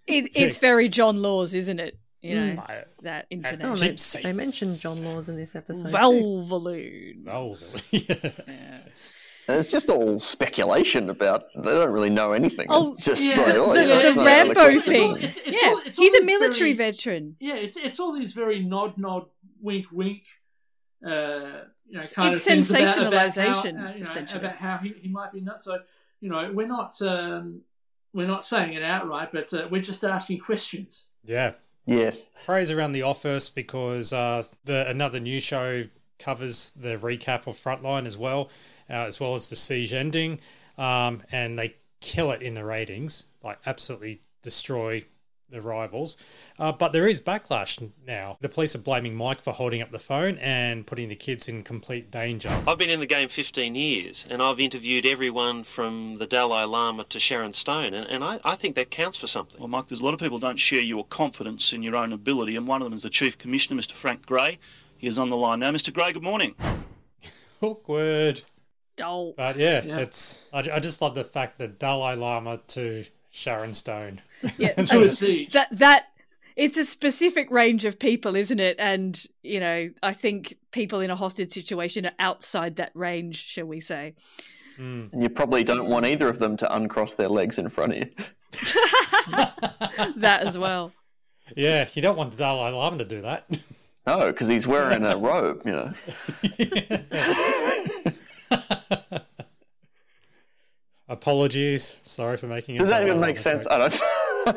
It, 0.06 0.30
it's 0.36 0.58
very 0.58 0.88
John 0.88 1.22
Laws, 1.22 1.54
isn't 1.54 1.80
it? 1.80 1.98
You 2.20 2.34
know 2.34 2.56
Mm. 2.62 2.84
that 3.02 3.26
Oh, 3.62 3.76
they, 3.76 3.94
they 4.22 4.32
mentioned 4.32 4.80
John 4.80 5.04
Laws 5.04 5.28
in 5.28 5.36
this 5.36 5.54
episode. 5.54 5.86
too. 5.90 5.96
Valvoline. 5.96 7.24
Valvoline. 7.24 8.80
And 9.50 9.58
it's 9.58 9.70
just 9.70 9.88
all 9.88 10.18
speculation 10.18 11.08
about. 11.08 11.44
They 11.56 11.70
don't 11.72 11.90
really 11.90 12.10
know 12.10 12.32
anything. 12.32 12.66
Oh, 12.68 12.92
it's 12.92 13.06
just 13.06 13.24
yeah. 13.24 13.38
like, 13.40 13.54
oh, 13.54 13.72
the, 13.72 13.80
yeah, 13.80 13.86
the 13.86 13.94
not 13.94 14.04
out 14.04 14.08
of 14.10 14.14
the 14.16 14.24
Rambo 14.24 14.54
question. 14.54 14.82
thing. 14.82 15.16
It's- 15.16 15.38
it's 15.38 15.62
yeah, 15.62 15.68
all- 15.70 15.78
it's 15.86 15.96
he's 15.96 16.12
a 16.16 16.22
military 16.22 16.74
very- 16.74 16.90
veteran. 16.92 17.36
Yeah, 17.40 17.54
it's 17.54 17.78
it's 17.78 17.98
all 17.98 18.12
these 18.12 18.34
very 18.34 18.62
nod 18.62 18.98
nod 18.98 19.24
wink 19.62 19.86
wink. 19.90 20.24
Uh, 21.04 21.64
you 21.88 21.96
know, 21.96 22.02
kind 22.02 22.34
It's 22.34 22.46
of 22.46 22.52
things 22.52 22.70
about, 22.70 22.98
about 22.98 23.12
how, 23.12 23.28
sensationalization, 23.28 23.86
uh, 23.86 23.94
you 23.96 24.04
know, 24.04 24.40
about 24.40 24.56
how 24.56 24.76
he, 24.78 24.94
he 25.00 25.08
might 25.08 25.32
be 25.32 25.40
nuts. 25.40 25.64
So 25.64 25.78
you 26.20 26.28
know, 26.28 26.50
we're 26.52 26.66
not 26.66 27.00
um, 27.02 27.62
we're 28.12 28.26
not 28.26 28.44
saying 28.44 28.74
it 28.74 28.82
outright, 28.82 29.30
but 29.32 29.52
uh, 29.52 29.68
we're 29.70 29.82
just 29.82 30.04
asking 30.04 30.40
questions. 30.40 31.06
Yeah. 31.24 31.52
Yes. 31.86 32.26
Praise 32.44 32.70
around 32.70 32.92
the 32.92 33.02
office 33.02 33.48
because 33.48 34.12
uh, 34.12 34.42
the 34.64 34.88
another 34.88 35.20
news 35.20 35.42
show 35.42 35.84
covers 36.18 36.72
the 36.72 36.96
recap 36.96 37.46
of 37.46 37.56
Frontline 37.56 38.04
as 38.04 38.18
well, 38.18 38.50
uh, 38.90 39.04
as 39.06 39.20
well 39.20 39.34
as 39.34 39.48
the 39.48 39.56
siege 39.56 39.94
ending, 39.94 40.40
um, 40.76 41.22
and 41.32 41.58
they 41.58 41.76
kill 42.00 42.30
it 42.30 42.42
in 42.42 42.54
the 42.54 42.64
ratings, 42.64 43.24
like 43.42 43.58
absolutely 43.64 44.20
destroy 44.42 45.02
the 45.50 45.60
rivals. 45.60 46.16
Uh, 46.58 46.72
but 46.72 46.92
there 46.92 47.06
is 47.06 47.20
backlash 47.20 47.86
now. 48.06 48.36
The 48.40 48.48
police 48.48 48.74
are 48.74 48.80
blaming 48.80 49.14
Mike 49.14 49.42
for 49.42 49.52
holding 49.52 49.80
up 49.82 49.90
the 49.90 49.98
phone 49.98 50.36
and 50.38 50.86
putting 50.86 51.08
the 51.08 51.16
kids 51.16 51.48
in 51.48 51.62
complete 51.62 52.10
danger. 52.10 52.48
I've 52.66 52.78
been 52.78 52.90
in 52.90 53.00
the 53.00 53.06
game 53.06 53.28
15 53.28 53.74
years 53.74 54.26
and 54.28 54.42
I've 54.42 54.60
interviewed 54.60 55.06
everyone 55.06 55.64
from 55.64 56.16
the 56.16 56.26
Dalai 56.26 56.64
Lama 56.64 57.04
to 57.04 57.18
Sharon 57.20 57.52
Stone, 57.52 57.94
and, 57.94 58.06
and 58.08 58.22
I, 58.24 58.40
I 58.44 58.54
think 58.56 58.74
that 58.76 58.90
counts 58.90 59.16
for 59.16 59.26
something. 59.26 59.58
Well, 59.60 59.68
Mike, 59.68 59.88
there's 59.88 60.00
a 60.00 60.04
lot 60.04 60.14
of 60.14 60.20
people 60.20 60.38
don't 60.38 60.58
share 60.58 60.80
your 60.80 61.04
confidence 61.06 61.72
in 61.72 61.82
your 61.82 61.96
own 61.96 62.12
ability, 62.12 62.56
and 62.56 62.66
one 62.66 62.82
of 62.82 62.86
them 62.86 62.92
is 62.94 63.02
the 63.02 63.10
Chief 63.10 63.38
Commissioner, 63.38 63.80
Mr. 63.80 63.92
Frank 63.92 64.26
Gray. 64.26 64.58
He 64.96 65.06
is 65.06 65.16
on 65.18 65.30
the 65.30 65.36
line 65.36 65.60
now. 65.60 65.70
Mr. 65.70 65.92
Gray, 65.92 66.12
good 66.12 66.22
morning. 66.22 66.54
Awkward. 67.60 68.42
Dull. 68.96 69.32
But 69.36 69.56
yeah, 69.56 69.84
Yeah. 69.84 69.98
it's 69.98 70.46
I, 70.52 70.58
I 70.58 70.80
just 70.80 71.00
love 71.00 71.14
the 71.14 71.24
fact 71.24 71.58
that 71.58 71.78
Dalai 71.78 72.16
Lama 72.16 72.58
to 72.68 73.04
Sharon 73.30 73.74
Stone. 73.74 74.20
Yeah, 74.56 74.72
To 74.82 75.46
that 75.52 75.68
that 75.72 76.06
it's 76.56 76.76
a 76.76 76.84
specific 76.84 77.50
range 77.50 77.84
of 77.84 77.98
people, 77.98 78.34
isn't 78.34 78.58
it? 78.58 78.76
And 78.78 79.24
you 79.42 79.60
know, 79.60 79.90
I 80.02 80.12
think 80.12 80.56
people 80.72 81.00
in 81.00 81.10
a 81.10 81.16
hostage 81.16 81.52
situation 81.52 82.06
are 82.06 82.12
outside 82.18 82.76
that 82.76 82.90
range, 82.94 83.44
shall 83.44 83.66
we 83.66 83.80
say? 83.80 84.14
Mm. 84.78 85.12
And 85.12 85.22
you 85.22 85.28
probably 85.28 85.64
don't 85.64 85.88
want 85.88 86.06
either 86.06 86.28
of 86.28 86.38
them 86.38 86.56
to 86.58 86.74
uncross 86.74 87.14
their 87.14 87.28
legs 87.28 87.58
in 87.58 87.68
front 87.68 87.92
of 87.92 87.98
you. 87.98 88.10
that 90.16 90.42
as 90.42 90.56
well. 90.56 90.92
Yeah, 91.56 91.88
you 91.94 92.02
don't 92.02 92.16
want 92.16 92.36
Dalai 92.36 92.70
Lama 92.72 92.98
to 92.98 93.04
do 93.04 93.22
that. 93.22 93.48
No, 94.06 94.26
because 94.32 94.48
he's 94.48 94.66
wearing 94.66 95.04
a 95.04 95.16
robe, 95.18 95.62
you 95.64 95.72
know. 95.72 95.92
Apologies. 101.08 102.00
Sorry 102.02 102.36
for 102.36 102.46
making 102.46 102.76
it. 102.76 102.78
Does 102.78 102.88
that 102.88 103.02
even 103.02 103.20
make 103.20 103.38
sense? 103.38 103.64
joke. 103.64 103.72
I 103.72 103.78
don't. 103.78 104.00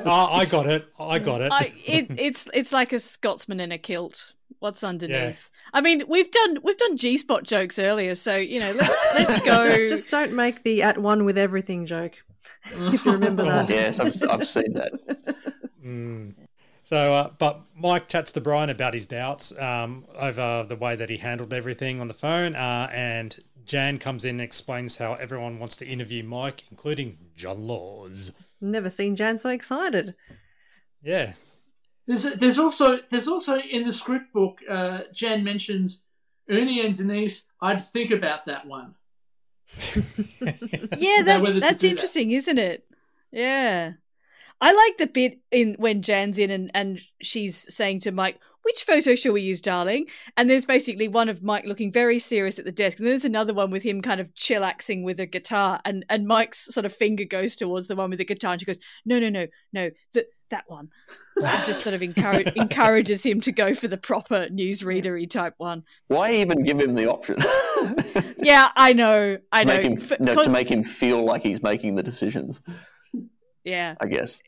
oh, 0.05 0.27
I 0.31 0.45
got 0.45 0.67
it. 0.67 0.85
I 0.99 1.19
got 1.19 1.41
it. 1.41 1.51
I, 1.51 1.73
it 1.85 2.07
it's 2.17 2.47
it's 2.53 2.71
like 2.71 2.93
a 2.93 2.99
Scotsman 2.99 3.59
in 3.59 3.71
a 3.71 3.77
kilt. 3.77 4.33
What's 4.59 4.83
underneath? 4.83 5.49
I 5.73 5.81
mean, 5.81 6.03
we've 6.07 6.29
done 6.29 6.59
we've 6.61 6.77
done 6.77 6.97
G 6.97 7.17
spot 7.17 7.43
jokes 7.43 7.79
earlier, 7.79 8.15
so 8.15 8.35
you 8.35 8.59
know, 8.59 8.71
let's 8.73 9.05
let's 9.15 9.41
go. 9.41 9.63
just, 9.63 9.89
just 9.89 10.09
don't 10.09 10.33
make 10.33 10.63
the 10.63 10.83
at 10.83 10.97
one 10.97 11.23
with 11.23 11.37
everything 11.37 11.85
joke. 11.85 12.21
if 12.65 13.05
you 13.05 13.11
remember 13.13 13.43
that. 13.45 13.69
yes, 13.69 13.99
I've, 13.99 14.15
I've 14.29 14.47
seen 14.47 14.73
that. 14.73 15.37
Mm. 15.83 16.33
So, 16.83 17.13
uh, 17.13 17.29
but 17.37 17.61
Mike 17.75 18.07
chats 18.07 18.33
to 18.33 18.41
Brian 18.41 18.69
about 18.69 18.93
his 18.93 19.05
doubts 19.05 19.57
um, 19.57 20.05
over 20.17 20.65
the 20.67 20.75
way 20.75 20.95
that 20.95 21.09
he 21.09 21.17
handled 21.17 21.53
everything 21.53 22.01
on 22.01 22.07
the 22.07 22.13
phone, 22.13 22.53
uh, 22.53 22.89
and 22.91 23.39
Jan 23.71 23.99
comes 23.99 24.25
in 24.25 24.31
and 24.31 24.41
explains 24.41 24.97
how 24.97 25.13
everyone 25.13 25.57
wants 25.57 25.77
to 25.77 25.87
interview 25.87 26.25
Mike, 26.25 26.65
including 26.69 27.17
John 27.37 27.67
Laws. 27.67 28.33
Never 28.59 28.89
seen 28.89 29.15
Jan 29.15 29.37
so 29.37 29.49
excited. 29.49 30.13
Yeah, 31.01 31.31
There's 32.05 32.23
there's 32.23 32.59
also 32.59 32.99
there's 33.11 33.29
also 33.29 33.59
in 33.59 33.85
the 33.85 33.93
script 33.93 34.33
book, 34.33 34.57
uh, 34.69 35.03
Jan 35.13 35.45
mentions 35.45 36.01
Ernie 36.49 36.85
and 36.85 36.93
Denise. 36.93 37.45
I'd 37.61 37.81
think 37.81 38.11
about 38.11 38.45
that 38.47 38.67
one. 38.67 38.95
yeah, 40.97 41.21
that's 41.23 41.53
that's 41.53 41.79
do 41.79 41.87
that. 41.87 41.91
interesting, 41.91 42.31
isn't 42.31 42.57
it? 42.57 42.83
Yeah. 43.31 43.93
I 44.59 44.73
like 44.73 44.97
the 44.97 45.07
bit 45.07 45.39
in 45.49 45.75
when 45.79 46.01
Jan's 46.01 46.37
in 46.37 46.51
and, 46.51 46.71
and 46.73 46.99
she's 47.21 47.73
saying 47.73 48.01
to 48.01 48.11
Mike, 48.11 48.37
which 48.63 48.83
photo 48.83 49.15
shall 49.15 49.33
we 49.33 49.41
use, 49.41 49.61
darling? 49.61 50.07
And 50.37 50.49
there's 50.49 50.65
basically 50.65 51.07
one 51.07 51.29
of 51.29 51.41
Mike 51.41 51.65
looking 51.65 51.91
very 51.91 52.19
serious 52.19 52.59
at 52.59 52.65
the 52.65 52.71
desk, 52.71 52.99
and 52.99 53.07
there's 53.07 53.25
another 53.25 53.53
one 53.53 53.71
with 53.71 53.83
him 53.83 54.01
kind 54.01 54.21
of 54.21 54.33
chillaxing 54.33 55.03
with 55.03 55.19
a 55.19 55.25
guitar, 55.25 55.79
and 55.85 56.05
and 56.09 56.27
Mike's 56.27 56.73
sort 56.73 56.85
of 56.85 56.93
finger 56.93 57.25
goes 57.25 57.55
towards 57.55 57.87
the 57.87 57.95
one 57.95 58.09
with 58.09 58.19
the 58.19 58.25
guitar, 58.25 58.53
and 58.53 58.61
she 58.61 58.65
goes, 58.65 58.79
no, 59.05 59.19
no, 59.19 59.29
no, 59.29 59.47
no, 59.73 59.89
that 60.13 60.25
that 60.49 60.65
one, 60.67 60.89
and 61.41 61.65
just 61.65 61.81
sort 61.81 61.95
of 61.95 62.03
encourage, 62.03 62.51
encourages 62.55 63.23
him 63.25 63.41
to 63.41 63.51
go 63.51 63.73
for 63.73 63.87
the 63.87 63.97
proper 63.97 64.47
newsreadery 64.49 65.29
type 65.29 65.55
one. 65.57 65.83
Why 66.07 66.33
even 66.33 66.63
give 66.63 66.79
him 66.79 66.95
the 66.95 67.09
option? 67.09 67.37
Yeah, 68.43 68.69
I 68.75 68.93
know, 68.93 69.37
I 69.51 69.63
know. 69.63 69.77
make 69.77 69.83
him, 69.83 70.17
no, 70.19 70.43
to 70.43 70.49
make 70.49 70.69
him 70.69 70.83
feel 70.83 71.23
like 71.23 71.43
he's 71.43 71.61
making 71.61 71.95
the 71.95 72.01
decisions. 72.01 72.59
yeah, 73.63 73.95
I 74.01 74.07
guess. 74.07 74.39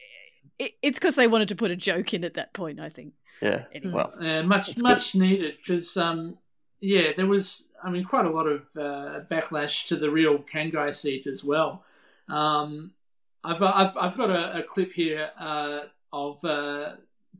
It, 0.59 0.73
it's 0.81 0.99
because 0.99 1.15
they 1.15 1.27
wanted 1.27 1.49
to 1.49 1.55
put 1.55 1.71
a 1.71 1.75
joke 1.75 2.13
in 2.13 2.23
at 2.23 2.35
that 2.35 2.53
point. 2.53 2.79
I 2.79 2.89
think. 2.89 3.13
Yeah. 3.41 3.63
Well, 3.85 4.13
Uh, 4.19 4.43
much 4.43 4.67
That's 4.67 4.81
much 4.81 5.15
needed 5.15 5.55
because 5.57 5.97
um, 5.97 6.37
yeah, 6.79 7.11
there 7.15 7.27
was 7.27 7.69
I 7.83 7.89
mean 7.89 8.03
quite 8.03 8.25
a 8.25 8.29
lot 8.29 8.47
of 8.47 8.61
uh, 8.77 9.21
backlash 9.31 9.87
to 9.87 9.95
the 9.95 10.09
real 10.09 10.39
Cangai 10.39 10.93
seat 10.93 11.27
as 11.27 11.43
well. 11.43 11.83
Um, 12.29 12.91
I've 13.43 13.61
I've 13.61 13.97
I've 13.97 14.17
got 14.17 14.29
a, 14.29 14.59
a 14.59 14.63
clip 14.63 14.93
here 14.93 15.29
uh, 15.39 15.81
of 16.11 16.43
uh, 16.43 16.95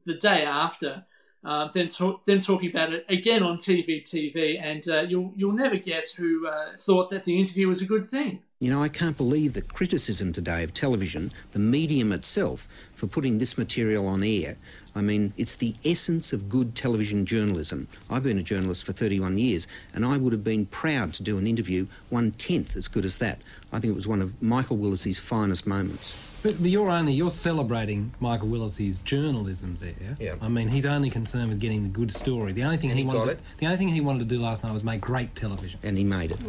the 0.06 0.16
day 0.16 0.44
after. 0.44 1.06
Uh, 1.46 1.70
them, 1.74 1.90
talk, 1.90 2.26
them 2.26 2.40
talking 2.40 2.70
about 2.70 2.94
it 2.94 3.06
again 3.10 3.44
on 3.44 3.58
TV, 3.58 4.02
TV, 4.02 4.58
and 4.64 4.88
uh, 4.88 5.02
you'll 5.02 5.34
you'll 5.36 5.52
never 5.52 5.76
guess 5.76 6.14
who 6.14 6.48
uh, 6.48 6.70
thought 6.78 7.12
that 7.12 7.26
the 7.26 7.38
interview 7.38 7.68
was 7.68 7.82
a 7.82 7.86
good 7.86 8.10
thing. 8.10 8.42
You 8.60 8.70
know, 8.70 8.82
I 8.82 8.88
can't 8.88 9.18
believe 9.18 9.52
the 9.52 9.62
criticism 9.62 10.32
today 10.32 10.64
of 10.64 10.74
television, 10.74 11.34
the 11.52 11.60
medium 11.60 12.14
itself, 12.14 12.66
for 13.04 13.08
putting 13.08 13.38
this 13.38 13.58
material 13.58 14.08
on 14.08 14.24
air. 14.24 14.56
I 14.96 15.02
mean, 15.02 15.34
it's 15.36 15.58
the 15.58 15.76
essence 15.84 16.32
of 16.32 16.48
good 16.48 16.74
television 16.74 17.26
journalism. 17.26 17.90
I've 18.10 18.24
been 18.24 18.38
a 18.38 18.44
journalist 18.44 18.86
for 18.86 18.94
31 18.94 19.38
years, 19.38 19.68
and 19.94 20.06
I 20.06 20.16
would 20.16 20.32
have 20.32 20.44
been 20.46 20.68
proud 20.68 21.12
to 21.16 21.24
do 21.24 21.38
an 21.38 21.46
interview 21.46 21.86
one 22.12 22.32
tenth 22.32 22.78
as 22.78 22.88
good 22.88 23.04
as 23.04 23.18
that. 23.18 23.42
I 23.74 23.80
think 23.82 23.92
it 23.92 23.96
was 23.96 24.08
one 24.08 24.22
of 24.22 24.42
Michael 24.42 24.78
Willesee's 24.78 25.20
finest 25.20 25.68
moments. 25.68 26.16
But, 26.44 26.62
but 26.62 26.70
you're 26.70 26.92
only 26.92 27.14
you're 27.14 27.32
celebrating 27.32 28.12
Michael 28.20 28.50
Willesee's 28.50 28.98
journalism 28.98 29.78
there. 29.82 30.16
Yeah. 30.20 30.36
I 30.42 30.50
mean, 30.50 30.68
he's 30.68 30.86
only 30.86 31.10
concerned 31.10 31.50
with 31.50 31.60
getting 31.60 31.84
the 31.84 31.90
good 31.90 32.12
story. 32.12 32.52
The 32.52 32.64
only 32.64 32.78
thing 32.78 32.92
And 32.92 33.00
he, 33.00 33.04
he 33.04 33.08
wanted 33.08 33.20
got 33.20 33.26
to, 33.26 33.32
it. 33.32 33.40
the 33.58 33.66
only 33.66 33.78
thing 33.78 33.88
he 33.88 34.02
wanted 34.02 34.20
to 34.20 34.26
do 34.26 34.40
last 34.42 34.64
night 34.64 34.74
was 34.74 34.84
make 34.84 35.02
great 35.02 35.34
television. 35.36 35.80
And 35.84 35.98
he 35.98 36.04
made 36.04 36.32
it. 36.32 36.40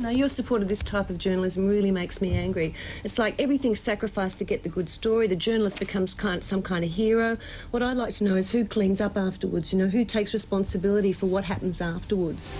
No, 0.00 0.08
your 0.08 0.28
support 0.28 0.62
of 0.62 0.68
this 0.68 0.82
type 0.82 1.10
of 1.10 1.18
journalism 1.18 1.68
really 1.68 1.90
makes 1.92 2.20
me 2.20 2.34
angry. 2.34 2.74
It's 3.04 3.18
like 3.18 3.40
everything's 3.40 3.78
sacrificed 3.78 4.38
to 4.38 4.44
get 4.44 4.62
the 4.62 4.70
good 4.70 4.88
story. 4.88 5.26
The 5.26 5.36
journalist 5.36 5.78
becomes 5.78 6.01
kind, 6.06 6.42
some 6.42 6.62
kind 6.62 6.84
of 6.84 6.90
hero. 6.90 7.36
What 7.70 7.82
I'd 7.82 7.96
like 7.96 8.14
to 8.14 8.24
know 8.24 8.36
is 8.36 8.50
who 8.50 8.64
cleans 8.64 9.00
up 9.00 9.16
afterwards. 9.16 9.72
You 9.72 9.78
know, 9.78 9.88
who 9.88 10.04
takes 10.04 10.32
responsibility 10.34 11.12
for 11.12 11.26
what 11.26 11.44
happens 11.44 11.80
afterwards. 11.80 12.52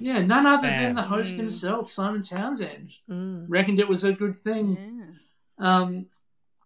Yeah, 0.00 0.20
none 0.20 0.44
other 0.44 0.68
Bam. 0.68 0.82
than 0.82 0.94
the 0.96 1.02
host 1.02 1.36
himself, 1.36 1.90
Simon 1.90 2.20
Townsend, 2.20 2.92
reckoned 3.08 3.80
it 3.80 3.88
was 3.88 4.04
a 4.04 4.12
good 4.12 4.36
thing. 4.36 5.16
Um, 5.58 6.06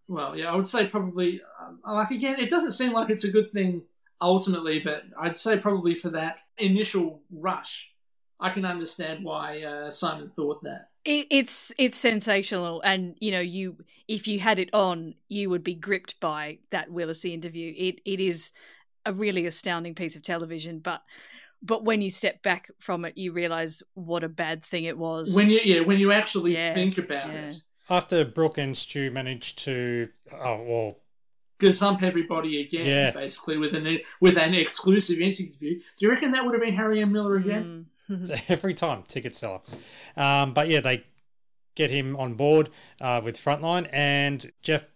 well, 0.08 0.36
yeah, 0.36 0.50
I 0.52 0.56
would 0.56 0.66
say 0.66 0.86
probably, 0.86 1.40
uh, 1.86 1.94
like 1.94 2.10
again, 2.10 2.40
it 2.40 2.50
doesn't 2.50 2.72
seem 2.72 2.92
like 2.92 3.10
it's 3.10 3.24
a 3.24 3.30
good 3.30 3.52
thing 3.52 3.82
ultimately, 4.20 4.80
but 4.80 5.04
I'd 5.20 5.36
say 5.36 5.58
probably 5.58 5.94
for 5.94 6.10
that 6.10 6.38
initial 6.56 7.20
rush, 7.30 7.92
I 8.40 8.50
can 8.50 8.64
understand 8.64 9.24
why 9.24 9.62
uh, 9.62 9.90
Simon 9.90 10.30
thought 10.34 10.62
that. 10.64 10.88
It, 11.08 11.26
it's 11.30 11.72
it's 11.78 11.96
sensational, 11.96 12.82
and 12.82 13.16
you 13.18 13.30
know, 13.30 13.40
you 13.40 13.78
if 14.08 14.28
you 14.28 14.40
had 14.40 14.58
it 14.58 14.68
on, 14.74 15.14
you 15.28 15.48
would 15.48 15.64
be 15.64 15.74
gripped 15.74 16.20
by 16.20 16.58
that 16.68 16.90
Willesee 16.90 17.32
interview. 17.32 17.72
It 17.74 18.02
it 18.04 18.20
is 18.20 18.52
a 19.06 19.12
really 19.14 19.46
astounding 19.46 19.94
piece 19.94 20.16
of 20.16 20.22
television, 20.22 20.80
but 20.80 21.00
but 21.62 21.82
when 21.82 22.02
you 22.02 22.10
step 22.10 22.42
back 22.42 22.70
from 22.78 23.06
it, 23.06 23.16
you 23.16 23.32
realize 23.32 23.82
what 23.94 24.22
a 24.22 24.28
bad 24.28 24.62
thing 24.62 24.84
it 24.84 24.98
was. 24.98 25.34
When 25.34 25.48
you 25.48 25.60
yeah, 25.64 25.80
when 25.80 25.98
you 25.98 26.12
actually 26.12 26.52
Yeah, 26.52 26.74
think 26.74 26.98
about 26.98 27.28
yeah. 27.32 27.50
it, 27.52 27.56
After 27.88 28.22
Brooke 28.26 28.58
and 28.58 28.76
Stu 28.76 29.10
managed 29.10 29.60
to, 29.60 30.10
oh 30.30 30.62
well, 30.62 30.98
gazump 31.58 32.02
everybody 32.02 32.60
again, 32.60 32.84
Yeah. 32.84 33.10
basically 33.12 33.56
with 33.56 33.74
an 33.74 34.00
with 34.20 34.36
an 34.36 34.52
exclusive 34.52 35.20
interview. 35.20 35.80
Do 35.96 36.06
you 36.06 36.10
reckon 36.10 36.32
that 36.32 36.44
would 36.44 36.52
have 36.52 36.62
been 36.62 36.76
Harry 36.76 37.00
M. 37.00 37.12
Miller 37.12 37.36
again? 37.36 37.64
Mm. 37.64 37.84
every 38.48 38.74
time 38.74 39.02
ticket 39.08 39.34
seller. 39.36 39.60
Um, 40.16 40.52
but 40.54 40.68
yeah, 40.68 40.80
they 40.80 41.04
get 41.74 41.90
him 41.90 42.16
on 42.16 42.34
board 42.34 42.70
uh, 43.00 43.20
with 43.22 43.36
Frontline, 43.38 43.88
and 43.92 44.50
Jeff 44.62 44.86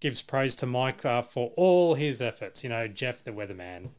gives 0.00 0.20
praise 0.22 0.54
to 0.56 0.66
Mike 0.66 1.04
uh, 1.04 1.22
for 1.22 1.52
all 1.56 1.94
his 1.94 2.20
efforts. 2.20 2.62
You 2.62 2.70
know, 2.70 2.88
Jeff 2.88 3.22
the 3.24 3.32
weatherman. 3.32 3.90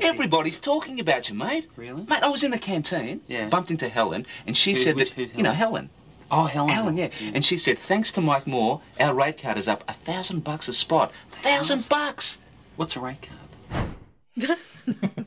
Everybody's 0.00 0.58
talking 0.58 0.98
about 1.00 1.28
you, 1.28 1.34
mate. 1.34 1.68
Really? 1.76 2.04
Mate, 2.04 2.22
I 2.22 2.28
was 2.28 2.42
in 2.42 2.50
the 2.50 2.58
canteen, 2.58 3.20
Yeah. 3.28 3.48
bumped 3.48 3.70
into 3.70 3.88
Helen, 3.88 4.24
and 4.46 4.56
she 4.56 4.70
Who- 4.70 4.76
said 4.76 4.96
which- 4.96 5.10
that, 5.14 5.28
who, 5.30 5.36
you 5.36 5.42
know, 5.42 5.52
Helen? 5.52 5.90
Helen. 5.90 5.90
Oh, 6.30 6.44
Helen. 6.44 6.70
Helen, 6.70 6.96
yeah. 6.98 7.08
Mm. 7.08 7.32
And 7.36 7.44
she 7.44 7.56
said, 7.56 7.78
thanks 7.78 8.12
to 8.12 8.20
Mike 8.20 8.46
Moore, 8.46 8.82
our 9.00 9.14
rate 9.14 9.40
card 9.40 9.56
is 9.56 9.66
up 9.66 9.82
a 9.88 9.94
thousand 9.94 10.44
bucks 10.44 10.68
a 10.68 10.72
spot. 10.74 11.10
Thousand 11.30 11.88
bucks! 11.88 12.38
What's 12.76 12.96
a 12.96 13.00
rate 13.00 13.26
card? 13.66 13.88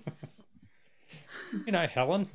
You 1.65 1.71
know, 1.73 1.85
Helen. 1.85 2.27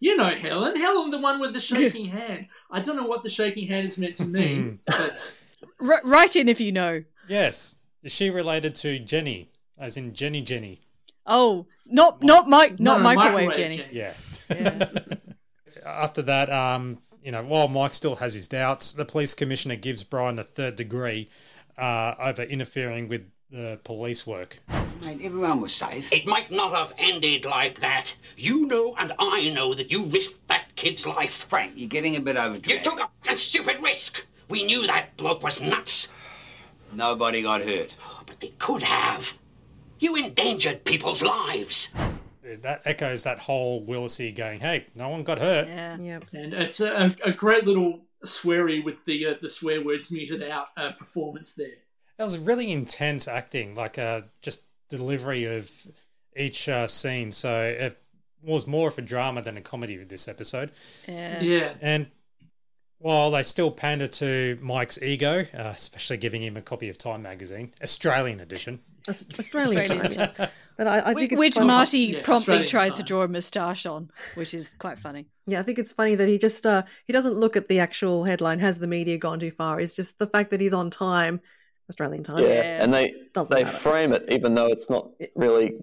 You 0.00 0.16
know 0.16 0.30
Helen. 0.30 0.76
Helen, 0.76 1.10
the 1.10 1.18
one 1.18 1.40
with 1.40 1.52
the 1.52 1.60
shaking 1.70 2.06
hand. 2.06 2.46
I 2.70 2.80
don't 2.80 2.96
know 2.96 3.06
what 3.06 3.22
the 3.22 3.30
shaking 3.30 3.68
hand 3.68 3.86
is 3.88 3.98
meant 3.98 4.16
to 4.16 4.24
mean, 4.24 4.80
but 4.86 5.32
R- 5.80 6.00
write 6.04 6.36
in 6.36 6.48
if 6.48 6.58
you 6.60 6.72
know. 6.72 7.04
Yes. 7.28 7.78
Is 8.02 8.12
she 8.12 8.30
related 8.30 8.74
to 8.76 8.98
Jenny? 8.98 9.50
As 9.78 9.96
in 9.96 10.14
Jenny 10.14 10.40
Jenny? 10.42 10.80
Oh, 11.26 11.66
not 11.86 12.22
not 12.22 12.48
mic, 12.48 12.80
No, 12.80 12.92
not 12.92 12.98
no, 12.98 13.04
microwave, 13.04 13.48
microwave 13.48 13.56
Jenny. 13.56 13.76
Jenny. 13.76 13.88
Yeah. 13.92 14.88
After 15.86 16.22
that, 16.22 16.50
um, 16.50 16.98
you 17.22 17.30
know, 17.32 17.42
while 17.44 17.68
Mike 17.68 17.94
still 17.94 18.16
has 18.16 18.34
his 18.34 18.48
doubts, 18.48 18.92
the 18.92 19.04
police 19.04 19.34
commissioner 19.34 19.76
gives 19.76 20.02
Brian 20.04 20.36
the 20.36 20.44
third 20.44 20.76
degree 20.76 21.28
uh, 21.78 22.14
over 22.18 22.42
interfering 22.42 23.08
with 23.08 23.22
the 23.50 23.78
police 23.84 24.26
work. 24.26 24.58
Mate, 25.00 25.20
everyone 25.22 25.62
was 25.62 25.74
safe. 25.74 26.12
It 26.12 26.26
might 26.26 26.50
not 26.50 26.74
have 26.74 26.92
ended 26.98 27.46
like 27.46 27.80
that. 27.80 28.14
You 28.36 28.66
know 28.66 28.94
and 28.98 29.12
I 29.18 29.48
know 29.48 29.72
that 29.72 29.90
you 29.90 30.04
risked 30.04 30.46
that 30.48 30.76
kid's 30.76 31.06
life. 31.06 31.46
Frank, 31.48 31.72
you're 31.76 31.88
getting 31.88 32.16
a 32.16 32.20
bit 32.20 32.36
overdrawn. 32.36 32.76
You 32.76 32.82
took 32.82 33.00
a 33.00 33.08
fucking 33.22 33.38
stupid 33.38 33.82
risk. 33.82 34.26
We 34.48 34.64
knew 34.64 34.86
that 34.86 35.16
bloke 35.16 35.42
was 35.42 35.60
nuts. 35.60 36.08
Nobody 36.92 37.42
got 37.42 37.62
hurt. 37.62 37.94
Oh, 38.04 38.22
but 38.26 38.40
they 38.40 38.52
could 38.58 38.82
have. 38.82 39.38
You 40.00 40.16
endangered 40.16 40.84
people's 40.84 41.22
lives. 41.22 41.88
That 42.42 42.82
echoes 42.84 43.22
that 43.24 43.38
whole 43.38 43.86
Willesee 43.86 44.34
going, 44.34 44.60
"Hey, 44.60 44.86
no 44.94 45.08
one 45.08 45.22
got 45.22 45.38
hurt." 45.38 45.68
Yeah. 45.68 45.96
Yep. 45.98 46.24
And 46.32 46.52
it's 46.52 46.80
a, 46.80 47.14
a 47.24 47.32
great 47.32 47.64
little 47.64 48.00
sweary 48.24 48.84
with 48.84 48.96
the 49.06 49.26
uh, 49.26 49.34
the 49.40 49.48
swear 49.48 49.84
words 49.84 50.10
muted 50.10 50.42
out 50.42 50.68
uh, 50.76 50.92
performance 50.92 51.54
there. 51.54 51.78
That 52.16 52.24
was 52.24 52.38
really 52.38 52.72
intense 52.72 53.28
acting, 53.28 53.74
like 53.74 53.98
uh, 53.98 54.22
just 54.42 54.62
delivery 54.90 55.44
of 55.44 55.70
each 56.36 56.68
uh, 56.68 56.86
scene. 56.86 57.32
So 57.32 57.62
it 57.62 57.98
was 58.42 58.66
more 58.66 58.88
of 58.88 58.98
a 58.98 59.02
drama 59.02 59.42
than 59.42 59.56
a 59.56 59.60
comedy 59.60 59.98
with 59.98 60.08
this 60.08 60.28
episode. 60.28 60.70
Yeah. 61.08 61.40
Yeah. 61.40 61.74
And 61.80 62.08
while 62.98 63.30
they 63.30 63.42
still 63.42 63.70
pander 63.70 64.06
to 64.06 64.58
Mike's 64.60 65.00
ego, 65.00 65.46
uh, 65.54 65.72
especially 65.74 66.18
giving 66.18 66.42
him 66.42 66.56
a 66.56 66.62
copy 66.62 66.88
of 66.88 66.98
Time 66.98 67.22
magazine, 67.22 67.72
Australian 67.82 68.40
edition. 68.40 68.80
Australian, 69.08 69.80
Australian 69.80 70.10
time. 70.12 70.32
time. 70.32 70.48
But 70.76 70.86
I, 70.86 71.10
I 71.10 71.14
think 71.14 71.32
it's 71.32 71.38
Which 71.38 71.58
Marty 71.58 71.98
Yeah, 71.98 72.22
promptly 72.22 72.54
Australian 72.54 72.68
tries 72.68 72.94
to 72.94 73.02
draw 73.02 73.22
a 73.22 73.28
moustache 73.28 73.84
on, 73.86 74.10
which 74.34 74.54
is 74.54 74.74
quite 74.78 74.98
funny. 74.98 75.26
Yeah, 75.46 75.60
I 75.60 75.62
think 75.62 75.78
it's 75.78 75.92
funny 75.92 76.14
that 76.14 76.28
he 76.28 76.38
just 76.38 76.64
uh 76.64 76.84
he 77.06 77.12
doesn't 77.12 77.34
look 77.34 77.56
at 77.56 77.68
the 77.68 77.80
actual 77.80 78.24
headline. 78.24 78.58
Has 78.60 78.78
the 78.78 78.86
media 78.86 79.18
gone 79.18 79.40
too 79.40 79.50
far? 79.50 79.80
It's 79.80 79.96
just 79.96 80.18
the 80.18 80.26
fact 80.26 80.50
that 80.50 80.60
he's 80.60 80.72
on 80.72 80.90
time, 80.90 81.40
Australian 81.90 82.24
time. 82.24 82.42
Yeah, 82.42 82.82
and 82.82 82.92
they 82.94 83.14
Doesn't 83.34 83.54
they 83.54 83.64
matter. 83.64 83.76
frame 83.76 84.12
it 84.14 84.24
even 84.30 84.54
though 84.54 84.68
it's 84.68 84.88
not 84.88 85.10
really 85.34 85.74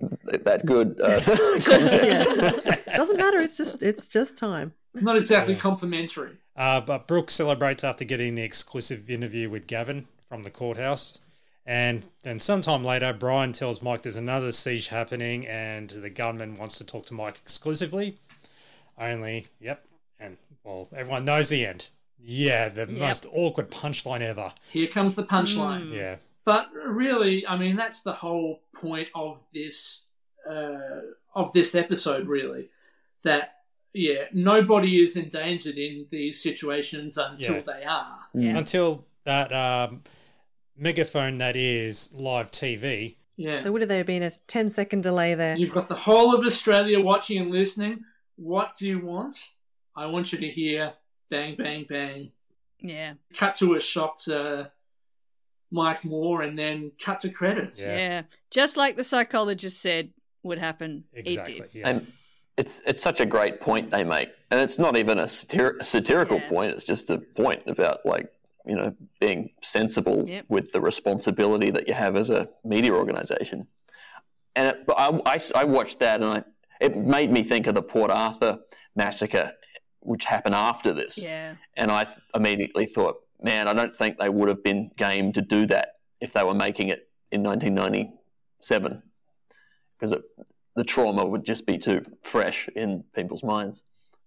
that 0.43 0.65
good 0.65 0.99
uh, 0.99 1.21
context. 1.23 2.65
Yeah. 2.65 2.95
doesn't 2.95 3.17
matter. 3.17 3.39
It's 3.39 3.57
just 3.57 3.83
it's 3.83 4.07
just 4.07 4.37
time. 4.37 4.73
Not 4.95 5.15
exactly 5.17 5.55
complimentary. 5.55 6.37
Uh, 6.55 6.81
but 6.81 7.07
Brooke 7.07 7.29
celebrates 7.29 7.83
after 7.83 8.03
getting 8.03 8.33
the 8.33 8.41
exclusive 8.41 9.09
interview 9.11 9.47
with 9.49 9.67
Gavin 9.67 10.07
from 10.27 10.41
the 10.41 10.49
courthouse. 10.49 11.19
And 11.67 12.07
then 12.23 12.39
sometime 12.39 12.83
later, 12.83 13.13
Brian 13.13 13.51
tells 13.51 13.81
Mike 13.81 14.01
there's 14.01 14.15
another 14.15 14.51
siege 14.51 14.87
happening 14.87 15.45
and 15.45 15.89
the 15.89 16.09
gunman 16.09 16.55
wants 16.55 16.77
to 16.79 16.85
talk 16.85 17.05
to 17.07 17.13
Mike 17.13 17.37
exclusively. 17.43 18.15
Only, 18.97 19.45
yep. 19.59 19.85
And, 20.19 20.37
well, 20.63 20.87
everyone 20.95 21.25
knows 21.25 21.49
the 21.49 21.65
end. 21.65 21.89
Yeah, 22.19 22.69
the 22.69 22.81
Yep. 22.81 22.89
most 22.89 23.25
awkward 23.31 23.71
punchline 23.71 24.21
ever. 24.21 24.53
Here 24.71 24.87
comes 24.87 25.15
the 25.15 25.23
punchline. 25.23 25.93
Yeah. 25.93 26.17
But 26.45 26.67
really, 26.73 27.45
I 27.45 27.57
mean, 27.57 27.75
that's 27.75 28.01
the 28.01 28.13
whole 28.13 28.61
point 28.73 29.09
of 29.15 29.39
this 29.53 30.05
uh, 30.49 31.01
of 31.35 31.51
this 31.53 31.75
episode. 31.75 32.27
Really, 32.27 32.69
that 33.23 33.55
yeah, 33.93 34.25
nobody 34.33 35.01
is 35.03 35.15
endangered 35.17 35.77
in 35.77 36.07
these 36.11 36.41
situations 36.41 37.17
until 37.17 37.55
Yeah. 37.57 37.61
they 37.61 37.83
are. 37.83 38.19
Until 38.33 39.05
that 39.25 39.51
um, 39.51 40.03
megaphone 40.77 41.37
that 41.39 41.55
is 41.55 42.13
live 42.13 42.51
TV. 42.51 43.15
Yeah. 43.35 43.61
So 43.61 43.71
would 43.71 43.81
have 43.81 43.89
there 43.89 44.03
been 44.03 44.23
a 44.23 44.31
10 44.31 44.69
second 44.69 45.03
delay 45.03 45.35
there? 45.35 45.57
You've 45.57 45.73
got 45.73 45.89
the 45.89 45.95
whole 45.95 46.33
of 46.33 46.45
Australia 46.45 46.99
watching 46.99 47.39
and 47.41 47.51
listening. 47.51 48.03
What 48.35 48.75
do 48.79 48.87
you 48.87 48.99
want? 48.99 49.35
I 49.95 50.05
want 50.07 50.31
you 50.31 50.39
to 50.39 50.47
hear 50.47 50.93
bang, 51.29 51.55
bang, 51.57 51.85
bang. 51.89 52.31
Yeah. 52.79 53.13
Cut 53.35 53.55
to 53.55 53.75
a 53.75 53.79
shocked 53.79 54.27
uh, 54.27 54.65
Mike 55.71 56.03
Moore, 56.05 56.41
and 56.43 56.57
then 56.57 56.91
cut 57.03 57.19
to 57.21 57.29
credits. 57.29 57.79
Yeah. 57.81 58.23
Just 58.51 58.77
like 58.77 58.95
the 58.95 59.03
psychologist 59.03 59.81
said 59.81 60.11
would 60.43 60.57
happen. 60.59 61.03
It 61.13 61.23
did. 61.45 61.69
And 61.83 62.07
it's 62.57 62.81
it's 62.85 63.01
such 63.03 63.19
a 63.19 63.25
great 63.25 63.59
point 63.61 63.91
they 63.91 64.03
make, 64.03 64.29
and 64.51 64.59
it's 64.59 64.79
not 64.79 64.95
even 64.97 65.19
a 65.19 65.23
satir- 65.23 65.83
satirical 65.83 66.39
point. 66.41 66.71
It's 66.71 66.85
just 66.85 67.09
a 67.09 67.19
point 67.19 67.63
about 67.67 67.99
like 68.05 68.31
you 68.65 68.75
know 68.75 68.95
being 69.19 69.51
sensible 69.61 70.25
Yep. 70.27 70.45
with 70.49 70.71
the 70.71 70.81
responsibility 70.81 71.69
that 71.71 71.87
you 71.87 71.93
have 71.93 72.15
as 72.15 72.29
a 72.29 72.49
media 72.63 72.93
organization. 72.93 73.67
And 74.55 74.69
it, 74.69 74.83
I, 74.97 75.19
I 75.25 75.37
I 75.55 75.63
watched 75.65 75.99
that, 75.99 76.21
and 76.21 76.29
I 76.29 76.43
it 76.81 76.95
made 76.97 77.31
me 77.31 77.43
think 77.43 77.67
of 77.67 77.75
the 77.75 77.83
Port 77.83 78.09
Arthur 78.09 78.59
massacre, 78.95 79.51
which 79.99 80.25
happen 80.25 80.53
after 80.53 80.93
this. 80.93 81.17
Yeah. 81.17 81.55
And 81.75 81.91
I 81.91 82.07
immediately 82.35 82.85
thought, 82.85 83.17
man, 83.41 83.67
I 83.67 83.73
don't 83.73 83.95
think 83.95 84.17
they 84.17 84.29
would 84.29 84.47
have 84.47 84.63
been 84.63 84.91
game 84.97 85.31
to 85.33 85.41
do 85.41 85.65
that 85.67 85.95
if 86.21 86.33
they 86.33 86.43
were 86.43 86.53
making 86.53 86.89
it 86.89 87.09
in 87.31 87.43
1997, 87.43 89.03
because 89.99 90.17
the 90.75 90.83
trauma 90.83 91.25
would 91.25 91.43
just 91.43 91.65
be 91.65 91.77
too 91.77 92.03
fresh 92.23 92.69
in 92.75 93.03
people's 93.13 93.43
minds. 93.43 93.83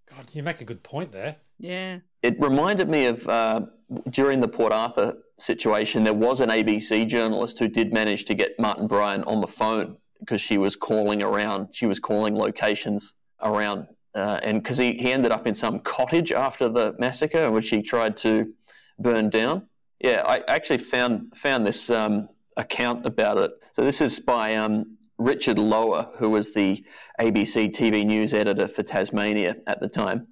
God, 0.07 0.35
you 0.35 0.43
make 0.43 0.61
a 0.61 0.65
good 0.65 0.83
point 0.83 1.13
there. 1.13 1.37
Yeah. 1.59 1.99
It 2.23 2.41
reminded 2.41 2.89
me 2.89 3.07
of 3.07 3.27
uh, 3.29 3.63
during 4.11 4.41
the 4.41 4.49
Port 4.49 4.73
Arthur 4.73 5.17
situation, 5.39 6.05
there 6.05 6.15
was 6.15 6.41
an 6.41 6.51
ABC 6.51 7.07
journalist 7.07 7.59
who 7.59 7.69
did 7.69 7.93
manage 7.93 8.25
to 8.27 8.35
get 8.35 8.59
Martin 8.59 8.87
Bryant 8.87 9.27
on 9.27 9.41
the 9.41 9.47
phone 9.47 9.97
because 10.19 10.41
she 10.41 10.59
was 10.59 10.77
calling 10.77 11.23
around, 11.23 11.69
she 11.73 11.87
was 11.87 11.99
calling 11.99 12.35
locations 12.35 13.15
around, 13.43 13.87
uh, 14.15 14.41
and 14.43 14.63
because 14.63 14.79
he, 14.79 14.93
he 14.93 15.13
ended 15.13 15.33
up 15.33 15.47
in 15.47 15.55
some 15.55 15.81
cottage 15.81 16.33
after 16.33 16.69
the 16.69 16.95
massacre, 16.99 17.51
which 17.51 17.71
he 17.71 17.83
tried 17.83 18.17
to 18.19 18.53
burn 18.99 19.31
down. 19.31 19.67
Yeah, 20.01 20.23
I 20.27 20.43
actually 20.49 20.79
found 20.79 21.37
found 21.37 21.67
this 21.67 21.91
um, 21.91 22.29
account 22.57 23.07
about 23.07 23.39
it. 23.39 23.53
So 23.73 23.85
this 23.85 24.01
is 24.01 24.19
by 24.19 24.57
um, 24.57 24.97
Richard 25.19 25.59
Lower, 25.59 26.11
who 26.17 26.31
was 26.31 26.53
the 26.53 26.85
ABC 27.21 27.71
TV 27.71 28.05
news 28.05 28.33
editor 28.35 28.67
for 28.67 28.83
Tasmania 28.83 29.57
at 29.67 29.81
the 29.81 29.89
time 29.89 30.27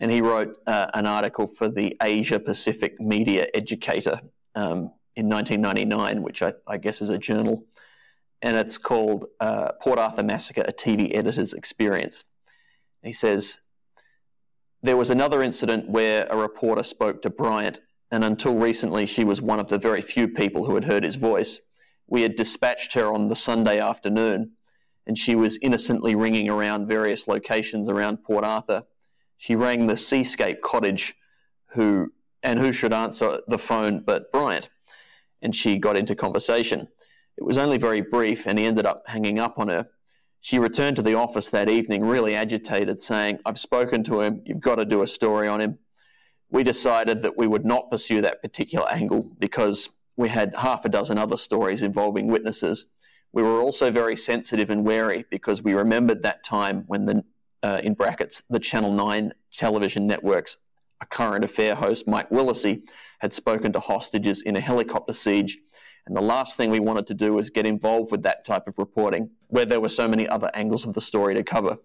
and 0.00 0.10
he 0.10 0.22
wrote 0.22 0.56
uh, 0.66 0.86
an 0.94 1.06
article 1.06 1.46
for 1.46 1.68
the 1.68 1.96
Asia 2.02 2.40
Pacific 2.40 2.98
Media 3.00 3.46
Educator 3.54 4.20
um, 4.54 4.92
in 5.14 5.28
1999, 5.28 6.22
which 6.22 6.42
I, 6.42 6.54
I 6.66 6.78
guess 6.78 7.02
is 7.02 7.10
a 7.10 7.18
journal, 7.18 7.64
and 8.42 8.56
it's 8.56 8.78
called 8.78 9.26
uh, 9.38 9.72
Port 9.82 9.98
Arthur 9.98 10.22
Massacre: 10.22 10.62
A 10.62 10.72
TV 10.72 11.14
Editor's 11.14 11.52
Experience. 11.52 12.24
He 13.02 13.12
says 13.12 13.58
there 14.82 14.96
was 14.96 15.10
another 15.10 15.42
incident 15.42 15.88
where 15.88 16.26
a 16.30 16.36
reporter 16.36 16.82
spoke 16.82 17.22
to 17.22 17.30
Bryant, 17.30 17.80
and 18.10 18.24
until 18.24 18.54
recently, 18.54 19.06
she 19.06 19.24
was 19.24 19.40
one 19.40 19.60
of 19.60 19.68
the 19.68 19.78
very 19.78 20.02
few 20.02 20.28
people 20.28 20.64
who 20.64 20.74
had 20.74 20.84
heard 20.84 21.04
his 21.04 21.16
voice. 21.16 21.60
We 22.06 22.22
had 22.22 22.34
dispatched 22.34 22.94
her 22.94 23.12
on 23.12 23.28
the 23.28 23.36
Sunday 23.36 23.78
afternoon, 23.78 24.52
and 25.06 25.18
she 25.18 25.34
was 25.34 25.58
innocently 25.62 26.14
ringing 26.14 26.48
around 26.48 26.88
various 26.88 27.28
locations 27.28 27.88
around 27.88 28.24
Port 28.24 28.44
Arthur 28.44 28.84
she 29.40 29.56
rang 29.56 29.86
the 29.86 29.96
Seascape 29.96 30.60
Cottage, 30.60 31.14
who 31.68 32.12
and 32.42 32.58
who 32.58 32.74
should 32.74 32.92
answer 32.92 33.40
the 33.48 33.56
phone 33.56 34.00
but 34.00 34.30
Bryant, 34.30 34.68
and 35.40 35.56
she 35.56 35.78
got 35.78 35.96
into 35.96 36.14
conversation. 36.14 36.88
It 37.38 37.44
was 37.44 37.56
only 37.56 37.78
very 37.78 38.02
brief, 38.02 38.46
and 38.46 38.58
he 38.58 38.66
ended 38.66 38.84
up 38.84 39.04
hanging 39.06 39.38
up 39.38 39.58
on 39.58 39.68
her. 39.68 39.88
She 40.40 40.58
returned 40.58 40.96
to 40.96 41.02
the 41.02 41.14
office 41.14 41.48
that 41.50 41.68
evening, 41.68 42.04
really 42.04 42.34
agitated, 42.34 43.00
saying, 43.00 43.40
"I've 43.44 43.58
spoken 43.58 44.02
to 44.04 44.20
him. 44.20 44.42
You've 44.44 44.60
got 44.60 44.76
to 44.76 44.84
do 44.84 45.02
a 45.02 45.06
story 45.06 45.48
on 45.48 45.60
him." 45.60 45.78
We 46.50 46.64
decided 46.64 47.22
that 47.22 47.36
we 47.36 47.46
would 47.46 47.64
not 47.64 47.90
pursue 47.90 48.20
that 48.22 48.42
particular 48.42 48.90
angle 48.90 49.22
because 49.38 49.90
we 50.16 50.28
had 50.28 50.54
half 50.56 50.84
a 50.84 50.88
dozen 50.88 51.18
other 51.18 51.36
stories 51.36 51.82
involving 51.82 52.26
witnesses. 52.26 52.86
We 53.32 53.42
were 53.42 53.60
also 53.60 53.90
very 53.90 54.16
sensitive 54.16 54.70
and 54.70 54.84
wary 54.84 55.24
because 55.30 55.62
we 55.62 55.74
remembered 55.74 56.22
that 56.22 56.42
time 56.42 56.84
when 56.86 57.06
the 57.06 57.24
uh, 57.62 57.80
in 57.84 57.94
brackets, 57.94 58.42
the 58.48 58.58
Channel 58.58 58.92
9 58.92 59.32
television 59.52 60.06
network's 60.06 60.56
current 61.06 61.44
affair 61.44 61.74
host, 61.74 62.06
Mike 62.06 62.28
Willesee, 62.30 62.82
had 63.18 63.32
spoken 63.32 63.72
to 63.72 63.80
hostages 63.80 64.42
in 64.42 64.56
a 64.56 64.60
helicopter 64.60 65.12
siege. 65.12 65.58
And 66.06 66.16
the 66.16 66.22
last 66.22 66.56
thing 66.56 66.70
we 66.70 66.80
wanted 66.80 67.06
to 67.08 67.14
do 67.14 67.34
was 67.34 67.50
get 67.50 67.66
involved 67.66 68.10
with 68.10 68.22
that 68.22 68.44
type 68.44 68.66
of 68.66 68.78
reporting, 68.78 69.30
where 69.48 69.64
there 69.64 69.80
were 69.80 69.88
so 69.88 70.08
many 70.08 70.28
other 70.28 70.50
angles 70.54 70.84
of 70.84 70.94
the 70.94 71.00
story 71.00 71.34
to 71.34 71.42
cover. 71.42 71.78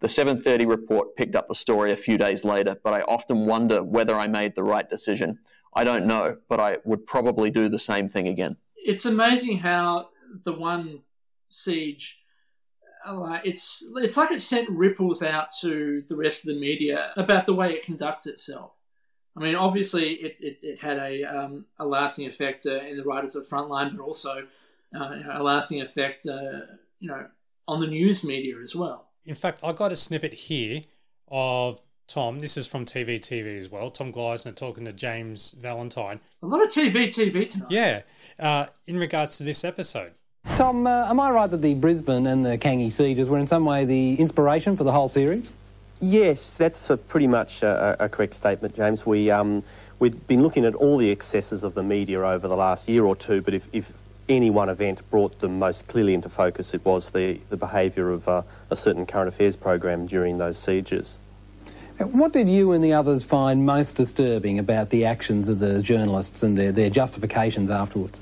The 0.00 0.08
7:30 0.08 0.66
report 0.66 1.16
picked 1.16 1.34
up 1.34 1.48
the 1.48 1.54
story 1.54 1.92
a 1.92 1.96
few 1.96 2.18
days 2.18 2.44
later, 2.44 2.76
but 2.84 2.92
I 2.92 3.02
often 3.02 3.46
wonder 3.46 3.82
whether 3.82 4.14
I 4.14 4.26
made 4.26 4.54
the 4.54 4.62
right 4.62 4.88
decision. 4.88 5.38
I 5.74 5.84
don't 5.84 6.06
know, 6.06 6.36
but 6.48 6.60
I 6.60 6.78
would 6.84 7.06
probably 7.06 7.50
do 7.50 7.68
the 7.68 7.78
same 7.78 8.08
thing 8.08 8.28
again. 8.28 8.56
It's 8.76 9.06
amazing 9.06 9.58
how 9.58 10.10
the 10.44 10.52
one 10.52 11.02
siege 11.48 12.18
uh, 13.06 13.38
it's 13.44 13.86
it's 13.96 14.16
like 14.16 14.32
it 14.32 14.40
sent 14.40 14.68
ripples 14.68 15.22
out 15.22 15.48
to 15.60 16.02
the 16.08 16.16
rest 16.16 16.44
of 16.44 16.54
the 16.54 16.60
media 16.60 17.12
about 17.16 17.46
the 17.46 17.54
way 17.54 17.72
it 17.72 17.84
conducts 17.84 18.26
itself. 18.26 18.72
I 19.36 19.40
mean, 19.40 19.54
obviously, 19.54 20.14
it, 20.14 20.40
it, 20.40 20.58
it 20.62 20.80
had 20.80 20.98
a 20.98 21.24
um, 21.24 21.66
a 21.78 21.86
lasting 21.86 22.26
effect 22.26 22.66
uh, 22.66 22.80
in 22.80 22.96
the 22.96 23.04
writers 23.04 23.36
of 23.36 23.46
Frontline, 23.46 23.96
but 23.96 24.02
also 24.02 24.46
uh, 24.98 25.14
a 25.32 25.42
lasting 25.42 25.82
effect, 25.82 26.26
uh, 26.26 26.60
you 27.00 27.08
know, 27.08 27.26
on 27.68 27.80
the 27.80 27.86
news 27.86 28.24
media 28.24 28.56
as 28.62 28.74
well. 28.74 29.08
In 29.26 29.34
fact, 29.34 29.60
I 29.62 29.72
got 29.72 29.92
a 29.92 29.96
snippet 29.96 30.32
here 30.32 30.82
of 31.28 31.80
Tom, 32.08 32.38
this 32.38 32.56
is 32.56 32.66
from 32.66 32.84
TV 32.84 33.18
TV 33.18 33.58
as 33.58 33.68
well. 33.68 33.90
Tom 33.90 34.12
Gleisner 34.12 34.54
talking 34.54 34.84
to 34.84 34.92
James 34.92 35.52
Valentine. 35.60 36.20
A 36.42 36.46
lot 36.46 36.62
of 36.62 36.70
TV 36.70 37.08
TV 37.08 37.48
tonight. 37.48 37.66
Yeah, 37.68 38.02
uh, 38.38 38.66
in 38.86 38.98
regards 38.98 39.38
to 39.38 39.42
this 39.42 39.64
episode. 39.64 40.12
Tom, 40.56 40.86
uh, 40.86 41.08
am 41.08 41.18
I 41.18 41.30
right 41.30 41.50
that 41.50 41.62
the 41.62 41.74
Brisbane 41.74 42.28
and 42.28 42.46
the 42.46 42.56
Cangai 42.56 42.92
sieges 42.92 43.28
were 43.28 43.38
in 43.38 43.48
some 43.48 43.64
way 43.64 43.84
the 43.84 44.14
inspiration 44.14 44.76
for 44.76 44.84
the 44.84 44.92
whole 44.92 45.08
series? 45.08 45.50
Yes, 46.00 46.56
that's 46.56 46.90
pretty 47.08 47.26
much 47.26 47.62
a, 47.62 47.96
a 47.98 48.08
correct 48.08 48.34
statement, 48.34 48.74
James. 48.74 49.06
We, 49.06 49.30
um, 49.30 49.62
we've 49.98 50.26
been 50.26 50.42
looking 50.42 50.64
at 50.64 50.74
all 50.74 50.98
the 50.98 51.10
excesses 51.10 51.64
of 51.64 51.74
the 51.74 51.82
media 51.82 52.20
over 52.20 52.46
the 52.48 52.56
last 52.56 52.88
year 52.88 53.04
or 53.04 53.16
two, 53.16 53.40
but 53.40 53.54
if, 53.54 53.68
if 53.72 53.92
any 54.28 54.50
one 54.50 54.68
event 54.68 55.08
brought 55.10 55.38
them 55.38 55.58
most 55.58 55.88
clearly 55.88 56.12
into 56.12 56.28
focus, 56.28 56.74
it 56.74 56.84
was 56.84 57.10
the, 57.10 57.40
the 57.48 57.56
behaviour 57.56 58.10
of 58.10 58.28
uh, 58.28 58.42
a 58.70 58.76
certain 58.76 59.06
current 59.06 59.28
affairs 59.28 59.56
program 59.56 60.06
during 60.06 60.36
those 60.38 60.58
sieges. 60.58 61.18
What 61.98 62.34
did 62.34 62.46
you 62.46 62.72
and 62.72 62.84
the 62.84 62.92
others 62.92 63.24
find 63.24 63.64
most 63.64 63.96
disturbing 63.96 64.58
about 64.58 64.90
the 64.90 65.06
actions 65.06 65.48
of 65.48 65.60
the 65.60 65.80
journalists 65.80 66.42
and 66.42 66.58
their, 66.58 66.72
their 66.72 66.90
justifications 66.90 67.70
afterwards? 67.70 68.20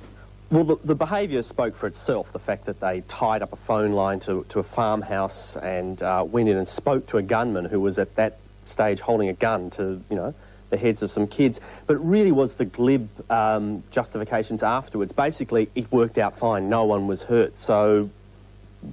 Well, 0.54 0.62
the, 0.62 0.76
the 0.76 0.94
behaviour 0.94 1.42
spoke 1.42 1.74
for 1.74 1.88
itself. 1.88 2.30
The 2.30 2.38
fact 2.38 2.66
that 2.66 2.78
they 2.78 3.00
tied 3.08 3.42
up 3.42 3.52
a 3.52 3.56
phone 3.56 3.90
line 3.90 4.20
to, 4.20 4.46
to 4.50 4.60
a 4.60 4.62
farmhouse 4.62 5.56
and 5.56 6.00
uh, 6.00 6.24
went 6.24 6.48
in 6.48 6.56
and 6.56 6.68
spoke 6.68 7.08
to 7.08 7.18
a 7.18 7.22
gunman 7.22 7.64
who 7.64 7.80
was 7.80 7.98
at 7.98 8.14
that 8.14 8.38
stage 8.64 9.00
holding 9.00 9.28
a 9.28 9.32
gun 9.32 9.70
to, 9.70 10.00
you 10.08 10.14
know, 10.14 10.32
the 10.70 10.76
heads 10.76 11.02
of 11.02 11.10
some 11.10 11.26
kids. 11.26 11.60
But 11.88 11.94
it 11.94 12.02
really 12.02 12.30
was 12.30 12.54
the 12.54 12.66
glib 12.66 13.08
um, 13.32 13.82
justifications 13.90 14.62
afterwards. 14.62 15.10
Basically, 15.10 15.70
it 15.74 15.90
worked 15.90 16.18
out 16.18 16.38
fine. 16.38 16.68
No 16.68 16.84
one 16.84 17.08
was 17.08 17.24
hurt. 17.24 17.56
So 17.56 18.10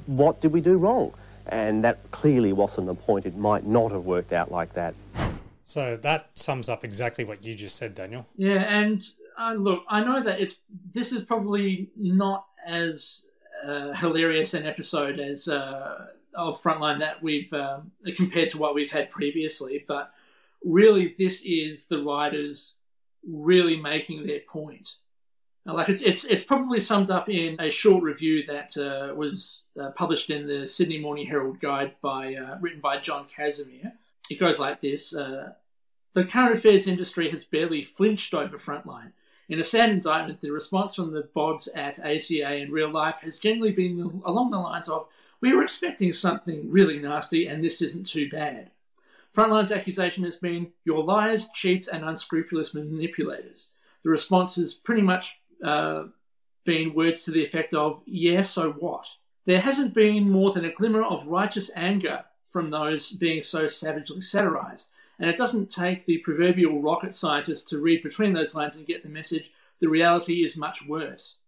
what 0.08 0.42
did 0.42 0.54
we 0.54 0.62
do 0.62 0.78
wrong? 0.78 1.14
And 1.46 1.84
that 1.84 2.10
clearly 2.10 2.54
wasn't 2.54 2.88
the 2.88 2.96
point. 2.96 3.28
It 3.28 3.38
might 3.38 3.68
not 3.68 3.92
have 3.92 4.06
worked 4.06 4.34
out 4.34 4.52
like 4.52 4.74
that. 4.74 4.96
So 5.64 5.96
that 5.98 6.32
sums 6.34 6.70
up 6.70 6.84
exactly 6.84 7.24
what 7.24 7.46
you 7.46 7.54
just 7.54 7.76
said, 7.76 7.94
Daniel. 7.94 8.26
Yeah, 8.36 8.64
and 8.64 9.00
uh, 9.42 9.54
look, 9.54 9.84
I 9.90 10.04
know 10.04 10.24
that 10.24 10.40
it's 10.40 10.60
this 10.94 11.12
is 11.12 11.24
probably 11.24 11.90
not 11.96 12.46
as 12.66 13.28
uh, 13.66 13.94
hilarious 13.94 14.54
an 14.54 14.66
episode 14.66 15.20
as 15.20 15.48
uh, 15.48 16.08
of 16.36 16.62
Frontline 16.62 17.00
that 17.00 17.22
we've 17.24 17.52
um, 17.54 17.92
compared 18.16 18.50
to 18.50 18.58
what 18.58 18.76
we've 18.76 18.92
had 18.92 19.10
previously, 19.10 19.84
but 19.88 20.12
really, 20.64 21.16
this 21.18 21.42
is 21.42 21.88
the 21.88 22.02
writers 22.02 22.76
really 23.28 23.76
making 23.76 24.26
their 24.26 24.42
point. 24.48 24.98
Like 25.66 25.90
it's 25.90 26.02
it's 26.02 26.24
it's 26.26 26.44
probably 26.44 26.80
summed 26.80 27.12
up 27.12 27.30
in 27.30 27.60
a 27.60 27.70
short 27.70 28.04
review 28.04 28.44
that 28.48 28.76
uh, 28.78 29.14
was 29.14 29.64
uh, 29.80 29.92
published 29.92 30.32
in 30.32 30.48
the 30.48 30.66
Sydney 30.66 31.00
Morning 31.00 31.28
Herald 31.28 31.60
Guide 31.60 31.96
by 32.02 32.36
uh, 32.36 32.58
written 32.60 32.80
by 32.80 33.00
John 33.00 33.28
Casimir. 33.36 33.94
It 34.30 34.40
goes 34.40 34.58
like 34.60 34.82
this: 34.82 35.16
uh, 35.16 35.54
The 36.14 36.26
current 36.26 36.56
affairs 36.56 36.88
industry 36.88 37.30
has 37.30 37.44
barely 37.44 37.84
flinched 37.84 38.34
over 38.34 38.58
Frontline. 38.58 39.12
In 39.52 39.60
a 39.60 39.64
sad 39.64 39.90
indictment, 39.90 40.40
the 40.40 40.50
response 40.50 40.96
from 40.96 41.12
the 41.12 41.24
bods 41.36 41.68
at 41.76 42.00
ACA 42.00 42.56
in 42.56 42.72
real 42.72 42.90
life 42.90 43.16
has 43.20 43.38
generally 43.38 43.74
been 43.74 44.22
along 44.24 44.52
the 44.52 44.58
lines 44.58 44.88
of, 44.88 45.10
"We 45.42 45.54
were 45.54 45.62
expecting 45.62 46.14
something 46.14 46.72
really 46.72 47.00
nasty, 47.00 47.48
and 47.48 47.62
this 47.62 47.82
isn't 47.82 48.06
too 48.06 48.30
bad." 48.30 48.72
Frontline's 49.34 49.74
accusation 49.74 50.24
has 50.24 50.38
been, 50.38 50.72
"You're 50.86 51.04
liars, 51.04 51.50
cheats, 51.50 51.90
and 51.90 52.06
unscrupulous 52.06 52.74
manipulators." 52.74 53.74
The 54.04 54.10
response 54.10 54.56
has 54.56 54.74
pretty 54.74 55.02
much 55.02 55.38
uh, 55.62 56.06
been 56.64 56.94
words 56.94 57.26
to 57.26 57.32
the 57.32 57.44
effect 57.44 57.74
of, 57.74 58.02
yeah, 58.06 58.42
so 58.42 58.72
what? 58.72 59.06
There 59.44 59.60
hasn't 59.60 59.94
been 59.94 60.30
more 60.30 60.54
than 60.54 60.64
a 60.64 60.72
glimmer 60.72 61.04
of 61.04 61.28
righteous 61.28 61.70
anger 61.76 62.24
from 62.52 62.70
those 62.70 63.12
being 63.12 63.44
so 63.44 63.68
savagely 63.68 64.22
satirized. 64.22 64.92
And 65.22 65.30
it 65.30 65.38
doesn't 65.38 65.70
take 65.70 66.06
the 66.06 66.18
proverbial 66.18 66.82
rocket 66.82 67.14
scientist 67.14 67.68
to 67.68 67.78
read 67.78 68.02
between 68.02 68.34
those 68.34 68.56
lines 68.56 68.76
and 68.76 68.88
get 68.88 69.04
the 69.04 69.10
message 69.10 69.52
the 69.80 69.88
reality 69.88 70.44
is 70.44 70.58
much 70.58 70.84
worse. 70.88 71.42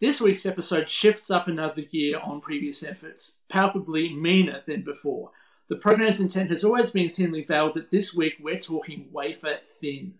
This 0.00 0.20
week's 0.20 0.46
episode 0.46 0.88
shifts 0.88 1.28
up 1.28 1.48
another 1.48 1.82
gear 1.82 2.20
on 2.20 2.40
previous 2.40 2.84
efforts, 2.84 3.38
palpably 3.48 4.14
meaner 4.14 4.62
than 4.64 4.82
before. 4.82 5.32
The 5.68 5.74
program's 5.74 6.20
intent 6.20 6.50
has 6.50 6.62
always 6.62 6.90
been 6.90 7.10
thinly 7.10 7.42
veiled, 7.42 7.74
but 7.74 7.90
this 7.90 8.14
week 8.14 8.36
we're 8.40 8.60
talking 8.60 9.08
wafer 9.10 9.56
thin. 9.80 10.14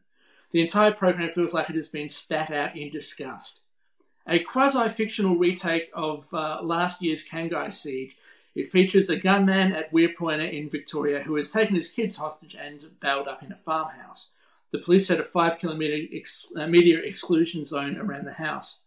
The 0.51 0.61
entire 0.61 0.93
program 0.93 1.31
feels 1.33 1.55
like 1.55 1.71
it 1.71 1.77
has 1.77 1.89
been 1.89 2.09
spat 2.09 2.51
out 2.51 2.77
in 2.77 2.91
disgust. 2.91 3.61
A 4.27 4.41
quasi 4.41 4.89
fictional 4.89 5.37
retake 5.37 5.91
of 5.95 6.27
uh, 6.35 6.61
last 6.61 7.03
year's 7.03 7.27
Cangai 7.27 7.71
siege, 7.71 8.17
it 8.55 8.73
features 8.73 9.09
a 9.09 9.17
gunman 9.17 9.73
at 9.73 9.93
Weir 9.93 10.11
Pointer 10.17 10.45
in 10.45 10.69
Victoria 10.69 11.23
who 11.23 11.37
has 11.37 11.51
taken 11.51 11.77
his 11.77 11.91
kids 11.91 12.17
hostage 12.17 12.55
and 12.55 13.01
bailed 13.01 13.29
up 13.29 13.43
in 13.43 13.53
a 13.53 13.57
farmhouse. 13.57 14.33
The 14.73 14.79
police 14.79 15.07
set 15.07 15.21
a 15.21 15.25
five 15.25 15.59
kilometre 15.59 16.07
ex- 16.13 16.47
media 16.55 16.99
exclusion 16.99 17.65
zone 17.65 17.97
around 17.97 18.25
the 18.25 18.35
house. 18.35 18.81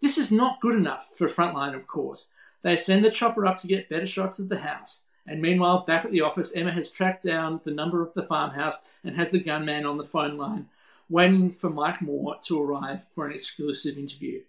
This 0.00 0.16
is 0.16 0.32
not 0.32 0.60
good 0.60 0.74
enough 0.74 1.08
for 1.14 1.26
Frontline, 1.28 1.74
of 1.74 1.86
course. 1.86 2.30
They 2.62 2.76
send 2.76 3.04
the 3.04 3.10
chopper 3.10 3.46
up 3.46 3.58
to 3.58 3.66
get 3.66 3.88
better 3.88 4.06
shots 4.06 4.38
of 4.38 4.48
the 4.48 4.60
house. 4.60 5.02
And 5.26 5.42
meanwhile, 5.42 5.84
back 5.86 6.04
at 6.04 6.10
the 6.10 6.22
office, 6.22 6.54
Emma 6.54 6.72
has 6.72 6.90
tracked 6.90 7.22
down 7.22 7.60
the 7.64 7.70
number 7.70 8.02
of 8.02 8.14
the 8.14 8.22
farmhouse 8.22 8.82
and 9.04 9.16
has 9.16 9.30
the 9.30 9.40
gunman 9.40 9.84
on 9.84 9.98
the 9.98 10.04
phone 10.04 10.36
line, 10.36 10.68
waiting 11.08 11.52
for 11.52 11.70
Mike 11.70 12.00
Moore 12.00 12.36
to 12.46 12.62
arrive 12.62 13.00
for 13.14 13.26
an 13.26 13.32
exclusive 13.32 13.98
interview. 13.98 14.42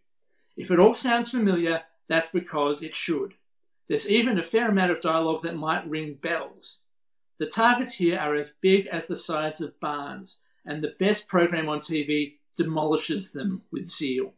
If 0.56 0.72
it 0.72 0.80
all 0.80 0.94
sounds 0.94 1.32
familiar, 1.32 1.84
that's 2.08 2.32
because 2.32 2.82
it 2.82 2.96
should. 2.96 3.34
There's 3.92 4.10
even 4.10 4.40
a 4.40 4.44
fair 4.44 4.70
amount 4.70 4.92
of 4.92 5.02
dialogue 5.02 5.44
that 5.44 5.58
might 5.58 5.86
ring 5.86 6.14
bells. 6.14 6.80
The 7.40 7.46
targets 7.46 7.96
here 7.96 8.18
are 8.18 8.36
as 8.36 8.56
big 8.62 8.88
as 8.88 9.06
the 9.06 9.18
sides 9.18 9.60
of 9.60 9.78
barns, 9.82 10.44
and 10.66 10.82
the 10.82 10.96
best 10.98 11.28
program 11.28 11.68
on 11.68 11.80
TV 11.80 12.36
demolishes 12.56 13.34
them 13.34 13.64
with 13.70 13.90
zeal. 13.90 14.32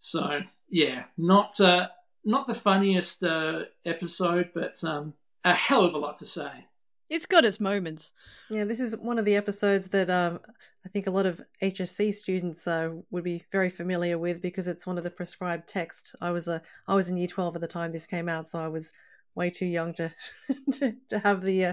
So, 0.00 0.40
yeah, 0.68 1.04
not 1.16 1.58
uh, 1.62 1.88
not 2.26 2.46
the 2.46 2.52
funniest 2.52 3.24
uh, 3.24 3.60
episode, 3.86 4.50
but 4.52 4.84
um, 4.84 5.14
a 5.46 5.54
hell 5.54 5.86
of 5.86 5.94
a 5.94 5.98
lot 5.98 6.18
to 6.18 6.26
say. 6.26 6.66
It's 7.10 7.26
got 7.26 7.44
its 7.44 7.58
moments. 7.58 8.12
Yeah, 8.50 8.64
this 8.64 8.78
is 8.78 8.96
one 8.96 9.18
of 9.18 9.24
the 9.24 9.34
episodes 9.34 9.88
that 9.88 10.08
um, 10.08 10.38
I 10.86 10.88
think 10.90 11.08
a 11.08 11.10
lot 11.10 11.26
of 11.26 11.42
HSC 11.60 12.14
students 12.14 12.68
uh, 12.68 12.90
would 13.10 13.24
be 13.24 13.44
very 13.50 13.68
familiar 13.68 14.16
with 14.16 14.40
because 14.40 14.68
it's 14.68 14.86
one 14.86 14.96
of 14.96 15.02
the 15.02 15.10
prescribed 15.10 15.68
text. 15.68 16.14
I 16.20 16.30
was 16.30 16.46
a 16.46 16.62
I 16.86 16.94
was 16.94 17.08
in 17.08 17.16
Year 17.16 17.26
Twelve 17.26 17.56
at 17.56 17.60
the 17.60 17.66
time 17.66 17.90
this 17.90 18.06
came 18.06 18.28
out, 18.28 18.46
so 18.46 18.60
I 18.60 18.68
was 18.68 18.92
way 19.34 19.50
too 19.50 19.66
young 19.66 19.92
to 19.94 20.12
to, 20.72 20.94
to 21.08 21.18
have 21.18 21.42
the 21.42 21.66
uh, 21.66 21.72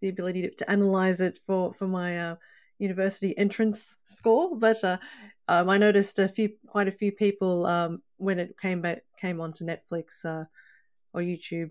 the 0.00 0.08
ability 0.08 0.42
to, 0.42 0.50
to 0.50 0.70
analyze 0.70 1.20
it 1.20 1.38
for 1.46 1.72
for 1.72 1.86
my 1.86 2.18
uh, 2.18 2.36
university 2.78 3.36
entrance 3.38 3.98
score. 4.02 4.56
But 4.56 4.82
uh, 4.82 4.98
um, 5.46 5.70
I 5.70 5.78
noticed 5.78 6.18
a 6.18 6.28
few 6.28 6.50
quite 6.66 6.88
a 6.88 6.92
few 6.92 7.12
people 7.12 7.64
um, 7.66 8.02
when 8.16 8.40
it 8.40 8.58
came 8.58 8.80
back 8.80 9.04
came 9.20 9.40
onto 9.40 9.64
Netflix 9.64 10.24
uh, 10.24 10.46
or 11.12 11.20
YouTube 11.20 11.70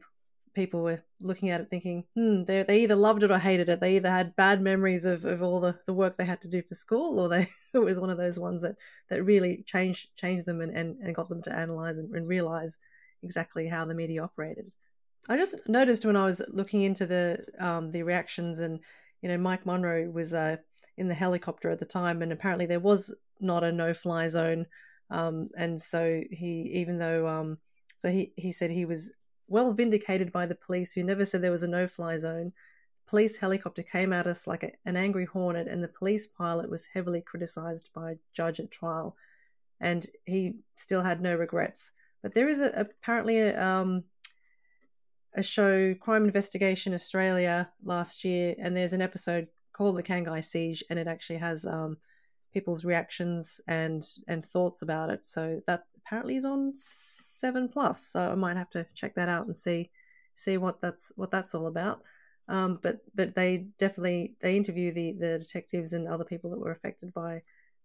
people 0.54 0.82
were 0.82 1.04
looking 1.20 1.50
at 1.50 1.62
it 1.62 1.70
thinking, 1.70 2.04
hmm, 2.16 2.44
they, 2.44 2.64
they 2.64 2.84
either 2.84 2.96
loved 2.96 3.24
it 3.24 3.32
or 3.32 3.38
hated 3.38 3.70
it. 3.70 3.80
They 3.80 3.96
either 3.96 4.10
had 4.10 4.36
bad 4.36 4.62
memories 4.62 5.06
of, 5.06 5.26
of 5.26 5.42
all 5.42 5.60
the, 5.60 5.78
the 5.86 5.94
work 5.94 6.18
they 6.18 6.26
had 6.26 6.42
to 6.42 6.50
do 6.50 6.62
for 6.62 6.76
school, 6.76 7.20
or 7.20 7.30
they 7.30 7.50
it 7.74 7.80
was 7.80 8.00
one 8.00 8.10
of 8.10 8.18
those 8.18 8.40
ones 8.40 8.62
that, 8.62 8.76
that 9.10 9.24
really 9.24 9.64
changed 9.66 10.16
changed 10.16 10.46
them 10.46 10.62
and, 10.62 10.76
and, 10.76 10.98
and 11.02 11.16
got 11.16 11.30
them 11.30 11.42
to 11.44 11.54
analyze 11.54 11.98
and, 11.98 12.16
and 12.16 12.28
realize 12.28 12.78
exactly 13.24 13.68
how 13.68 13.86
the 13.86 13.96
media 13.96 14.24
operated. 14.24 14.72
I 15.30 15.38
just 15.38 15.56
noticed 15.68 16.06
when 16.06 16.18
I 16.18 16.26
was 16.26 16.42
looking 16.50 16.82
into 16.82 17.06
the 17.06 17.46
um, 17.60 17.92
the 17.92 18.04
reactions, 18.04 18.60
and 18.60 18.80
you 19.22 19.30
know, 19.30 19.38
Mike 19.38 19.66
Munro 19.66 20.10
was 20.10 20.34
uh, 20.34 20.58
in 20.98 21.08
the 21.08 21.14
helicopter 21.14 21.70
at 21.70 21.80
the 21.80 21.86
time, 21.86 22.22
and 22.22 22.32
apparently 22.32 22.66
there 22.66 22.80
was 22.80 23.16
not 23.40 23.64
a 23.64 23.72
no 23.72 23.94
fly 23.94 24.28
zone, 24.28 24.66
um, 25.10 25.50
and 25.58 25.82
so 25.82 26.22
he, 26.30 26.70
even 26.74 26.98
though, 26.98 27.28
um, 27.28 27.58
so 27.96 28.12
he 28.12 28.34
he 28.36 28.52
said 28.52 28.70
he 28.70 28.86
was 28.86 29.12
well 29.48 29.74
vindicated 29.74 30.32
by 30.32 30.46
the 30.46 30.56
police 30.56 30.94
who 30.94 31.04
never 31.04 31.26
said 31.26 31.42
there 31.42 31.52
was 31.52 31.64
a 31.64 31.68
no 31.68 31.88
fly 31.88 32.18
zone. 32.18 32.54
Police 33.06 33.38
helicopter 33.38 33.84
came 33.84 34.14
at 34.14 34.28
us 34.28 34.48
like 34.48 34.64
a, 34.64 34.72
an 34.86 34.96
angry 34.96 35.26
hornet, 35.26 35.68
and 35.68 35.84
the 35.84 35.88
police 35.88 36.28
pilot 36.28 36.70
was 36.70 36.86
heavily 36.86 37.22
criticized 37.22 37.90
by 37.94 38.12
a 38.12 38.18
judge 38.34 38.60
at 38.60 38.72
trial, 38.72 39.16
and 39.80 40.08
he 40.26 40.56
still 40.76 41.02
had 41.02 41.22
no 41.22 41.36
regrets. 41.36 41.92
But 42.22 42.34
there 42.34 42.48
is 42.48 42.62
a, 42.62 42.68
apparently 42.76 43.40
a, 43.40 43.62
um, 43.62 44.06
a 45.36 45.44
show, 45.44 45.94
Crime 45.96 46.24
Investigation 46.24 46.94
Australia, 46.94 47.72
last 47.84 48.24
year, 48.24 48.56
and 48.58 48.76
there's 48.76 48.94
an 48.94 49.02
episode 49.02 49.48
called 49.74 49.98
The 49.98 50.04
Cangai 50.04 50.44
Siege, 50.44 50.84
and 50.90 50.98
it 50.98 51.08
actually 51.08 51.40
has 51.40 51.66
um, 51.66 51.98
people's 52.54 52.86
reactions 52.86 53.60
and 53.68 54.06
and 54.28 54.46
thoughts 54.46 54.82
about 54.82 55.10
it. 55.10 55.26
So 55.26 55.62
that 55.68 55.86
apparently 55.98 56.36
is 56.36 56.46
on 56.46 56.74
seven 56.76 57.68
plus. 57.68 58.08
So 58.08 58.32
I 58.32 58.36
might 58.36 58.58
have 58.58 58.70
to 58.72 58.86
check 58.94 59.16
that 59.16 59.30
out 59.30 59.46
and 59.46 59.56
see 59.56 59.90
see 60.36 60.58
what 60.58 60.82
that's 60.82 61.12
what 61.16 61.32
that's 61.32 61.56
all 61.56 61.68
about. 61.68 62.02
Um, 62.48 62.78
but 62.82 63.00
but 63.16 63.36
they 63.36 63.68
definitely 63.80 64.36
they 64.42 64.58
interview 64.58 64.92
the 64.92 65.14
the 65.14 65.38
detectives 65.38 65.94
and 65.94 66.08
other 66.08 66.26
people 66.26 66.50
that 66.52 66.60
were 66.60 66.72
affected 66.72 67.14
by 67.14 67.42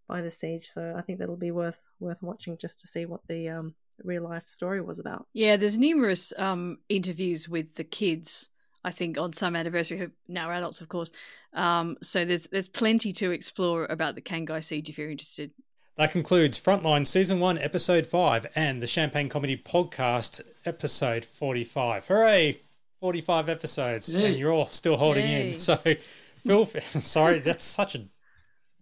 by 0.07 0.21
the 0.21 0.31
siege. 0.31 0.67
So 0.67 0.95
I 0.97 1.01
think 1.01 1.19
that'll 1.19 1.37
be 1.37 1.51
worth 1.51 1.85
worth 1.99 2.21
watching 2.21 2.57
just 2.57 2.79
to 2.79 2.87
see 2.87 3.05
what 3.05 3.21
the 3.27 3.49
um, 3.49 3.75
real 4.03 4.23
life 4.23 4.47
story 4.47 4.81
was 4.81 4.99
about. 4.99 5.27
Yeah, 5.33 5.55
there's 5.55 5.77
numerous 5.77 6.33
um, 6.37 6.79
interviews 6.89 7.47
with 7.47 7.75
the 7.75 7.83
kids 7.83 8.49
I 8.83 8.91
think 8.91 9.17
on 9.17 9.33
some 9.33 9.55
anniversary, 9.55 9.97
who 9.97 10.11
now 10.27 10.49
are 10.49 10.53
adults, 10.53 10.81
of 10.81 10.87
course. 10.89 11.11
Um, 11.53 11.97
so 12.01 12.23
there's 12.25 12.47
there's 12.47 12.67
plenty 12.67 13.11
to 13.13 13.31
explore 13.31 13.85
about 13.89 14.15
the 14.15 14.21
Cangai 14.21 14.63
Siege 14.63 14.89
if 14.89 14.97
you're 14.97 15.09
interested. 15.11 15.51
That 15.97 16.11
concludes 16.13 16.57
Frontline 16.59 17.05
Season 17.05 17.41
1, 17.41 17.57
Episode 17.57 18.05
5, 18.07 18.47
and 18.55 18.81
the 18.81 18.87
Champagne 18.87 19.27
Comedy 19.27 19.57
Podcast, 19.57 20.39
Episode 20.65 21.25
45. 21.25 22.05
Hooray! 22.07 22.57
45 23.01 23.49
episodes, 23.49 24.13
Yay. 24.15 24.25
and 24.27 24.37
you're 24.37 24.51
all 24.51 24.65
still 24.67 24.95
holding 24.97 25.25
Yay. 25.27 25.47
in. 25.49 25.53
So, 25.53 25.77
Phil, 26.45 26.65
sorry, 26.91 27.39
that's 27.39 27.65
such 27.65 27.95
a 27.95 28.01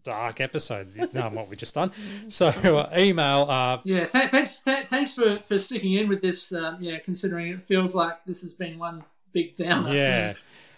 dark 0.03 0.40
episode. 0.41 1.10
No, 1.14 1.30
what 1.30 1.49
we 1.49 1.56
just 1.56 1.74
done. 1.76 1.91
So, 2.30 2.48
uh, 2.49 2.94
email. 2.98 3.48
Uh, 3.49 3.80
Yeah, 3.84 4.06
th- 4.06 4.30
thanks, 4.32 4.60
th- 4.60 4.88
thanks 4.88 5.15
for, 5.15 5.40
for 5.48 5.57
sticking 5.57 5.94
in 5.95 6.07
with 6.10 6.22
this. 6.22 6.52
Um, 6.53 6.78
yeah, 6.80 6.99
considering 6.99 7.48
it 7.49 7.68
feels 7.68 7.95
like 7.95 8.24
this 8.26 8.41
has 8.41 8.53
been 8.53 8.78
one 8.80 9.03
big 9.34 9.56
downer. 9.56 9.94
yeah. 9.94 10.34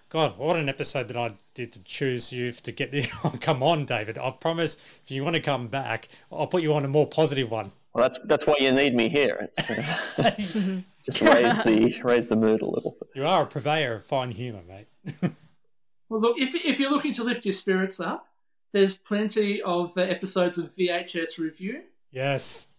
God, 0.09 0.39
what 0.39 0.55
an 0.55 0.69
episode 0.69 1.07
that 1.09 1.17
I 1.17 1.33
did 1.53 1.71
to 1.73 1.83
choose 1.83 2.33
you 2.33 2.51
to 2.51 2.71
get 2.71 2.91
the. 2.91 3.07
Oh, 3.23 3.33
come 3.41 3.61
on, 3.61 3.85
David. 3.85 4.17
I 4.17 4.31
promise 4.31 4.77
if 5.03 5.11
you 5.11 5.23
want 5.23 5.35
to 5.35 5.41
come 5.41 5.67
back, 5.67 6.07
I'll 6.31 6.47
put 6.47 6.63
you 6.63 6.73
on 6.73 6.83
a 6.83 6.87
more 6.87 7.05
positive 7.05 7.51
one. 7.51 7.71
Well, 7.93 8.03
that's 8.03 8.17
that's 8.25 8.47
why 8.47 8.55
you 8.59 8.71
need 8.71 8.95
me 8.95 9.07
here. 9.09 9.37
It's 9.39 9.69
uh, 9.69 10.31
just 11.05 11.21
raise 11.21 11.57
the 11.63 12.01
raise 12.03 12.27
the 12.27 12.35
mood 12.35 12.61
a 12.61 12.65
little. 12.65 12.95
Bit. 12.99 13.09
You 13.15 13.25
are 13.25 13.43
a 13.43 13.45
purveyor 13.45 13.95
of 13.95 14.03
fine 14.03 14.31
humour, 14.31 14.61
mate. 14.67 15.31
Well, 16.09 16.21
look, 16.21 16.39
if, 16.39 16.55
if 16.55 16.79
you're 16.79 16.89
looking 16.89 17.13
to 17.13 17.23
lift 17.23 17.45
your 17.45 17.53
spirits 17.53 17.99
up, 17.99 18.27
there's 18.73 18.97
plenty 18.97 19.61
of 19.61 19.91
uh, 19.95 20.01
episodes 20.01 20.57
of 20.57 20.75
VHS 20.75 21.37
Revue. 21.37 21.81
Yes. 22.11 22.69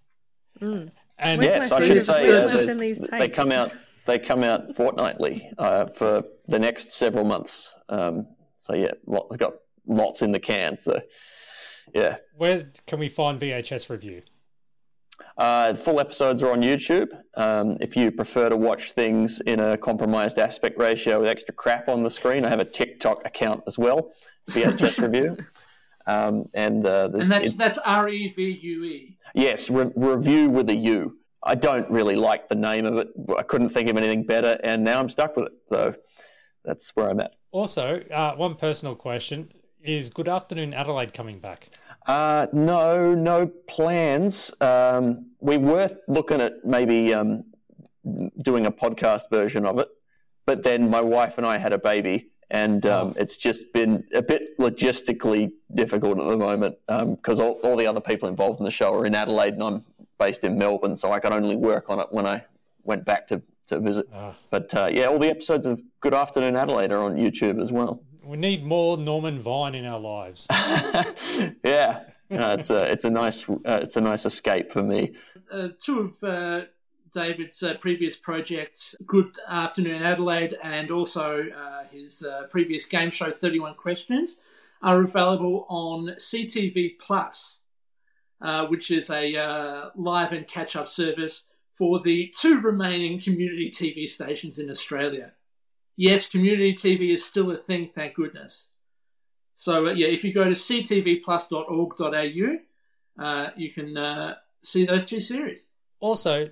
Mm. 0.60 0.90
And 1.16 1.40
yes, 1.40 1.70
I 1.70 1.86
should 1.86 2.02
say 2.02 2.28
uh, 2.28 2.59
in 2.59 2.80
these 2.80 2.98
they 2.98 3.28
come 3.28 3.52
out 3.52 3.72
they 4.06 4.18
come 4.18 4.43
out 4.43 4.74
fortnightly 4.77 5.51
uh, 5.59 5.86
for 5.86 6.22
the 6.48 6.59
next 6.59 6.93
several 6.93 7.24
months. 7.24 7.74
Um, 7.89 8.27
so 8.56 8.74
yeah, 8.74 8.93
lot, 9.06 9.31
we've 9.31 9.39
got 9.39 9.55
lots 9.86 10.22
in 10.22 10.32
the 10.32 10.40
can. 10.40 10.78
So 10.81 11.01
yeah, 11.94 12.16
Where 12.36 12.62
can 12.86 12.98
we 12.98 13.09
find 13.09 13.40
VHS 13.40 13.89
Revue? 13.90 14.22
uh, 15.36 15.74
full 15.74 16.01
episodes 16.01 16.43
are 16.43 16.51
on 16.51 16.62
YouTube. 16.62 17.09
Um, 17.35 17.77
if 17.81 17.97
you 17.97 18.10
prefer 18.10 18.48
to 18.48 18.56
watch 18.56 18.93
things 18.93 19.40
in 19.40 19.60
a 19.60 19.77
compromised 19.77 20.39
aspect 20.39 20.78
ratio 20.78 21.20
with 21.20 21.28
extra 21.28 21.55
crap 21.55 21.89
on 21.89 22.02
the 22.02 22.10
screen, 22.10 22.44
I 22.44 22.48
have 22.48 22.60
a 22.60 22.64
TikTok 22.64 23.27
account 23.27 23.62
as 23.66 23.78
well, 23.78 24.12
VHS 24.51 24.98
Revue. 25.02 25.36
Um, 26.06 26.47
and 26.55 26.86
uh, 26.86 27.10
And 27.12 27.22
that's 27.31 27.55
it- 27.55 27.59
that's 27.59 27.78
R 27.78 28.09
E 28.09 28.28
V 28.31 28.43
U 28.62 28.85
E. 28.85 29.16
Yes, 29.35 29.70
re- 29.70 29.93
review 29.94 30.51
with 30.51 30.68
a 30.70 30.74
U. 30.74 31.16
I 31.42 31.54
don't 31.54 31.88
really 31.90 32.16
like 32.16 32.48
the 32.48 32.54
name 32.54 32.84
of 32.84 32.96
it. 32.98 33.08
I 33.36 33.42
couldn't 33.42 33.70
think 33.70 33.88
of 33.88 33.96
anything 33.96 34.24
better, 34.24 34.58
and 34.62 34.84
now 34.84 35.00
I'm 35.00 35.08
stuck 35.08 35.36
with 35.36 35.46
it. 35.46 35.52
So 35.68 35.94
that's 36.64 36.90
where 36.90 37.08
I'm 37.08 37.20
at. 37.20 37.34
Also, 37.50 38.02
uh, 38.10 38.34
one 38.36 38.54
personal 38.54 38.94
question 38.94 39.50
is 39.82 40.10
Good 40.10 40.28
Afternoon 40.28 40.74
Adelaide 40.74 41.14
coming 41.14 41.38
back? 41.38 41.70
Uh, 42.06 42.46
no, 42.52 43.14
no 43.14 43.46
plans. 43.66 44.52
Um, 44.60 45.30
we 45.40 45.56
were 45.56 45.90
looking 46.06 46.40
at 46.40 46.64
maybe 46.64 47.14
um, 47.14 47.44
doing 48.42 48.66
a 48.66 48.72
podcast 48.72 49.30
version 49.30 49.64
of 49.64 49.78
it, 49.78 49.88
but 50.46 50.62
then 50.62 50.90
my 50.90 51.00
wife 51.00 51.38
and 51.38 51.46
I 51.46 51.56
had 51.56 51.72
a 51.72 51.78
baby, 51.78 52.28
and 52.50 52.84
um, 52.84 53.14
it's 53.16 53.36
just 53.36 53.72
been 53.72 54.04
a 54.12 54.22
bit 54.22 54.58
logistically 54.58 55.52
difficult 55.74 56.18
at 56.18 56.24
the 56.24 56.36
moment 56.36 56.76
because 56.86 57.40
all, 57.40 57.60
all 57.62 57.76
the 57.76 57.86
other 57.86 58.00
people 58.00 58.28
involved 58.28 58.60
in 58.60 58.64
the 58.64 58.70
show 58.70 58.94
are 58.94 59.06
in 59.06 59.14
Adelaide, 59.14 59.54
and 59.54 59.62
I'm 59.62 59.84
based 60.20 60.44
in 60.44 60.56
Melbourne, 60.56 60.94
so 60.94 61.10
I 61.10 61.18
could 61.18 61.32
only 61.32 61.56
work 61.56 61.90
on 61.90 61.98
it 61.98 62.06
when 62.10 62.26
I 62.26 62.44
went 62.84 63.05
back 63.05 63.26
to, 63.28 63.42
to 63.66 63.80
visit. 63.80 64.06
But 64.51 64.72
uh, 64.74 64.88
yeah, 64.92 65.06
all 65.06 65.18
the 65.18 65.30
episodes 65.30 65.66
of 65.66 65.80
Good 66.01 66.14
Afternoon 66.14 66.55
Adelaide 66.55 66.92
are 66.92 67.02
on 67.02 67.16
YouTube 67.16 67.60
as 67.60 67.72
well. 67.72 68.02
We 68.22 68.36
need 68.36 68.64
more 68.64 68.97
Norman 68.97 69.40
Vine 69.40 69.74
in 69.74 69.84
our 69.86 69.98
lives. 69.98 70.47
Yeah, 71.64 72.02
uh, 72.30 72.56
it's 72.59 72.70
a 72.70 72.92
it's 72.92 73.05
a 73.05 73.10
nice 73.10 73.48
uh, 73.48 73.80
it's 73.82 73.97
a 73.97 74.01
nice 74.01 74.24
escape 74.26 74.70
for 74.70 74.82
me. 74.82 75.14
Uh, 75.51 75.68
two 75.78 76.01
of 76.01 76.22
uh, 76.22 76.66
David's 77.12 77.62
uh, 77.62 77.74
previous 77.80 78.16
projects, 78.16 78.94
Good 79.06 79.36
Afternoon 79.48 80.02
Adelaide, 80.02 80.56
and 80.62 80.90
also 80.90 81.47
uh, 81.48 81.84
his 81.90 82.24
uh, 82.24 82.44
previous 82.51 82.84
game 82.86 83.10
show, 83.10 83.32
31 83.32 83.74
Questions, 83.74 84.42
are 84.82 85.02
available 85.02 85.66
on 85.68 86.14
CTV 86.16 86.98
Plus, 86.98 87.59
uh, 88.40 88.66
which 88.66 88.90
is 88.90 89.10
a 89.10 89.36
uh, 89.36 89.90
live 89.94 90.32
and 90.32 90.48
catch 90.48 90.74
up 90.76 90.88
service 90.88 91.44
for 91.76 92.00
the 92.00 92.32
two 92.38 92.60
remaining 92.60 93.20
community 93.20 93.70
TV 93.70 94.08
stations 94.08 94.58
in 94.58 94.70
Australia. 94.70 95.32
Yes, 95.96 96.28
community 96.28 96.74
TV 96.74 97.12
is 97.12 97.24
still 97.24 97.50
a 97.50 97.56
thing, 97.56 97.90
thank 97.94 98.14
goodness. 98.14 98.68
So, 99.56 99.88
uh, 99.88 99.92
yeah, 99.92 100.08
if 100.08 100.24
you 100.24 100.32
go 100.32 100.44
to 100.44 100.52
ctvplus.org.au, 100.52 103.22
uh, 103.22 103.50
you 103.56 103.72
can 103.72 103.96
uh, 103.96 104.36
see 104.62 104.86
those 104.86 105.04
two 105.04 105.20
series. 105.20 105.66
Also, 106.00 106.50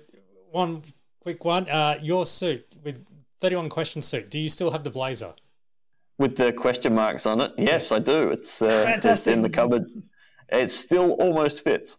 one 0.51 0.83
quick 1.21 1.43
one. 1.43 1.67
Uh, 1.69 1.97
your 2.01 2.25
suit 2.25 2.77
with 2.83 3.05
31 3.41 3.69
question 3.69 4.01
suit, 4.01 4.29
do 4.29 4.39
you 4.39 4.49
still 4.49 4.71
have 4.71 4.83
the 4.83 4.89
blazer? 4.89 5.33
With 6.17 6.35
the 6.35 6.51
question 6.53 6.95
marks 6.95 7.25
on 7.25 7.41
it, 7.41 7.53
yes, 7.57 7.91
I 7.91 7.99
do. 7.99 8.29
It's 8.29 8.61
uh, 8.61 8.99
it's 9.03 9.25
in 9.25 9.41
the 9.41 9.49
cupboard. 9.49 9.85
It 10.51 10.71
still 10.71 11.13
almost 11.13 11.63
fits. 11.63 11.97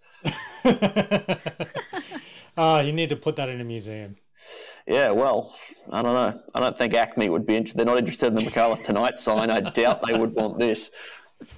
Ah, 2.57 2.81
you 2.81 2.93
need 2.93 3.09
to 3.09 3.17
put 3.17 3.37
that 3.37 3.49
in 3.49 3.61
a 3.61 3.65
museum. 3.65 4.17
Yeah, 4.87 5.13
well, 5.13 5.55
I 5.91 6.03
don't 6.03 6.15
know. 6.15 6.43
I 6.55 6.61
don't 6.61 6.77
think 6.77 6.93
ACMI 6.93 7.31
would 7.31 7.47
be 7.47 7.57
interested. 7.57 7.79
They're 7.79 7.87
not 7.87 7.97
interested 7.97 8.27
in 8.27 8.35
the 8.35 8.43
Micallef 8.43 8.85
Tonight 8.85 9.19
sign. 9.19 9.51
I 9.51 9.61
doubt 9.61 10.07
they 10.07 10.19
would 10.19 10.35
want 10.35 10.59
this. 10.59 10.91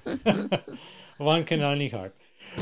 One 1.19 1.45
can 1.45 1.63
only 1.63 1.89
hope. 1.89 2.15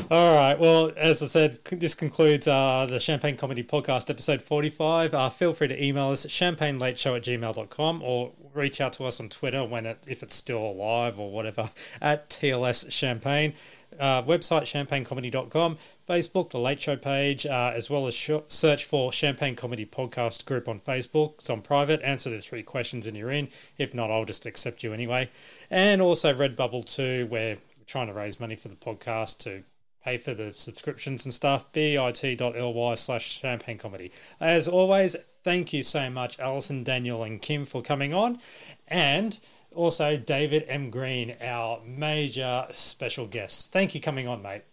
All 0.09 0.33
right. 0.33 0.57
Well, 0.57 0.91
as 0.95 1.21
I 1.21 1.25
said, 1.25 1.59
this 1.65 1.93
concludes 1.93 2.47
uh, 2.47 2.87
the 2.89 2.99
Champagne 2.99 3.35
Comedy 3.35 3.63
Podcast, 3.63 4.09
episode 4.09 4.41
45. 4.41 5.13
Uh, 5.13 5.29
feel 5.29 5.53
free 5.53 5.67
to 5.67 5.83
email 5.83 6.09
us 6.09 6.23
at 6.25 6.31
champagnelateshow 6.31 7.17
at 7.17 7.23
gmail.com 7.23 8.01
or 8.01 8.31
reach 8.53 8.79
out 8.79 8.93
to 8.93 9.05
us 9.05 9.19
on 9.19 9.29
Twitter 9.29 9.65
when 9.65 9.85
it, 9.85 10.05
if 10.07 10.23
it's 10.23 10.35
still 10.35 10.63
alive 10.63 11.19
or 11.19 11.31
whatever, 11.31 11.71
at 12.01 12.29
TLS 12.29 12.89
Champagne. 12.91 13.53
Uh, 13.99 14.23
website 14.23 14.63
champagnecomedy.com, 14.63 15.77
Facebook, 16.07 16.49
the 16.49 16.59
Late 16.59 16.79
Show 16.79 16.95
page, 16.95 17.45
uh, 17.45 17.71
as 17.73 17.89
well 17.89 18.07
as 18.07 18.13
sh- 18.13 18.31
search 18.47 18.85
for 18.85 19.11
Champagne 19.11 19.55
Comedy 19.55 19.85
Podcast 19.85 20.45
group 20.45 20.67
on 20.67 20.79
Facebook. 20.79 21.35
It's 21.35 21.49
on 21.49 21.61
private. 21.61 22.01
Answer 22.01 22.29
the 22.29 22.41
three 22.41 22.63
questions 22.63 23.05
and 23.05 23.15
you're 23.15 23.31
in. 23.31 23.49
If 23.77 23.93
not, 23.93 24.09
I'll 24.09 24.25
just 24.25 24.45
accept 24.45 24.83
you 24.83 24.93
anyway. 24.93 25.29
And 25.69 26.01
also 26.01 26.33
Redbubble 26.33 26.85
too, 26.85 27.27
where 27.27 27.55
we're 27.55 27.85
trying 27.85 28.07
to 28.07 28.13
raise 28.13 28.39
money 28.39 28.55
for 28.55 28.67
the 28.69 28.75
podcast 28.75 29.39
to 29.39 29.63
pay 30.03 30.17
for 30.17 30.33
the 30.33 30.51
subscriptions 30.53 31.25
and 31.25 31.33
stuff. 31.33 31.71
bit.ly 31.71 32.95
slash 32.95 33.39
champagne 33.39 33.77
comedy. 33.77 34.11
As 34.39 34.67
always, 34.67 35.15
thank 35.43 35.73
you 35.73 35.83
so 35.83 36.09
much, 36.09 36.39
Alison, 36.39 36.83
Daniel, 36.83 37.23
and 37.23 37.41
Kim 37.41 37.65
for 37.65 37.81
coming 37.81 38.13
on. 38.13 38.39
And 38.87 39.39
also 39.75 40.17
David 40.17 40.65
M. 40.67 40.89
Green, 40.89 41.35
our 41.41 41.81
major 41.85 42.67
special 42.71 43.27
guest. 43.27 43.71
Thank 43.71 43.95
you 43.95 44.01
coming 44.01 44.27
on, 44.27 44.41
mate. 44.41 44.63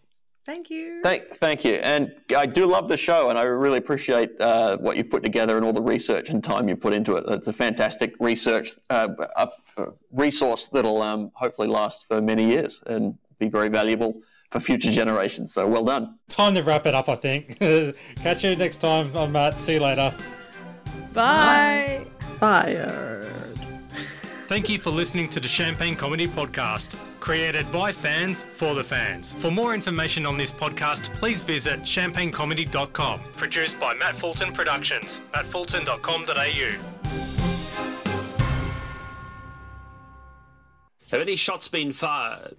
Thank 0.44 0.70
you. 0.70 1.02
Thank, 1.02 1.36
thank 1.36 1.62
you. 1.62 1.74
And 1.74 2.14
I 2.34 2.46
do 2.46 2.64
love 2.64 2.88
the 2.88 2.96
show, 2.96 3.28
and 3.28 3.38
I 3.38 3.42
really 3.42 3.76
appreciate 3.76 4.30
uh, 4.40 4.78
what 4.78 4.96
you've 4.96 5.10
put 5.10 5.22
together 5.22 5.58
and 5.58 5.64
all 5.64 5.74
the 5.74 5.82
research 5.82 6.30
and 6.30 6.42
time 6.42 6.70
you 6.70 6.76
put 6.76 6.94
into 6.94 7.16
it. 7.16 7.24
It's 7.28 7.48
a 7.48 7.52
fantastic 7.52 8.14
research 8.18 8.70
uh, 8.88 9.08
uh, 9.36 9.46
resource 10.10 10.66
that'll 10.68 11.02
um, 11.02 11.30
hopefully 11.34 11.68
last 11.68 12.08
for 12.08 12.22
many 12.22 12.46
years 12.46 12.82
and 12.86 13.18
be 13.38 13.50
very 13.50 13.68
valuable 13.68 14.22
for 14.50 14.58
future 14.58 14.90
generations. 14.90 15.52
So 15.52 15.66
well 15.66 15.84
done. 15.84 16.18
Time 16.28 16.54
to 16.54 16.62
wrap 16.62 16.86
it 16.86 16.94
up, 16.94 17.10
I 17.10 17.16
think. 17.16 17.58
Catch 18.16 18.42
you 18.42 18.56
next 18.56 18.78
time. 18.78 19.14
I'm 19.14 19.32
Matt. 19.32 19.60
See 19.60 19.74
you 19.74 19.80
later. 19.80 20.14
Bye. 21.12 22.06
Fired. 22.40 23.47
Thank 24.48 24.70
you 24.70 24.78
for 24.78 24.88
listening 24.88 25.28
to 25.28 25.40
the 25.40 25.46
Champagne 25.46 25.94
Comedy 25.94 26.26
Podcast, 26.26 26.96
created 27.20 27.70
by 27.70 27.92
fans 27.92 28.44
for 28.44 28.74
the 28.74 28.82
fans. 28.82 29.34
For 29.34 29.50
more 29.50 29.74
information 29.74 30.24
on 30.24 30.38
this 30.38 30.50
podcast, 30.52 31.14
please 31.16 31.44
visit 31.44 31.80
champagnecomedy.com. 31.80 33.20
Produced 33.36 33.78
by 33.78 33.92
Matt 33.92 34.16
Fulton 34.16 34.54
Productions, 34.54 35.20
mattfulton.com.au. 35.34 36.70
Have 41.10 41.20
any 41.20 41.36
shots 41.36 41.68
been 41.68 41.92
fired? 41.92 42.56